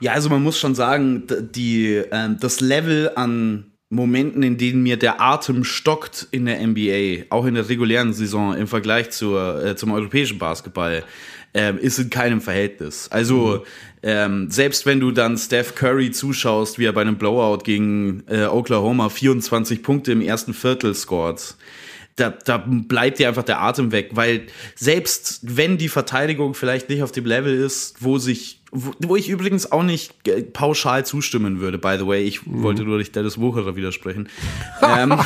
Ja, 0.00 0.12
also 0.12 0.30
man 0.30 0.42
muss 0.42 0.58
schon 0.58 0.74
sagen, 0.74 1.24
die, 1.54 2.02
ähm, 2.10 2.38
das 2.40 2.60
Level 2.60 3.12
an 3.14 3.73
Momenten, 3.94 4.42
in 4.42 4.56
denen 4.56 4.82
mir 4.82 4.96
der 4.96 5.20
Atem 5.20 5.64
stockt 5.64 6.28
in 6.30 6.46
der 6.46 6.64
NBA, 6.66 7.26
auch 7.30 7.46
in 7.46 7.54
der 7.54 7.68
regulären 7.68 8.12
Saison 8.12 8.56
im 8.56 8.66
Vergleich 8.66 9.10
zur, 9.10 9.64
äh, 9.64 9.76
zum 9.76 9.92
europäischen 9.92 10.38
Basketball, 10.38 11.04
ähm, 11.54 11.78
ist 11.78 11.98
in 11.98 12.10
keinem 12.10 12.40
Verhältnis. 12.40 13.08
Also 13.10 13.64
ähm, 14.02 14.50
selbst 14.50 14.84
wenn 14.86 15.00
du 15.00 15.12
dann 15.12 15.38
Steph 15.38 15.74
Curry 15.74 16.10
zuschaust, 16.10 16.78
wie 16.78 16.84
er 16.84 16.92
bei 16.92 17.00
einem 17.00 17.16
Blowout 17.16 17.62
gegen 17.64 18.24
äh, 18.28 18.44
Oklahoma 18.44 19.08
24 19.08 19.82
Punkte 19.82 20.12
im 20.12 20.20
ersten 20.20 20.52
Viertel 20.52 20.94
scored, 20.94 21.56
da, 22.16 22.30
da 22.30 22.64
bleibt 22.66 23.18
dir 23.18 23.28
einfach 23.28 23.42
der 23.42 23.60
Atem 23.60 23.90
weg, 23.90 24.10
weil 24.12 24.46
selbst 24.76 25.40
wenn 25.42 25.78
die 25.78 25.88
Verteidigung 25.88 26.54
vielleicht 26.54 26.88
nicht 26.88 27.02
auf 27.02 27.12
dem 27.12 27.26
Level 27.26 27.54
ist, 27.54 27.96
wo 28.00 28.18
sich, 28.18 28.60
wo, 28.70 29.16
ich 29.16 29.28
übrigens 29.28 29.70
auch 29.72 29.82
nicht 29.82 30.12
äh, 30.28 30.42
pauschal 30.42 31.04
zustimmen 31.04 31.60
würde, 31.60 31.78
by 31.78 31.96
the 31.98 32.06
way, 32.06 32.22
ich 32.24 32.40
wollte 32.46 32.84
nur 32.84 32.98
nicht 32.98 33.16
Dennis 33.16 33.38
Wucherer 33.38 33.74
widersprechen. 33.74 34.28
ähm, 34.82 35.18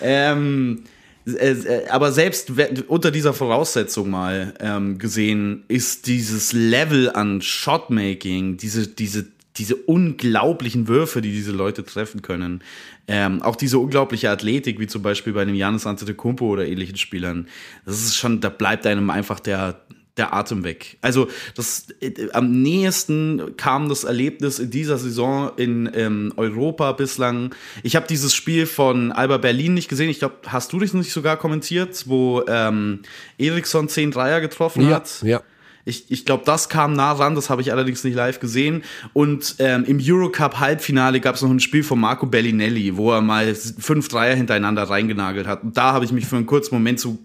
ähm, 0.00 0.84
äh, 1.26 1.50
äh, 1.50 1.88
aber 1.88 2.10
selbst 2.10 2.52
unter 2.88 3.10
dieser 3.10 3.34
Voraussetzung 3.34 4.10
mal 4.10 4.54
ähm, 4.60 4.98
gesehen, 4.98 5.64
ist 5.68 6.06
dieses 6.06 6.52
Level 6.52 7.10
an 7.10 7.42
Shotmaking, 7.42 8.56
diese, 8.56 8.88
diese, 8.88 9.26
diese 9.56 9.76
unglaublichen 9.76 10.88
Würfe, 10.88 11.20
die 11.20 11.30
diese 11.30 11.52
Leute 11.52 11.84
treffen 11.84 12.22
können, 12.22 12.62
ähm, 13.08 13.42
auch 13.42 13.56
diese 13.56 13.78
unglaubliche 13.78 14.30
Athletik, 14.30 14.78
wie 14.78 14.86
zum 14.86 15.02
Beispiel 15.02 15.32
bei 15.32 15.42
einem 15.42 15.54
Janis 15.54 15.86
Antetokounmpo 15.86 16.46
oder 16.46 16.66
ähnlichen 16.66 16.96
Spielern, 16.96 17.48
das 17.84 18.02
ist 18.02 18.16
schon, 18.16 18.40
da 18.40 18.48
bleibt 18.48 18.86
einem 18.86 19.10
einfach 19.10 19.40
der, 19.40 19.80
der 20.16 20.34
Atem 20.34 20.62
weg. 20.62 20.98
Also 21.00 21.28
das 21.56 21.86
äh, 22.00 22.30
am 22.32 22.62
nächsten 22.62 23.56
kam 23.56 23.88
das 23.88 24.04
Erlebnis 24.04 24.58
in 24.58 24.70
dieser 24.70 24.98
Saison 24.98 25.50
in 25.56 25.90
ähm, 25.94 26.32
Europa 26.36 26.92
bislang. 26.92 27.54
Ich 27.82 27.96
habe 27.96 28.06
dieses 28.06 28.34
Spiel 28.34 28.66
von 28.66 29.10
Alba 29.10 29.38
Berlin 29.38 29.74
nicht 29.74 29.88
gesehen. 29.88 30.10
Ich 30.10 30.18
glaube, 30.18 30.36
hast 30.46 30.72
du 30.72 30.78
dich 30.78 30.92
nicht 30.94 31.12
sogar 31.12 31.36
kommentiert, 31.38 32.04
wo 32.06 32.42
ähm, 32.46 33.00
Eriksson 33.38 33.88
10 33.88 34.10
Dreier 34.12 34.40
getroffen 34.40 34.88
Ja, 34.88 34.96
hat? 34.96 35.22
ja. 35.22 35.42
Ich, 35.84 36.10
ich 36.10 36.24
glaube, 36.24 36.44
das 36.46 36.68
kam 36.68 36.92
nah 36.92 37.12
ran, 37.12 37.34
das 37.34 37.50
habe 37.50 37.60
ich 37.60 37.72
allerdings 37.72 38.04
nicht 38.04 38.14
live 38.14 38.38
gesehen. 38.38 38.82
Und 39.12 39.56
ähm, 39.58 39.84
im 39.84 39.98
Eurocup-Halbfinale 40.00 41.20
gab 41.20 41.34
es 41.34 41.42
noch 41.42 41.50
ein 41.50 41.60
Spiel 41.60 41.82
von 41.82 41.98
Marco 41.98 42.26
Bellinelli, 42.26 42.96
wo 42.96 43.12
er 43.12 43.20
mal 43.20 43.54
fünf 43.54 44.08
Dreier 44.08 44.36
hintereinander 44.36 44.84
reingenagelt 44.84 45.46
hat. 45.46 45.64
Und 45.64 45.76
da 45.76 45.92
habe 45.92 46.04
ich 46.04 46.12
mich 46.12 46.26
für 46.26 46.36
einen 46.36 46.46
kurzen 46.46 46.74
Moment 46.74 47.00
so 47.00 47.18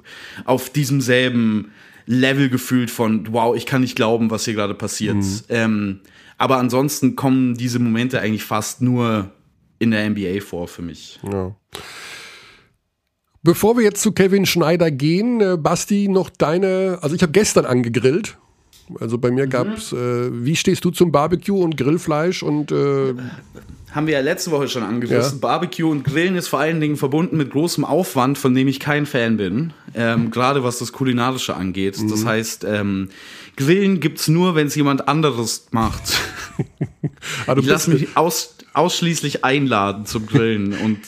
auf 0.45 0.69
diesem 0.71 1.01
selben 1.01 1.71
Level 2.07 2.49
gefühlt 2.49 2.89
von, 2.89 3.27
wow, 3.31 3.55
ich 3.55 3.65
kann 3.65 3.81
nicht 3.81 3.95
glauben, 3.95 4.31
was 4.31 4.45
hier 4.45 4.53
gerade 4.53 4.73
passiert. 4.73 5.23
Ähm, 5.49 5.99
aber 6.37 6.57
ansonsten 6.57 7.15
kommen 7.15 7.55
diese 7.55 7.79
Momente 7.79 8.21
eigentlich 8.21 8.43
fast 8.43 8.81
nur 8.81 9.31
in 9.79 9.91
der 9.91 10.09
NBA 10.09 10.41
vor 10.41 10.67
für 10.67 10.81
mich. 10.81 11.19
Ja. 11.29 11.55
Bevor 13.43 13.77
wir 13.77 13.83
jetzt 13.83 14.01
zu 14.01 14.11
Kevin 14.11 14.45
Schneider 14.45 14.91
gehen, 14.91 15.41
äh, 15.41 15.57
Basti, 15.57 16.07
noch 16.07 16.29
deine, 16.29 16.99
also 17.01 17.15
ich 17.15 17.21
habe 17.21 17.31
gestern 17.31 17.65
angegrillt. 17.65 18.37
Also 18.99 19.17
bei 19.17 19.31
mir 19.31 19.47
gab's, 19.47 19.91
äh, 19.91 20.29
wie 20.31 20.55
stehst 20.55 20.83
du 20.85 20.91
zum 20.91 21.11
Barbecue 21.11 21.61
und 21.61 21.75
Grillfleisch 21.77 22.41
und 22.43 22.71
äh, 22.71 23.13
Haben 23.91 24.07
wir 24.07 24.13
ja 24.13 24.21
letzte 24.21 24.51
Woche 24.51 24.67
schon 24.67 24.83
angerissen. 24.83 25.33
Ja. 25.33 25.39
Barbecue 25.41 25.89
und 25.89 26.03
Grillen 26.03 26.35
ist 26.35 26.47
vor 26.47 26.59
allen 26.59 26.79
Dingen 26.79 26.95
verbunden 26.97 27.37
mit 27.37 27.49
großem 27.51 27.83
Aufwand, 27.83 28.37
von 28.37 28.53
dem 28.53 28.67
ich 28.67 28.79
kein 28.79 29.05
Fan 29.05 29.37
bin. 29.37 29.73
Ähm, 29.95 30.31
Gerade 30.31 30.63
was 30.63 30.79
das 30.79 30.91
Kulinarische 30.93 31.55
angeht. 31.55 31.95
Das 32.09 32.21
Mhm. 32.21 32.27
heißt, 32.27 32.63
ähm, 32.67 33.09
Grillen 33.55 33.99
gibt's 33.99 34.27
nur, 34.27 34.55
wenn 34.55 34.67
es 34.67 34.75
jemand 34.75 35.07
anderes 35.07 35.67
macht. 35.71 36.03
ah, 37.47 37.55
Ich 37.57 37.65
lasse 37.65 37.89
mich 37.91 38.15
aus, 38.15 38.55
ausschließlich 38.73 39.43
einladen 39.43 40.05
zum 40.05 40.27
Grillen. 40.27 40.73
und 40.73 40.99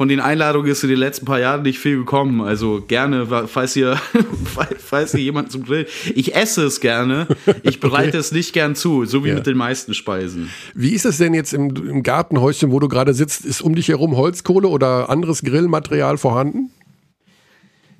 von 0.00 0.08
den 0.08 0.20
Einladungen 0.20 0.70
ist 0.72 0.82
in 0.82 0.88
den 0.88 0.98
letzten 0.98 1.26
paar 1.26 1.40
Jahren 1.40 1.60
nicht 1.60 1.78
viel 1.78 1.98
gekommen. 1.98 2.40
Also 2.40 2.82
gerne, 2.88 3.26
falls 3.46 3.76
ihr, 3.76 4.00
falls 4.78 5.12
ihr 5.12 5.20
jemanden 5.20 5.50
zum 5.50 5.62
Grillen. 5.62 5.84
Ich 6.14 6.34
esse 6.34 6.64
es 6.64 6.80
gerne. 6.80 7.26
Ich 7.64 7.80
bereite 7.80 8.16
es 8.16 8.32
nicht 8.32 8.54
gern 8.54 8.74
zu, 8.74 9.04
so 9.04 9.24
wie 9.26 9.28
Ja. 9.28 9.34
mit 9.34 9.46
den 9.46 9.58
meisten 9.58 9.92
Speisen. 9.92 10.48
Wie 10.74 10.94
ist 10.94 11.04
es 11.04 11.18
denn 11.18 11.34
jetzt 11.34 11.52
im, 11.52 11.76
im 11.86 12.02
Gartenhäuschen, 12.02 12.72
wo 12.72 12.80
du 12.80 12.88
gerade 12.88 13.12
sitzt? 13.12 13.44
Ist 13.44 13.60
um 13.60 13.74
dich 13.74 13.88
herum 13.88 14.16
Holzkohle 14.16 14.68
oder 14.68 15.10
anderes 15.10 15.42
Grillmaterial 15.42 16.16
vorhanden? 16.16 16.70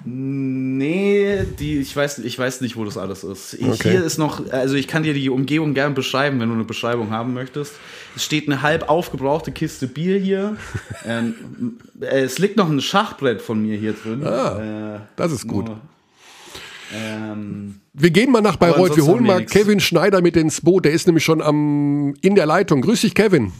Nee, 0.05 1.45
die, 1.59 1.79
ich 1.79 1.95
weiß, 1.95 2.19
ich 2.21 2.39
weiß 2.39 2.63
nicht, 2.63 2.77
wo 2.77 2.85
das 2.85 2.97
alles 2.97 3.25
ist. 3.25 3.55
Ich, 3.55 3.67
Okay. 3.67 3.91
Hier 3.91 4.05
ist 4.05 4.19
noch, 4.19 4.51
also 4.51 4.75
ich 4.75 4.89
kann 4.89 5.03
dir 5.03 5.15
die 5.15 5.31
Umgebung 5.31 5.75
gern 5.75 5.95
beschreiben, 5.95 6.41
wenn 6.41 6.49
du 6.49 6.55
eine 6.55 6.65
Beschreibung 6.65 7.11
haben 7.11 7.35
möchtest. 7.35 7.75
Es 8.17 8.25
steht 8.25 8.47
eine 8.47 8.63
halb 8.63 8.89
aufgebrauchte 8.89 9.53
Kiste 9.53 9.87
Bier 9.87 10.19
hier. 10.19 10.57
ähm, 11.07 11.79
äh, 12.01 12.21
es 12.21 12.39
liegt 12.39 12.57
noch 12.57 12.69
ein 12.69 12.81
Schachbrett 12.81 13.43
von 13.43 13.61
mir 13.63 13.77
hier 13.77 13.93
drin. 13.93 14.25
Ah, 14.25 14.97
äh, 14.97 15.01
das 15.17 15.33
ist 15.33 15.47
gut. 15.47 15.67
nur, 15.67 15.81
ähm, 16.95 17.77
Wir 17.93 18.11
gehen 18.11 18.31
mal 18.31 18.41
nach 18.41 18.57
Bayreuth. 18.57 18.97
Wir 18.97 19.05
holen 19.05 19.25
wir 19.25 19.33
mal 19.33 19.41
nix. 19.41 19.53
Kevin 19.53 19.81
Schneider 19.81 20.23
mit 20.23 20.37
ins 20.37 20.61
Boot. 20.61 20.85
Der 20.85 20.93
ist 20.93 21.07
nämlich 21.07 21.25
schon 21.25 21.43
am, 21.43 22.15
in 22.23 22.35
der 22.35 22.47
Leitung. 22.47 22.81
Grüß 22.81 23.03
dich, 23.03 23.15
Kevin. 23.15 23.53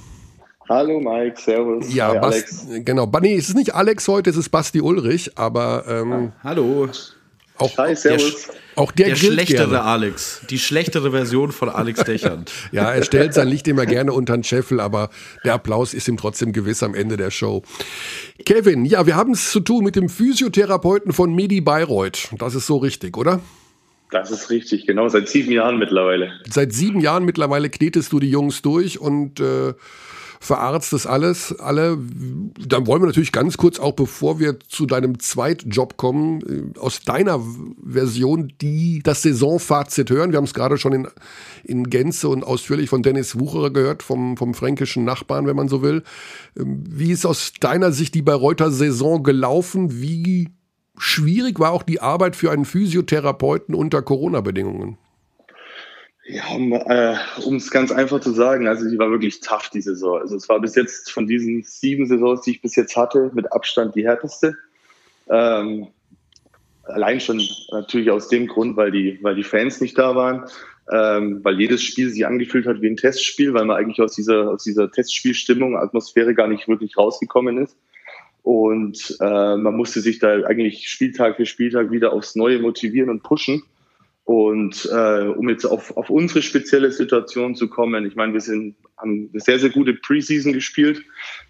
Hallo 0.71 1.01
Mike, 1.01 1.35
Servus. 1.41 1.93
Ja, 1.93 2.11
Hi, 2.13 2.19
Bas- 2.21 2.33
Alex. 2.35 2.67
genau. 2.85 3.11
Nee, 3.21 3.35
es 3.35 3.49
ist 3.49 3.57
nicht 3.57 3.75
Alex 3.75 4.07
heute, 4.07 4.31
es 4.31 4.37
ist 4.37 4.51
Basti 4.51 4.81
Ulrich, 4.81 5.37
aber 5.37 5.85
ähm, 5.89 6.31
hallo. 6.45 6.89
auch, 7.59 7.77
Hi, 7.77 7.97
Servus. 7.97 8.49
auch 8.77 8.93
der, 8.93 9.09
Der 9.09 9.17
schlechtere 9.17 9.67
gerne. 9.71 9.83
Alex. 9.83 10.43
Die 10.49 10.61
schlechtere 10.61 11.11
Version 11.11 11.51
von 11.51 11.71
Alex 11.71 12.05
Dechand. 12.05 12.53
Ja, 12.73 12.93
er 12.93 13.03
stellt 13.03 13.35
sein 13.35 13.49
Licht 13.55 13.67
immer 13.67 13.85
gerne 13.85 14.13
unter 14.13 14.35
den 14.37 14.45
Scheffel, 14.45 14.79
aber 14.79 15.11
der 15.45 15.55
Applaus 15.55 15.93
ist 15.93 16.07
ihm 16.07 16.17
trotzdem 16.17 16.53
gewiss 16.53 16.85
am 16.85 16.95
Ende 16.95 17.17
der 17.17 17.33
Show. 17.33 17.65
Kevin, 18.47 18.85
ja, 18.85 19.05
wir 19.07 19.17
haben 19.17 19.33
es 19.33 19.51
zu 19.51 19.59
tun 19.59 19.83
mit 19.83 19.97
dem 19.97 20.09
Physiotherapeuten 20.09 21.13
von 21.13 21.35
Medi 21.35 21.61
Bayreuth. 21.61 22.29
Das 22.39 22.55
ist 22.55 22.69
so 22.69 22.77
richtig, 22.77 23.17
oder? 23.17 23.41
Das 24.13 24.31
ist 24.31 24.51
richtig, 24.51 24.87
genau, 24.87 25.09
seit 25.09 25.29
sieben 25.29 25.51
Jahren 25.53 25.79
mittlerweile. 25.79 26.33
Seit 26.49 26.73
sieben 26.73 27.01
Jahren 27.01 27.25
mittlerweile 27.25 27.71
knetest 27.71 28.13
du 28.13 28.21
die 28.21 28.31
Jungs 28.31 28.63
durch 28.63 29.01
und 29.01 29.39
äh, 29.41 29.75
verarztest 30.43 31.07
alles, 31.07 31.55
alle. 31.61 31.99
Dann 32.67 32.87
wollen 32.87 33.03
wir 33.03 33.07
natürlich 33.07 33.31
ganz 33.31 33.59
kurz, 33.59 33.79
auch 33.79 33.93
bevor 33.93 34.41
wir 34.41 34.59
zu 34.59 34.87
deinem 34.87 35.19
Zweitjob 35.21 35.99
kommen, 35.99 36.75
äh, 36.75 36.79
aus 36.79 37.03
deiner 37.03 37.41
Version 37.85 38.51
die 38.61 39.01
das 39.05 39.21
Saisonfazit 39.21 40.11
hören. 40.11 40.33
Wir 40.33 40.39
haben 40.39 40.45
es 40.45 40.55
gerade 40.55 40.79
schon 40.79 40.95
in, 40.95 41.09
in 41.63 41.91
Gänze 41.91 42.31
und 42.31 42.43
ausführlich 42.43 42.89
von 42.89 43.03
Dennis 43.03 43.39
Wucherer 43.39 43.71
gehört, 43.71 44.03
vom, 44.03 44.39
vom 44.39 44.55
fränkischen 44.55 45.05
Nachbarn, 45.05 45.47
wenn 45.47 45.57
man 45.57 45.69
so 45.69 45.83
will. 45.83 46.03
Ähm, 46.59 46.85
wie 46.89 47.13
ist 47.13 47.27
aus 47.27 47.53
deiner 47.61 47.93
Sicht 47.93 48.15
die 48.15 48.23
Bayreuther 48.23 48.71
Saison 48.71 49.23
gelaufen? 49.23 50.01
Wie 50.01 50.49
schwierig 50.97 51.61
war 51.61 51.73
auch 51.73 51.83
die 51.83 52.01
Arbeit 52.01 52.35
für 52.35 52.51
einen 52.51 52.65
Physiotherapeuten 52.65 53.75
unter 53.75 54.01
Corona-Bedingungen? 54.01 54.97
Ja, 56.33 56.45
um 56.55 56.73
äh, 56.73 57.17
es 57.57 57.73
ganz 57.73 57.91
einfach 57.91 58.21
zu 58.21 58.31
sagen, 58.31 58.69
also 58.69 58.89
die 58.89 58.99
war 58.99 59.11
wirklich 59.11 59.41
tough, 59.41 59.69
die 59.71 59.81
Saison. 59.81 60.21
Also 60.21 60.37
es 60.37 60.49
war 60.49 60.61
bis 60.61 60.77
jetzt 60.77 61.11
von 61.11 61.27
diesen 61.27 61.65
sieben 61.65 62.07
Saisons, 62.07 62.43
die 62.43 62.53
ich 62.53 62.63
bis 62.63 62.77
jetzt 62.77 62.97
hatte, 62.97 63.33
mit 63.35 63.53
Abstand 63.53 63.97
die 63.97 64.07
härteste. 64.07 64.57
Ähm, 65.29 65.89
allein 66.85 67.19
schon 67.19 67.43
natürlich 67.73 68.13
aus 68.13 68.29
dem 68.29 68.47
Grund, 68.47 68.77
weil 68.77 68.93
die, 68.93 69.19
weil 69.23 69.35
die 69.35 69.43
Fans 69.43 69.81
nicht 69.81 69.99
da 69.99 70.15
waren, 70.15 70.45
ähm, 70.93 71.41
weil 71.43 71.59
jedes 71.59 71.83
Spiel 71.83 72.11
sich 72.11 72.25
angefühlt 72.25 72.67
hat 72.67 72.81
wie 72.81 72.89
ein 72.89 72.97
Testspiel, 72.97 73.53
weil 73.53 73.65
man 73.65 73.77
eigentlich 73.77 74.01
aus 74.01 74.15
dieser, 74.15 74.51
aus 74.51 74.63
dieser 74.63 74.89
Testspielstimmung, 74.89 75.77
Atmosphäre 75.77 76.35
gar 76.35 76.47
nicht 76.47 76.69
wirklich 76.69 76.97
rausgekommen 76.97 77.59
ist. 77.59 77.77
Und 78.45 79.17
äh, 79.21 79.57
man 79.57 79.77
musste 79.77 80.01
sich 80.01 80.21
da 80.21 80.45
eigentlich 80.45 80.89
Spieltag 80.89 81.37
für 81.37 81.47
Spieltag 81.47 81.91
wieder 81.91 82.13
aufs 82.13 82.37
Neue 82.37 82.61
motivieren 82.61 83.11
und 83.11 83.25
pushen. 83.25 83.65
Und 84.31 84.89
äh, 84.93 85.23
um 85.25 85.49
jetzt 85.49 85.65
auf, 85.65 85.97
auf 85.97 86.09
unsere 86.09 86.41
spezielle 86.41 86.93
Situation 86.93 87.57
zu 87.57 87.67
kommen, 87.67 88.07
ich 88.07 88.15
meine, 88.15 88.33
wir 88.33 88.41
sind, 88.41 88.77
haben 88.97 89.29
eine 89.33 89.41
sehr, 89.41 89.59
sehr 89.59 89.71
gute 89.71 89.93
Preseason 89.93 90.53
gespielt, 90.53 91.03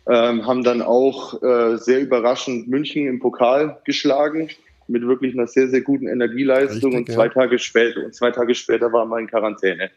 ähm, 0.09 0.47
haben 0.47 0.65
dann 0.65 0.81
auch 0.81 1.43
äh, 1.43 1.77
sehr 1.77 2.01
überraschend 2.01 2.69
München 2.69 3.07
im 3.07 3.21
Pokal 3.21 3.77
geschlagen 3.85 4.49
mit 4.89 5.07
wirklich 5.07 5.35
einer 5.35 5.47
sehr, 5.47 5.69
sehr 5.69 5.83
guten 5.83 6.09
Energieleistung. 6.09 6.95
Richtig, 6.95 7.09
und 7.11 7.15
zwei 7.15 7.27
ja. 7.27 7.33
Tage 7.33 7.59
später, 7.59 8.03
und 8.03 8.15
zwei 8.15 8.31
Tage 8.31 8.55
später 8.55 8.91
waren 8.95 9.11
wir 9.11 9.19
in 9.19 9.27
Quarantäne. 9.27 9.91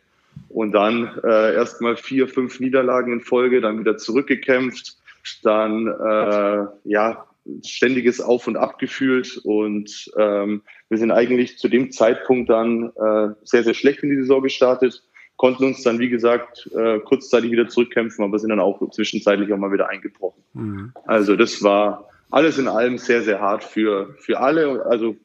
Und 0.49 0.73
dann 0.73 1.09
äh, 1.23 1.53
erstmal 1.53 1.95
vier, 1.95 2.27
fünf 2.27 2.59
Niederlagen 2.59 3.13
in 3.13 3.21
Folge, 3.21 3.61
dann 3.61 3.79
wieder 3.79 3.95
zurückgekämpft 3.95 4.97
dann 5.41 5.87
äh, 5.87 6.65
ja 6.83 7.25
ständiges 7.65 8.21
Auf 8.21 8.47
und 8.47 8.55
Ab 8.55 8.79
gefühlt 8.79 9.37
und 9.43 10.11
ähm, 10.17 10.61
wir 10.89 10.97
sind 10.97 11.11
eigentlich 11.11 11.57
zu 11.57 11.67
dem 11.67 11.91
Zeitpunkt 11.91 12.49
dann 12.49 12.91
äh, 12.95 13.33
sehr, 13.43 13.63
sehr 13.63 13.73
schlecht 13.73 14.03
in 14.03 14.09
die 14.09 14.15
Saison 14.17 14.41
gestartet, 14.41 15.03
konnten 15.35 15.65
uns 15.65 15.83
dann, 15.83 15.99
wie 15.99 16.09
gesagt, 16.09 16.69
äh, 16.73 16.99
kurzzeitig 16.99 17.51
wieder 17.51 17.67
zurückkämpfen, 17.67 18.23
aber 18.23 18.39
sind 18.39 18.49
dann 18.49 18.59
auch 18.59 18.89
zwischenzeitlich 18.91 19.51
auch 19.51 19.57
mal 19.57 19.73
wieder 19.73 19.89
eingebrochen. 19.89 20.43
Mhm. 20.53 20.93
Also 21.05 21.35
das 21.35 21.63
war 21.63 22.09
alles 22.29 22.57
in 22.57 22.67
allem 22.67 22.97
sehr, 22.97 23.23
sehr 23.23 23.41
hart 23.41 23.63
für, 23.63 24.15
für 24.19 24.39
alle. 24.39 24.85
Also 24.85 25.15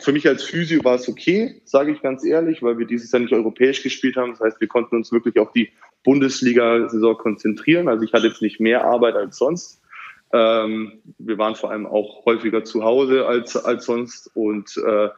für 0.00 0.12
mich 0.12 0.26
als 0.26 0.42
Physio 0.44 0.82
war 0.84 0.96
es 0.96 1.08
okay, 1.08 1.60
sage 1.64 1.92
ich 1.92 2.02
ganz 2.02 2.24
ehrlich, 2.24 2.62
weil 2.62 2.78
wir 2.78 2.86
dieses 2.86 3.12
Jahr 3.12 3.20
nicht 3.20 3.32
europäisch 3.32 3.82
gespielt 3.82 4.16
haben. 4.16 4.32
Das 4.32 4.40
heißt, 4.40 4.60
wir 4.60 4.68
konnten 4.68 4.96
uns 4.96 5.12
wirklich 5.12 5.38
auf 5.38 5.52
die 5.52 5.70
Bundesliga-Saison 6.04 7.16
konzentrieren. 7.16 7.88
Also 7.88 8.04
ich 8.04 8.12
hatte 8.12 8.28
jetzt 8.28 8.42
nicht 8.42 8.58
mehr 8.58 8.84
Arbeit 8.84 9.14
als 9.14 9.36
sonst. 9.36 9.81
Ähm, 10.32 11.02
wir 11.18 11.38
waren 11.38 11.54
vor 11.54 11.70
allem 11.70 11.86
auch 11.86 12.24
häufiger 12.24 12.64
zu 12.64 12.82
Hause 12.82 13.26
als, 13.26 13.56
als 13.56 13.84
sonst. 13.84 14.30
Und 14.34 14.76
äh, 14.76 15.08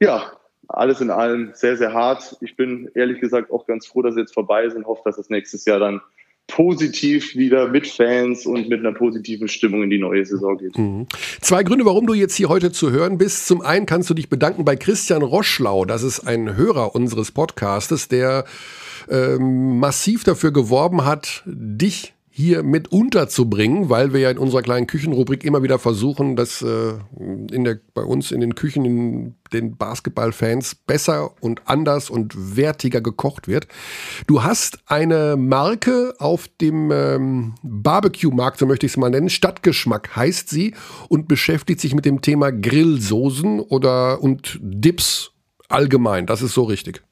ja, 0.00 0.32
alles 0.68 1.00
in 1.00 1.10
allem 1.10 1.50
sehr, 1.54 1.76
sehr 1.76 1.92
hart. 1.92 2.36
Ich 2.40 2.56
bin 2.56 2.90
ehrlich 2.94 3.20
gesagt 3.20 3.50
auch 3.50 3.66
ganz 3.66 3.86
froh, 3.86 4.02
dass 4.02 4.14
sie 4.14 4.20
jetzt 4.20 4.34
vorbei 4.34 4.68
sind. 4.68 4.86
Hoffe, 4.86 5.02
dass 5.04 5.18
es 5.18 5.30
nächstes 5.30 5.64
Jahr 5.64 5.78
dann 5.78 6.00
positiv 6.46 7.34
wieder 7.34 7.68
mit 7.68 7.86
Fans 7.88 8.46
und 8.46 8.68
mit 8.68 8.80
einer 8.80 8.92
positiven 8.92 9.48
Stimmung 9.48 9.82
in 9.82 9.90
die 9.90 9.98
neue 9.98 10.24
Saison 10.24 10.56
geht. 10.56 10.78
Mhm. 10.78 11.06
Zwei 11.40 11.62
Gründe, 11.64 11.84
warum 11.84 12.06
du 12.06 12.14
jetzt 12.14 12.36
hier 12.36 12.48
heute 12.48 12.70
zu 12.70 12.90
hören 12.90 13.18
bist. 13.18 13.46
Zum 13.46 13.62
einen 13.62 13.86
kannst 13.86 14.08
du 14.10 14.14
dich 14.14 14.28
bedanken 14.28 14.64
bei 14.64 14.76
Christian 14.76 15.22
Roschlau. 15.22 15.84
Das 15.84 16.02
ist 16.02 16.20
ein 16.20 16.56
Hörer 16.56 16.94
unseres 16.94 17.32
Podcastes, 17.32 18.08
der 18.08 18.44
ähm, 19.10 19.78
massiv 19.78 20.24
dafür 20.24 20.52
geworben 20.52 21.04
hat, 21.04 21.42
dich 21.46 22.14
hier 22.36 22.62
mit 22.62 22.92
unterzubringen, 22.92 23.88
weil 23.88 24.12
wir 24.12 24.20
ja 24.20 24.30
in 24.30 24.36
unserer 24.36 24.60
kleinen 24.60 24.86
Küchenrubrik 24.86 25.42
immer 25.42 25.62
wieder 25.62 25.78
versuchen, 25.78 26.36
dass 26.36 26.60
äh, 26.60 26.92
in 27.18 27.64
der, 27.64 27.80
bei 27.94 28.02
uns 28.02 28.30
in 28.30 28.40
den 28.40 28.54
Küchen 28.54 28.84
in 28.84 29.34
den 29.54 29.78
Basketballfans 29.78 30.74
besser 30.74 31.30
und 31.40 31.62
anders 31.64 32.10
und 32.10 32.58
wertiger 32.58 33.00
gekocht 33.00 33.48
wird. 33.48 33.68
Du 34.26 34.42
hast 34.42 34.80
eine 34.84 35.38
Marke 35.38 36.14
auf 36.18 36.46
dem 36.60 36.90
ähm, 36.92 37.54
Barbecue-Markt, 37.62 38.58
so 38.58 38.66
möchte 38.66 38.84
ich 38.84 38.92
es 38.92 38.96
mal 38.98 39.08
nennen, 39.08 39.30
Stadtgeschmack 39.30 40.14
heißt 40.14 40.50
sie 40.50 40.74
und 41.08 41.28
beschäftigt 41.28 41.80
sich 41.80 41.94
mit 41.94 42.04
dem 42.04 42.20
Thema 42.20 42.52
Grillsoßen 42.52 43.60
oder 43.60 44.22
und 44.22 44.58
Dips 44.60 45.30
allgemein. 45.70 46.26
Das 46.26 46.42
ist 46.42 46.52
so 46.52 46.64
richtig. 46.64 47.05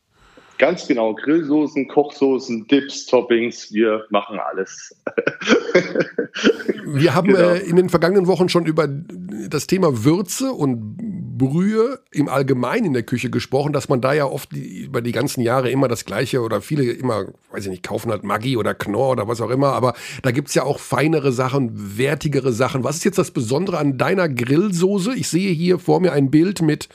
Ganz 0.64 0.86
genau, 0.86 1.12
Grillsoßen, 1.12 1.88
Kochsoßen, 1.88 2.66
Dips, 2.68 3.04
Toppings, 3.04 3.70
wir 3.74 4.06
machen 4.08 4.38
alles. 4.38 4.98
wir 6.86 7.14
haben 7.14 7.34
genau. 7.34 7.50
äh, 7.50 7.58
in 7.58 7.76
den 7.76 7.90
vergangenen 7.90 8.26
Wochen 8.26 8.48
schon 8.48 8.64
über 8.64 8.88
das 8.88 9.66
Thema 9.66 10.06
Würze 10.06 10.52
und 10.52 10.96
Brühe 11.36 12.00
im 12.12 12.30
Allgemeinen 12.30 12.86
in 12.86 12.92
der 12.94 13.02
Küche 13.02 13.28
gesprochen, 13.28 13.74
dass 13.74 13.90
man 13.90 14.00
da 14.00 14.14
ja 14.14 14.24
oft 14.24 14.52
die, 14.52 14.84
über 14.84 15.02
die 15.02 15.12
ganzen 15.12 15.42
Jahre 15.42 15.70
immer 15.70 15.86
das 15.86 16.06
Gleiche 16.06 16.40
oder 16.40 16.62
viele 16.62 16.84
immer, 16.92 17.26
weiß 17.50 17.66
ich 17.66 17.70
nicht, 17.70 17.82
kaufen 17.82 18.10
halt 18.10 18.24
Maggi 18.24 18.56
oder 18.56 18.72
Knorr 18.72 19.10
oder 19.10 19.28
was 19.28 19.42
auch 19.42 19.50
immer, 19.50 19.74
aber 19.74 19.92
da 20.22 20.30
gibt 20.30 20.48
es 20.48 20.54
ja 20.54 20.62
auch 20.62 20.78
feinere 20.78 21.32
Sachen, 21.32 21.98
wertigere 21.98 22.54
Sachen. 22.54 22.84
Was 22.84 22.96
ist 22.96 23.04
jetzt 23.04 23.18
das 23.18 23.32
Besondere 23.32 23.76
an 23.76 23.98
deiner 23.98 24.30
Grillsoße? 24.30 25.14
Ich 25.14 25.28
sehe 25.28 25.52
hier 25.52 25.78
vor 25.78 26.00
mir 26.00 26.14
ein 26.14 26.30
Bild 26.30 26.62
mit 26.62 26.88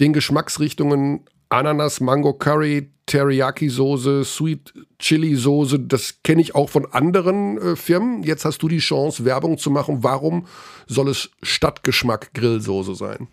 den 0.00 0.12
Geschmacksrichtungen 0.12 1.20
Ananas, 1.50 2.00
Mango 2.00 2.34
Curry, 2.34 2.90
Teriyaki-Soße, 3.06 4.24
Sweet 4.24 4.74
Chili-Soße, 4.98 5.78
das 5.78 6.22
kenne 6.22 6.42
ich 6.42 6.54
auch 6.54 6.68
von 6.68 6.86
anderen 6.92 7.58
äh, 7.58 7.76
Firmen. 7.76 8.22
Jetzt 8.22 8.44
hast 8.44 8.62
du 8.62 8.68
die 8.68 8.78
Chance, 8.78 9.24
Werbung 9.24 9.56
zu 9.56 9.70
machen. 9.70 9.98
Warum 10.02 10.46
soll 10.86 11.08
es 11.08 11.30
Stadtgeschmack 11.42 12.34
Grillsoße 12.34 12.94
sein? 12.94 13.28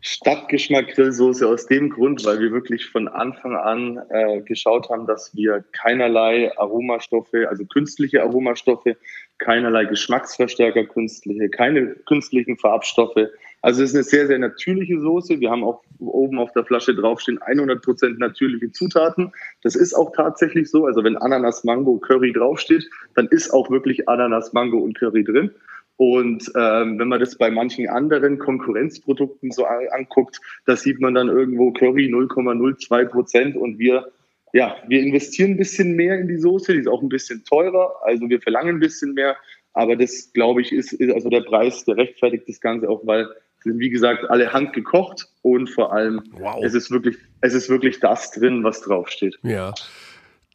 Stadtgeschmack 0.00 0.94
Grillsoße 0.94 1.46
aus 1.46 1.66
dem 1.66 1.90
Grund, 1.90 2.24
weil 2.24 2.38
wir 2.38 2.52
wirklich 2.52 2.86
von 2.86 3.08
Anfang 3.08 3.56
an 3.56 4.00
äh, 4.10 4.40
geschaut 4.42 4.88
haben, 4.90 5.06
dass 5.06 5.34
wir 5.34 5.64
keinerlei 5.72 6.56
Aromastoffe, 6.56 7.48
also 7.48 7.64
künstliche 7.64 8.22
Aromastoffe, 8.22 8.96
keinerlei 9.38 9.84
Geschmacksverstärker 9.86 10.84
künstliche, 10.84 11.48
keine 11.50 11.94
künstlichen 12.06 12.56
Farbstoffe, 12.56 13.28
also 13.60 13.82
es 13.82 13.90
ist 13.90 13.96
eine 13.96 14.04
sehr, 14.04 14.26
sehr 14.26 14.38
natürliche 14.38 15.00
Soße. 15.00 15.40
Wir 15.40 15.50
haben 15.50 15.64
auch 15.64 15.82
oben 15.98 16.38
auf 16.38 16.52
der 16.52 16.64
Flasche 16.64 16.94
draufstehen 16.94 17.38
100% 17.40 18.18
natürliche 18.18 18.70
Zutaten. 18.70 19.32
Das 19.62 19.74
ist 19.74 19.94
auch 19.94 20.12
tatsächlich 20.14 20.70
so. 20.70 20.86
Also 20.86 21.02
wenn 21.02 21.16
Ananas, 21.16 21.64
Mango, 21.64 21.98
Curry 21.98 22.32
draufsteht, 22.32 22.88
dann 23.14 23.26
ist 23.28 23.50
auch 23.50 23.70
wirklich 23.70 24.08
Ananas, 24.08 24.52
Mango 24.52 24.78
und 24.78 24.98
Curry 24.98 25.24
drin. 25.24 25.50
Und 25.96 26.52
ähm, 26.54 27.00
wenn 27.00 27.08
man 27.08 27.18
das 27.18 27.36
bei 27.36 27.50
manchen 27.50 27.88
anderen 27.88 28.38
Konkurrenzprodukten 28.38 29.50
so 29.50 29.64
anguckt, 29.64 30.40
da 30.64 30.76
sieht 30.76 31.00
man 31.00 31.14
dann 31.14 31.28
irgendwo 31.28 31.72
Curry 31.72 32.06
0,02 32.06 33.04
Prozent 33.06 33.56
und 33.56 33.80
wir, 33.80 34.12
ja, 34.52 34.76
wir 34.86 35.00
investieren 35.00 35.52
ein 35.52 35.56
bisschen 35.56 35.96
mehr 35.96 36.16
in 36.20 36.28
die 36.28 36.38
Soße, 36.38 36.72
die 36.72 36.78
ist 36.78 36.86
auch 36.86 37.02
ein 37.02 37.08
bisschen 37.08 37.42
teurer, 37.44 37.96
also 38.02 38.28
wir 38.28 38.40
verlangen 38.40 38.76
ein 38.76 38.80
bisschen 38.80 39.14
mehr, 39.14 39.36
aber 39.72 39.96
das, 39.96 40.32
glaube 40.32 40.60
ich, 40.60 40.70
ist, 40.70 40.92
ist 40.92 41.12
also 41.12 41.30
der 41.30 41.40
Preis, 41.40 41.84
der 41.84 41.96
rechtfertigt 41.96 42.48
das 42.48 42.60
Ganze 42.60 42.88
auch, 42.88 43.04
weil 43.04 43.28
sind 43.68 43.78
wie 43.78 43.90
gesagt 43.90 44.28
alle 44.28 44.52
handgekocht 44.52 45.28
und 45.42 45.68
vor 45.68 45.92
allem 45.92 46.22
wow. 46.32 46.62
es 46.62 46.74
ist 46.74 46.90
wirklich 46.90 47.16
es 47.40 47.54
ist 47.54 47.68
wirklich 47.68 48.00
das 48.00 48.30
drin, 48.32 48.64
was 48.64 48.80
draufsteht. 48.80 49.38
Ja. 49.42 49.74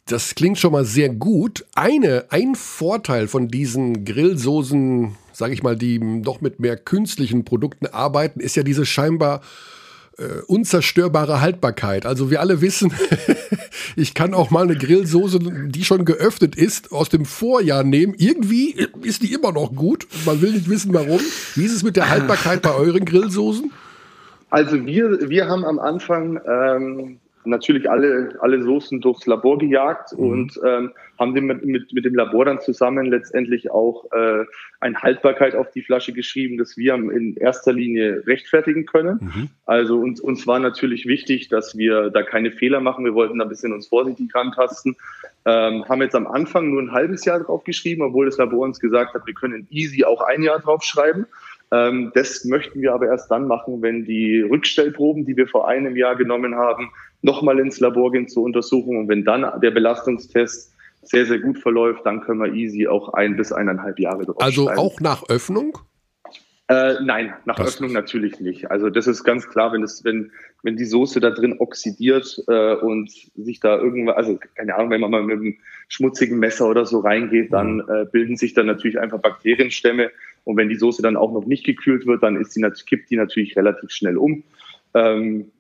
Das 0.06 0.36
klingt 0.36 0.60
schon 0.60 0.74
mal 0.74 0.84
sehr 0.84 1.08
gut. 1.08 1.64
Eine, 1.76 2.26
ein 2.30 2.56
Vorteil 2.56 3.30
von 3.30 3.48
diesen 3.48 4.04
Grillsoßen, 4.04 5.16
sage 5.32 5.54
ich 5.54 5.64
mal, 5.64 5.78
die 5.78 6.22
doch 6.22 6.42
mit 6.42 6.60
mehr 6.60 6.76
künstlichen 6.76 7.46
Produkten 7.46 7.86
arbeiten, 7.86 8.42
ist 8.42 8.58
ja 8.58 8.64
diese 8.64 8.86
scheinbar 8.86 9.42
äh, 10.18 10.42
unzerstörbare 10.48 11.42
Haltbarkeit. 11.42 12.06
Also 12.06 12.30
wir 12.30 12.42
alle 12.42 12.62
wissen, 12.62 12.94
ich 13.96 14.14
kann 14.14 14.34
auch 14.34 14.52
mal 14.52 14.64
eine 14.64 14.76
Grillsoße, 14.76 15.40
die 15.68 15.84
schon 15.84 16.06
geöffnet 16.06 16.56
ist, 16.56 16.92
aus 16.92 17.10
dem 17.10 17.26
Vorjahr 17.26 17.84
nehmen. 17.84 18.14
Irgendwie 18.18 18.88
ist 19.02 19.24
die 19.24 19.34
immer 19.34 19.52
noch 19.52 19.74
gut. 19.74 20.08
Man 20.26 20.42
will 20.42 20.52
nicht 20.52 20.70
wissen, 20.70 20.94
warum. 20.94 21.20
Wie 21.56 21.66
ist 21.66 21.74
es 21.74 21.84
mit 21.84 21.96
der 21.96 22.10
Haltbarkeit 22.10 22.62
bei 22.62 22.74
euren 22.74 23.06
Grillsoßen? 23.06 23.72
Also 24.50 24.86
wir, 24.86 25.30
wir 25.30 25.48
haben 25.48 25.66
am 25.66 25.80
Anfang 25.80 26.40
ähm, 26.48 27.20
natürlich 27.46 27.90
alle, 27.90 28.36
alle 28.40 28.62
Soßen 28.62 29.02
durchs 29.02 29.26
Labor 29.26 29.58
gejagt 29.58 30.18
mhm. 30.18 30.26
und 30.26 30.60
ähm, 30.66 30.92
haben 31.20 31.34
dem 31.36 31.46
mit, 31.46 31.66
mit, 31.66 31.94
mit 31.94 32.06
dem 32.06 32.16
Labor 32.16 32.46
dann 32.46 32.60
zusammen 32.60 33.08
letztendlich 33.08 33.72
auch 33.72 34.06
äh, 34.12 34.46
eine 34.80 35.02
Haltbarkeit 35.02 35.56
auf 35.56 35.72
die 35.72 35.82
Flasche 35.82 36.14
geschrieben, 36.14 36.58
dass 36.58 36.78
wir 36.78 36.96
in 36.96 37.36
erster 37.36 37.74
Linie 37.74 38.24
rechtfertigen 38.26 38.86
können. 38.86 39.20
Mhm. 39.22 39.50
Also 39.66 39.98
uns, 39.98 40.20
uns 40.20 40.46
war 40.48 40.60
natürlich 40.60 41.06
wichtig, 41.06 41.50
dass 41.50 41.78
wir 41.78 42.10
da 42.10 42.24
keine 42.24 42.52
Fehler 42.52 42.80
machen. 42.80 43.06
Wir 43.06 43.14
wollten 43.14 43.40
da 43.40 43.46
ein 43.46 43.50
bisschen 43.50 43.74
uns 43.74 43.88
vorsichtig 43.88 44.34
rantasten. 44.34 44.96
Ähm, 45.46 45.86
haben 45.88 46.02
jetzt 46.02 46.16
am 46.16 46.28
Anfang 46.28 46.70
nur 46.70 46.82
ein 46.82 46.92
halbes 46.92 47.26
Jahr 47.26 47.40
drauf 47.40 47.64
geschrieben, 47.64 48.02
obwohl 48.02 48.26
das 48.26 48.38
Labor 48.38 48.60
uns 48.60 48.80
gesagt 48.80 49.14
hat, 49.14 49.26
wir 49.26 49.34
können 49.34 49.68
easy 49.70 50.04
auch 50.04 50.22
ein 50.22 50.42
Jahr 50.42 50.60
drauf 50.60 50.84
schreiben. 50.84 51.26
Ähm, 51.74 52.12
das 52.14 52.46
möchten 52.46 52.82
wir 52.82 52.94
aber 52.94 53.08
erst 53.08 53.32
dann 53.32 53.48
machen, 53.48 53.82
wenn 53.82 54.06
die 54.06 54.42
Rückstellproben, 54.42 55.26
die 55.26 55.36
wir 55.36 55.48
vor 55.48 55.68
einem 55.68 55.96
Jahr 55.96 56.16
genommen 56.16 56.56
haben, 56.56 56.92
nochmal 57.24 57.60
ins 57.60 57.80
Labor 57.80 58.12
gehen 58.12 58.28
zur 58.28 58.44
Untersuchung. 58.44 58.98
Und 58.98 59.08
wenn 59.08 59.26
dann 59.26 59.60
der 59.62 59.72
Belastungstest 59.72 60.74
sehr, 61.02 61.26
sehr 61.26 61.40
gut 61.40 61.58
verläuft, 61.58 62.06
dann 62.06 62.22
können 62.22 62.40
wir 62.42 62.54
easy 62.54 62.88
auch 62.88 63.14
ein 63.14 63.36
bis 63.36 63.52
eineinhalb 63.52 64.00
Jahre 64.00 64.26
drauf 64.26 64.38
Also 64.40 64.70
auch 64.70 65.00
nach 65.00 65.28
Öffnung? 65.30 65.78
Äh, 66.70 66.96
nein, 67.04 67.34
nach 67.46 67.56
das 67.56 67.76
Öffnung 67.76 67.92
natürlich 67.92 68.40
nicht. 68.40 68.72
Also 68.72 68.90
das 68.90 69.06
ist 69.06 69.26
ganz 69.26 69.50
klar, 69.50 69.74
wenn 69.74 69.82
das, 69.82 70.04
wenn, 70.06 70.32
wenn 70.64 70.78
die 70.78 70.86
Soße 70.86 71.20
da 71.20 71.30
drin 71.32 71.58
oxidiert 71.60 72.42
äh, 72.48 72.76
und 72.76 73.12
sich 73.36 73.60
da 73.60 73.78
irgendwas, 73.78 74.16
also 74.16 74.40
keine 74.56 74.76
Ahnung, 74.76 74.90
wenn 74.92 75.02
man 75.02 75.12
mal 75.12 75.24
mit 75.24 75.40
einem 75.40 75.58
schmutzigen 75.90 76.40
Messer 76.40 76.70
oder 76.70 76.86
so 76.86 77.00
reingeht, 77.00 77.52
dann 77.52 77.76
mhm. 77.76 77.90
äh, 77.90 78.06
bilden 78.06 78.38
sich 78.38 78.54
dann 78.54 78.66
natürlich 78.66 78.98
einfach 78.98 79.20
Bakterienstämme. 79.20 80.12
Und 80.46 80.56
wenn 80.58 80.70
die 80.70 80.78
Soße 80.78 81.02
dann 81.02 81.18
auch 81.18 81.34
noch 81.34 81.46
nicht 81.46 81.66
gekühlt 81.66 82.06
wird, 82.06 82.24
dann 82.24 82.38
ist 82.38 82.56
die, 82.56 82.62
kippt 82.86 83.10
die 83.10 83.18
natürlich 83.18 83.58
relativ 83.58 83.92
schnell 83.92 84.18
um. 84.18 84.44
Ähm, 84.94 85.52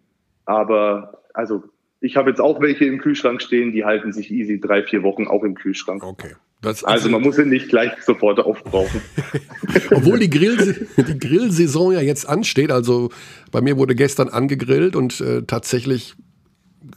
aber 0.45 1.22
also 1.33 1.63
ich 1.99 2.17
habe 2.17 2.29
jetzt 2.29 2.41
auch 2.41 2.61
welche 2.61 2.85
im 2.85 2.99
Kühlschrank 2.99 3.41
stehen, 3.41 3.71
die 3.71 3.85
halten 3.85 4.11
sich 4.11 4.29
easy 4.29 4.59
drei, 4.59 4.83
vier 4.83 5.03
Wochen 5.03 5.27
auch 5.27 5.43
im 5.43 5.55
Kühlschrank. 5.55 6.03
Okay. 6.03 6.35
also, 6.61 6.85
also 6.85 7.09
man 7.09 7.21
muss 7.21 7.37
sie 7.37 7.45
nicht 7.45 7.69
gleich 7.69 7.91
sofort 8.03 8.39
aufbrauchen. 8.39 9.01
Obwohl 9.91 10.19
die, 10.19 10.29
Grill, 10.29 10.87
die 10.97 11.19
Grillsaison 11.19 11.93
ja 11.93 12.01
jetzt 12.01 12.27
ansteht, 12.27 12.71
also 12.71 13.09
bei 13.51 13.61
mir 13.61 13.77
wurde 13.77 13.95
gestern 13.95 14.27
angegrillt 14.27 14.95
und 14.95 15.21
äh, 15.21 15.43
tatsächlich 15.43 16.15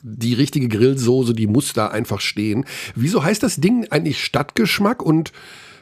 die 0.03 0.35
richtige 0.35 0.69
Grillsoße, 0.69 1.35
die 1.35 1.47
muss 1.47 1.73
da 1.73 1.87
einfach 1.87 2.21
stehen. 2.21 2.65
Wieso 2.97 3.23
heißt 3.23 3.43
das 3.43 3.57
Ding 3.57 3.87
eigentlich 3.91 4.23
Stadtgeschmack 4.23 5.03
und 5.03 5.33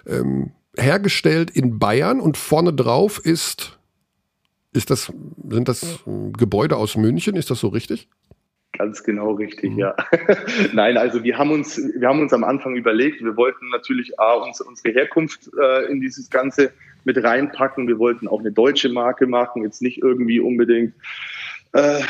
ähm, 0.06 0.52
hergestellt 0.76 1.50
in 1.50 1.78
Bayern 1.78 2.20
und 2.20 2.36
vorne 2.36 2.72
drauf 2.72 3.18
ist, 3.24 3.78
ist 4.72 4.90
das, 4.90 5.12
sind 5.48 5.68
das 5.68 6.00
Gebäude 6.36 6.76
aus 6.76 6.96
München? 6.96 7.36
Ist 7.36 7.50
das 7.50 7.60
so 7.60 7.68
richtig? 7.68 8.08
Ganz 8.76 9.04
genau 9.04 9.32
richtig, 9.32 9.72
mhm. 9.72 9.78
ja. 9.78 9.94
Nein, 10.72 10.96
also 10.96 11.22
wir 11.22 11.38
haben 11.38 11.52
uns, 11.52 11.80
wir 11.96 12.08
haben 12.08 12.20
uns 12.20 12.32
am 12.32 12.42
Anfang 12.42 12.74
überlegt, 12.74 13.22
wir 13.22 13.36
wollten 13.36 13.68
natürlich 13.68 14.18
A, 14.18 14.34
uns, 14.34 14.60
unsere 14.60 14.92
Herkunft 14.92 15.48
äh, 15.60 15.90
in 15.90 16.00
dieses 16.00 16.28
Ganze 16.28 16.72
mit 17.04 17.22
reinpacken. 17.22 17.86
Wir 17.86 17.98
wollten 17.98 18.26
auch 18.26 18.40
eine 18.40 18.50
deutsche 18.50 18.88
Marke 18.88 19.26
machen, 19.26 19.62
jetzt 19.62 19.80
nicht 19.80 20.02
irgendwie 20.02 20.40
unbedingt 20.40 20.94
äh, 21.72 22.00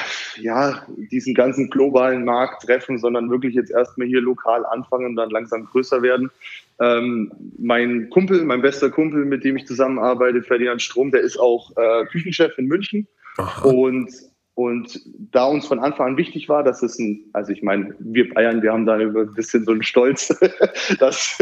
ja, 0.40 0.86
diesen 1.10 1.34
ganzen 1.34 1.68
globalen 1.68 2.24
Markt 2.24 2.62
treffen, 2.62 2.98
sondern 2.98 3.30
wirklich 3.30 3.54
jetzt 3.54 3.70
erstmal 3.70 4.06
hier 4.06 4.20
lokal 4.20 4.64
anfangen 4.64 5.06
und 5.06 5.16
dann 5.16 5.30
langsam 5.30 5.64
größer 5.64 6.02
werden. 6.02 6.30
Ähm, 6.80 7.30
mein 7.58 8.08
Kumpel, 8.10 8.44
mein 8.44 8.62
bester 8.62 8.90
Kumpel, 8.90 9.24
mit 9.24 9.44
dem 9.44 9.56
ich 9.56 9.66
zusammenarbeite, 9.66 10.42
Ferdinand 10.42 10.82
Strom, 10.82 11.10
der 11.10 11.20
ist 11.20 11.38
auch 11.38 11.72
äh, 11.76 12.04
Küchenchef 12.06 12.56
in 12.58 12.66
München. 12.66 13.06
Aha. 13.36 13.68
Und 13.68 14.10
und 14.54 15.00
da 15.32 15.46
uns 15.46 15.66
von 15.66 15.80
Anfang 15.80 16.08
an 16.08 16.16
wichtig 16.16 16.48
war, 16.48 16.62
dass 16.62 16.82
es 16.82 16.98
ein, 16.98 17.24
also 17.32 17.52
ich 17.52 17.62
meine, 17.62 17.94
wir 17.98 18.32
Bayern, 18.32 18.62
wir 18.62 18.72
haben 18.72 18.86
da 18.86 18.94
ein 18.94 19.34
bisschen 19.34 19.64
so 19.64 19.72
einen 19.72 19.82
Stolz, 19.82 20.28
dass, 21.00 21.38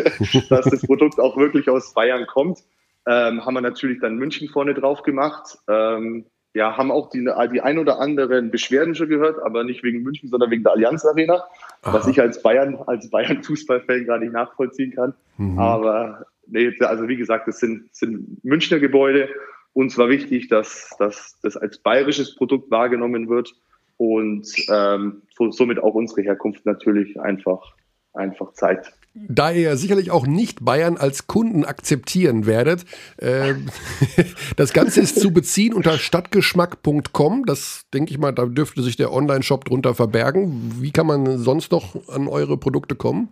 dass 0.48 0.64
das 0.64 0.82
Produkt 0.82 1.20
auch 1.20 1.36
wirklich 1.36 1.68
aus 1.68 1.92
Bayern 1.92 2.26
kommt, 2.26 2.60
ähm, 3.06 3.44
haben 3.44 3.54
wir 3.54 3.60
natürlich 3.60 4.00
dann 4.00 4.16
München 4.16 4.48
vorne 4.48 4.74
drauf 4.74 5.02
gemacht. 5.02 5.58
Ähm, 5.68 6.24
ja, 6.54 6.76
haben 6.76 6.90
auch 6.90 7.08
die, 7.08 7.26
die 7.52 7.60
ein 7.62 7.78
oder 7.78 7.98
anderen 7.98 8.50
Beschwerden 8.50 8.94
schon 8.94 9.08
gehört, 9.08 9.42
aber 9.42 9.64
nicht 9.64 9.82
wegen 9.82 10.02
München, 10.02 10.28
sondern 10.28 10.50
wegen 10.50 10.62
der 10.62 10.72
Allianz 10.72 11.04
Arena, 11.04 11.44
Aha. 11.82 11.94
was 11.94 12.06
ich 12.06 12.20
als 12.20 12.42
Bayern, 12.42 12.78
als 12.86 13.08
Bayern 13.10 13.42
Fußballfan 13.42 14.04
gar 14.04 14.18
nicht 14.18 14.32
nachvollziehen 14.32 14.94
kann. 14.94 15.14
Mhm. 15.38 15.58
Aber 15.58 16.26
nee, 16.46 16.72
also 16.80 17.08
wie 17.08 17.16
gesagt, 17.16 17.48
das 17.48 17.58
sind, 17.58 17.94
sind 17.94 18.44
Münchner 18.44 18.80
Gebäude 18.80 19.28
uns 19.72 19.96
war 19.98 20.08
wichtig, 20.08 20.48
dass, 20.48 20.94
dass 20.98 21.38
das 21.42 21.56
als 21.56 21.78
bayerisches 21.78 22.34
Produkt 22.34 22.70
wahrgenommen 22.70 23.28
wird 23.28 23.54
und 23.96 24.48
ähm, 24.68 25.22
somit 25.50 25.78
auch 25.78 25.94
unsere 25.94 26.22
Herkunft 26.22 26.66
natürlich 26.66 27.20
einfach, 27.20 27.74
einfach 28.12 28.52
zeigt. 28.52 28.92
Da 29.14 29.50
ihr 29.52 29.76
sicherlich 29.76 30.10
auch 30.10 30.26
nicht 30.26 30.64
Bayern 30.64 30.96
als 30.96 31.26
Kunden 31.26 31.64
akzeptieren 31.64 32.46
werdet, 32.46 32.86
äh, 33.18 33.54
das 34.56 34.72
Ganze 34.72 35.02
ist 35.02 35.20
zu 35.20 35.32
beziehen 35.32 35.74
unter 35.74 35.98
stadtgeschmack.com. 35.98 37.44
Das 37.44 37.84
denke 37.92 38.10
ich 38.10 38.18
mal, 38.18 38.32
da 38.32 38.46
dürfte 38.46 38.82
sich 38.82 38.96
der 38.96 39.12
Online-Shop 39.12 39.66
drunter 39.66 39.94
verbergen. 39.94 40.76
Wie 40.80 40.92
kann 40.92 41.06
man 41.06 41.38
sonst 41.38 41.72
noch 41.72 42.08
an 42.08 42.26
eure 42.26 42.56
Produkte 42.56 42.94
kommen? 42.94 43.28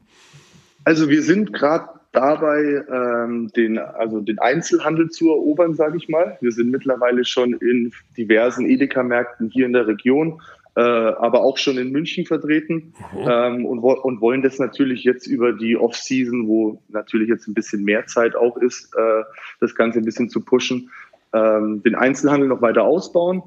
Also 0.85 1.09
wir 1.09 1.23
sind 1.23 1.53
gerade 1.53 2.00
dabei, 2.12 2.85
ähm, 2.91 3.49
den, 3.55 3.78
also 3.78 4.20
den 4.20 4.39
Einzelhandel 4.39 5.11
zu 5.11 5.31
erobern, 5.31 5.74
sage 5.74 5.97
ich 5.97 6.09
mal. 6.09 6.39
Wir 6.41 6.53
sind 6.53 6.70
mittlerweile 6.70 7.24
schon 7.24 7.55
in 7.55 7.93
diversen 8.16 8.66
Edeka-Märkten 8.66 9.51
hier 9.51 9.66
in 9.66 9.73
der 9.73 9.87
Region, 9.87 10.41
äh, 10.77 10.81
aber 10.81 11.43
auch 11.43 11.59
schon 11.59 11.78
in 11.78 11.91
München 11.91 12.27
vertreten 12.27 12.93
mhm. 13.12 13.28
ähm, 13.28 13.66
und, 13.66 13.78
und 13.81 14.20
wollen 14.20 14.43
das 14.43 14.59
natürlich 14.59 15.05
jetzt 15.05 15.27
über 15.27 15.53
die 15.53 15.77
Off-Season, 15.77 16.49
wo 16.49 16.82
natürlich 16.89 17.28
jetzt 17.28 17.47
ein 17.47 17.55
bisschen 17.55 17.85
mehr 17.85 18.07
Zeit 18.07 18.35
auch 18.35 18.57
ist, 18.57 18.93
äh, 18.97 19.23
das 19.61 19.74
Ganze 19.74 19.99
ein 19.99 20.05
bisschen 20.05 20.28
zu 20.28 20.45
pushen, 20.45 20.91
ähm, 21.32 21.82
den 21.85 21.95
Einzelhandel 21.95 22.49
noch 22.49 22.62
weiter 22.62 22.85
ausbauen. 22.85 23.43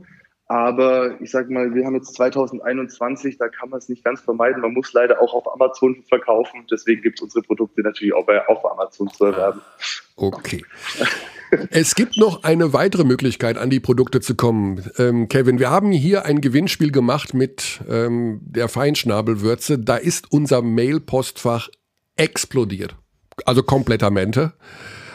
Aber 0.53 1.19
ich 1.19 1.31
sage 1.31 1.51
mal, 1.51 1.73
wir 1.73 1.83
haben 1.83 1.95
jetzt 1.95 2.13
2021, 2.13 3.39
da 3.39 3.47
kann 3.47 3.71
man 3.71 3.79
es 3.79 3.89
nicht 3.89 4.03
ganz 4.03 4.21
vermeiden. 4.21 4.61
Man 4.61 4.73
muss 4.73 4.93
leider 4.93 5.19
auch 5.19 5.33
auf 5.33 5.51
Amazon 5.51 6.03
verkaufen. 6.07 6.67
Deswegen 6.69 7.01
gibt 7.01 7.17
es 7.17 7.23
unsere 7.23 7.41
Produkte 7.41 7.81
natürlich 7.81 8.13
auch 8.13 8.27
bei, 8.27 8.47
auf 8.47 8.63
Amazon 8.63 9.09
zu 9.09 9.25
erwerben. 9.25 9.61
Okay. 10.15 10.63
es 11.71 11.95
gibt 11.95 12.17
noch 12.17 12.43
eine 12.43 12.71
weitere 12.71 13.03
Möglichkeit, 13.03 13.57
an 13.57 13.71
die 13.71 13.79
Produkte 13.79 14.21
zu 14.21 14.35
kommen. 14.35 14.91
Ähm, 14.99 15.27
Kevin, 15.27 15.57
wir 15.57 15.71
haben 15.71 15.91
hier 15.91 16.25
ein 16.25 16.39
Gewinnspiel 16.39 16.91
gemacht 16.91 17.33
mit 17.33 17.81
ähm, 17.89 18.39
der 18.43 18.69
Feinschnabelwürze. 18.69 19.79
Da 19.79 19.95
ist 19.95 20.31
unser 20.31 20.61
Mail-Postfach 20.61 21.69
explodiert. 22.15 22.95
Also 23.43 23.63
komplettamente. 23.63 24.53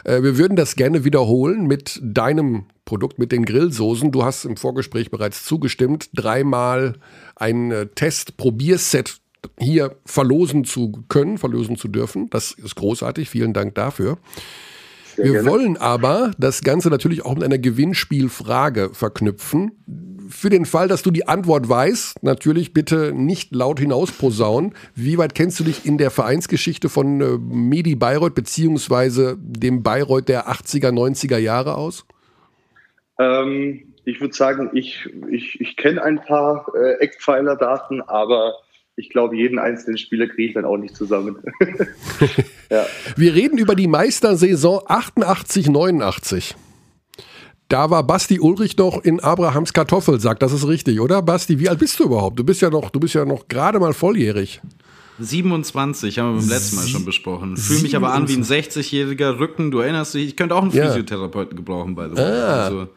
Äh, 0.03 0.25
wir 0.25 0.37
würden 0.37 0.57
das 0.57 0.75
gerne 0.75 1.05
wiederholen 1.05 1.69
mit 1.69 2.01
deinem 2.03 2.67
Produkt, 2.89 3.19
mit 3.19 3.33
den 3.33 3.45
Grillsoßen. 3.45 4.11
Du 4.13 4.25
hast 4.25 4.47
im 4.47 4.57
Vorgespräch 4.57 5.11
bereits 5.11 5.45
zugestimmt, 5.45 6.09
dreimal 6.15 6.95
ein 7.37 7.71
äh, 7.71 7.87
Test-Probierset 7.87 9.21
hier 9.59 9.97
verlosen 10.07 10.65
zu 10.65 11.05
können, 11.09 11.37
verlosen 11.37 11.77
zu 11.77 11.89
dürfen. 11.89 12.31
Das 12.31 12.53
ist 12.53 12.77
großartig. 12.77 13.29
Vielen 13.29 13.53
Dank 13.53 13.75
dafür. 13.75 14.17
Sehr 15.15 15.27
Wir 15.27 15.33
gerne. 15.33 15.51
wollen 15.51 15.77
aber 15.77 16.31
das 16.39 16.63
Ganze 16.63 16.89
natürlich 16.89 17.27
auch 17.27 17.35
mit 17.35 17.45
einer 17.45 17.59
Gewinnspielfrage 17.59 18.91
verknüpfen 18.95 19.73
für 20.31 20.49
den 20.49 20.65
Fall, 20.65 20.89
dass 20.89 21.03
du 21.03 21.11
die 21.11 21.29
Antwort 21.29 21.69
weißt, 21.69 22.23
natürlich 22.23 22.73
bitte 22.73 23.13
nicht 23.15 23.55
laut 23.55 23.81
hinaus 23.81 24.13
posaunen. 24.13 24.75
Wie 24.95 25.19
weit 25.19 25.35
kennst 25.35 25.61
du 25.61 25.65
dich 25.65 25.85
in 25.85 25.99
der 25.99 26.11
Vereinsgeschichte 26.11 26.89
von 26.89 27.21
äh, 27.21 27.37
Medi 27.39 27.97
Bayreuth 27.97 28.35
beziehungsweise 28.35 29.37
dem 29.39 29.83
Bayreuth 29.83 30.29
der 30.29 30.51
80er, 30.51 30.91
90er 30.91 31.39
Jahre 31.39 31.77
aus? 31.77 32.07
Ähm, 33.19 33.95
ich 34.05 34.21
würde 34.21 34.35
sagen, 34.35 34.71
ich, 34.73 35.09
ich, 35.31 35.61
ich 35.61 35.77
kenne 35.77 36.03
ein 36.03 36.21
paar 36.21 36.67
äh, 36.75 36.95
Eckpfeiler-Daten, 37.01 38.03
aber 38.03 38.55
ich 38.97 39.11
glaube, 39.11 39.37
jeden 39.37 39.59
einzelnen 39.59 39.99
Spieler 39.99 40.27
kriege 40.27 40.49
ich 40.49 40.55
dann 40.55 40.65
auch 40.65 40.77
nicht 40.77 40.97
zusammen. 40.97 41.37
ja. 42.71 42.87
Wir 43.17 43.35
reden 43.35 43.59
über 43.59 43.75
die 43.75 43.87
Meistersaison 43.87 44.81
88, 44.87 45.69
89. 45.69 46.55
Da 47.69 47.91
war 47.91 48.03
Basti 48.03 48.41
Ulrich 48.41 48.79
noch 48.79 49.05
in 49.05 49.21
Abrahams 49.21 49.75
Kartoffelsack, 49.75 50.41
das 50.41 50.53
ist 50.53 50.67
richtig, 50.67 51.01
oder? 51.01 51.21
Basti, 51.21 51.59
wie 51.59 51.69
alt 51.69 51.79
bist 51.79 52.01
du 52.01 52.05
überhaupt? 52.05 52.39
Du 52.39 52.45
bist 52.45 52.63
ja 52.63 52.71
noch, 52.71 52.89
du 52.89 52.99
bist 52.99 53.15
ja 53.15 53.27
noch 53.27 53.47
gerade 53.47 53.79
mal 53.79 53.93
volljährig. 53.93 54.63
27, 55.19 56.19
haben 56.19 56.35
wir 56.35 56.41
beim 56.41 56.49
letzten 56.49 56.77
Mal 56.77 56.87
schon 56.87 57.05
besprochen. 57.05 57.57
Fühle 57.57 57.83
mich 57.83 57.97
aber 57.97 58.13
an 58.15 58.29
wie 58.29 58.35
ein 58.35 58.45
60-jähriger 58.45 59.39
Rücken. 59.39 59.71
Du 59.71 59.81
erinnerst 59.81 60.15
dich, 60.15 60.29
ich 60.29 60.37
könnte 60.37 60.55
auch 60.55 60.63
einen 60.63 60.71
Physiotherapeuten 60.71 61.57
gebrauchen, 61.57 61.95
by 61.95 62.07
the 62.11 62.17
way. 62.17 62.25
Ah. 62.25 62.65
Also. 62.65 62.89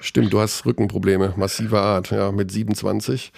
Stimmt, 0.00 0.32
du 0.32 0.40
hast 0.40 0.66
Rückenprobleme, 0.66 1.34
massiver 1.36 1.82
Art, 1.82 2.10
ja, 2.10 2.32
mit 2.32 2.50
27. 2.50 3.32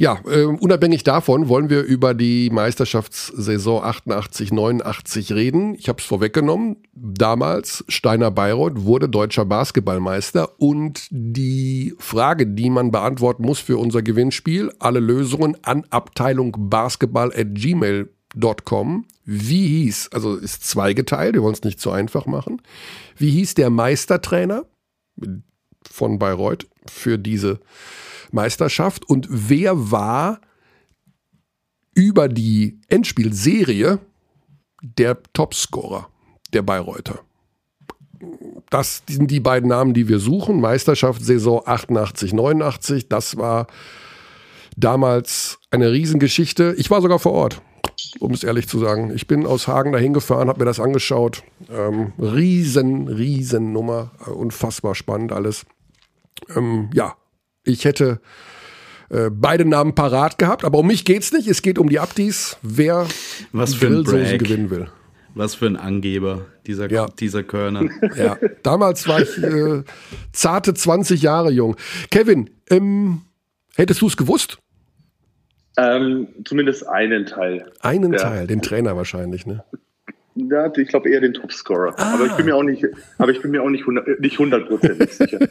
Ja, 0.00 0.20
äh, 0.30 0.44
unabhängig 0.44 1.02
davon 1.02 1.48
wollen 1.48 1.70
wir 1.70 1.82
über 1.82 2.14
die 2.14 2.50
Meisterschaftssaison 2.50 3.82
88, 3.82 4.52
89 4.52 5.32
reden. 5.32 5.74
Ich 5.74 5.88
habe 5.88 5.98
es 5.98 6.04
vorweggenommen. 6.04 6.76
Damals, 6.92 7.84
Steiner 7.88 8.30
Bayreuth 8.30 8.84
wurde 8.84 9.08
deutscher 9.08 9.44
Basketballmeister 9.44 10.60
und 10.60 11.08
die 11.10 11.96
Frage, 11.98 12.46
die 12.46 12.70
man 12.70 12.92
beantworten 12.92 13.42
muss 13.44 13.58
für 13.58 13.76
unser 13.76 14.02
Gewinnspiel, 14.02 14.70
alle 14.78 15.00
Lösungen 15.00 15.56
an 15.62 15.84
Abteilung 15.90 16.54
Basketball 16.70 17.32
at 17.36 17.56
gmail.com. 17.56 19.04
Wie 19.24 19.66
hieß, 19.66 20.10
also 20.12 20.36
ist 20.36 20.64
zweigeteilt, 20.64 21.34
wir 21.34 21.42
wollen 21.42 21.54
es 21.54 21.64
nicht 21.64 21.80
zu 21.80 21.90
einfach 21.90 22.26
machen. 22.26 22.62
Wie 23.16 23.30
hieß 23.30 23.54
der 23.54 23.70
Meistertrainer 23.70 24.64
von 25.88 26.18
Bayreuth 26.18 26.66
für 26.86 27.18
diese 27.18 27.60
Meisterschaft 28.30 29.08
und 29.08 29.26
wer 29.30 29.90
war 29.90 30.40
über 31.94 32.28
die 32.28 32.80
Endspielserie 32.88 33.98
der 34.82 35.18
Topscorer 35.32 36.08
der 36.52 36.62
Bayreuther. 36.62 37.20
Das 38.70 39.02
sind 39.08 39.30
die 39.30 39.40
beiden 39.40 39.68
Namen, 39.68 39.94
die 39.94 40.08
wir 40.08 40.18
suchen. 40.18 40.60
Meisterschaft 40.60 41.24
Saison 41.24 41.62
88, 41.64 42.32
89. 42.32 43.08
Das 43.08 43.36
war 43.36 43.66
damals 44.76 45.58
eine 45.70 45.90
Riesengeschichte. 45.90 46.74
Ich 46.76 46.90
war 46.90 47.00
sogar 47.00 47.18
vor 47.18 47.32
Ort, 47.32 47.62
um 48.20 48.32
es 48.32 48.44
ehrlich 48.44 48.68
zu 48.68 48.78
sagen. 48.78 49.12
Ich 49.14 49.26
bin 49.26 49.46
aus 49.46 49.68
Hagen 49.68 49.92
dahin 49.92 50.12
gefahren, 50.12 50.48
habe 50.48 50.60
mir 50.60 50.64
das 50.64 50.80
angeschaut. 50.80 51.42
Ähm, 51.70 52.12
riesen, 52.18 53.08
riesen 53.08 53.72
Nummer. 53.72 54.12
Unfassbar 54.26 54.94
spannend 54.94 55.32
alles. 55.32 55.66
Ähm, 56.54 56.90
ja, 56.94 57.14
ich 57.64 57.84
hätte 57.84 58.20
äh, 59.10 59.30
beide 59.30 59.64
Namen 59.64 59.94
parat 59.94 60.38
gehabt, 60.38 60.64
aber 60.64 60.78
um 60.78 60.86
mich 60.86 61.04
geht's 61.04 61.32
nicht. 61.32 61.48
Es 61.48 61.62
geht 61.62 61.78
um 61.78 61.88
die 61.88 61.98
Abdis, 61.98 62.56
wer 62.62 63.06
Was 63.52 63.74
für 63.74 63.86
ein 63.88 64.04
Brag. 64.04 64.38
gewinnen 64.38 64.70
will. 64.70 64.88
Was 65.34 65.54
für 65.54 65.66
ein 65.66 65.76
Angeber, 65.76 66.46
dieser, 66.66 66.90
Ja. 66.90 67.06
dieser 67.06 67.42
Körner. 67.42 67.84
Ja, 68.16 68.36
damals 68.62 69.06
war 69.06 69.20
ich 69.22 69.36
äh, 69.38 69.82
zarte 70.32 70.74
20 70.74 71.22
Jahre 71.22 71.50
jung. 71.50 71.76
Kevin, 72.10 72.50
ähm, 72.70 73.22
hättest 73.76 74.00
du 74.00 74.06
es 74.08 74.16
gewusst? 74.16 74.58
Ähm, 75.78 76.28
zumindest 76.44 76.88
einen 76.88 77.26
Teil. 77.26 77.70
Einen 77.80 78.12
Ja. 78.12 78.18
Teil, 78.18 78.46
den 78.46 78.62
Trainer 78.62 78.96
wahrscheinlich, 78.96 79.46
ne? 79.46 79.62
Ja, 80.34 80.72
ich 80.76 80.88
glaube 80.88 81.10
eher 81.10 81.20
den 81.20 81.34
Topscorer. 81.34 81.98
Aber 81.98 82.26
ich 82.26 82.32
bin 82.32 82.46
mir 82.46 82.54
auch 82.54 82.62
nicht, 82.62 82.84
aber 83.18 83.32
ich 83.32 83.42
bin 83.42 83.50
mir 83.50 83.62
auch 83.62 83.70
nicht 83.70 83.84
nicht 84.20 84.38
hundertprozentig 84.38 85.12
sicher. 85.12 85.38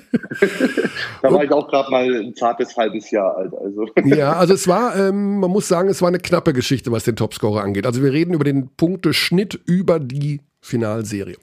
da 1.22 1.32
war 1.32 1.44
ich 1.44 1.52
auch 1.52 1.68
gerade 1.68 1.91
mal 1.91 2.04
ein 2.04 2.36
zartes 2.36 2.76
halbes 2.78 3.12
Jahr 3.12 3.36
alt. 3.36 3.54
Also 3.54 3.88
Ja, 4.06 4.34
also 4.34 4.54
es 4.54 4.68
war, 4.68 4.95
ähm, 4.95 5.40
man 5.40 5.52
muss 5.52 5.68
sagen, 5.68 5.90
es 5.90 6.02
war 6.02 6.08
eine 6.08 6.20
knappe 6.20 6.54
Geschichte, 6.54 6.91
was 6.91 7.04
den 7.04 7.18
Topscorer 7.18 7.64
angeht. 7.64 7.86
Also 7.86 8.02
wir 8.02 8.14
reden 8.14 8.34
über 8.34 8.45
den 8.45 8.70
Punkteschnitt 8.76 9.60
über 9.66 9.99
die 9.99 10.41
Finalserie. 10.62 11.38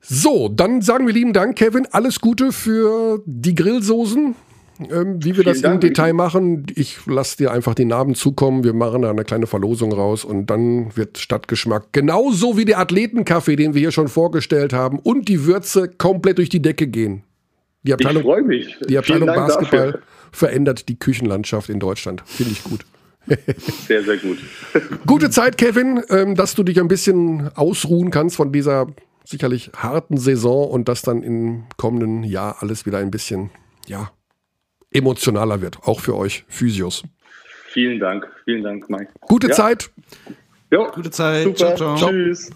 So, 0.00 0.48
dann 0.48 0.80
sagen 0.82 1.06
wir 1.06 1.14
lieben 1.14 1.32
Dank, 1.32 1.56
Kevin. 1.56 1.86
Alles 1.90 2.20
Gute 2.20 2.52
für 2.52 3.22
die 3.26 3.54
Grillsoßen. 3.54 4.34
Ähm, 4.80 5.22
wie 5.24 5.36
wir 5.36 5.44
das 5.44 5.58
Vielen 5.58 5.74
im 5.74 5.80
Dank. 5.80 5.94
Detail 5.94 6.12
machen, 6.12 6.66
ich 6.74 6.98
lasse 7.06 7.36
dir 7.36 7.52
einfach 7.52 7.74
die 7.74 7.84
Namen 7.84 8.14
zukommen. 8.14 8.64
Wir 8.64 8.72
machen 8.72 9.02
da 9.02 9.10
eine 9.10 9.24
kleine 9.24 9.46
Verlosung 9.46 9.92
raus 9.92 10.24
und 10.24 10.46
dann 10.46 10.96
wird 10.96 11.18
Stadtgeschmack 11.18 11.92
genauso 11.92 12.56
wie 12.56 12.64
der 12.64 12.78
Athletenkaffee, 12.78 13.56
den 13.56 13.74
wir 13.74 13.80
hier 13.80 13.92
schon 13.92 14.08
vorgestellt 14.08 14.72
haben, 14.72 14.98
und 14.98 15.28
die 15.28 15.44
Würze 15.46 15.88
komplett 15.88 16.38
durch 16.38 16.48
die 16.48 16.62
Decke 16.62 16.86
gehen. 16.86 17.22
Die 17.82 17.88
ich 17.90 17.94
Abteilung 17.94 18.22
freue 18.22 18.42
mich. 18.42 18.76
die 18.88 18.98
Abteilung 18.98 19.26
Basketball 19.26 19.92
dafür. 19.92 20.02
verändert 20.30 20.88
die 20.88 20.98
Küchenlandschaft 20.98 21.68
in 21.68 21.80
Deutschland. 21.80 22.22
Finde 22.26 22.52
ich 22.52 22.64
gut. 22.64 22.84
Sehr, 23.86 24.02
sehr 24.02 24.16
gut. 24.16 24.38
Gute 25.06 25.30
Zeit, 25.30 25.56
Kevin, 25.56 26.02
ähm, 26.10 26.34
dass 26.34 26.56
du 26.56 26.64
dich 26.64 26.80
ein 26.80 26.88
bisschen 26.88 27.50
ausruhen 27.54 28.10
kannst 28.10 28.34
von 28.34 28.50
dieser 28.50 28.88
sicherlich 29.24 29.70
harten 29.76 30.16
Saison 30.16 30.68
und 30.68 30.88
dass 30.88 31.02
dann 31.02 31.22
im 31.22 31.64
kommenden 31.76 32.24
Jahr 32.24 32.56
alles 32.60 32.84
wieder 32.84 32.98
ein 32.98 33.12
bisschen, 33.12 33.50
ja, 33.86 34.10
emotionaler 34.92 35.60
wird. 35.60 35.78
Auch 35.84 36.00
für 36.00 36.16
euch 36.16 36.44
Physios. 36.48 37.02
Vielen 37.72 37.98
Dank. 38.00 38.28
Vielen 38.44 38.62
Dank, 38.62 38.88
Mike. 38.90 39.08
Gute 39.22 39.48
Ja. 39.48 39.54
Zeit. 39.54 39.90
Jo, 40.70 40.90
Gute 40.94 41.10
Zeit. 41.10 41.44
super. 41.44 41.74
Ciao, 41.76 41.96
ciao. 41.96 42.10
Tschüss. 42.10 42.50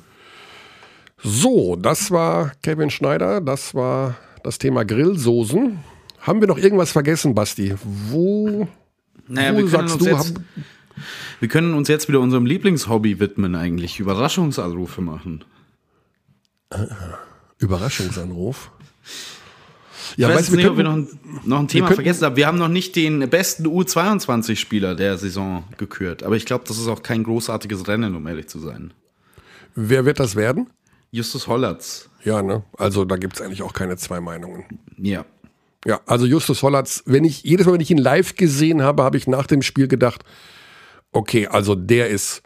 So, 1.22 1.76
das 1.76 2.10
war 2.10 2.52
Kevin 2.62 2.90
Schneider. 2.90 3.40
Das 3.40 3.74
war 3.74 4.16
das 4.42 4.58
Thema 4.58 4.84
Grillsoßen. 4.84 5.78
Haben 6.20 6.40
wir 6.40 6.48
noch 6.48 6.58
irgendwas 6.58 6.92
vergessen, 6.92 7.34
Basti? 7.34 7.74
Wo, 8.10 8.68
Naja, 9.28 9.54
wo 9.54 9.58
wir 9.58 9.68
sagst 9.68 10.00
du, 10.00 10.04
jetzt, 10.06 10.34
haben, 10.36 10.44
wir 11.40 11.48
können 11.48 11.74
uns 11.74 11.88
jetzt 11.88 12.08
wieder 12.08 12.20
unserem 12.20 12.46
Lieblingshobby 12.46 13.18
widmen, 13.20 13.54
eigentlich. 13.54 13.98
Überraschungsanrufe 14.00 15.00
machen. 15.00 15.44
Überraschungsanruf? 17.58 18.70
Ich 20.16 20.22
Ja, 20.22 20.28
weiß 20.28 20.38
jetzt 20.38 20.52
du, 20.52 20.56
nicht, 20.56 20.66
ob 20.68 20.76
wir 20.76 20.84
noch 20.84 20.94
ein, 20.94 21.08
noch 21.44 21.58
ein 21.58 21.68
Thema 21.68 21.90
vergessen 21.92 22.24
haben. 22.24 22.36
Wir 22.36 22.46
haben 22.46 22.58
noch 22.58 22.68
nicht 22.68 22.96
den 22.96 23.28
besten 23.28 23.66
U22-Spieler 23.66 24.94
der 24.94 25.18
Saison 25.18 25.64
gekürt. 25.76 26.22
Aber 26.22 26.36
ich 26.36 26.46
glaube, 26.46 26.64
das 26.66 26.78
ist 26.78 26.88
auch 26.88 27.02
kein 27.02 27.22
großartiges 27.22 27.86
Rennen, 27.86 28.14
um 28.14 28.26
ehrlich 28.26 28.48
zu 28.48 28.58
sein. 28.58 28.92
wer 29.74 30.04
wird 30.06 30.18
das 30.20 30.36
werden? 30.36 30.70
Justus 31.10 31.46
Hollatz. 31.46 32.08
Ja, 32.24 32.42
ne? 32.42 32.62
Also 32.78 33.04
da 33.04 33.16
gibt 33.16 33.36
es 33.36 33.42
eigentlich 33.42 33.62
auch 33.62 33.72
keine 33.72 33.96
zwei 33.96 34.20
Meinungen. 34.20 34.64
Ja. 34.96 35.24
Ja, 35.86 36.00
also 36.06 36.26
Justus 36.26 36.62
Hollatz, 36.62 37.02
wenn 37.06 37.24
ich 37.24 37.44
jedes 37.44 37.66
Mal, 37.66 37.74
wenn 37.74 37.80
ich 37.80 37.90
ihn 37.92 37.98
live 37.98 38.34
gesehen 38.34 38.82
habe, 38.82 39.04
habe 39.04 39.16
ich 39.16 39.26
nach 39.28 39.46
dem 39.46 39.62
Spiel 39.62 39.86
gedacht, 39.86 40.24
okay, 41.12 41.46
also 41.46 41.74
der 41.76 42.08
ist, 42.08 42.42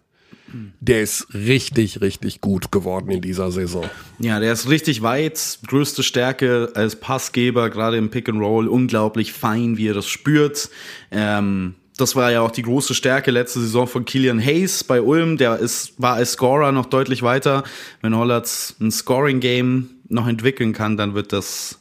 der 0.81 1.03
ist 1.03 1.33
richtig, 1.35 2.01
richtig 2.01 2.41
gut 2.41 2.73
geworden 2.73 3.11
in 3.11 3.21
dieser 3.21 3.51
Saison. 3.51 3.85
Ja, 4.19 4.41
der 4.41 4.53
ist 4.53 4.69
richtig 4.69 5.03
weit. 5.03 5.59
Größte 5.67 6.03
Stärke 6.03 6.71
als 6.75 6.97
Passgeber, 6.97 7.71
gerade 7.71 7.97
im 7.97 8.11
Pick 8.11 8.29
and 8.29 8.41
Roll. 8.41 8.69
Unglaublich 8.69 9.33
fein, 9.33 9.77
wie 9.77 9.89
er 9.89 9.95
das 9.95 10.09
spürt. 10.09 10.71
Ähm, 11.11 11.75
das 11.97 12.17
war 12.17 12.33
ja 12.33 12.41
auch 12.41 12.51
die 12.51 12.63
große 12.63 12.95
Stärke 12.95 13.31
letzte 13.31 13.61
Saison 13.61 13.87
von 13.87 14.05
Killian 14.05 14.41
Hayes 14.41 14.85
bei 14.85 15.03
Ulm. 15.03 15.37
Der 15.37 15.59
ist, 15.59 15.93
war 15.99 16.15
als 16.15 16.33
Scorer 16.33 16.73
noch 16.73 16.87
deutlich 16.87 17.23
weiter. 17.23 17.63
Wenn 18.01 18.17
Hollatz 18.17 18.75
ein 18.81 18.91
Scoring-Game 18.91 19.91
noch 20.09 20.27
entwickeln 20.27 20.73
kann, 20.73 20.97
dann 20.97 21.15
wird 21.15 21.33
das, 21.33 21.79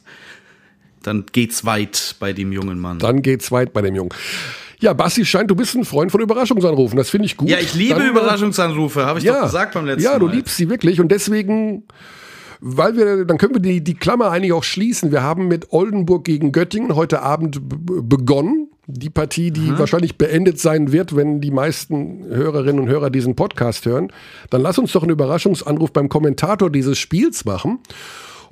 dann 1.02 1.24
geht's 1.32 1.64
weit 1.64 2.16
bei 2.20 2.32
dem 2.32 2.52
jungen 2.52 2.78
Mann. 2.78 2.98
Dann 2.98 3.22
geht's 3.22 3.50
weit 3.50 3.72
bei 3.72 3.82
dem 3.82 3.94
Jungen. 3.94 4.10
Ja, 4.80 4.92
Basti 4.94 5.24
scheint, 5.24 5.50
du 5.50 5.54
bist 5.54 5.74
ein 5.76 5.84
Freund 5.84 6.10
von 6.10 6.20
Überraschungsanrufen. 6.20 6.96
Das 6.96 7.10
finde 7.10 7.26
ich 7.26 7.36
gut. 7.36 7.48
ja, 7.48 7.58
ich 7.58 7.74
liebe 7.74 7.94
Dann, 7.94 8.02
äh, 8.06 8.10
Überraschungsanrufe, 8.10 9.04
habe 9.06 9.18
ich 9.18 9.26
doch 9.26 9.42
gesagt 9.42 9.74
beim 9.74 9.86
letzten 9.86 10.02
Ja, 10.02 10.12
Mal. 10.12 10.18
du 10.20 10.26
liebst 10.28 10.56
sie 10.56 10.68
wirklich 10.70 11.00
und 11.00 11.12
deswegen, 11.12 11.84
weil 12.60 12.96
wir, 12.96 13.24
dann 13.24 13.38
können 13.38 13.54
wir 13.54 13.60
die, 13.60 13.82
die 13.84 13.94
Klammer 13.94 14.30
eigentlich 14.30 14.52
auch 14.52 14.64
schließen. 14.64 15.12
Wir 15.12 15.22
haben 15.22 15.48
mit 15.48 15.72
Oldenburg 15.72 16.24
gegen 16.24 16.52
Göttingen 16.52 16.94
heute 16.96 17.22
Abend 17.22 17.60
begonnen. 17.62 18.68
Die 18.92 19.10
Partie, 19.10 19.52
die 19.52 19.78
wahrscheinlich 19.78 20.18
beendet 20.18 20.58
sein 20.58 20.90
wird, 20.90 21.14
wenn 21.14 21.40
die 21.40 21.52
meisten 21.52 22.24
Hörerinnen 22.26 22.80
und 22.82 22.88
Hörer 22.88 23.10
diesen 23.10 23.36
Podcast 23.36 23.86
hören. 23.86 24.12
Dann 24.50 24.62
lass 24.62 24.78
uns 24.78 24.90
doch 24.92 25.02
einen 25.02 25.12
Überraschungsanruf 25.12 25.92
beim 25.92 26.08
Kommentator 26.08 26.70
dieses 26.70 26.98
Spiels 26.98 27.44
machen 27.44 27.78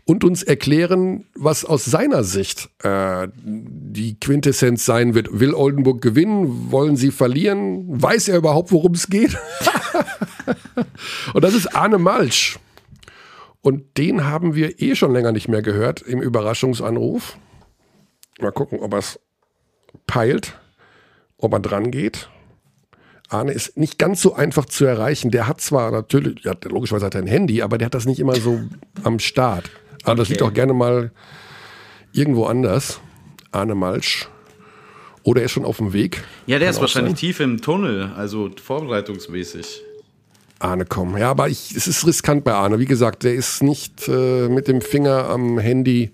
und 0.08 0.24
uns 0.24 0.42
erklären, 0.42 1.26
was 1.34 1.66
aus 1.66 1.84
seiner 1.84 2.24
Sicht 2.24 2.70
äh, 2.82 3.28
die 3.34 4.18
Quintessenz 4.18 4.86
sein 4.86 5.14
wird. 5.14 5.38
Will 5.38 5.52
Oldenburg 5.52 6.00
gewinnen? 6.00 6.72
Wollen 6.72 6.96
sie 6.96 7.10
verlieren? 7.10 7.84
Weiß 8.02 8.28
er 8.28 8.38
überhaupt, 8.38 8.72
worum 8.72 8.92
es 8.92 9.10
geht? 9.10 9.36
und 11.34 11.44
das 11.44 11.52
ist 11.52 11.76
Arne 11.76 11.98
Malsch. 11.98 12.58
Und 13.60 13.98
den 13.98 14.24
haben 14.24 14.54
wir 14.54 14.80
eh 14.80 14.94
schon 14.94 15.12
länger 15.12 15.32
nicht 15.32 15.48
mehr 15.48 15.60
gehört 15.60 16.00
im 16.00 16.22
Überraschungsanruf. 16.22 17.36
Mal 18.40 18.52
gucken, 18.52 18.80
ob 18.80 18.94
er 18.94 19.00
es 19.00 19.20
peilt, 20.06 20.58
ob 21.36 21.52
er 21.52 21.60
dran 21.60 21.90
geht. 21.90 22.30
Arne 23.28 23.52
ist 23.52 23.76
nicht 23.76 23.98
ganz 23.98 24.22
so 24.22 24.32
einfach 24.32 24.64
zu 24.64 24.86
erreichen. 24.86 25.30
Der 25.30 25.46
hat 25.46 25.60
zwar 25.60 25.90
natürlich, 25.90 26.44
ja, 26.44 26.54
logischerweise 26.64 27.04
hat 27.04 27.14
er 27.14 27.20
ein 27.20 27.26
Handy, 27.26 27.60
aber 27.60 27.76
der 27.76 27.84
hat 27.84 27.94
das 27.94 28.06
nicht 28.06 28.20
immer 28.20 28.36
so 28.36 28.62
am 29.04 29.18
Start. 29.18 29.70
Aber 30.04 30.16
das 30.16 30.26
Okay. 30.28 30.32
liegt 30.34 30.42
auch 30.42 30.52
gerne 30.52 30.72
mal 30.72 31.10
irgendwo 32.12 32.44
anders. 32.46 33.00
Arne 33.52 33.74
Malsch. 33.74 34.28
Oder 35.22 35.40
er 35.42 35.46
ist 35.46 35.52
schon 35.52 35.64
auf 35.64 35.78
dem 35.78 35.92
Weg. 35.92 36.22
Ja, 36.46 36.58
der 36.58 36.68
Kann 36.68 36.74
ist 36.76 36.80
wahrscheinlich 36.80 37.12
sein. 37.12 37.20
tief 37.20 37.40
im 37.40 37.60
Tunnel, 37.60 38.12
also 38.16 38.50
vorbereitungsmäßig. 38.62 39.82
Arne 40.60 40.84
kommen. 40.86 41.16
Ja, 41.18 41.30
aber 41.30 41.48
ich, 41.48 41.74
es 41.76 41.86
ist 41.86 42.06
riskant 42.06 42.44
bei 42.44 42.52
Arne. 42.52 42.78
Wie 42.78 42.84
gesagt, 42.86 43.22
der 43.24 43.34
ist 43.34 43.62
nicht 43.62 44.08
äh, 44.08 44.48
mit 44.48 44.66
dem 44.68 44.80
Finger 44.80 45.28
am 45.28 45.58
Handy. 45.58 46.10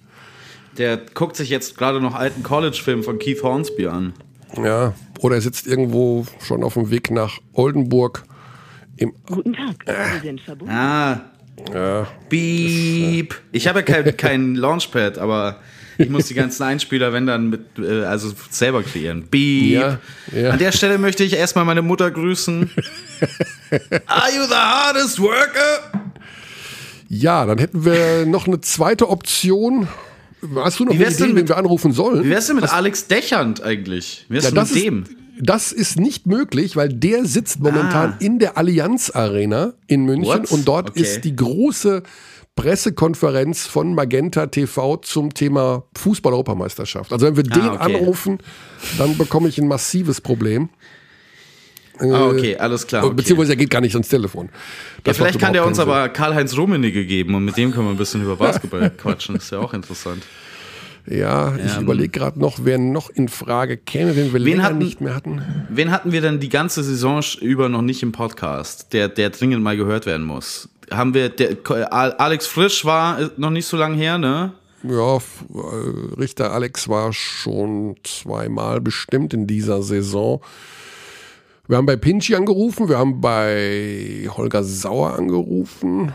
Der 0.76 0.96
guckt 0.96 1.36
sich 1.36 1.48
jetzt 1.48 1.78
gerade 1.78 2.00
noch 2.00 2.14
alten 2.14 2.42
College-Film 2.42 3.04
von 3.04 3.18
Keith 3.18 3.42
Hornsby 3.42 3.86
an. 3.86 4.12
Ja, 4.62 4.94
oder 5.20 5.36
er 5.36 5.40
sitzt 5.40 5.66
irgendwo 5.66 6.26
schon 6.44 6.62
auf 6.64 6.74
dem 6.74 6.90
Weg 6.90 7.10
nach 7.10 7.38
Oldenburg. 7.52 8.24
Im, 8.96 9.12
Guten 9.26 9.54
Tag, 9.54 9.84
Sie 10.20 10.26
sind 10.26 10.40
verbunden. 10.40 10.72
Ah, 10.74 11.20
ja, 11.72 12.06
Beep. 12.28 13.34
Ich 13.52 13.66
habe 13.68 13.80
ja 13.80 13.84
kein, 13.84 14.16
kein 14.16 14.54
Launchpad, 14.54 15.18
aber 15.18 15.60
Ich 15.96 16.08
muss 16.10 16.26
die 16.26 16.34
ganzen 16.34 16.64
Einspieler, 16.64 17.12
wenn 17.12 17.26
dann 17.26 17.50
mit, 17.50 17.60
äh, 17.78 18.04
also 18.04 18.32
selber 18.50 18.82
kreieren. 18.82 19.28
Beep. 19.30 19.72
Ja, 19.72 19.98
ja. 20.32 20.50
An 20.50 20.58
der 20.58 20.72
Stelle 20.72 20.98
möchte 20.98 21.22
ich 21.22 21.34
erstmal 21.34 21.64
meine 21.64 21.82
Mutter 21.82 22.10
grüßen. 22.10 22.68
Are 24.06 24.30
you 24.34 24.42
the 24.48 24.54
hardest 24.54 25.20
worker? 25.20 26.02
Ja, 27.08 27.46
dann 27.46 27.58
hätten 27.58 27.84
wir 27.84 28.26
noch 28.26 28.46
eine 28.48 28.60
zweite 28.60 29.08
Option. 29.08 29.86
Hast 30.56 30.80
du 30.80 30.84
noch 30.84 30.92
Wie 30.92 31.04
eine 31.04 31.14
Idee, 31.14 31.36
wen 31.36 31.48
wir 31.48 31.56
anrufen 31.56 31.92
sollen? 31.92 32.24
Wie 32.24 32.30
wär's 32.30 32.48
denn 32.48 32.56
mit 32.56 32.70
Alex 32.72 33.06
Dächernd 33.06 33.62
eigentlich? 33.62 34.26
Wie 34.28 34.34
wär's 34.34 34.44
Ja, 34.44 34.50
denn 34.50 34.60
mit 34.62 34.72
ist, 34.72 34.84
dem? 34.84 35.04
Das 35.40 35.72
ist 35.72 35.98
nicht 35.98 36.26
möglich, 36.26 36.76
weil 36.76 36.88
der 36.90 37.24
sitzt 37.26 37.60
momentan 37.60 38.12
Ah. 38.12 38.16
in 38.20 38.38
der 38.38 38.56
Allianz 38.56 39.10
Arena 39.10 39.74
in 39.86 40.04
München 40.04 40.26
What? 40.42 40.50
und 40.52 40.66
dort 40.68 40.90
Okay. 40.90 41.00
ist 41.00 41.24
die 41.24 41.34
große 41.36 42.02
Pressekonferenz 42.56 43.66
von 43.66 43.94
Magenta 43.94 44.46
TV 44.46 44.96
zum 44.98 45.34
Thema 45.34 45.84
Fußball-Europameisterschaft. 45.98 47.12
Also 47.12 47.26
wenn 47.26 47.36
wir 47.36 47.42
den 47.42 47.60
Ah, 47.62 47.74
okay. 47.74 47.96
anrufen, 47.96 48.38
dann 48.96 49.16
bekomme 49.18 49.48
ich 49.48 49.58
ein 49.58 49.66
massives 49.66 50.20
Problem. 50.20 50.68
Ah, 51.98 52.26
okay, 52.26 52.56
alles 52.56 52.86
klar. 52.86 53.04
Okay. 53.04 53.14
Beziehungsweise 53.14 53.52
er 53.52 53.56
geht 53.56 53.70
gar 53.70 53.80
nicht 53.80 53.94
ans 53.94 54.08
Telefon. 54.08 54.48
Ja, 55.06 55.12
vielleicht 55.14 55.38
kann 55.38 55.52
der 55.52 55.64
uns 55.66 55.78
aber 55.78 56.08
Karl-Heinz 56.08 56.56
Rummenigge 56.56 57.06
geben 57.06 57.34
und 57.34 57.44
mit 57.44 57.56
dem 57.56 57.70
können 57.72 57.86
wir 57.86 57.90
ein 57.92 57.96
bisschen 57.96 58.22
über 58.22 58.36
Basketball 58.46 58.90
quatschen. 58.90 59.34
Das 59.36 59.44
ist 59.44 59.50
ja 59.50 59.58
auch 59.60 59.74
interessant. 59.74 60.22
Ja, 61.06 61.54
ich 61.56 61.76
Ähm, 61.76 61.82
überlege 61.82 62.08
gerade 62.08 62.38
noch, 62.40 62.60
wer 62.62 62.78
noch 62.78 63.10
in 63.10 63.28
Frage 63.28 63.76
käme, 63.76 64.16
wenn 64.16 64.32
wir 64.32 64.40
länger 64.40 64.62
hatten- 64.64 64.78
nicht 64.78 65.00
mehr 65.02 65.14
hatten. 65.14 65.42
Wen 65.68 65.90
hatten 65.90 66.12
wir 66.12 66.22
denn 66.22 66.40
die 66.40 66.48
ganze 66.48 66.82
Saison 66.82 67.20
über 67.42 67.68
noch 67.68 67.82
nicht 67.82 68.02
im 68.02 68.12
Podcast, 68.12 68.92
der, 68.94 69.08
der 69.08 69.30
dringend 69.30 69.62
mal 69.62 69.76
gehört 69.76 70.06
werden 70.06 70.24
muss? 70.26 70.68
Haben 70.90 71.12
wir, 71.14 71.28
der, 71.28 71.56
Alex 71.92 72.46
Frisch 72.46 72.84
war 72.86 73.20
äh, 73.20 73.28
noch 73.36 73.50
nicht 73.50 73.66
so 73.66 73.76
lange 73.76 73.96
her, 73.96 74.16
ne? 74.18 74.52
Ja, 74.82 75.16
äh, 75.16 75.20
Richter 76.18 76.52
Alex 76.52 76.88
war 76.88 77.12
schon 77.12 77.96
zweimal 78.02 78.80
bestimmt 78.80 79.32
in 79.34 79.46
dieser 79.46 79.82
Saison. 79.82 80.40
Wir 81.68 81.78
haben 81.78 81.86
bei 81.86 81.96
Pinchi 81.96 82.34
angerufen, 82.34 82.88
wir 82.90 82.98
haben 82.98 83.20
bei 83.22 84.28
Holger 84.36 84.62
Sauer 84.64 85.14
angerufen, 85.18 86.12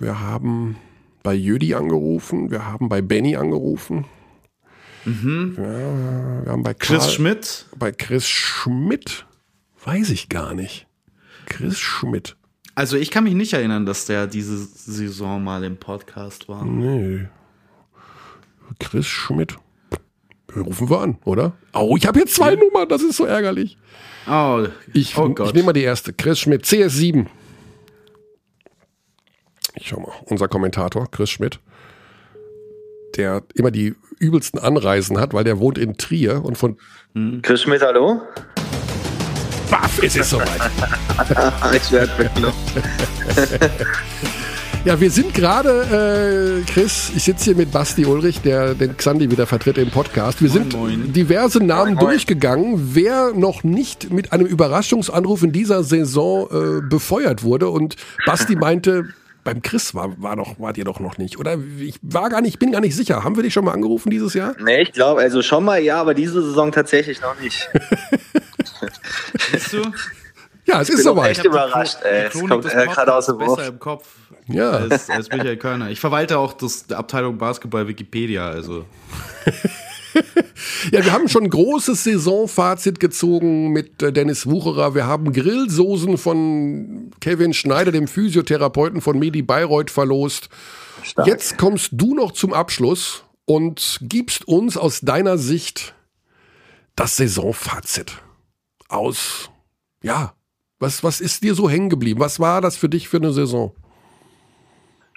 wir 0.00 0.18
haben 0.20 0.76
bei 1.22 1.34
Jödi 1.34 1.74
angerufen, 1.74 2.50
wir 2.50 2.66
haben 2.66 2.88
bei 2.88 3.00
Benny 3.02 3.36
angerufen. 3.36 4.06
Ja, 5.04 5.12
wir 5.12 6.44
haben 6.52 6.62
bei 6.62 6.72
Mhm. 6.72 6.78
Chris 6.78 6.98
Karl- 7.02 7.10
Schmidt. 7.10 7.66
Bei 7.76 7.90
Chris 7.92 8.28
Schmidt 8.28 9.26
weiß 9.84 10.10
ich 10.10 10.28
gar 10.28 10.54
nicht. 10.54 10.86
Chris 11.46 11.78
Schmidt. 11.78 12.36
Also 12.74 12.96
ich 12.96 13.10
kann 13.10 13.24
mich 13.24 13.34
nicht 13.34 13.52
erinnern, 13.52 13.84
dass 13.84 14.06
der 14.06 14.26
diese 14.26 14.56
Saison 14.56 15.42
mal 15.42 15.64
im 15.64 15.76
Podcast 15.76 16.48
war. 16.48 16.64
Nee. 16.64 17.26
Chris 18.78 19.06
Schmidt. 19.06 19.56
Rufen 20.54 20.88
wir 20.90 21.00
an, 21.00 21.18
oder? 21.24 21.52
Oh, 21.72 21.96
ich 21.96 22.06
habe 22.06 22.18
hier 22.18 22.26
zwei 22.26 22.54
Nummern, 22.54 22.88
das 22.88 23.02
ist 23.02 23.16
so 23.16 23.24
ärgerlich. 23.24 23.78
Oh, 24.28 24.66
Ich, 24.92 25.16
oh 25.18 25.28
ich 25.28 25.34
Gott. 25.34 25.54
nehme 25.54 25.66
mal 25.66 25.72
die 25.72 25.82
erste. 25.82 26.12
Chris 26.12 26.38
Schmidt, 26.40 26.64
CS7. 26.64 27.26
Ich 29.82 29.88
schau 29.88 29.98
mal, 29.98 30.12
unser 30.26 30.46
Kommentator, 30.46 31.10
Chris 31.10 31.28
Schmidt, 31.28 31.58
der 33.16 33.42
immer 33.56 33.72
die 33.72 33.96
übelsten 34.20 34.60
Anreisen 34.60 35.18
hat, 35.18 35.34
weil 35.34 35.42
der 35.42 35.58
wohnt 35.58 35.76
in 35.76 35.96
Trier 35.96 36.44
und 36.44 36.56
von 36.56 36.76
Chris 37.42 37.62
Schmidt, 37.62 37.82
hallo? 37.82 38.22
Baff, 39.68 40.00
es 40.00 40.14
ist 40.14 40.30
soweit. 40.30 40.46
Ich 41.74 41.90
werde. 41.90 42.12
Ja, 44.84 45.00
wir 45.00 45.10
sind 45.10 45.34
gerade, 45.34 46.62
äh, 46.62 46.70
Chris, 46.70 47.10
ich 47.16 47.24
sitze 47.24 47.46
hier 47.46 47.56
mit 47.56 47.72
Basti 47.72 48.06
Ulrich, 48.06 48.40
der 48.40 48.74
den 48.74 48.96
Xandi 48.96 49.32
wieder 49.32 49.48
vertritt 49.48 49.78
im 49.78 49.90
Podcast. 49.90 50.40
Wir 50.42 50.48
sind 50.48 50.74
moin. 50.74 51.12
diverse 51.12 51.58
Namen 51.58 51.94
Moin, 51.94 51.94
moin. 51.94 52.06
durchgegangen, 52.06 52.94
wer 52.94 53.32
noch 53.32 53.64
nicht 53.64 54.12
mit 54.12 54.32
einem 54.32 54.46
Überraschungsanruf 54.46 55.42
in 55.42 55.50
dieser 55.50 55.82
Saison 55.82 56.48
äh, 56.50 56.80
befeuert 56.88 57.42
wurde. 57.42 57.68
Und 57.68 57.96
Basti 58.26 58.54
meinte, 58.54 59.08
beim 59.44 59.60
Chris 59.62 59.94
war, 59.94 60.20
war 60.22 60.36
doch, 60.36 60.58
wart 60.60 60.78
ihr 60.78 60.84
doch 60.84 61.00
noch 61.00 61.18
nicht. 61.18 61.38
Oder 61.38 61.58
ich 61.78 61.98
war 62.02 62.28
gar 62.30 62.40
nicht, 62.40 62.58
bin 62.58 62.70
gar 62.72 62.80
nicht 62.80 62.94
sicher. 62.96 63.24
Haben 63.24 63.36
wir 63.36 63.42
dich 63.42 63.52
schon 63.52 63.64
mal 63.64 63.72
angerufen 63.72 64.10
dieses 64.10 64.34
Jahr? 64.34 64.54
Nee, 64.62 64.82
ich 64.82 64.92
glaube, 64.92 65.20
also 65.20 65.42
schon 65.42 65.64
mal 65.64 65.80
ja, 65.82 66.00
aber 66.00 66.14
diese 66.14 66.42
Saison 66.42 66.70
tatsächlich 66.72 67.20
noch 67.20 67.38
nicht. 67.40 67.68
Siehst 69.50 69.72
du? 69.72 69.82
Ja, 70.64 70.80
es 70.80 70.88
ist 70.90 70.96
bin 70.98 71.08
auch 71.08 71.16
soweit. 71.16 71.30
echt 71.32 71.44
überrascht, 71.44 71.98
ey. 72.04 72.26
Es 72.26 72.34
kommt 72.48 72.64
äh, 72.66 72.86
gerade 72.86 73.14
aus 73.14 73.26
dem 73.26 73.38
besser 73.38 73.50
Wurf. 73.50 73.68
im 73.68 73.78
Kopf 73.80 74.08
Ja. 74.46 74.70
als, 74.70 75.10
als 75.10 75.28
Michael 75.28 75.56
Körner. 75.56 75.90
Ich 75.90 75.98
verwalte 75.98 76.38
auch 76.38 76.52
das, 76.52 76.86
die 76.86 76.94
Abteilung 76.94 77.36
Basketball 77.36 77.88
Wikipedia, 77.88 78.48
also. 78.48 78.84
Ja, 80.92 81.04
wir 81.04 81.12
haben 81.12 81.28
schon 81.28 81.44
ein 81.44 81.50
großes 81.50 82.04
Saisonfazit 82.04 83.00
gezogen 83.00 83.72
mit 83.72 84.02
äh, 84.02 84.12
Dennis 84.12 84.46
Wucherer. 84.46 84.94
Wir 84.94 85.06
haben 85.06 85.32
Grillsoßen 85.32 86.18
von 86.18 87.10
Kevin 87.20 87.54
Schneider, 87.54 87.92
dem 87.92 88.08
Physiotherapeuten 88.08 89.00
von 89.00 89.18
Medi 89.18 89.42
Bayreuth, 89.42 89.90
verlost. 89.90 90.48
Stark. 91.02 91.26
Jetzt 91.26 91.58
kommst 91.58 91.90
du 91.92 92.14
noch 92.14 92.32
zum 92.32 92.52
Abschluss 92.52 93.24
und 93.44 93.98
gibst 94.02 94.46
uns 94.46 94.76
aus 94.76 95.00
deiner 95.00 95.38
Sicht 95.38 95.94
das 96.96 97.16
Saisonfazit 97.16 98.18
aus. 98.88 99.50
Ja, 100.02 100.34
was, 100.78 101.04
was 101.04 101.20
ist 101.20 101.42
dir 101.42 101.54
so 101.54 101.70
hängen 101.70 101.88
geblieben? 101.88 102.20
Was 102.20 102.40
war 102.40 102.60
das 102.60 102.76
für 102.76 102.88
dich 102.88 103.08
für 103.08 103.18
eine 103.18 103.32
Saison? 103.32 103.72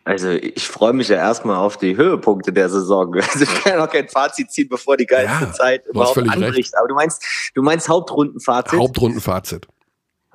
Also 0.05 0.29
ich 0.29 0.67
freue 0.67 0.93
mich 0.93 1.07
ja 1.07 1.17
erstmal 1.17 1.57
auf 1.57 1.77
die 1.77 1.97
Höhepunkte 1.97 2.53
der 2.53 2.69
Saison. 2.69 3.13
Also 3.33 3.43
ich 3.43 3.63
kann 3.63 3.73
ja 3.73 3.79
noch 3.79 3.91
kein 3.91 4.07
Fazit 4.07 4.51
ziehen, 4.51 4.69
bevor 4.69 4.97
die 4.97 5.07
geilste 5.07 5.45
Ja, 5.45 5.51
Zeit 5.51 5.85
überhaupt 5.87 6.17
anbricht. 6.17 6.77
Aber 6.77 6.87
du 6.87 6.93
meinst, 6.95 7.23
du 7.55 7.63
meinst 7.63 7.89
Hauptrundenfazit? 7.89 8.79
Hauptrundenfazit. 8.79 9.67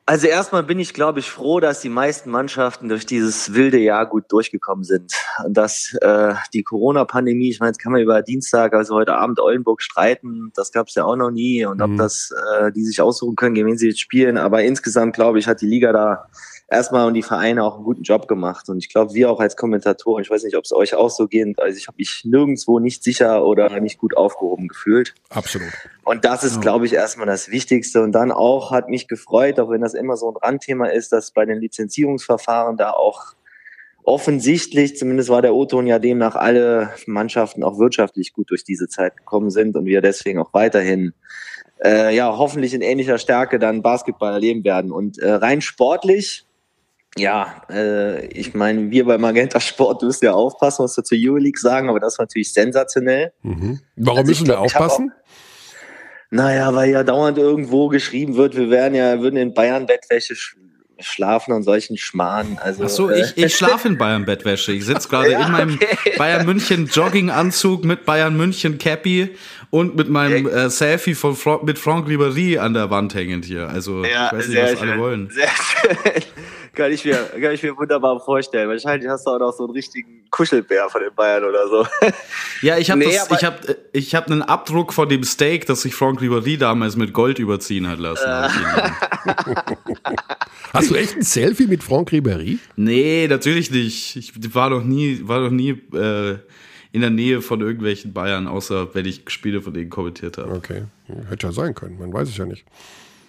Also 0.07 0.27
erstmal 0.27 0.65
bin 0.65 0.81
ich, 0.81 0.93
glaube 0.93 1.21
ich, 1.21 1.31
froh, 1.31 1.61
dass 1.61 1.83
die 1.83 1.89
meisten 1.89 2.31
Mannschaften 2.33 2.89
durch 2.89 3.07
dieses 3.07 3.55
wilde 3.55 3.79
Jahr 3.79 4.07
gut 4.07 4.25
durchgekommen 4.29 4.83
sind. 4.83 5.13
Und 5.47 5.55
dass 5.57 5.95
äh, 6.01 6.35
die 6.53 6.65
Corona-Pandemie, 6.65 7.51
ich 7.51 7.61
meine, 7.61 7.69
jetzt 7.71 7.79
kann 7.79 7.93
man 7.93 8.01
über 8.01 8.21
Dienstag, 8.23 8.75
also 8.75 8.97
heute 8.97 9.15
Abend 9.15 9.39
Oldenburg 9.39 9.83
streiten, 9.83 10.51
das 10.57 10.73
gab 10.73 10.89
es 10.89 10.97
ja 10.97 11.05
auch 11.05 11.15
noch 11.15 11.31
nie. 11.31 11.65
Und 11.65 11.81
ob 11.81 11.91
Mhm. 11.91 11.97
das 11.97 12.33
äh, 12.59 12.73
die 12.73 12.83
sich 12.85 13.01
aussuchen 13.01 13.37
können, 13.37 13.55
gegen 13.55 13.69
wen 13.69 13.79
sie 13.79 13.87
jetzt 13.87 14.01
spielen. 14.01 14.37
Aber 14.37 14.63
insgesamt, 14.65 15.15
glaube 15.15 15.39
ich, 15.39 15.47
hat 15.47 15.61
die 15.61 15.69
Liga 15.69 15.93
da 15.93 16.27
erstmal 16.71 17.07
und 17.07 17.15
die 17.15 17.23
Vereine 17.23 17.65
auch 17.65 17.75
einen 17.75 17.85
guten 17.85 18.03
Job 18.03 18.29
gemacht. 18.29 18.69
Und 18.69 18.79
ich 18.79 18.89
glaube, 18.89 19.13
wir 19.13 19.31
auch 19.31 19.41
als 19.41 19.57
Kommentatoren, 19.57 20.23
ich 20.23 20.31
weiß 20.31 20.45
nicht, 20.45 20.57
ob 20.57 20.65
es 20.65 20.73
euch 20.73 20.95
auch 20.95 21.11
so 21.11 21.27
geht, 21.27 21.59
also 21.59 21.77
ich 21.77 21.89
habe 21.89 21.97
mich 21.99 22.23
nirgendwo 22.25 22.79
nicht 22.79 23.03
sicher 23.03 23.45
oder 23.45 23.81
nicht 23.81 23.99
gut 23.99 24.17
aufgehoben 24.17 24.69
gefühlt. 24.69 25.15
Absolut. 25.29 25.69
Und 26.05 26.25
das 26.25 26.45
ist, 26.45 26.61
glaube 26.61 26.87
ich, 26.87 26.93
erstmal 26.95 27.27
das 27.27 27.51
Wichtigste. 27.51 28.03
Und 28.03 28.13
dann 28.13 28.33
auch 28.33 28.71
hat 28.71 28.89
mich 28.89 29.09
gefreut, 29.09 29.59
auch 29.61 29.71
wenn 29.71 29.81
das 29.81 29.95
immer 29.95 30.17
so 30.17 30.31
ein 30.31 30.37
Randthema 30.37 30.87
ist, 30.87 31.13
dass 31.13 31.33
bei 31.33 31.45
den 31.45 31.61
Lizenzierungsverfahren 31.61 32.77
da 32.77 32.93
auch 32.93 33.35
offensichtlich, 34.03 34.97
zumindest 34.97 35.29
war 35.29 35.43
der 35.43 35.55
O-Ton 35.55 35.87
ja 35.87 35.99
demnach, 35.99 36.35
alle 36.35 36.91
Mannschaften 37.07 37.63
auch 37.63 37.79
wirtschaftlich 37.79 38.33
gut 38.33 38.51
durch 38.51 38.65
diese 38.65 38.89
Zeit 38.89 39.17
gekommen 39.17 39.51
sind 39.51 39.77
und 39.77 39.85
wir 39.85 40.01
deswegen 40.01 40.39
auch 40.39 40.55
weiterhin 40.55 41.13
äh, 41.85 42.15
ja 42.15 42.37
hoffentlich 42.37 42.75
in 42.75 42.81
ähnlicher 42.81 43.19
Stärke 43.19 43.59
dann 43.59 43.83
Basketball 43.83 44.33
erleben 44.33 44.65
werden. 44.65 44.91
Und 44.91 45.19
äh, 45.19 45.33
rein 45.33 45.61
sportlich, 45.61 46.47
ja, 47.19 47.63
äh, 47.71 48.27
ich 48.27 48.55
meine, 48.55 48.91
wir 48.91 49.05
bei 49.05 49.19
Magenta 49.19 49.61
Sport 49.61 50.03
müssen 50.03 50.25
ja 50.25 50.33
aufpassen, 50.33 50.85
was 50.85 50.97
wir 50.97 51.05
zur 51.05 51.19
Euroleague 51.21 51.59
sagen, 51.59 51.89
aber 51.89 51.99
das 51.99 52.19
war 52.19 52.25
natürlich 52.25 52.53
sensationell. 52.53 53.33
Mhm. 53.43 53.81
Warum 53.97 54.19
Also 54.19 54.31
müssen 54.31 54.47
wir 54.47 54.55
glaub, 54.55 54.67
ich 54.67 54.75
hab 54.75 54.83
aufpassen? 54.83 55.13
Naja, 56.31 56.73
weil 56.75 56.91
ja 56.91 57.03
dauernd 57.03 57.39
irgendwo 57.39 57.89
geschrieben 57.89 58.37
wird, 58.37 58.57
wir 58.57 58.71
wären 58.71 58.95
ja, 58.95 59.21
würden 59.21 59.37
in 59.37 59.53
Bayern 59.53 59.87
Bettwäsche 59.87 60.37
sch 60.37 60.57
schlafen 61.03 61.55
und 61.55 61.63
solchen 61.63 61.97
Schmarrn. 61.97 62.59
Also, 62.61 62.85
Ach 62.85 62.89
so, 62.91 63.09
äh, 63.11 63.23
ich, 63.23 63.37
ich 63.37 63.57
schlafe 63.57 63.89
in 63.89 63.97
Bayern 63.97 64.27
Bettwäsche. 64.27 64.73
Ich 64.73 64.85
sitze 64.85 65.09
gerade 65.11 65.31
Ja, 65.31 65.47
in 65.47 65.53
meinem 65.53 65.75
okay. 65.75 66.13
Bayern 66.19 66.45
München 66.45 66.87
Jogginganzug 66.87 67.85
mit 67.85 68.05
Bayern 68.05 68.37
München 68.37 68.77
Cappy 68.77 69.35
und 69.71 69.97
mit 69.97 70.09
meinem 70.09 70.47
äh, 70.47 70.69
Selfie 70.69 71.15
von 71.15 71.37
Fra 71.37 71.61
mit 71.63 71.79
Franck 71.79 72.09
Ribéry 72.09 72.59
an 72.59 72.75
der 72.75 72.91
Wand 72.91 73.15
hängend 73.15 73.45
hier. 73.45 73.69
Also 73.69 74.05
ja, 74.05 74.27
ich 74.27 74.33
weiß 74.33 74.49
nicht, 74.49 74.63
was 74.63 74.81
alle 74.81 74.93
schön. 74.93 75.01
wollen. 75.01 75.31
Sehr 75.31 75.49
schön. 75.49 76.23
kann, 76.75 76.93
ich 76.93 77.05
mir, 77.05 77.15
kann 77.15 77.53
ich 77.53 77.63
mir 77.63 77.77
wunderbar 77.77 78.21
vorstellen. 78.21 78.69
Wahrscheinlich 78.69 79.09
hast 79.09 79.27
du 79.27 79.31
auch 79.31 79.39
noch 79.39 79.53
so 79.53 79.65
einen 79.65 79.73
richtigen 79.73 80.25
Kuschelbär 80.31 80.89
von 80.89 81.03
den 81.03 81.15
Bayern 81.15 81.45
oder 81.45 81.69
so. 81.69 81.87
Ja, 82.63 82.77
ich 82.77 82.91
habe 82.91 83.01
Nee, 83.01 83.15
das, 83.15 83.31
ich 83.31 83.45
habe, 83.45 83.77
ich 83.93 84.15
habe 84.15 84.27
einen 84.27 84.43
Abdruck 84.43 84.93
von 84.93 85.09
dem 85.09 85.25
Steak, 85.25 85.65
das 85.65 85.81
sich 85.81 85.95
Franck 85.95 86.21
Ribéry 86.21 86.59
damals 86.59 86.95
mit 86.95 87.15
Gold 87.15 87.39
überziehen 87.39 87.89
hat 87.89 87.99
lassen. 87.99 88.27
Hab 88.27 88.53
Hast 90.75 90.91
du 90.91 90.95
echt 90.95 91.17
ein 91.17 91.23
Selfie 91.23 91.67
mit 91.67 91.83
Franck 91.83 92.11
Ribéry? 92.11 92.59
nee, 92.77 93.27
natürlich 93.29 93.71
nicht. 93.71 94.17
Ich 94.17 94.55
war 94.55 94.69
noch 94.69 94.85
nie, 94.85 95.21
war 95.23 95.41
noch 95.41 95.51
nie 95.51 95.71
äh, 95.95 96.37
in 96.93 97.01
der 97.03 97.11
Nähe 97.11 97.41
von 97.41 97.61
irgendwelchen 97.61 98.13
Bayern, 98.13 98.47
außer 98.49 98.95
wenn 98.95 99.07
ich 99.07 99.23
Spiele 99.29 99.63
von 99.63 99.73
denen 99.75 99.91
kommentiert 99.91 100.39
habe. 100.39 100.53
Okay, 100.53 100.85
hätte 101.29 101.47
ja 101.47 101.53
sein 101.53 101.75
können, 101.75 101.99
man 101.99 102.13
weiß 102.13 102.29
es 102.29 102.37
ja 102.37 102.45
nicht. 102.47 102.65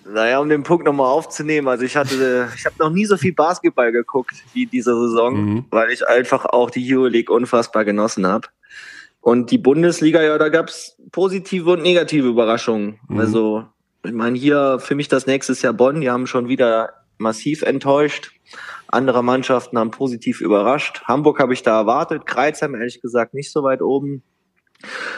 Naja, 0.03 0.39
um 0.39 0.49
den 0.49 0.63
Punkt 0.63 0.85
nochmal 0.85 1.07
aufzunehmen, 1.07 1.67
also 1.67 1.83
ich 1.85 1.95
hatte, 1.95 2.49
ich 2.57 2.65
habe 2.65 2.75
noch 2.79 2.89
nie 2.89 3.05
so 3.05 3.17
viel 3.17 3.33
Basketball 3.33 3.91
geguckt 3.91 4.35
wie 4.53 4.63
in 4.63 4.69
dieser 4.71 4.95
Saison, 4.99 5.35
Mhm. 5.35 5.65
weil 5.69 5.91
ich 5.91 6.07
einfach 6.07 6.45
auch 6.45 6.71
die 6.71 6.83
Euroleague 6.95 7.33
unfassbar 7.33 7.85
genossen 7.85 8.25
habe. 8.25 8.47
Und 9.19 9.51
die 9.51 9.59
Bundesliga, 9.59 10.23
ja, 10.23 10.39
da 10.39 10.49
gab's 10.49 10.97
positive 11.11 11.69
und 11.71 11.83
negative 11.83 12.27
Überraschungen. 12.27 12.99
Mhm. 13.07 13.19
Also, 13.19 13.65
ich 14.03 14.13
meine, 14.13 14.35
hier 14.39 14.79
für 14.79 14.95
mich 14.95 15.07
das 15.09 15.27
nächstes 15.27 15.61
Jahr 15.61 15.73
Bonn, 15.73 16.01
die 16.01 16.09
haben 16.09 16.25
schon 16.25 16.47
wieder 16.47 16.89
massiv 17.19 17.61
enttäuscht. 17.61 18.31
Andere 18.91 19.23
Mannschaften 19.23 19.77
haben 19.77 19.91
positiv 19.91 20.41
überrascht. 20.41 21.03
Hamburg 21.05 21.39
habe 21.39 21.53
ich 21.53 21.63
da 21.63 21.79
erwartet, 21.79 22.25
Kreuzheim 22.25 22.75
ehrlich 22.75 23.01
gesagt 23.01 23.33
nicht 23.33 23.51
so 23.51 23.63
weit 23.63 23.81
oben. 23.81 24.23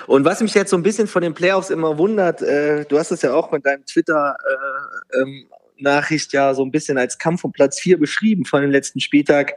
Und 0.08 0.26
was 0.26 0.41
mich 0.41 0.54
jetzt 0.54 0.72
so 0.72 0.78
ein 0.78 0.84
bisschen 0.84 1.08
von 1.08 1.22
den 1.22 1.34
Playoffs 1.34 1.70
immer 1.70 1.98
wundert, 1.98 2.41
äh, 2.41 2.86
du 2.86 3.00
hast 3.00 3.12
es 3.12 3.22
ja 3.22 3.34
auch 3.34 3.52
mit 3.52 3.66
deinem 3.66 3.86
Twitter 3.86 4.36
äh, 4.45 5.22
ähm, 5.22 5.45
Nachricht 5.80 6.34
ja 6.34 6.54
so 6.54 6.64
ein 6.64 6.72
bisschen 6.72 6.98
als 6.98 7.18
Kampf 7.18 7.44
um 7.44 7.52
Platz 7.52 7.80
4 7.80 8.00
beschrieben 8.00 8.45
von 8.45 8.62
dem 8.62 8.72
letzten 8.72 9.00
Spieltag. 9.00 9.54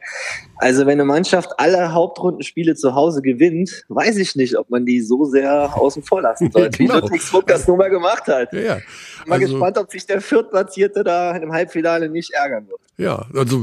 Also 0.57 0.83
wenn 0.83 0.93
eine 0.93 1.05
Mannschaft 1.05 1.51
alle 1.59 1.93
Hauptrundenspiele 1.93 2.75
zu 2.75 2.95
Hause 2.95 3.23
gewinnt, 3.23 3.85
weiß 3.89 4.17
ich 4.17 4.37
nicht, 4.37 4.57
ob 4.59 4.71
man 4.71 4.85
die 4.85 5.01
so 5.01 5.25
sehr 5.25 5.77
außen 5.77 6.03
vor 6.03 6.23
lassen 6.23 6.51
sollte, 6.51 6.79
Genau. 6.79 6.95
wie 6.95 7.01
Ludwigsburg 7.01 7.47
das 7.47 7.67
nun 7.67 7.79
mal 7.79 7.91
gemacht 7.91 8.27
hat. 8.27 8.53
Ja, 8.53 8.61
ja. 8.61 8.79
Mal 9.27 9.41
Also- 9.41 9.53
gespannt, 9.55 9.79
ob 9.79 9.91
sich 9.91 10.07
der 10.07 10.21
Viertplatzierte 10.21 11.05
da 11.05 11.37
im 11.37 11.53
Halbfinale 11.53 12.09
nicht 12.09 12.33
ärgern 12.33 12.69
wird. 12.69 12.81
Ja, 12.99 13.27
also 13.35 13.63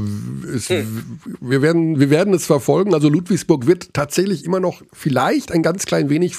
es, 0.54 0.68
wir, 0.70 1.60
werden, 1.60 1.98
wir 1.98 2.08
werden 2.10 2.32
es 2.34 2.46
verfolgen. 2.46 2.94
Also 2.94 3.08
Ludwigsburg 3.08 3.66
wird 3.66 3.92
tatsächlich 3.92 4.44
immer 4.44 4.60
noch 4.60 4.82
vielleicht 4.92 5.50
ein 5.50 5.62
ganz 5.64 5.86
klein 5.86 6.08
wenig 6.08 6.36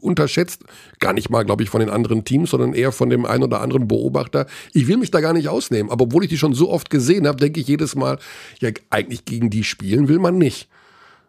unterschätzt. 0.00 0.62
Gar 0.98 1.14
nicht 1.14 1.30
mal, 1.30 1.44
glaube 1.44 1.62
ich, 1.62 1.70
von 1.70 1.80
den 1.80 1.88
anderen 1.88 2.24
Teams, 2.24 2.50
sondern 2.50 2.74
eher 2.74 2.92
von 2.92 3.08
dem 3.08 3.24
einen 3.24 3.44
oder 3.44 3.62
anderen 3.62 3.88
Beobachter. 3.88 4.46
Ich 4.74 4.86
will 4.86 4.98
mich 4.98 5.10
da 5.10 5.20
gar 5.22 5.32
nicht 5.32 5.48
ausnehmen. 5.48 5.90
Aber 5.90 6.04
obwohl 6.04 6.24
ich 6.24 6.28
die 6.30 6.36
schon 6.36 6.52
so 6.52 6.70
oft 6.70 6.90
gesehen 6.90 7.26
habe, 7.26 7.38
denke 7.38 7.58
ich 7.60 7.68
jedes 7.68 7.94
Mal, 7.94 8.18
ja, 8.60 8.68
eigentlich 8.90 9.24
gegen 9.24 9.48
die 9.48 9.64
spielen 9.64 10.08
will 10.08 10.18
man 10.18 10.36
nicht. 10.36 10.68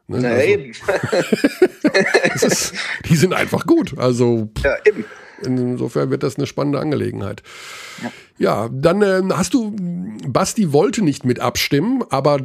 Ne? 0.09 0.19
Na 0.21 0.29
Also, 0.29 0.45
eben. 0.45 0.71
ist, 2.35 2.73
die 3.09 3.15
sind 3.15 3.33
einfach 3.33 3.65
gut. 3.65 3.97
Also 3.97 4.49
Ja, 4.63 4.75
eben. 4.85 5.05
Insofern 5.43 6.09
wird 6.09 6.23
das 6.23 6.37
eine 6.37 6.47
spannende 6.47 6.79
Angelegenheit. 6.79 7.43
Ja, 8.37 8.69
dann 8.71 9.01
ähm, 9.01 9.35
hast 9.35 9.53
du, 9.53 9.75
Basti 10.27 10.71
wollte 10.71 11.03
nicht 11.03 11.25
mit 11.25 11.39
abstimmen, 11.39 12.03
aber 12.09 12.39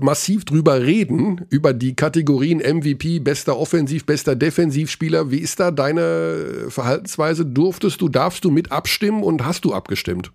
massiv 0.00 0.44
drüber 0.44 0.82
reden, 0.82 1.46
über 1.50 1.72
die 1.72 1.94
Kategorien 1.94 2.58
MVP, 2.58 3.20
bester 3.20 3.56
Offensiv, 3.56 4.04
bester 4.06 4.34
Defensivspieler. 4.34 5.30
Wie 5.30 5.38
ist 5.38 5.60
da 5.60 5.70
deine 5.70 6.66
Verhaltensweise? 6.68 7.44
Durftest 7.44 8.00
du, 8.00 8.08
darfst 8.08 8.44
du 8.44 8.50
mit 8.50 8.72
abstimmen 8.72 9.22
und 9.22 9.44
hast 9.44 9.64
du 9.64 9.72
abgestimmt? 9.72 10.32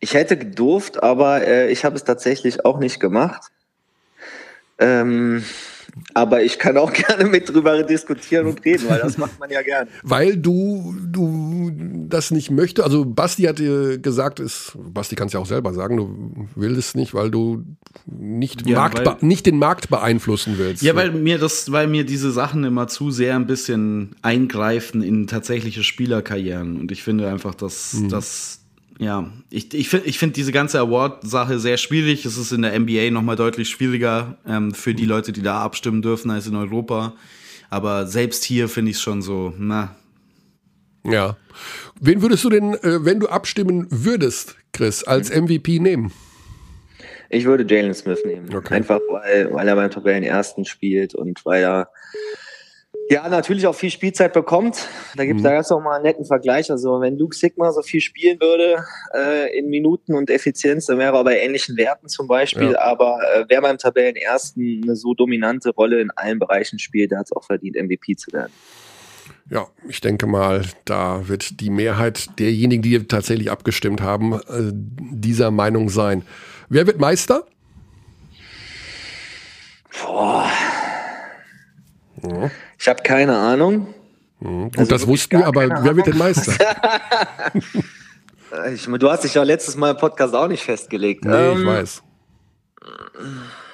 Ich 0.00 0.14
hätte 0.14 0.36
gedurft, 0.36 1.02
aber 1.02 1.46
äh, 1.46 1.70
ich 1.70 1.84
habe 1.84 1.96
es 1.96 2.04
tatsächlich 2.04 2.64
auch 2.64 2.78
nicht 2.78 3.00
gemacht. 3.00 3.50
Ähm, 4.78 5.44
aber 6.14 6.42
ich 6.42 6.58
kann 6.58 6.76
auch 6.76 6.92
gerne 7.08 7.24
mit 7.26 7.48
drüber 7.48 7.82
diskutieren 7.82 8.46
und 8.46 8.64
reden, 8.64 8.88
weil 8.88 9.00
das 9.00 9.18
macht 9.18 9.38
man 9.40 9.50
ja 9.50 9.62
gerne. 9.62 9.88
Weil 10.02 10.36
du, 10.36 10.94
du 11.06 11.72
das 12.08 12.30
nicht 12.30 12.50
möchtest. 12.50 12.84
Also 12.84 13.04
Basti 13.04 13.42
hat 13.44 13.58
dir 13.58 13.98
gesagt, 13.98 14.40
ist, 14.40 14.72
Basti 14.92 15.14
kann 15.14 15.28
es 15.28 15.32
ja 15.32 15.40
auch 15.40 15.46
selber 15.46 15.72
sagen, 15.74 15.96
du 15.96 16.48
willst 16.56 16.96
nicht, 16.96 17.14
weil 17.14 17.30
du 17.30 17.64
nicht, 18.06 18.66
Ja, 18.66 18.78
Markt, 18.78 19.04
weil- 19.04 19.16
nicht 19.20 19.46
den 19.46 19.58
Markt 19.58 19.88
beeinflussen 19.90 20.54
willst. 20.56 20.82
Ja, 20.82 20.94
weil 20.96 21.12
mir 21.12 21.38
das, 21.38 21.70
weil 21.72 21.86
mir 21.86 22.04
diese 22.04 22.30
Sachen 22.30 22.64
immer 22.64 22.88
zu 22.88 23.10
sehr 23.10 23.36
ein 23.36 23.46
bisschen 23.46 24.16
eingreifen 24.22 25.02
in 25.02 25.26
tatsächliche 25.26 25.82
Spielerkarrieren. 25.82 26.78
Und 26.80 26.92
ich 26.92 27.02
finde 27.02 27.28
einfach, 27.28 27.54
dass 27.54 27.96
das, 28.08 28.59
ja, 29.00 29.32
ich, 29.48 29.72
ich 29.72 29.88
finde 29.88 30.06
ich 30.06 30.18
finde 30.18 30.34
diese 30.34 30.52
ganze 30.52 30.78
Award-Sache 30.78 31.58
sehr 31.58 31.78
schwierig. 31.78 32.26
Es 32.26 32.36
ist 32.36 32.52
in 32.52 32.60
der 32.60 32.78
NBA 32.78 33.10
nochmal 33.10 33.34
deutlich 33.34 33.70
schwieriger 33.70 34.36
ähm, 34.46 34.74
für 34.74 34.92
die 34.92 35.06
Leute, 35.06 35.32
die 35.32 35.40
da 35.40 35.62
abstimmen 35.62 36.02
dürfen, 36.02 36.30
als 36.30 36.46
in 36.46 36.54
Europa. 36.54 37.14
Aber 37.70 38.06
selbst 38.06 38.44
hier 38.44 38.68
finde 38.68 38.90
ich 38.90 38.98
es 38.98 39.02
schon 39.02 39.22
so, 39.22 39.54
na, 39.56 39.96
Ja. 41.02 41.38
Wen 41.98 42.20
würdest 42.20 42.44
du 42.44 42.50
denn, 42.50 42.74
äh, 42.74 43.02
wenn 43.02 43.20
du 43.20 43.28
abstimmen 43.28 43.86
würdest, 43.88 44.56
Chris, 44.74 45.02
als 45.02 45.34
MVP 45.34 45.78
nehmen? 45.78 46.12
Ich 47.30 47.46
würde 47.46 47.64
Jalen 47.66 47.94
Smith 47.94 48.20
nehmen. 48.26 48.54
Okay. 48.54 48.74
Einfach 48.74 49.00
weil, 49.08 49.50
weil 49.50 49.66
er 49.66 49.76
beim 49.76 49.90
Tabellenersten 49.90 50.66
spielt 50.66 51.14
und 51.14 51.46
weil 51.46 51.62
er 51.62 51.88
ja 53.10 53.28
natürlich 53.28 53.66
auch 53.66 53.74
viel 53.74 53.90
Spielzeit 53.90 54.32
bekommt. 54.32 54.88
Da 55.16 55.24
gibt 55.24 55.38
es 55.38 55.42
Mhm. 55.42 55.48
da 55.48 55.54
gab's 55.54 55.72
auch 55.72 55.80
mal 55.80 55.96
einen 55.96 56.04
netten 56.04 56.24
Vergleich. 56.24 56.70
Also 56.70 57.00
wenn 57.00 57.18
Luke 57.18 57.36
Sigma 57.36 57.72
so 57.72 57.82
viel 57.82 58.00
spielen 58.00 58.40
würde 58.40 58.84
äh, 59.14 59.58
in 59.58 59.68
Minuten 59.68 60.14
und 60.14 60.30
Effizienz, 60.30 60.86
dann 60.86 60.98
wäre 60.98 61.16
er 61.16 61.24
bei 61.24 61.38
ähnlichen 61.38 61.76
Werten 61.76 62.08
zum 62.08 62.28
Beispiel. 62.28 62.72
Ja. 62.72 62.80
Aber 62.80 63.18
äh, 63.34 63.44
wer 63.48 63.60
beim 63.60 63.78
Tabellenersten 63.78 64.82
eine 64.84 64.96
so 64.96 65.14
dominante 65.14 65.70
Rolle 65.70 66.00
in 66.00 66.10
allen 66.12 66.38
Bereichen 66.38 66.78
spielt, 66.78 67.10
der 67.10 67.18
hat 67.18 67.26
es 67.26 67.32
auch 67.32 67.44
verdient, 67.44 67.76
MVP 67.76 68.16
zu 68.16 68.32
werden. 68.32 68.52
Ja, 69.50 69.66
ich 69.88 70.00
denke 70.00 70.28
mal, 70.28 70.62
da 70.84 71.26
wird 71.26 71.60
die 71.60 71.70
Mehrheit 71.70 72.38
derjenigen, 72.38 72.82
die 72.82 73.06
tatsächlich 73.08 73.50
abgestimmt 73.50 74.00
haben, 74.00 74.34
äh, 74.34 74.70
dieser 74.72 75.50
Meinung 75.50 75.88
sein. 75.88 76.22
Wer 76.68 76.86
wird 76.86 77.00
Meister? 77.00 77.46
Boah. 80.00 80.48
Ich 82.78 82.88
habe 82.88 83.02
keine 83.02 83.36
Ahnung. 83.36 83.94
Hm, 84.40 84.64
Gut, 84.70 84.78
Also 84.78 84.90
das 84.90 85.06
wussten 85.06 85.38
wir, 85.38 85.46
aber 85.46 85.68
wer 85.68 85.96
wird 85.96 86.06
denn 86.06 86.18
Meister? 86.18 86.52
Ich, 88.74 88.84
du 88.86 89.08
hast 89.08 89.22
dich 89.22 89.34
ja 89.34 89.44
letztes 89.44 89.76
Mal 89.76 89.92
im 89.92 89.96
Podcast 89.96 90.34
auch 90.34 90.48
nicht 90.48 90.64
festgelegt. 90.64 91.24
Nee, 91.24 91.52
ich 91.52 91.58
Ähm, 91.58 91.66
weiß. 91.66 92.02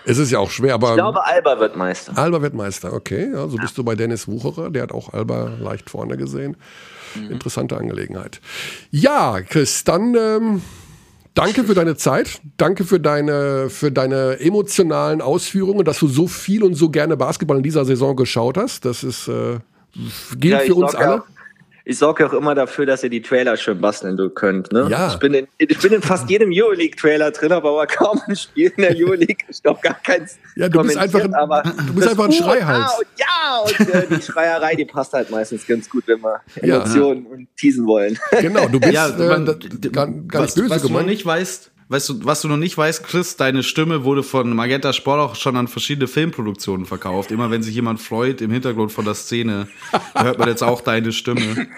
Es 0.04 0.18
ist 0.18 0.30
ja 0.30 0.38
auch 0.38 0.50
schwer, 0.50 0.74
aber 0.74 0.90
Ich 0.90 0.94
glaube, 0.96 1.24
Alba 1.24 1.58
wird 1.58 1.76
Meister. 1.76 2.12
Alba 2.16 2.42
wird 2.42 2.52
Meister, 2.52 2.92
okay. 2.92 3.32
Also 3.34 3.56
bist 3.56 3.78
du 3.78 3.84
bei 3.84 3.94
Dennis 3.94 4.28
Wucherer, 4.28 4.68
der 4.70 4.82
hat 4.82 4.92
auch 4.92 5.14
Alba 5.14 5.50
leicht 5.58 5.88
vorne 5.88 6.18
gesehen. 6.18 6.56
Interessante 7.30 7.78
Angelegenheit. 7.78 8.40
Ja, 8.90 9.40
Chris, 9.40 9.84
dann 9.84 10.14
ähm, 10.14 10.62
danke 11.36 11.64
für 11.64 11.74
deine 11.74 11.96
Zeit, 11.96 12.40
danke 12.56 12.84
für 12.84 12.98
deine, 12.98 13.70
für 13.70 13.92
deine 13.92 14.40
emotionalen 14.40 15.20
Ausführungen, 15.20 15.84
dass 15.84 16.00
du 16.00 16.08
so 16.08 16.26
viel 16.26 16.64
und 16.64 16.74
so 16.74 16.90
gerne 16.90 17.16
Basketball 17.16 17.58
in 17.58 17.62
dieser 17.62 17.84
Saison 17.84 18.16
geschaut 18.16 18.56
hast. 18.56 18.84
Das 18.84 19.04
ist 19.04 19.28
äh, 19.28 19.58
gilt 20.36 20.52
Ja, 20.52 20.58
für 20.60 20.74
uns 20.74 20.94
alle. 20.94 21.22
Auch, 21.22 21.35
ich 21.88 21.98
sorge 21.98 22.24
ja 22.24 22.28
auch 22.28 22.32
immer 22.32 22.56
dafür, 22.56 22.84
dass 22.84 23.04
ihr 23.04 23.10
die 23.10 23.22
Trailer 23.22 23.56
schön 23.56 23.80
basteln 23.80 24.18
könnt. 24.34 24.72
Ne? 24.72 24.88
Ja. 24.90 25.06
Ich, 25.12 25.18
bin 25.20 25.32
in, 25.34 25.46
ich 25.56 25.78
bin 25.78 25.92
in 25.92 26.02
fast 26.02 26.28
jedem 26.28 26.50
Euroleague-Trailer 26.52 27.30
drin, 27.30 27.52
aber 27.52 27.86
kaum 27.86 28.20
ein 28.26 28.34
Spiel 28.34 28.72
in 28.76 28.82
der 28.82 28.96
Euroleague. 28.96 29.36
Ich 29.48 29.62
glaube 29.62 29.78
gar 29.82 29.94
keins. 30.02 30.36
Ja, 30.56 30.68
du 30.68 30.82
bist 30.82 30.96
einfach 30.98 31.20
ein- 31.22 31.32
aber 31.34 31.62
du 31.62 31.94
bist 31.94 32.08
einfach 32.08 32.24
ein 32.24 32.30
und 32.30 32.34
Schreihals. 32.34 32.90
Ah 32.90 32.98
und 32.98 33.06
ja, 33.16 33.84
und 33.86 33.94
äh, 33.94 34.06
die 34.16 34.20
Schreierei, 34.22 34.74
die 34.74 34.84
passt 34.84 35.12
halt 35.12 35.30
meistens 35.30 35.64
ganz 35.64 35.88
gut, 35.88 36.02
wenn 36.08 36.20
wir 36.22 36.40
Ja. 36.60 36.78
Emotionen 36.82 37.24
und 37.26 37.48
teasen 37.56 37.86
wollen. 37.86 38.18
Genau, 38.40 38.66
du 38.66 38.80
bist 38.80 38.92
ja, 38.92 39.08
äh, 39.08 39.28
man, 39.28 39.46
d- 39.46 39.88
gar, 39.90 40.08
gar 40.08 40.42
was, 40.42 40.56
nicht 40.56 40.64
böse 40.64 40.70
was 40.74 40.82
du 40.82 40.88
gemeint. 40.88 41.06
nicht 41.06 41.24
weißt, 41.24 41.70
weißt 41.88 42.08
du, 42.08 42.24
was 42.24 42.40
du 42.40 42.48
noch 42.48 42.56
nicht 42.56 42.76
weißt, 42.76 43.04
Chris, 43.04 43.36
deine 43.36 43.62
Stimme 43.62 44.04
wurde 44.04 44.22
von 44.22 44.54
Magenta 44.54 44.92
Sport 44.92 45.20
auch 45.20 45.34
schon 45.36 45.56
an 45.56 45.68
verschiedene 45.68 46.08
Filmproduktionen 46.08 46.86
verkauft. 46.86 47.30
Immer 47.30 47.50
wenn 47.50 47.62
sich 47.62 47.74
jemand 47.74 48.00
freut 48.00 48.40
im 48.40 48.50
Hintergrund 48.50 48.92
von 48.92 49.04
der 49.04 49.14
Szene, 49.14 49.68
hört 50.14 50.38
man 50.38 50.48
jetzt 50.48 50.62
auch 50.62 50.80
deine 50.80 51.12
Stimme. 51.12 51.68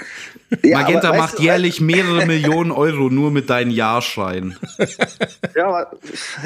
Ja, 0.62 0.78
Magenta 0.78 1.12
macht 1.12 1.39
du, 1.39 1.43
jährlich 1.43 1.80
mehrere 1.80 2.24
Millionen 2.24 2.70
Euro 2.70 3.10
nur 3.10 3.30
mit 3.30 3.51
deinen 3.51 3.70
Ja-Schreien. 3.70 4.56
Ja, 5.55 5.90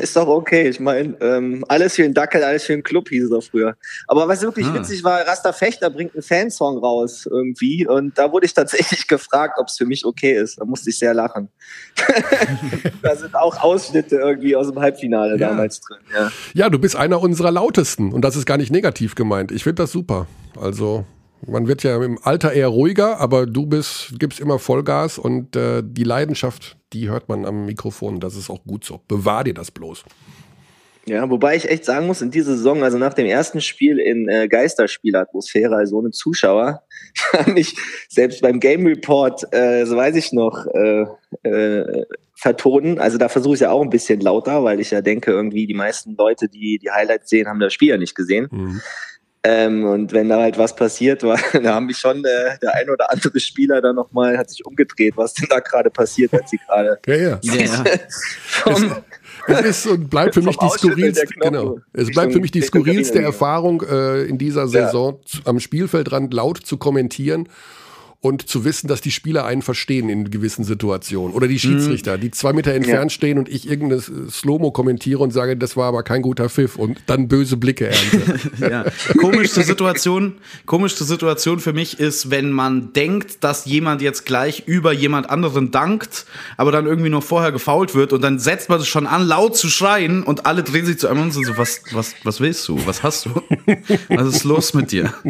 ist 0.01 0.17
doch 0.17 0.27
okay. 0.27 0.69
Ich 0.69 0.81
meine, 0.81 1.15
ähm, 1.21 1.65
alles 1.69 1.95
für 1.95 2.03
den 2.03 2.15
Dackel, 2.15 2.43
alles 2.43 2.65
für 2.65 2.73
den 2.73 2.83
Club 2.83 3.09
hieß 3.11 3.25
es 3.25 3.31
doch 3.31 3.43
früher. 3.43 3.77
Aber 4.09 4.27
was 4.27 4.43
wirklich 4.43 4.67
Ah. 4.67 4.75
witzig 4.75 5.05
war, 5.05 5.21
Rasta 5.27 5.53
Fechter 5.53 5.89
bringt 5.91 6.15
einen 6.15 6.23
Fansong 6.23 6.79
raus 6.79 7.29
irgendwie 7.31 7.87
und 7.87 8.19
da 8.19 8.33
wurde 8.33 8.47
ich 8.47 8.55
tatsächlich 8.55 9.07
gefragt, 9.09 9.59
ob 9.61 9.69
es 9.69 9.77
für 9.77 9.87
mich 9.87 10.05
okay 10.05 10.33
ist. 10.33 10.61
Da 10.61 10.65
musste 10.65 10.91
ich 10.91 10.99
sehr 10.99 11.15
lachen. 11.15 11.49
da 13.03 13.15
sind 13.17 13.35
auch 13.37 13.52
Ausschnitte 13.61 14.17
irgendwie 14.17 14.55
aus 14.57 14.69
dem 14.69 14.79
Halbfinale 14.79 15.39
Ja. 15.39 15.49
damals 15.49 15.81
drin. 15.81 15.99
Ja. 16.15 16.31
Ja, 16.55 16.71
du 16.71 16.79
bist 16.79 16.97
einer 16.97 17.21
unserer 17.21 17.51
lautesten 17.51 18.13
und 18.13 18.23
das 18.25 18.37
ist 18.37 18.47
gar 18.47 18.57
nicht 18.59 18.71
negativ 18.71 19.15
gemeint. 19.15 19.51
Ich 19.53 19.65
finde 19.65 19.83
das 19.83 19.93
super. 19.93 20.27
Also 20.61 21.05
man 21.47 21.67
wird 21.67 21.83
ja 21.83 22.01
im 22.03 22.19
Alter 22.23 22.53
eher 22.53 22.69
ruhiger, 22.69 23.19
aber 23.19 23.47
du 23.47 23.67
bist 23.67 24.15
gibst 24.19 24.39
immer 24.41 24.59
Vollgas 24.59 25.19
und 25.19 25.57
äh, 25.57 25.83
die 25.85 26.05
Leidenschaft, 26.05 26.77
die 26.93 27.09
hört 27.09 27.29
man 27.29 27.45
am 27.47 27.67
Mikrofon. 27.67 28.21
Das 28.21 28.37
ist 28.37 28.49
auch 28.51 28.63
gut 28.65 28.85
so. 28.85 29.01
Bewahr 29.09 29.43
dir 29.43 29.55
das 29.55 29.71
bloß. 29.73 30.05
ja, 31.07 31.29
wobei 31.29 31.57
ich 31.57 31.69
echt 31.69 31.85
sagen 31.85 32.07
muss, 32.07 32.23
in 32.23 32.31
dieser 32.31 32.53
Saison, 32.57 32.85
also 32.85 32.97
nach 32.97 33.15
dem 33.15 33.27
ersten 33.27 33.61
Spiel 33.61 33.99
in 33.99 34.29
äh, 34.29 34.47
Geisterspielatmosphäre, 34.47 35.75
also 35.75 35.97
ohne 35.99 36.11
Zuschauer, 36.13 36.83
fand 37.17 37.59
ich 37.59 37.75
selbst 38.09 38.41
beim 38.41 38.61
Game 38.61 38.87
Report, 38.87 39.43
äh, 39.53 39.85
so 39.85 39.97
weiß 39.97 40.15
ich 40.15 40.33
noch, 40.33 40.65
äh, 40.73 41.07
äh, 41.43 42.05
vertonen. 42.43 42.99
Also 42.99 43.19
da 43.19 43.29
versuche 43.29 43.55
ich 43.55 43.61
ja 43.61 43.71
auch 43.71 43.83
ein 43.83 43.91
bisschen 43.91 44.21
lauter, 44.21 44.65
weil 44.65 44.81
ich 44.81 44.91
ja 44.91 45.01
denke, 45.01 45.31
irgendwie 45.31 45.65
die 45.69 45.75
meisten 45.75 46.17
Leute, 46.17 46.49
die 46.49 46.79
die 46.83 46.91
Highlights 46.91 47.31
sehen, 47.31 47.47
haben 47.47 47.61
das 47.61 47.73
Spiel 47.73 47.91
ja 47.91 47.97
nicht 47.97 48.17
gesehen. 48.17 48.49
Mhm. 48.51 48.81
Ähm, 49.45 49.85
und 49.85 50.13
wenn 50.13 50.29
da 50.29 50.41
halt 50.41 50.59
was 50.59 50.75
passiert 50.75 51.23
war, 51.23 51.39
da 51.63 51.75
haben 51.75 51.87
mich 51.87 51.99
schon 51.99 52.25
äh, 52.25 52.59
der 52.61 52.75
ein 52.75 52.91
oder 52.91 53.13
andere 53.13 53.39
Spieler 53.39 53.81
dann 53.81 53.95
nochmal, 53.95 54.39
hat 54.39 54.51
sich 54.51 54.67
umgedreht, 54.67 55.17
was 55.17 55.35
denn 55.35 55.47
da 55.51 55.61
gerade 55.61 55.91
passiert, 55.91 56.35
als 56.35 56.51
sie 56.51 56.59
gerade 56.59 56.99
Ja, 57.07 57.15
ja. 57.15 57.39
Ja. 57.43 57.85
vom, 58.47 58.97
Es 59.47 59.61
ist 59.61 59.87
und 59.87 60.11
bleibt 60.11 60.35
für 60.35 60.43
mich 60.43 60.57
die 60.57 60.69
skurrilste, 60.69 61.27
genau. 61.41 61.79
Es 61.93 62.11
bleibt 62.11 62.33
für 62.33 62.41
mich 62.41 62.51
die 62.51 62.63
skurrilste 62.63 63.23
Erfahrung 63.23 63.83
äh, 63.83 64.25
in 64.25 64.37
dieser 64.39 64.67
Saison 64.67 65.21
zu- 65.25 65.43
am 65.45 65.61
Spielfeldrand 65.61 66.35
laut 66.35 66.59
zu 66.59 66.77
kommentieren 66.77 67.49
und 68.25 68.49
zu 68.49 68.65
wissen, 68.65 68.87
dass 68.87 69.01
die 69.01 69.11
Spieler 69.11 69.45
einen 69.45 69.63
verstehen 69.63 70.09
in 70.09 70.31
gewissen 70.31 70.63
Situationen. 70.63 71.35
Oder 71.35 71.49
die 71.49 71.59
Schiedsrichter, 71.59 72.19
die 72.19 72.31
zwei 72.31 72.53
Meter 72.53 72.73
entfernt 72.73 73.11
stehen 73.11 73.37
und 73.37 73.49
ich 73.49 73.69
irgendeine 73.69 74.01
Slow-Mo 74.01 74.71
kommentiere 74.71 75.19
und 75.21 75.33
sage, 75.33 75.57
das 75.57 75.77
war 75.77 75.87
aber 75.89 76.05
kein 76.05 76.23
guter 76.23 76.49
Pfiff 76.49 76.77
und 76.77 77.01
dann 77.07 77.27
böse 77.27 77.57
Blicke 77.57 77.89
ernte. 77.89 78.41
Ja. 78.71 78.85
Komischste 79.19 79.63
Situation, 79.65 80.35
komischste 80.67 81.03
Situation 81.03 81.59
für 81.59 81.73
mich 81.73 81.99
ist, 81.99 82.31
wenn 82.31 82.53
man 82.53 82.93
denkt, 82.93 83.43
dass 83.43 83.65
jemand 83.67 84.01
jetzt 84.03 84.25
gleich 84.25 84.63
über 84.67 84.93
jemand 84.93 85.29
anderen 85.29 85.73
dankt, 85.73 86.25
aber 86.57 86.71
dann 86.71 86.87
irgendwie 86.87 87.11
noch 87.11 87.25
vorher 87.25 87.51
gefault 87.51 87.97
wird 87.97 88.13
und 88.13 88.23
dann 88.23 88.39
setzt 88.39 88.69
man 88.69 88.79
sich 88.79 88.89
schon 88.89 89.09
an, 89.09 89.27
laut 89.27 89.57
zu 89.57 89.69
schreien 89.69 90.23
und 90.23 90.47
alle 90.47 90.63
drehen 90.63 90.87
sich 90.87 90.99
zu 90.99 91.09
einem 91.09 91.23
und 91.23 91.33
sind 91.33 91.45
so, 91.45 91.59
was, 91.59 91.81
was, 91.91 92.15
was 92.23 92.41
willst 92.41 92.69
du? 92.69 92.79
Was 92.87 93.03
hast 93.03 93.27
du? 93.27 93.31
Was 94.11 94.29
ist 94.29 94.45
los 94.45 94.75
mit 94.75 94.93
dir? 94.93 95.13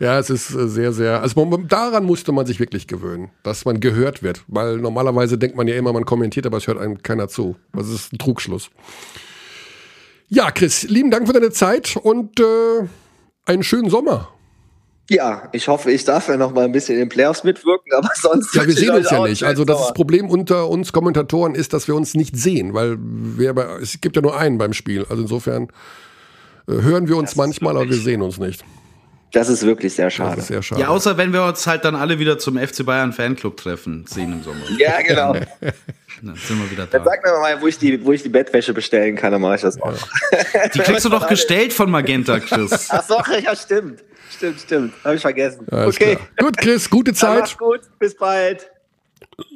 Ja, 0.00 0.18
es 0.18 0.30
ist 0.30 0.54
äh, 0.54 0.68
sehr, 0.68 0.92
sehr. 0.92 1.20
Also 1.22 1.44
man- 1.44 1.68
daran 1.82 2.04
musste 2.04 2.32
man 2.32 2.46
sich 2.46 2.60
wirklich 2.60 2.86
gewöhnen, 2.86 3.30
dass 3.42 3.64
man 3.64 3.80
gehört 3.80 4.22
wird. 4.22 4.44
Weil 4.46 4.76
normalerweise 4.78 5.36
denkt 5.38 5.56
man 5.56 5.66
ja 5.66 5.74
immer, 5.74 5.92
man 5.92 6.04
kommentiert, 6.04 6.46
aber 6.46 6.58
es 6.58 6.66
hört 6.66 6.78
einem 6.78 7.02
keiner 7.02 7.28
zu. 7.28 7.56
Das 7.72 7.88
ist 7.88 8.12
ein 8.12 8.18
Trugschluss. 8.18 8.70
Ja, 10.28 10.50
Chris, 10.50 10.84
lieben 10.84 11.10
Dank 11.10 11.26
für 11.26 11.32
deine 11.32 11.50
Zeit 11.50 11.96
und 11.96 12.40
äh, 12.40 12.86
einen 13.44 13.62
schönen 13.62 13.90
Sommer. 13.90 14.28
ja, 15.10 15.48
ich 15.52 15.68
hoffe, 15.68 15.90
ich 15.90 16.04
darf 16.04 16.28
ja 16.28 16.36
noch 16.36 16.54
mal 16.54 16.64
ein 16.64 16.72
bisschen 16.72 16.94
in 16.94 17.00
den 17.00 17.08
Playoffs 17.08 17.44
mitwirken, 17.44 17.92
aber 17.92 18.10
sonst. 18.14 18.54
Ja, 18.54 18.66
wir 18.66 18.74
sehen 18.74 18.90
uns 18.94 19.10
ja 19.10 19.26
nicht. 19.26 19.42
Also 19.42 19.64
das 19.64 19.78
Sommer. 19.78 19.92
Problem 19.94 20.30
unter 20.30 20.68
uns 20.68 20.92
Kommentatoren 20.92 21.54
ist, 21.54 21.72
dass 21.72 21.88
wir 21.88 21.94
uns 21.96 22.14
nicht 22.14 22.36
sehen, 22.36 22.74
weil 22.74 22.96
wir 23.00 23.52
bei, 23.54 23.64
es 23.82 24.00
gibt 24.00 24.16
ja 24.16 24.22
nur 24.22 24.36
einen 24.38 24.56
beim 24.56 24.72
Spiel. 24.72 25.04
Also 25.08 25.22
insofern 25.22 25.68
äh, 26.68 26.80
hören 26.80 27.08
wir 27.08 27.16
uns 27.16 27.36
manchmal, 27.36 27.76
aber 27.76 27.90
wir 27.90 27.96
sehen 27.96 28.22
uns 28.22 28.38
nicht. 28.38 28.64
Das 29.32 29.48
ist 29.48 29.64
wirklich 29.64 29.94
sehr 29.94 30.06
Das 30.06 30.14
schade. 30.14 30.40
ist 30.40 30.46
sehr 30.48 30.62
schade. 30.62 30.80
Ja, 30.82 30.88
außer 30.88 31.16
wenn 31.16 31.32
wir 31.32 31.44
uns 31.44 31.66
halt 31.66 31.84
dann 31.84 31.94
alle 31.96 32.18
wieder 32.18 32.38
zum 32.38 32.58
FC 32.58 32.84
Bayern 32.84 33.12
Fanclub 33.12 33.56
treffen, 33.56 34.04
sehen 34.06 34.32
im 34.32 34.42
Sommer. 34.42 34.60
Ja, 34.78 35.00
genau. 35.02 35.32
Dann 36.24 36.36
sind 36.36 36.60
wir 36.62 36.70
wieder 36.70 36.86
Dann 36.86 37.02
da. 37.02 37.10
sag 37.10 37.24
mir 37.24 37.32
mal, 37.40 37.60
wo 37.60 37.66
ich 37.66 37.78
die, 37.78 38.04
wo 38.04 38.12
ich 38.12 38.22
die 38.22 38.28
Bettwäsche 38.28 38.72
bestellen 38.72 39.16
kann, 39.16 39.32
dann 39.32 39.40
mache 39.40 39.56
ich 39.56 39.62
das 39.62 39.80
auch. 39.82 39.92
Die 40.72 40.78
kriegst 40.78 41.04
du 41.04 41.08
doch 41.08 41.26
gestellt 41.26 41.72
von 41.72 41.90
Magenta, 41.90 42.38
Chris. 42.38 42.86
Ach 42.90 43.02
so, 43.02 43.16
ja, 43.42 43.56
stimmt. 43.56 44.04
Stimmt, 44.30 44.60
stimmt. 44.60 44.92
Habe 45.02 45.16
ich 45.16 45.20
vergessen. 45.22 45.66
Alles 45.68 45.96
okay. 45.96 46.14
klar. 46.16 46.28
Gut, 46.38 46.58
Chris, 46.58 46.88
gute 46.88 47.10
Dann 47.10 47.16
Zeit. 47.16 47.40
mach's 47.40 47.58
gut. 47.58 47.80
Bis 47.98 48.14
bald. 48.16 48.70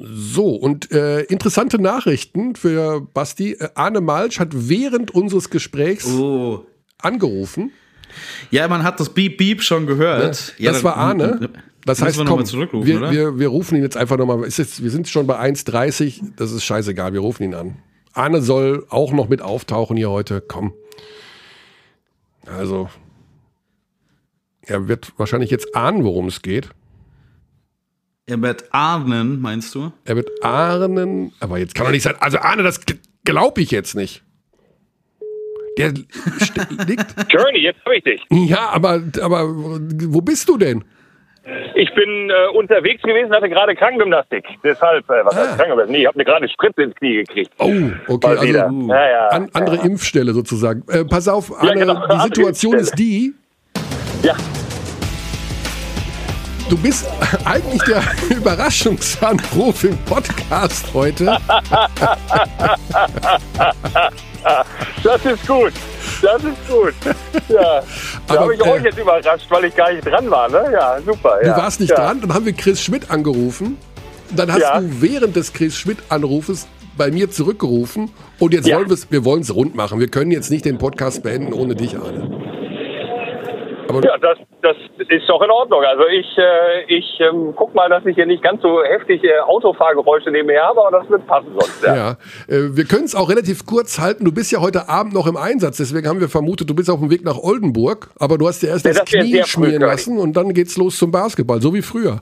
So, 0.01 0.55
und 0.55 0.91
äh, 0.91 1.21
interessante 1.21 1.81
Nachrichten 1.81 2.55
für 2.55 2.99
Basti. 2.99 3.53
Äh, 3.53 3.69
Arne 3.75 4.01
Malsch 4.01 4.39
hat 4.39 4.49
während 4.51 5.11
unseres 5.11 5.49
Gesprächs 5.49 6.05
Oh. 6.05 6.65
angerufen. 7.01 7.71
Ja, 8.51 8.67
man 8.67 8.83
hat 8.83 8.99
das 8.99 9.09
Beep 9.09 9.37
Beep 9.37 9.61
schon 9.61 9.87
gehört. 9.87 10.55
Ja, 10.57 10.71
das 10.71 10.83
war 10.83 10.97
Arne. 10.97 11.49
Das 11.85 12.01
heißt, 12.01 12.17
wir 12.17 12.25
komm, 12.25 12.43
wir, 12.85 12.97
oder? 12.97 13.11
wir, 13.11 13.39
wir 13.39 13.47
rufen 13.47 13.77
ihn 13.77 13.81
jetzt 13.81 13.95
einfach 13.95 14.17
nochmal. 14.17 14.41
Wir 14.41 14.49
sind 14.91 15.07
schon 15.07 15.25
bei 15.25 15.39
1,30. 15.39 16.33
Das 16.35 16.51
ist 16.51 16.63
scheißegal. 16.65 17.13
Wir 17.13 17.21
rufen 17.21 17.43
ihn 17.43 17.53
an. 17.53 17.77
Arne 18.13 18.41
soll 18.41 18.85
auch 18.89 19.13
noch 19.13 19.29
mit 19.29 19.41
auftauchen 19.41 19.95
hier 19.95 20.09
heute. 20.09 20.41
Komm. 20.41 20.73
Also, 22.45 22.89
er 24.61 24.87
wird 24.87 25.13
wahrscheinlich 25.17 25.49
jetzt 25.49 25.75
ahnen, 25.75 26.03
worum 26.03 26.27
es 26.27 26.41
geht. 26.41 26.69
Er 28.25 28.41
wird 28.41 28.73
ahnen, 28.73 29.39
meinst 29.39 29.73
du? 29.73 29.93
Er 30.03 30.17
wird 30.17 30.43
ahnen, 30.43 31.31
aber 31.39 31.59
jetzt 31.59 31.73
kann 31.75 31.85
doch 31.85 31.93
nicht 31.93 32.03
sein. 32.03 32.15
Also 32.19 32.39
Arne, 32.39 32.63
das 32.63 32.81
glaube 33.23 33.61
ich 33.61 33.71
jetzt 33.71 33.95
nicht. 33.95 34.23
Der 35.77 35.89
liegt. 35.91 37.15
Journey, 37.31 37.59
jetzt 37.59 37.83
habe 37.85 37.95
ich 37.97 38.03
dich. 38.03 38.21
Ja, 38.31 38.69
aber, 38.73 39.01
aber 39.21 39.43
wo 39.49 40.21
bist 40.21 40.47
du 40.49 40.57
denn? 40.57 40.83
Ich 41.75 41.93
bin 41.95 42.29
äh, 42.29 42.57
unterwegs 42.57 43.01
gewesen, 43.03 43.31
hatte 43.31 43.47
gerade 43.47 43.73
Krankengymnastik. 43.73 44.43
Deshalb, 44.63 45.09
äh, 45.09 45.23
was 45.23 45.33
Ah. 45.35 45.39
heißt 45.39 45.49
Krankengymnastik? 45.57 45.91
Nee, 45.91 46.01
ich 46.01 46.07
habe 46.07 46.17
mir 46.17 46.25
gerade 46.25 46.49
Spritze 46.49 46.81
ins 46.83 46.95
Knie 46.95 47.13
gekriegt. 47.23 47.51
Oh, 47.57 47.71
okay, 48.07 48.27
also 48.27 48.45
ja, 48.45 49.09
ja. 49.09 49.27
an, 49.29 49.49
andere 49.53 49.77
Impfstelle 49.85 50.33
sozusagen. 50.33 50.83
Äh, 50.89 51.05
pass 51.05 51.27
auf, 51.29 51.57
Arne, 51.57 51.75
genau, 51.79 52.05
die 52.07 52.19
Situation 52.21 52.75
ist 52.75 52.99
die, 52.99 53.33
ja. 54.23 54.35
Du 56.69 56.77
bist 56.77 57.05
eigentlich 57.45 57.81
der 57.83 58.01
Überraschungsanruf 58.35 59.83
im 59.83 59.97
Podcast 59.99 60.85
heute. 60.93 61.37
Das 65.03 65.25
ist 65.25 65.45
gut. 65.45 65.73
Das 66.21 66.41
ist 66.41 66.67
gut. 66.69 66.93
Ja. 67.49 67.81
Da 68.27 68.33
Aber, 68.33 68.39
habe 68.41 68.55
ich 68.55 68.61
äh, 68.61 68.69
euch 68.69 68.83
jetzt 68.83 68.97
überrascht, 68.97 69.45
weil 69.49 69.65
ich 69.65 69.75
gar 69.75 69.91
nicht 69.91 70.05
dran 70.05 70.29
war, 70.29 70.47
ne? 70.49 70.69
Ja, 70.71 70.97
super. 71.05 71.37
Du 71.41 71.47
ja. 71.47 71.57
warst 71.57 71.81
nicht 71.81 71.89
ja. 71.89 71.95
dran, 71.97 72.21
dann 72.21 72.33
haben 72.33 72.45
wir 72.45 72.53
Chris 72.53 72.81
Schmidt 72.81 73.11
angerufen. 73.11 73.77
Dann 74.33 74.51
hast 74.51 74.61
Ja. 74.61 74.79
du 74.79 75.01
während 75.01 75.35
des 75.35 75.51
Chris 75.51 75.77
Schmidt-Anrufes 75.77 76.67
bei 76.97 77.11
mir 77.11 77.29
zurückgerufen 77.29 78.09
und 78.39 78.53
jetzt 78.53 78.71
wollen 78.71 78.87
wir 78.87 78.93
es, 78.93 79.11
wir 79.11 79.25
wollen 79.25 79.41
es 79.41 79.53
rund 79.53 79.75
machen. 79.75 79.99
Wir 79.99 80.07
können 80.07 80.31
jetzt 80.31 80.49
nicht 80.49 80.63
den 80.63 80.77
Podcast 80.77 81.23
beenden 81.23 81.51
ohne 81.51 81.75
dich, 81.75 81.97
Arne. 81.97 82.46
Aber 83.89 84.03
Ja, 84.03 84.17
das, 84.17 84.37
das 84.61 84.75
ist 85.09 85.29
doch 85.29 85.41
in 85.41 85.49
Ordnung. 85.49 85.83
Also 85.83 86.03
ich, 86.07 86.27
äh, 86.37 86.83
ich 86.87 87.19
ähm, 87.19 87.53
guck 87.55 87.73
mal, 87.73 87.89
dass 87.89 88.05
ich 88.05 88.15
hier 88.15 88.25
nicht 88.25 88.43
ganz 88.43 88.61
so 88.61 88.83
heftig 88.83 89.23
äh, 89.23 89.39
Autofahrgeräusche 89.39 90.31
nebenher 90.31 90.63
habe, 90.63 90.85
aber 90.85 90.99
das 90.99 91.09
wird 91.09 91.25
passen 91.27 91.49
sonst. 91.57 91.83
Ja. 91.83 91.95
ja, 91.95 92.11
äh, 92.47 92.75
wir 92.75 92.85
können 92.85 93.05
es 93.05 93.15
auch 93.15 93.29
relativ 93.29 93.65
kurz 93.65 93.99
halten. 93.99 94.25
Du 94.25 94.31
bist 94.31 94.51
ja 94.51 94.59
heute 94.59 94.89
Abend 94.89 95.13
noch 95.13 95.27
im 95.27 95.37
Einsatz, 95.37 95.77
deswegen 95.77 96.07
haben 96.07 96.19
wir 96.19 96.29
vermutet, 96.29 96.69
du 96.69 96.75
bist 96.75 96.89
auf 96.89 96.99
dem 96.99 97.09
Weg 97.09 97.23
nach 97.23 97.37
Oldenburg, 97.37 98.09
aber 98.19 98.37
du 98.37 98.47
hast 98.47 98.61
dir 98.61 98.69
erst 98.69 98.85
Ja, 98.85 98.91
das 98.93 99.05
das 99.05 99.09
Knie 99.09 99.43
schmieren 99.43 99.81
lassen 99.81 100.17
und 100.17 100.33
dann 100.33 100.53
geht's 100.53 100.77
los 100.77 100.97
zum 100.97 101.11
Basketball, 101.11 101.61
so 101.61 101.73
wie 101.73 101.81
früher. 101.81 102.21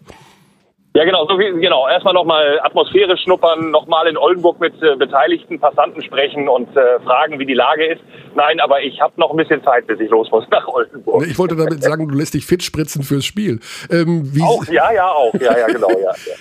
Ja, 0.95 1.03
genau, 1.03 1.27
so 1.27 1.37
wie, 1.37 1.51
genau. 1.59 1.89
Erstmal 1.89 2.13
nochmal 2.13 2.57
Atmosphäre 2.63 3.17
schnuppern, 3.17 3.69
nochmal 3.69 4.07
in 4.07 4.15
Oldenburg 4.15 4.61
mit 4.61 4.81
äh, 4.81 4.95
beteiligten 4.95 5.59
Passanten 5.59 6.01
sprechen 6.01 6.47
und 6.47 6.69
äh, 6.69 7.01
fragen, 7.01 7.37
wie 7.37 7.45
die 7.45 7.53
Lage 7.53 7.85
ist. 7.85 8.01
Nein, 8.33 8.61
aber 8.61 8.81
ich 8.81 9.01
habe 9.01 9.11
noch 9.17 9.31
ein 9.31 9.35
bisschen 9.35 9.61
Zeit, 9.65 9.87
bis 9.87 9.99
ich 9.99 10.09
los 10.09 10.31
muss 10.31 10.45
nach 10.51 10.65
Oldenburg. 10.69 11.27
Ich 11.27 11.37
wollte 11.37 11.57
damit 11.57 11.83
sagen, 11.83 12.07
du 12.07 12.15
lässt 12.15 12.33
dich 12.33 12.45
fit 12.45 12.63
spritzen 12.63 13.03
fürs 13.03 13.25
Spiel. 13.25 13.59
Ähm, 13.91 14.33
wie, 14.33 14.41
Auch, 14.41 14.65
ja, 14.67 14.89
ja, 14.93 15.11
auch. 15.11 15.33
Ja, 15.33 15.57
ja, 15.57 15.67
genau, 15.67 15.89
ja. 15.89 15.97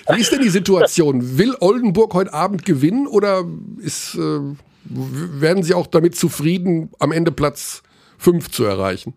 ja. 0.07 0.15
Wie 0.15 0.21
ist 0.21 0.31
denn 0.31 0.41
die 0.41 0.47
Situation? 0.47 1.37
Will 1.37 1.53
Oldenburg 1.59 2.13
heute 2.13 2.33
Abend 2.33 2.63
gewinnen 2.63 3.07
oder 3.07 3.43
ist, 3.79 4.15
äh, 4.15 4.39
werden 4.85 5.63
sie 5.63 5.73
auch 5.73 5.87
damit 5.87 6.15
zufrieden, 6.15 6.91
am 6.99 7.11
Ende 7.11 7.33
Platz 7.33 7.83
5 8.19 8.49
zu 8.49 8.63
erreichen? 8.63 9.15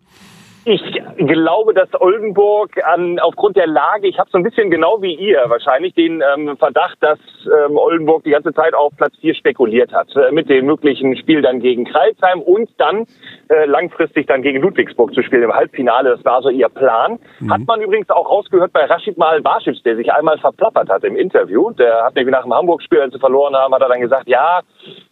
Ich 0.65 0.81
glaube, 1.17 1.73
dass 1.73 1.89
Oldenburg 1.99 2.71
an, 2.85 3.17
aufgrund 3.19 3.55
der 3.55 3.67
Lage, 3.67 4.07
ich 4.07 4.19
habe 4.19 4.29
so 4.29 4.37
ein 4.37 4.43
bisschen 4.43 4.69
genau 4.69 5.01
wie 5.01 5.15
ihr 5.15 5.43
wahrscheinlich 5.47 5.93
den 5.93 6.21
ähm, 6.21 6.57
Verdacht, 6.57 6.97
dass 6.99 7.19
ähm, 7.45 7.77
Oldenburg 7.77 8.23
die 8.23 8.31
ganze 8.31 8.53
Zeit 8.53 8.73
auf 8.73 8.93
Platz 8.97 9.13
4 9.21 9.35
spekuliert 9.35 9.93
hat. 9.93 10.13
Äh, 10.15 10.31
mit 10.31 10.49
dem 10.49 10.65
möglichen 10.65 11.15
Spiel 11.17 11.41
dann 11.41 11.59
gegen 11.59 11.85
Kreilsheim 11.85 12.41
und 12.41 12.69
dann 12.77 13.05
äh, 13.49 13.65
langfristig 13.65 14.27
dann 14.27 14.41
gegen 14.41 14.61
Ludwigsburg 14.61 15.13
zu 15.13 15.23
spielen 15.23 15.43
im 15.43 15.53
Halbfinale. 15.53 16.09
Das 16.11 16.25
war 16.25 16.41
so 16.41 16.49
ihr 16.49 16.69
Plan. 16.69 17.19
Hat 17.49 17.61
man 17.65 17.81
übrigens 17.81 18.09
auch 18.09 18.29
rausgehört 18.29 18.73
bei 18.73 18.85
Rashid 18.85 19.17
Mal 19.17 19.41
Basic, 19.41 19.83
der 19.83 19.95
sich 19.95 20.11
einmal 20.11 20.37
verplappert 20.39 20.89
hat 20.89 21.03
im 21.03 21.15
Interview. 21.15 21.71
Der 21.71 22.03
hat 22.03 22.15
nämlich 22.15 22.33
nach 22.33 22.43
dem 22.43 22.53
Hamburg-Spiel, 22.53 23.01
als 23.01 23.13
sie 23.13 23.19
verloren 23.19 23.55
haben, 23.55 23.73
hat 23.73 23.81
er 23.81 23.89
dann 23.89 24.01
gesagt, 24.01 24.27
ja, 24.27 24.61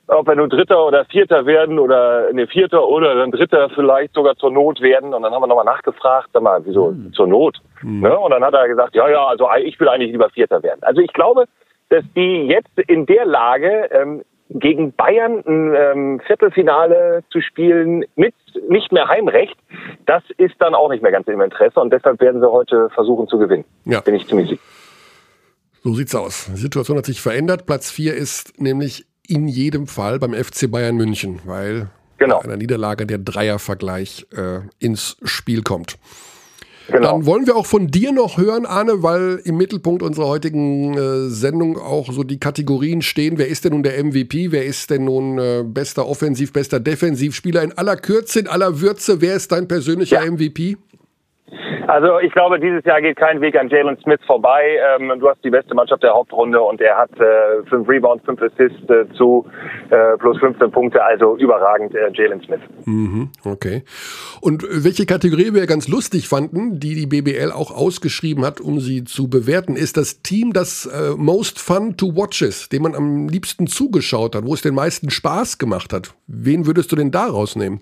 ob 0.08 0.28
wir 0.28 0.36
nur 0.36 0.48
Dritter 0.48 0.86
oder 0.86 1.06
Vierter 1.06 1.46
werden 1.46 1.80
oder 1.80 2.32
ne 2.32 2.48
Vierter 2.48 2.88
oder 2.88 3.16
dann 3.16 3.32
Dritter 3.32 3.70
vielleicht 3.70 4.14
sogar 4.14 4.36
zur 4.38 4.52
Not 4.52 4.82
werden. 4.82 5.14
Und 5.14 5.24
dann 5.24 5.34
haben 5.34 5.42
wir 5.42 5.48
nochmal 5.48 5.66
nachgefragt, 5.66 6.30
sag 6.34 6.42
mal, 6.42 6.66
wieso 6.66 6.96
zur 7.14 7.28
Not? 7.28 7.58
Ne? 7.82 8.18
Und 8.18 8.32
dann 8.32 8.44
hat 8.44 8.54
er 8.54 8.68
gesagt, 8.68 8.96
ja, 8.96 9.10
ja, 9.10 9.26
also 9.26 9.48
ich 9.62 9.80
will 9.80 9.90
eigentlich 9.90 10.12
lieber 10.12 10.30
Vierter 10.30 10.64
werden. 10.64 10.80
Also 10.82 11.02
ich 11.02 11.12
glaube, 11.14 11.46
dass 11.90 12.04
die 12.16 12.48
jetzt 12.48 12.78
in 12.88 13.06
der 13.06 13.26
Lage, 13.26 13.90
ähm, 13.92 14.24
gegen 14.50 14.94
Bayern 14.94 15.44
ein 15.46 15.76
ähm, 15.76 16.22
Viertelfinale 16.26 17.24
zu 17.30 17.42
spielen 17.42 18.06
mit 18.16 18.34
nicht 18.70 18.92
mehr 18.92 19.08
Heimrecht, 19.08 19.58
das 20.06 20.24
ist 20.38 20.56
dann 20.60 20.74
auch 20.74 20.90
nicht 20.90 21.04
mehr 21.04 21.12
ganz 21.12 21.28
im 21.28 21.42
Interesse 21.42 21.80
und 21.80 21.92
deshalb 21.92 22.22
werden 22.22 22.40
sie 22.40 22.50
heute 22.50 22.90
versuchen 22.92 23.28
zu 23.28 23.38
gewinnen. 23.38 23.66
Ja. 23.86 24.00
Bin 24.00 24.16
ich 24.16 24.28
ziemlich 24.28 24.50
sicher. 24.50 24.62
So 25.84 25.94
sieht's 25.94 26.16
aus. 26.16 26.50
Die 26.52 26.60
Situation 26.60 26.98
hat 26.98 27.06
sich 27.06 27.22
verändert. 27.22 27.66
Platz 27.66 27.92
4 27.92 28.16
ist 28.16 28.60
nämlich 28.60 29.06
in 29.28 29.48
jedem 29.48 29.88
Fall 29.88 30.20
beim 30.20 30.34
FC 30.34 30.70
Bayern 30.72 30.96
München, 30.96 31.40
weil 31.46 31.90
Genau. 32.20 32.40
einer 32.40 32.58
Niederlage 32.58 33.06
der 33.06 33.20
Dreiervergleich 33.20 34.26
äh, 34.36 34.62
ins 34.80 35.18
Spiel 35.24 35.62
kommt. 35.62 35.98
Genau. 36.90 37.12
Dann 37.12 37.26
wollen 37.26 37.46
wir 37.46 37.58
auch 37.58 37.66
von 37.66 37.88
dir 37.88 38.14
noch 38.14 38.38
hören, 38.38 38.66
Arne, 38.66 39.04
weil 39.04 39.42
im 39.44 39.58
Mittelpunkt 39.58 40.02
unserer 40.02 40.28
heutigen 40.28 40.98
äh, 40.98 41.30
Sendung 41.30 41.78
auch 41.78 42.12
so 42.14 42.24
die 42.24 42.40
Kategorien 42.40 43.02
stehen. 43.02 43.38
Wer 43.38 43.50
ist 43.50 43.66
denn 43.66 43.74
nun 43.74 43.84
der 43.84 44.02
MVP? 44.04 44.52
Wer 44.54 44.66
ist 44.66 44.90
denn 44.90 45.04
nun 45.04 45.38
äh, 45.38 45.64
bester 45.66 46.08
Offensiv, 46.08 46.54
bester 46.54 46.80
Defensivspieler? 46.80 47.62
In 47.62 47.78
aller 47.78 47.98
Kürze, 47.98 48.40
in 48.40 48.48
aller 48.48 48.80
Würze, 48.80 49.20
wer 49.20 49.36
ist 49.36 49.52
dein 49.52 49.68
persönlicher 49.68 50.24
Ja. 50.24 50.32
MVP? 50.32 50.78
Also 51.88 52.20
ich 52.20 52.34
glaube, 52.34 52.60
dieses 52.60 52.84
Jahr 52.84 53.02
geht 53.02 53.16
kein 53.16 53.40
Weg 53.40 53.58
an 53.58 53.70
Jalen 53.70 53.98
Smith 54.04 54.20
vorbei. 54.28 54.78
Ähm, 55.00 55.20
du 55.20 55.30
hast 55.30 55.44
die 55.44 55.50
beste 55.50 55.74
Mannschaft 55.74 56.04
der 56.04 56.14
Hauptrunde 56.14 56.62
und 56.62 56.82
er 56.82 56.98
hat 56.98 57.12
äh, 57.20 57.64
fünf 57.70 57.88
Rebounds, 57.88 58.26
fünf 58.26 58.42
Assists 58.42 58.90
äh, 58.90 59.06
zu 59.16 59.46
äh, 59.90 60.18
plus 60.18 60.38
15 60.40 60.70
Punkte. 60.72 61.02
Also 61.02 61.38
überragend 61.38 61.96
äh, 61.96 62.12
Jalen 62.14 62.42
Smith. 62.42 62.60
Mhm, 62.86 63.30
okay. 63.46 63.84
Und 64.42 64.66
welche 64.70 65.06
Kategorie 65.06 65.54
wir 65.54 65.66
ganz 65.68 65.88
lustig 65.88 66.28
fanden, 66.28 66.80
die 66.80 66.96
die 66.96 67.08
BBL 67.08 67.52
auch 67.54 67.72
ausgeschrieben 67.72 68.46
hat, 68.46 68.60
um 68.60 68.82
sie 68.82 69.06
zu 69.06 69.30
bewerten, 69.30 69.78
ist 69.78 69.96
das 69.96 70.22
Team, 70.22 70.52
das 70.52 70.86
äh, 70.86 71.16
most 71.16 71.60
fun 71.60 71.96
to 71.96 72.16
watch 72.16 72.42
ist, 72.42 72.74
dem 72.74 72.84
man 72.84 72.96
am 72.96 73.30
liebsten 73.30 73.68
zugeschaut 73.68 74.36
hat, 74.36 74.46
wo 74.46 74.54
es 74.54 74.62
den 74.62 74.76
meisten 74.76 75.10
Spaß 75.10 75.58
gemacht 75.58 75.94
hat. 75.94 76.14
Wen 76.28 76.66
würdest 76.66 76.92
du 76.92 76.98
denn 76.98 77.12
da 77.12 77.28
rausnehmen? 77.28 77.82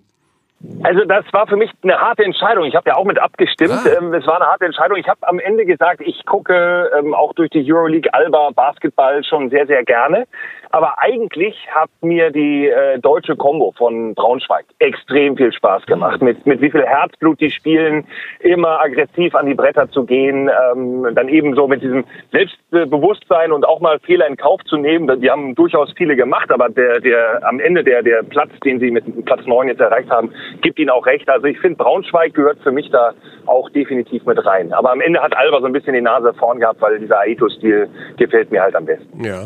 Also 0.84 1.06
das 1.06 1.26
war 1.32 1.48
für 1.48 1.58
mich 1.58 1.72
eine 1.84 1.98
harte 2.00 2.24
Entscheidung. 2.24 2.66
Ich 2.66 2.76
habe 2.76 2.90
ja 2.90 2.96
auch 2.96 3.06
mit 3.06 3.20
abgestimmt. 3.20 3.72
Ah. 3.86 3.98
Ähm, 3.98 4.14
es 4.14 4.26
war 4.28 4.36
eine 4.36 4.46
harte 4.46 4.66
Entscheidung. 4.66 4.98
Ich 4.98 5.08
habe 5.08 5.28
am 5.28 5.40
Ende 5.40 5.66
gesagt, 5.66 6.02
ich 6.02 6.26
gucke 6.26 6.92
ähm, 6.98 7.14
auch 7.14 7.34
durch 7.34 7.50
die 7.50 7.72
Euroleague 7.72 8.14
Alba 8.14 8.52
Basketball 8.54 9.24
schon 9.24 9.50
sehr, 9.50 9.66
sehr 9.68 9.84
gerne. 9.84 10.28
Aber 10.76 11.00
eigentlich 11.00 11.56
hat 11.74 11.90
mir 12.02 12.32
die 12.32 12.68
äh, 12.68 13.00
deutsche 13.00 13.38
Combo 13.38 13.74
von 13.78 14.14
Braunschweig 14.14 14.66
extrem 14.80 15.38
viel 15.38 15.54
Spaß 15.54 15.86
gemacht. 15.86 16.22
Mit, 16.22 16.46
mit 16.46 16.60
wie 16.60 16.70
viel 16.70 16.86
Herzblut 16.86 17.40
die 17.40 17.50
spielen, 17.50 18.06
immer 18.42 18.82
aggressiv 18.82 19.36
an 19.36 19.46
die 19.46 19.54
Bretter 19.54 19.90
zu 19.90 20.04
gehen, 20.04 20.50
ähm, 20.50 21.08
dann 21.16 21.30
eben 21.30 21.56
so 21.56 21.70
mit 21.70 21.82
diesem 21.82 22.04
Selbstbewusstsein 22.34 23.54
und 23.54 23.66
auch 23.66 23.80
mal 23.80 24.00
Fehler 24.00 24.28
in 24.28 24.36
Kauf 24.36 24.62
zu 24.66 24.76
nehmen. 24.76 25.22
Die 25.22 25.32
haben 25.32 25.56
durchaus 25.56 25.94
viele 25.96 26.18
gemacht, 26.18 26.52
aber 26.52 26.68
der, 26.68 27.00
der 27.00 27.48
am 27.48 27.62
Ende 27.62 27.82
der, 27.82 28.04
der 28.04 28.24
Platz, 28.24 28.50
den 28.66 28.82
sie 28.82 28.92
mit 28.92 29.06
Platz 29.24 29.46
9 29.46 29.70
jetzt 29.70 29.80
erreicht 29.80 30.10
haben, 30.10 30.34
gibt 30.60 30.78
ihnen 30.78 30.90
auch 30.90 31.06
recht. 31.06 31.30
Also 31.30 31.46
ich 31.46 31.58
finde, 31.62 31.78
Braunschweig 31.78 32.34
gehört 32.34 32.60
für 32.64 32.74
mich 32.74 32.90
da 32.92 33.14
auch 33.46 33.70
definitiv 33.70 34.26
mit 34.26 34.46
rein. 34.46 34.74
Aber 34.74 34.92
am 34.92 35.00
Ende 35.00 35.22
hat 35.22 35.38
Alba 35.38 35.62
so 35.62 35.68
ein 35.68 35.72
bisschen 35.72 35.94
die 35.94 36.02
Nase 36.02 36.34
vorn 36.34 36.60
gehabt, 36.60 36.82
weil 36.82 37.00
dieser 37.00 37.22
Aito-Stil 37.22 37.88
gefällt 38.18 38.52
mir 38.52 38.62
halt 38.62 38.76
am 38.76 38.84
besten. 38.84 39.24
Ja. 39.24 39.46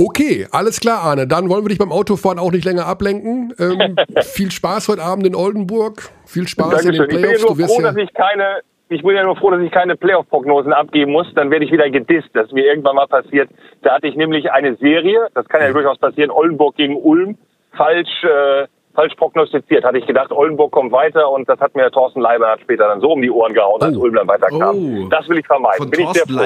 Okay, 0.00 0.46
alles 0.52 0.78
klar, 0.78 1.02
Arne. 1.02 1.26
Dann 1.26 1.48
wollen 1.48 1.64
wir 1.64 1.70
dich 1.70 1.78
beim 1.78 1.90
Autofahren 1.90 2.38
auch 2.38 2.52
nicht 2.52 2.64
länger 2.64 2.86
ablenken. 2.86 3.52
Ähm, 3.58 3.96
viel 4.22 4.52
Spaß 4.52 4.88
heute 4.88 5.02
Abend 5.02 5.26
in 5.26 5.34
Oldenburg. 5.34 6.10
Viel 6.24 6.46
Spaß 6.46 6.84
in 6.84 6.92
Dankeschön. 6.92 6.94
den 6.94 7.02
Ich 7.02 7.08
bin 7.08 7.18
ja 7.18 7.26
Playoffs. 7.36 7.42
nur 7.42 7.66
froh, 7.66 7.80
ja, 7.82 7.92
dass 7.92 7.96
ich 7.96 8.14
keine 8.14 8.60
ich 8.90 9.02
bin 9.02 9.16
ja 9.16 9.24
nur 9.24 9.36
froh, 9.36 9.50
dass 9.50 9.60
ich 9.60 9.70
keine 9.70 9.96
Playoff-Prognosen 9.96 10.72
abgeben 10.72 11.12
muss. 11.12 11.26
Dann 11.34 11.50
werde 11.50 11.64
ich 11.64 11.72
wieder 11.72 11.90
gedisst. 11.90 12.28
Das 12.32 12.46
ist 12.46 12.52
mir 12.52 12.64
irgendwann 12.64 12.96
mal 12.96 13.06
passiert. 13.06 13.50
Da 13.82 13.94
hatte 13.94 14.06
ich 14.06 14.16
nämlich 14.16 14.50
eine 14.50 14.76
Serie, 14.76 15.28
das 15.34 15.46
kann 15.48 15.60
ja 15.60 15.72
durchaus 15.72 15.98
passieren, 15.98 16.30
Oldenburg 16.30 16.76
gegen 16.76 16.96
Ulm, 16.96 17.36
falsch, 17.76 18.24
äh, 18.24 18.66
falsch 18.98 19.14
prognostiziert. 19.14 19.84
Hatte 19.84 19.98
ich 19.98 20.06
gedacht, 20.06 20.32
Oldenburg 20.32 20.72
kommt 20.72 20.90
weiter 20.90 21.30
und 21.30 21.48
das 21.48 21.60
hat 21.60 21.76
mir 21.76 21.88
Thorsten 21.92 22.20
Leibert 22.20 22.60
später 22.62 22.88
dann 22.88 23.00
so 23.00 23.12
um 23.12 23.22
die 23.22 23.30
Ohren 23.30 23.54
gehauen, 23.54 23.80
als 23.80 23.96
Oh. 23.96 24.00
Ulm 24.00 24.14
dann 24.14 24.26
weiterkam. 24.26 24.76
Oh. 24.76 25.08
Das 25.08 25.28
will 25.28 25.38
ich 25.38 25.46
vermeiden. 25.46 25.78
Von 25.78 25.90
Bin 25.90 26.00
Thorsten 26.04 26.28
sehr 26.28 26.36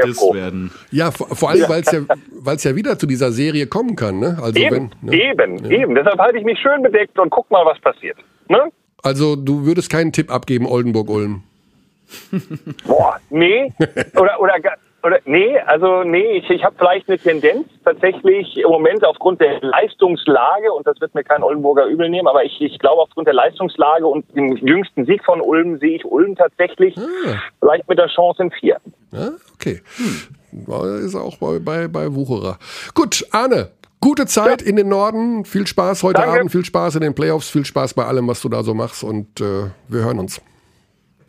gedisst 0.00 0.18
froh. 0.20 0.34
werden. 0.34 0.72
ja, 0.90 1.12
vor, 1.12 1.28
vor 1.28 1.50
allem, 1.50 1.68
weil 1.68 1.82
es 1.82 1.92
ja, 1.92 2.00
weil's 2.42 2.64
ja 2.64 2.74
wieder 2.74 2.98
zu 2.98 3.06
dieser 3.06 3.30
Serie 3.30 3.68
kommen 3.68 3.94
kann. 3.94 4.18
Ne? 4.18 4.36
Also, 4.42 4.58
Eben, 4.58 4.90
wenn, 5.02 5.10
ne? 5.10 5.16
eben, 5.16 5.70
eben. 5.70 5.94
Deshalb 5.94 6.18
halte 6.18 6.36
ich 6.38 6.44
mich 6.44 6.58
schön 6.58 6.82
bedeckt 6.82 7.16
und 7.18 7.30
guck 7.30 7.48
mal, 7.50 7.64
was 7.64 7.78
passiert. 7.80 8.16
Ne? 8.48 8.70
also 9.02 9.36
du 9.36 9.64
würdest 9.64 9.90
keinen 9.90 10.12
Tipp 10.12 10.32
abgeben, 10.32 10.66
Oldenburg-Ulm. 10.66 11.42
Boah, 12.86 13.16
nee. 13.30 13.72
Oder, 14.16 14.40
oder, 14.40 14.54
oder 15.04 15.18
nee, 15.26 15.58
also 15.66 16.02
nee, 16.02 16.38
ich, 16.38 16.48
ich 16.50 16.64
habe 16.64 16.74
vielleicht 16.78 17.08
eine 17.08 17.18
Tendenz 17.18 17.68
tatsächlich 17.84 18.56
im 18.56 18.68
Moment 18.70 19.04
aufgrund 19.04 19.40
der 19.40 19.60
Leistungslage, 19.60 20.72
und 20.72 20.86
das 20.86 21.00
wird 21.00 21.14
mir 21.14 21.22
kein 21.24 21.42
Oldenburger 21.42 21.86
übel 21.86 22.08
nehmen, 22.08 22.26
aber 22.26 22.44
ich, 22.44 22.60
ich 22.60 22.78
glaube 22.78 23.02
aufgrund 23.02 23.26
der 23.26 23.34
Leistungslage 23.34 24.06
und 24.06 24.24
dem 24.34 24.56
jüngsten 24.56 25.04
Sieg 25.04 25.24
von 25.24 25.40
Ulm 25.40 25.78
sehe 25.78 25.96
ich 25.96 26.04
Ulm 26.04 26.34
tatsächlich 26.36 26.94
vielleicht 27.60 27.88
mit 27.88 27.98
der 27.98 28.08
Chance 28.08 28.42
in 28.44 28.50
vier. 28.50 28.78
Ja, 29.12 29.30
okay. 29.54 29.80
War- 30.66 30.98
Ist 30.98 31.14
auch 31.14 31.36
bei, 31.38 31.58
bei, 31.58 31.88
bei 31.88 32.14
Wucherer. 32.14 32.58
Gut, 32.94 33.26
Arne. 33.32 33.70
Gute 34.00 34.26
Zeit 34.26 34.60
in 34.60 34.76
den 34.76 34.88
Norden. 34.88 35.44
Viel 35.46 35.66
Spaß 35.66 36.02
heute 36.02 36.20
Danke. 36.20 36.40
Abend. 36.40 36.52
Viel 36.52 36.64
Spaß 36.64 36.96
in 36.96 37.00
den 37.00 37.14
Playoffs. 37.14 37.48
Viel 37.50 37.64
Spaß 37.64 37.94
bei 37.94 38.04
allem, 38.04 38.28
was 38.28 38.42
du 38.42 38.48
da 38.50 38.62
so 38.62 38.74
machst. 38.74 39.02
Und 39.02 39.40
äh, 39.40 39.70
wir 39.88 40.04
hören 40.04 40.18
uns. 40.18 40.42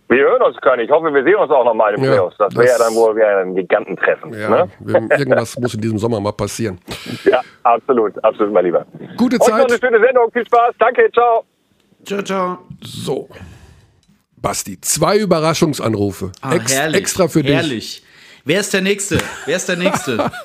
Wir 0.08 0.18
hören 0.24 0.42
uns, 0.44 0.56
König. 0.62 0.86
Ich 0.86 0.92
hoffe, 0.92 1.12
wir 1.14 1.24
sehen 1.24 1.36
uns 1.36 1.50
auch 1.52 1.66
nochmal 1.66 1.96
im 1.96 2.04
Ja, 2.04 2.12
Playoffs. 2.12 2.38
Das 2.38 2.54
wäre 2.56 2.66
ja 2.68 2.78
das- 2.78 2.88
dann 2.88 2.96
wohl 2.96 3.16
wieder 3.16 3.38
ein 3.40 3.56
Gigantentreffen. 3.56 4.34
Ja, 4.34 4.50
Ne? 4.50 4.70
wir, 4.80 5.18
irgendwas 5.20 5.58
muss 5.58 5.74
in 5.74 5.82
diesem 5.82 5.98
Sommer 5.98 6.20
mal 6.20 6.32
passieren. 6.32 6.78
ja, 7.24 7.42
absolut, 7.64 8.24
absolut, 8.24 8.54
mein 8.54 8.66
Lieber. 8.66 8.86
Gute 9.18 9.42
Euch 9.42 9.48
noch 9.48 9.56
eine 9.56 9.68
Zeit. 9.68 9.80
schöne 9.82 10.00
Sendung. 10.00 10.32
Viel 10.32 10.46
Spaß. 10.46 10.76
Danke, 10.78 11.10
ciao. 11.12 11.44
Ciao, 12.06 12.22
ciao. 12.22 12.58
So. 12.84 13.28
Basti, 14.38 14.80
zwei 14.80 15.18
Überraschungsanrufe. 15.18 16.32
Ah, 16.42 16.54
Ex 16.54 16.76
herrlich. 16.76 16.98
Extra 17.02 17.28
für 17.28 17.42
dich. 17.42 17.56
Herrlich. 17.56 18.05
Wer 18.48 18.60
ist 18.60 18.74
der 18.74 18.82
Nächste? 18.82 19.18
Wer 19.48 19.58
ist 19.58 19.68
der 19.68 19.76
Nächste? 19.76 20.32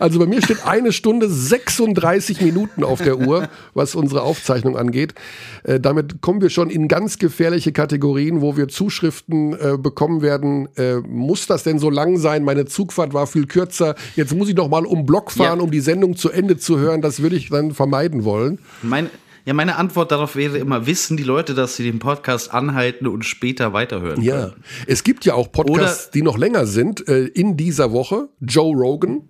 Also 0.00 0.18
bei 0.18 0.26
mir 0.26 0.42
steht 0.42 0.66
eine 0.66 0.92
Stunde 0.92 1.28
36 1.28 2.40
Minuten 2.40 2.82
auf 2.82 3.00
der 3.00 3.18
Uhr, 3.18 3.48
was 3.74 3.94
unsere 3.94 4.22
Aufzeichnung 4.22 4.76
angeht. 4.76 5.14
Äh, 5.62 5.78
damit 5.78 6.20
kommen 6.20 6.40
wir 6.40 6.50
schon 6.50 6.68
in 6.68 6.88
ganz 6.88 7.18
gefährliche 7.18 7.70
Kategorien, 7.72 8.40
wo 8.40 8.56
wir 8.56 8.66
Zuschriften 8.68 9.52
äh, 9.52 9.76
bekommen 9.78 10.20
werden. 10.22 10.68
Äh, 10.76 10.96
muss 10.96 11.46
das 11.46 11.62
denn 11.62 11.78
so 11.78 11.90
lang 11.90 12.16
sein? 12.18 12.42
Meine 12.44 12.64
Zugfahrt 12.66 13.14
war 13.14 13.26
viel 13.26 13.46
kürzer. 13.46 13.94
Jetzt 14.16 14.34
muss 14.34 14.48
ich 14.48 14.56
noch 14.56 14.68
mal 14.68 14.84
um 14.84 15.06
Block 15.06 15.30
fahren, 15.30 15.58
Ja. 15.58 15.64
um 15.64 15.70
die 15.70 15.80
Sendung 15.80 16.16
zu 16.16 16.30
Ende 16.30 16.56
zu 16.56 16.78
hören. 16.78 17.02
Das 17.02 17.22
würde 17.22 17.36
ich 17.36 17.50
dann 17.50 17.72
vermeiden 17.72 18.24
wollen. 18.24 18.58
Mein, 18.82 19.10
ja, 19.46 19.52
meine 19.54 19.76
Antwort 19.76 20.10
darauf 20.12 20.36
wäre 20.36 20.58
immer, 20.58 20.86
wissen 20.86 21.16
die 21.16 21.22
Leute, 21.22 21.54
dass 21.54 21.76
sie 21.76 21.84
den 21.84 21.98
Podcast 21.98 22.52
anhalten 22.54 23.06
und 23.06 23.24
später 23.24 23.72
weiterhören 23.72 24.22
Ja, 24.22 24.48
können? 24.50 24.64
es 24.86 25.04
gibt 25.04 25.24
ja 25.24 25.34
auch 25.34 25.52
Podcasts, 25.52 26.04
Oder- 26.06 26.12
die 26.12 26.22
noch 26.22 26.38
länger 26.38 26.66
sind. 26.66 27.06
Äh, 27.08 27.24
in 27.26 27.56
dieser 27.56 27.92
Woche 27.92 28.28
Joe 28.40 28.74
Rogan 28.74 29.22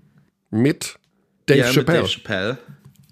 mit 0.51 0.97
Dave 1.47 1.59
ja, 1.61 1.67
mit 1.67 1.75
Chappelle. 1.75 1.99
Dave 2.01 2.09
Chappelle. 2.09 2.59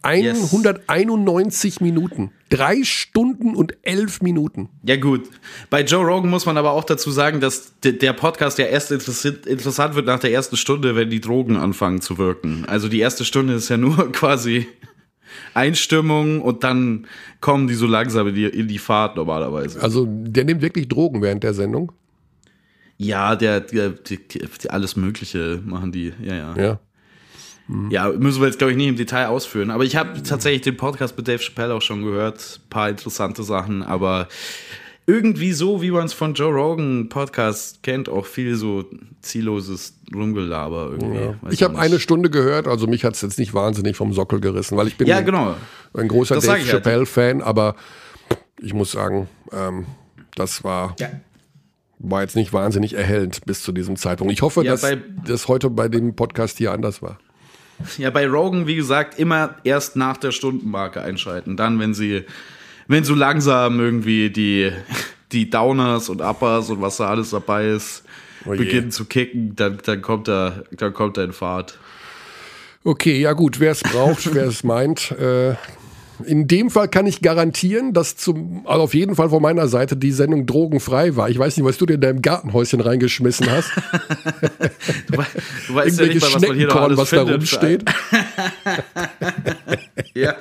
191 0.04 1.80
Minuten. 1.80 2.30
Drei 2.50 2.82
Stunden 2.84 3.54
und 3.54 3.74
elf 3.82 4.20
Minuten. 4.20 4.68
Ja 4.84 4.96
gut, 4.96 5.28
bei 5.70 5.82
Joe 5.82 6.04
Rogan 6.04 6.28
muss 6.30 6.44
man 6.44 6.56
aber 6.58 6.72
auch 6.72 6.84
dazu 6.84 7.10
sagen, 7.10 7.40
dass 7.40 7.78
de- 7.80 7.92
der 7.96 8.12
Podcast 8.12 8.58
ja 8.58 8.66
erst 8.66 8.90
interess- 8.92 9.46
interessant 9.46 9.94
wird 9.94 10.06
nach 10.06 10.18
der 10.20 10.32
ersten 10.32 10.56
Stunde, 10.56 10.94
wenn 10.96 11.08
die 11.08 11.20
Drogen 11.20 11.56
anfangen 11.56 12.00
zu 12.00 12.18
wirken. 12.18 12.64
Also 12.66 12.88
die 12.88 13.00
erste 13.00 13.24
Stunde 13.24 13.54
ist 13.54 13.68
ja 13.68 13.76
nur 13.76 13.96
quasi 14.12 14.66
Einstimmung 15.54 16.40
und 16.40 16.64
dann 16.64 17.06
kommen 17.40 17.68
die 17.68 17.74
so 17.74 17.86
langsam 17.86 18.28
in 18.28 18.34
die, 18.34 18.44
in 18.44 18.68
die 18.68 18.78
Fahrt 18.78 19.16
normalerweise. 19.16 19.82
Also 19.82 20.06
der 20.08 20.44
nimmt 20.44 20.62
wirklich 20.62 20.88
Drogen 20.88 21.22
während 21.22 21.42
der 21.42 21.54
Sendung. 21.54 21.92
Ja, 22.98 23.34
der, 23.36 23.60
der, 23.60 23.90
die, 23.90 24.18
die, 24.18 24.70
alles 24.70 24.96
Mögliche 24.96 25.60
machen 25.64 25.92
die, 25.92 26.12
ja, 26.22 26.34
ja. 26.34 26.56
Ja. 26.56 26.80
Ja, 27.90 28.08
müssen 28.10 28.40
wir 28.40 28.48
jetzt, 28.48 28.58
glaube 28.58 28.72
ich, 28.72 28.76
nicht 28.76 28.88
im 28.88 28.96
Detail 28.96 29.28
ausführen. 29.28 29.70
Aber 29.70 29.84
ich 29.84 29.96
habe 29.96 30.22
tatsächlich 30.22 30.62
den 30.62 30.76
Podcast 30.76 31.16
mit 31.16 31.26
Dave 31.28 31.38
Chappelle 31.38 31.74
auch 31.74 31.80
schon 31.80 32.02
gehört. 32.02 32.60
paar 32.68 32.90
interessante 32.90 33.44
Sachen, 33.44 33.82
aber 33.82 34.28
irgendwie 35.06 35.52
so, 35.52 35.82
wie 35.82 35.90
man 35.90 36.06
es 36.06 36.12
von 36.12 36.34
Joe 36.34 36.52
Rogan 36.52 37.08
Podcast 37.08 37.82
kennt, 37.82 38.08
auch 38.08 38.24
viel 38.26 38.54
so 38.54 38.84
zielloses 39.20 39.98
Rumgelaber 40.14 40.90
irgendwie. 40.92 41.34
Weiß 41.42 41.52
Ich 41.52 41.62
habe 41.62 41.78
eine. 41.78 41.98
Stunde 41.98 42.30
gehört, 42.30 42.68
also 42.68 42.86
mich 42.86 43.04
hat 43.04 43.14
es 43.14 43.22
jetzt 43.22 43.38
nicht 43.38 43.52
wahnsinnig 43.54 43.96
vom 43.96 44.12
Sockel 44.12 44.40
gerissen, 44.40 44.76
weil 44.76 44.86
ich 44.86 44.96
bin 44.96 45.08
Ja, 45.08 45.20
genau. 45.20 45.56
ein 45.94 46.08
großer 46.08 46.36
Das 46.36 46.44
Dave 46.44 46.58
ich 46.58 46.64
halt. 46.72 46.84
Chappelle-Fan, 46.84 47.42
aber 47.42 47.74
ich 48.60 48.74
muss 48.74 48.92
sagen, 48.92 49.28
ähm, 49.52 49.86
das 50.36 50.62
war, 50.64 50.94
Ja. 51.00 51.08
war 51.98 52.22
jetzt 52.22 52.36
nicht 52.36 52.52
wahnsinnig 52.52 52.94
erhellend 52.94 53.44
bis 53.44 53.62
zu 53.62 53.72
diesem 53.72 53.96
Zeitpunkt. 53.96 54.32
Ich 54.32 54.42
hoffe, 54.42 54.64
Ja, 54.64 54.72
dass 54.76 54.86
das 55.26 55.48
heute 55.48 55.68
bei 55.70 55.88
dem 55.88 56.14
Podcast 56.14 56.58
hier 56.58 56.72
anders 56.72 57.02
war. 57.02 57.18
Ja, 57.98 58.10
bei 58.10 58.28
Rogan, 58.28 58.66
wie 58.68 58.76
gesagt, 58.76 59.18
immer 59.18 59.56
erst 59.64 59.96
nach 59.96 60.16
der 60.16 60.30
Stundenmarke 60.30 61.02
einschalten. 61.02 61.56
Dann, 61.56 61.80
wenn 61.80 61.94
sie, 61.94 62.22
wenn 62.88 63.04
so 63.04 63.14
langsam 63.14 63.80
irgendwie 63.80 64.30
die, 64.30 64.70
die 65.32 65.48
Downers 65.50 66.08
und 66.08 66.20
Uppers 66.20 66.70
und 66.70 66.80
was 66.80 66.96
da 66.98 67.08
alles 67.08 67.30
dabei 67.30 67.68
ist, 67.68 68.04
Oh 68.44 68.50
beginnen 68.50 68.90
zu 68.90 69.04
kicken, 69.04 69.54
dann, 69.56 69.78
dann 69.84 70.02
kommt 70.02 70.28
er, 70.28 70.64
dann 70.72 70.92
kommt 70.92 71.16
er 71.16 71.24
in 71.24 71.32
Fahrt. 71.32 71.78
Okay, 72.84 73.20
ja 73.20 73.32
gut, 73.34 73.60
wer 73.60 73.70
es 73.70 73.80
braucht, 73.82 74.34
wer 74.34 74.46
es 74.46 74.64
meint. 74.64 75.12
Äh, 75.12 75.54
in 76.26 76.46
dem 76.48 76.68
Fall 76.70 76.88
kann 76.88 77.06
ich 77.06 77.20
garantieren, 77.22 77.92
dass 77.92 78.16
zum, 78.16 78.66
also 78.66 78.82
auf 78.82 78.94
jeden 78.94 79.14
Fall 79.14 79.28
von 79.30 79.40
meiner 79.42 79.68
Seite 79.68 79.96
die 79.96 80.10
Sendung 80.12 80.46
drogenfrei 80.46 81.14
war. 81.16 81.30
Ich 81.30 81.38
weiß 81.38 81.56
nicht, 81.56 81.64
was 81.66 81.78
du 81.78 81.86
dir 81.86 81.94
in 81.94 82.00
deinem 82.00 82.20
Gartenhäuschen 82.22 82.80
reingeschmissen 82.80 83.48
hast. 83.50 83.70
Du, 85.08 85.18
wei- 85.18 85.26
du 85.68 85.74
weißt 85.74 86.00
ja 86.00 86.06
nicht 86.06 86.20
mal, 86.20 86.34
was 86.34 86.42
man 86.48 86.56
hier 86.56 86.66
noch 86.66 86.76
alles 86.76 86.98
was 86.98 87.10
da 87.10 87.16
findet. 87.18 87.36
rumsteht. 87.36 87.84
Ja. 90.14 90.34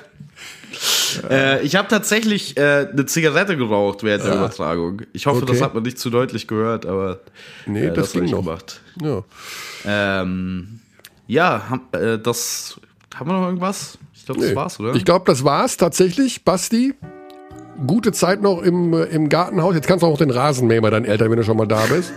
Äh, 1.30 1.62
ich 1.64 1.76
habe 1.76 1.88
tatsächlich 1.88 2.58
äh, 2.58 2.88
eine 2.92 3.06
Zigarette 3.06 3.58
geraucht 3.58 4.04
während 4.04 4.24
der 4.24 4.36
Übertragung. 4.36 5.02
Ich 5.14 5.26
hoffe, 5.26 5.44
Okay. 5.44 5.52
das 5.54 5.62
hat 5.62 5.74
man 5.74 5.84
nicht 5.84 6.00
zu 6.00 6.10
deutlich 6.10 6.48
gehört, 6.48 6.86
aber 6.86 7.20
Nee, 7.66 7.86
äh, 7.88 7.94
das 7.94 8.14
hab 8.16 8.22
ging 8.22 8.32
noch. 8.32 8.40
gemacht. 8.44 8.82
Ja. 9.02 9.24
Ähm, 9.86 10.80
ja, 11.28 11.64
ham, 11.70 11.82
äh, 11.92 12.18
das 12.18 12.80
haben 13.16 13.30
wir 13.30 13.34
noch 13.40 13.46
irgendwas? 13.48 13.98
Ich 14.16 14.26
glaube, 14.26 14.42
das 14.42 14.50
Nee. 14.52 14.56
war's, 14.56 14.80
oder? 14.80 14.96
Ich 14.96 15.06
glaube, 15.06 15.26
das 15.26 15.44
war's 15.44 15.78
tatsächlich. 15.78 16.44
Basti, 16.46 16.94
gute 17.88 18.12
Zeit 18.12 18.42
noch 18.42 18.62
im, 18.62 18.94
äh, 18.94 19.04
im 19.06 19.28
Gartenhaus. 19.30 19.76
Jetzt 19.76 19.88
kannst 19.88 20.04
du 20.04 20.08
auch 20.08 20.12
noch 20.12 20.18
den 20.20 20.30
Rasen 20.32 20.68
mähen 20.68 20.82
bei 20.82 20.90
deinen 20.90 21.06
Eltern, 21.06 21.30
wenn 21.32 21.38
du 21.38 21.44
schon 21.44 21.58
mal 21.58 21.66
da 21.68 21.86
bist. 21.88 22.12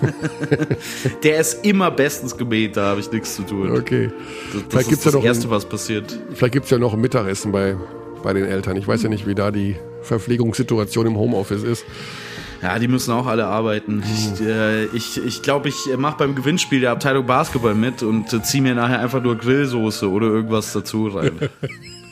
Der 1.22 1.40
ist 1.40 1.64
immer 1.64 1.90
bestens 1.90 2.36
gemäht, 2.36 2.76
da 2.76 2.86
habe 2.86 3.00
ich 3.00 3.10
nichts 3.12 3.36
zu 3.36 3.42
tun. 3.42 3.70
Okay. 3.76 4.10
Das, 4.52 4.62
das 4.62 4.62
Vielleicht 4.70 4.88
gibt's 4.88 4.90
ist 4.90 5.04
ja 5.06 5.10
das 5.12 5.14
noch 5.20 5.24
Erste, 5.24 5.48
ein- 5.48 5.50
was 5.50 5.64
passiert. 5.68 6.18
Vielleicht 6.34 6.52
gibt's 6.54 6.70
ja 6.70 6.78
noch 6.78 6.94
ein 6.94 7.00
Mittagessen 7.00 7.52
bei, 7.52 7.76
bei 8.22 8.32
den 8.32 8.44
Eltern. 8.44 8.76
Ich 8.76 8.86
weiß 8.86 9.02
ja 9.02 9.08
nicht, 9.08 9.26
wie 9.26 9.34
da 9.34 9.50
die 9.50 9.76
Verpflegungssituation 10.02 11.06
im 11.06 11.16
Homeoffice 11.16 11.62
ist. 11.62 11.84
Ja, 12.62 12.78
die 12.78 12.88
müssen 12.88 13.12
auch 13.12 13.26
alle 13.26 13.46
arbeiten. 13.46 14.02
Ich 14.02 14.46
äh, 14.46 14.84
ich, 14.86 15.24
ich, 15.24 15.42
glaub, 15.42 15.64
ich 15.64 15.88
mache 15.96 16.18
beim 16.18 16.34
Gewinnspiel 16.34 16.80
der 16.80 16.90
Abteilung 16.90 17.26
Basketball 17.26 17.74
mit 17.74 18.02
und 18.02 18.32
äh, 18.32 18.42
ziehe 18.42 18.62
mir 18.62 18.74
nachher 18.74 19.00
einfach 19.00 19.22
nur 19.22 19.36
Grillsoße 19.36 20.10
oder 20.10 20.26
irgendwas 20.26 20.72
dazu 20.72 21.08
rein. 21.08 21.32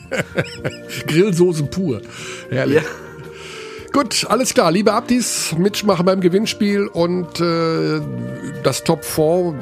Grillsoße 1.07 1.65
pur. 1.65 2.01
Herrlich. 2.49 2.77
ja. 2.77 2.83
Gut, 3.93 4.27
alles 4.29 4.55
klar. 4.55 4.71
Liebe 4.71 4.93
Abdis, 4.93 5.55
mitmachen 5.59 6.07
beim 6.07 6.21
Gewinnspiel 6.21 6.87
und 6.87 7.41
äh, 7.41 8.01
das 8.63 8.85
Top 8.85 9.05
4, 9.05 9.55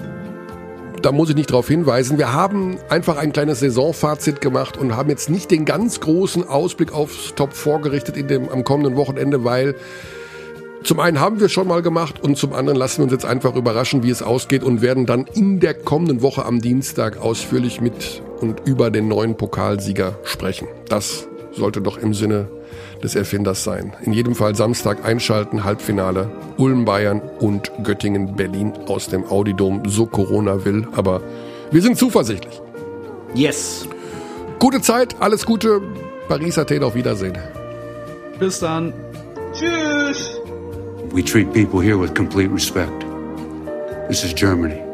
da 1.06 1.12
muss 1.12 1.30
ich 1.30 1.36
nicht 1.36 1.50
darauf 1.50 1.68
hinweisen. 1.68 2.18
Wir 2.18 2.32
haben 2.32 2.78
einfach 2.88 3.16
ein 3.16 3.32
kleines 3.32 3.60
Saisonfazit 3.60 4.40
gemacht 4.40 4.76
und 4.76 4.96
haben 4.96 5.08
jetzt 5.08 5.30
nicht 5.30 5.52
den 5.52 5.64
ganz 5.64 6.00
großen 6.00 6.48
Ausblick 6.48 6.92
aufs 6.92 7.32
Top 7.36 7.54
4 7.54 7.78
gerichtet 7.78 8.16
in 8.16 8.26
dem, 8.26 8.48
am 8.48 8.64
kommenden 8.64 8.96
Wochenende, 8.96 9.44
weil 9.44 9.76
zum 10.82 10.98
einen 10.98 11.20
haben 11.20 11.38
wir 11.38 11.48
schon 11.48 11.68
mal 11.68 11.80
gemacht 11.80 12.20
und 12.24 12.36
zum 12.36 12.52
anderen 12.52 12.76
lassen 12.76 12.98
wir 12.98 13.04
uns 13.04 13.12
jetzt 13.12 13.24
einfach 13.24 13.54
überraschen, 13.54 14.02
wie 14.02 14.10
es 14.10 14.20
ausgeht 14.20 14.64
und 14.64 14.82
werden 14.82 15.06
dann 15.06 15.26
in 15.32 15.60
der 15.60 15.74
kommenden 15.74 16.22
Woche 16.22 16.44
am 16.44 16.60
Dienstag 16.60 17.18
ausführlich 17.18 17.80
mit 17.80 18.20
und 18.40 18.62
über 18.66 18.90
den 18.90 19.06
neuen 19.06 19.36
Pokalsieger 19.36 20.18
sprechen. 20.24 20.66
Das 20.88 21.28
sollte 21.52 21.82
doch 21.82 21.98
im 21.98 22.14
Sinne 22.14 22.48
des 23.02 23.14
Erfinders 23.14 23.64
sein. 23.64 23.92
In 24.02 24.12
jedem 24.12 24.34
Fall 24.34 24.54
Samstag 24.54 25.04
einschalten, 25.04 25.64
Halbfinale 25.64 26.30
Ulm 26.56 26.84
Bayern 26.84 27.20
und 27.40 27.70
Göttingen 27.82 28.36
Berlin 28.36 28.72
aus 28.86 29.08
dem 29.08 29.24
Audidom, 29.24 29.82
so 29.86 30.06
Corona 30.06 30.64
will, 30.64 30.86
aber 30.92 31.20
wir 31.70 31.82
sind 31.82 31.98
zuversichtlich. 31.98 32.60
Yes. 33.34 33.88
Gute 34.58 34.80
Zeit, 34.80 35.16
alles 35.20 35.44
Gute, 35.44 35.82
Paris 36.28 36.58
Athen, 36.58 36.82
auf 36.82 36.94
Wiedersehen. 36.94 37.36
Bis 38.38 38.60
dann. 38.60 38.92
We 41.12 41.22
treat 41.22 41.52
people 41.52 41.80
here 41.80 41.98
with 41.98 42.14
complete 42.14 42.52
respect. 42.52 43.04
This 44.08 44.24
is 44.24 44.34
Germany. 44.34 44.85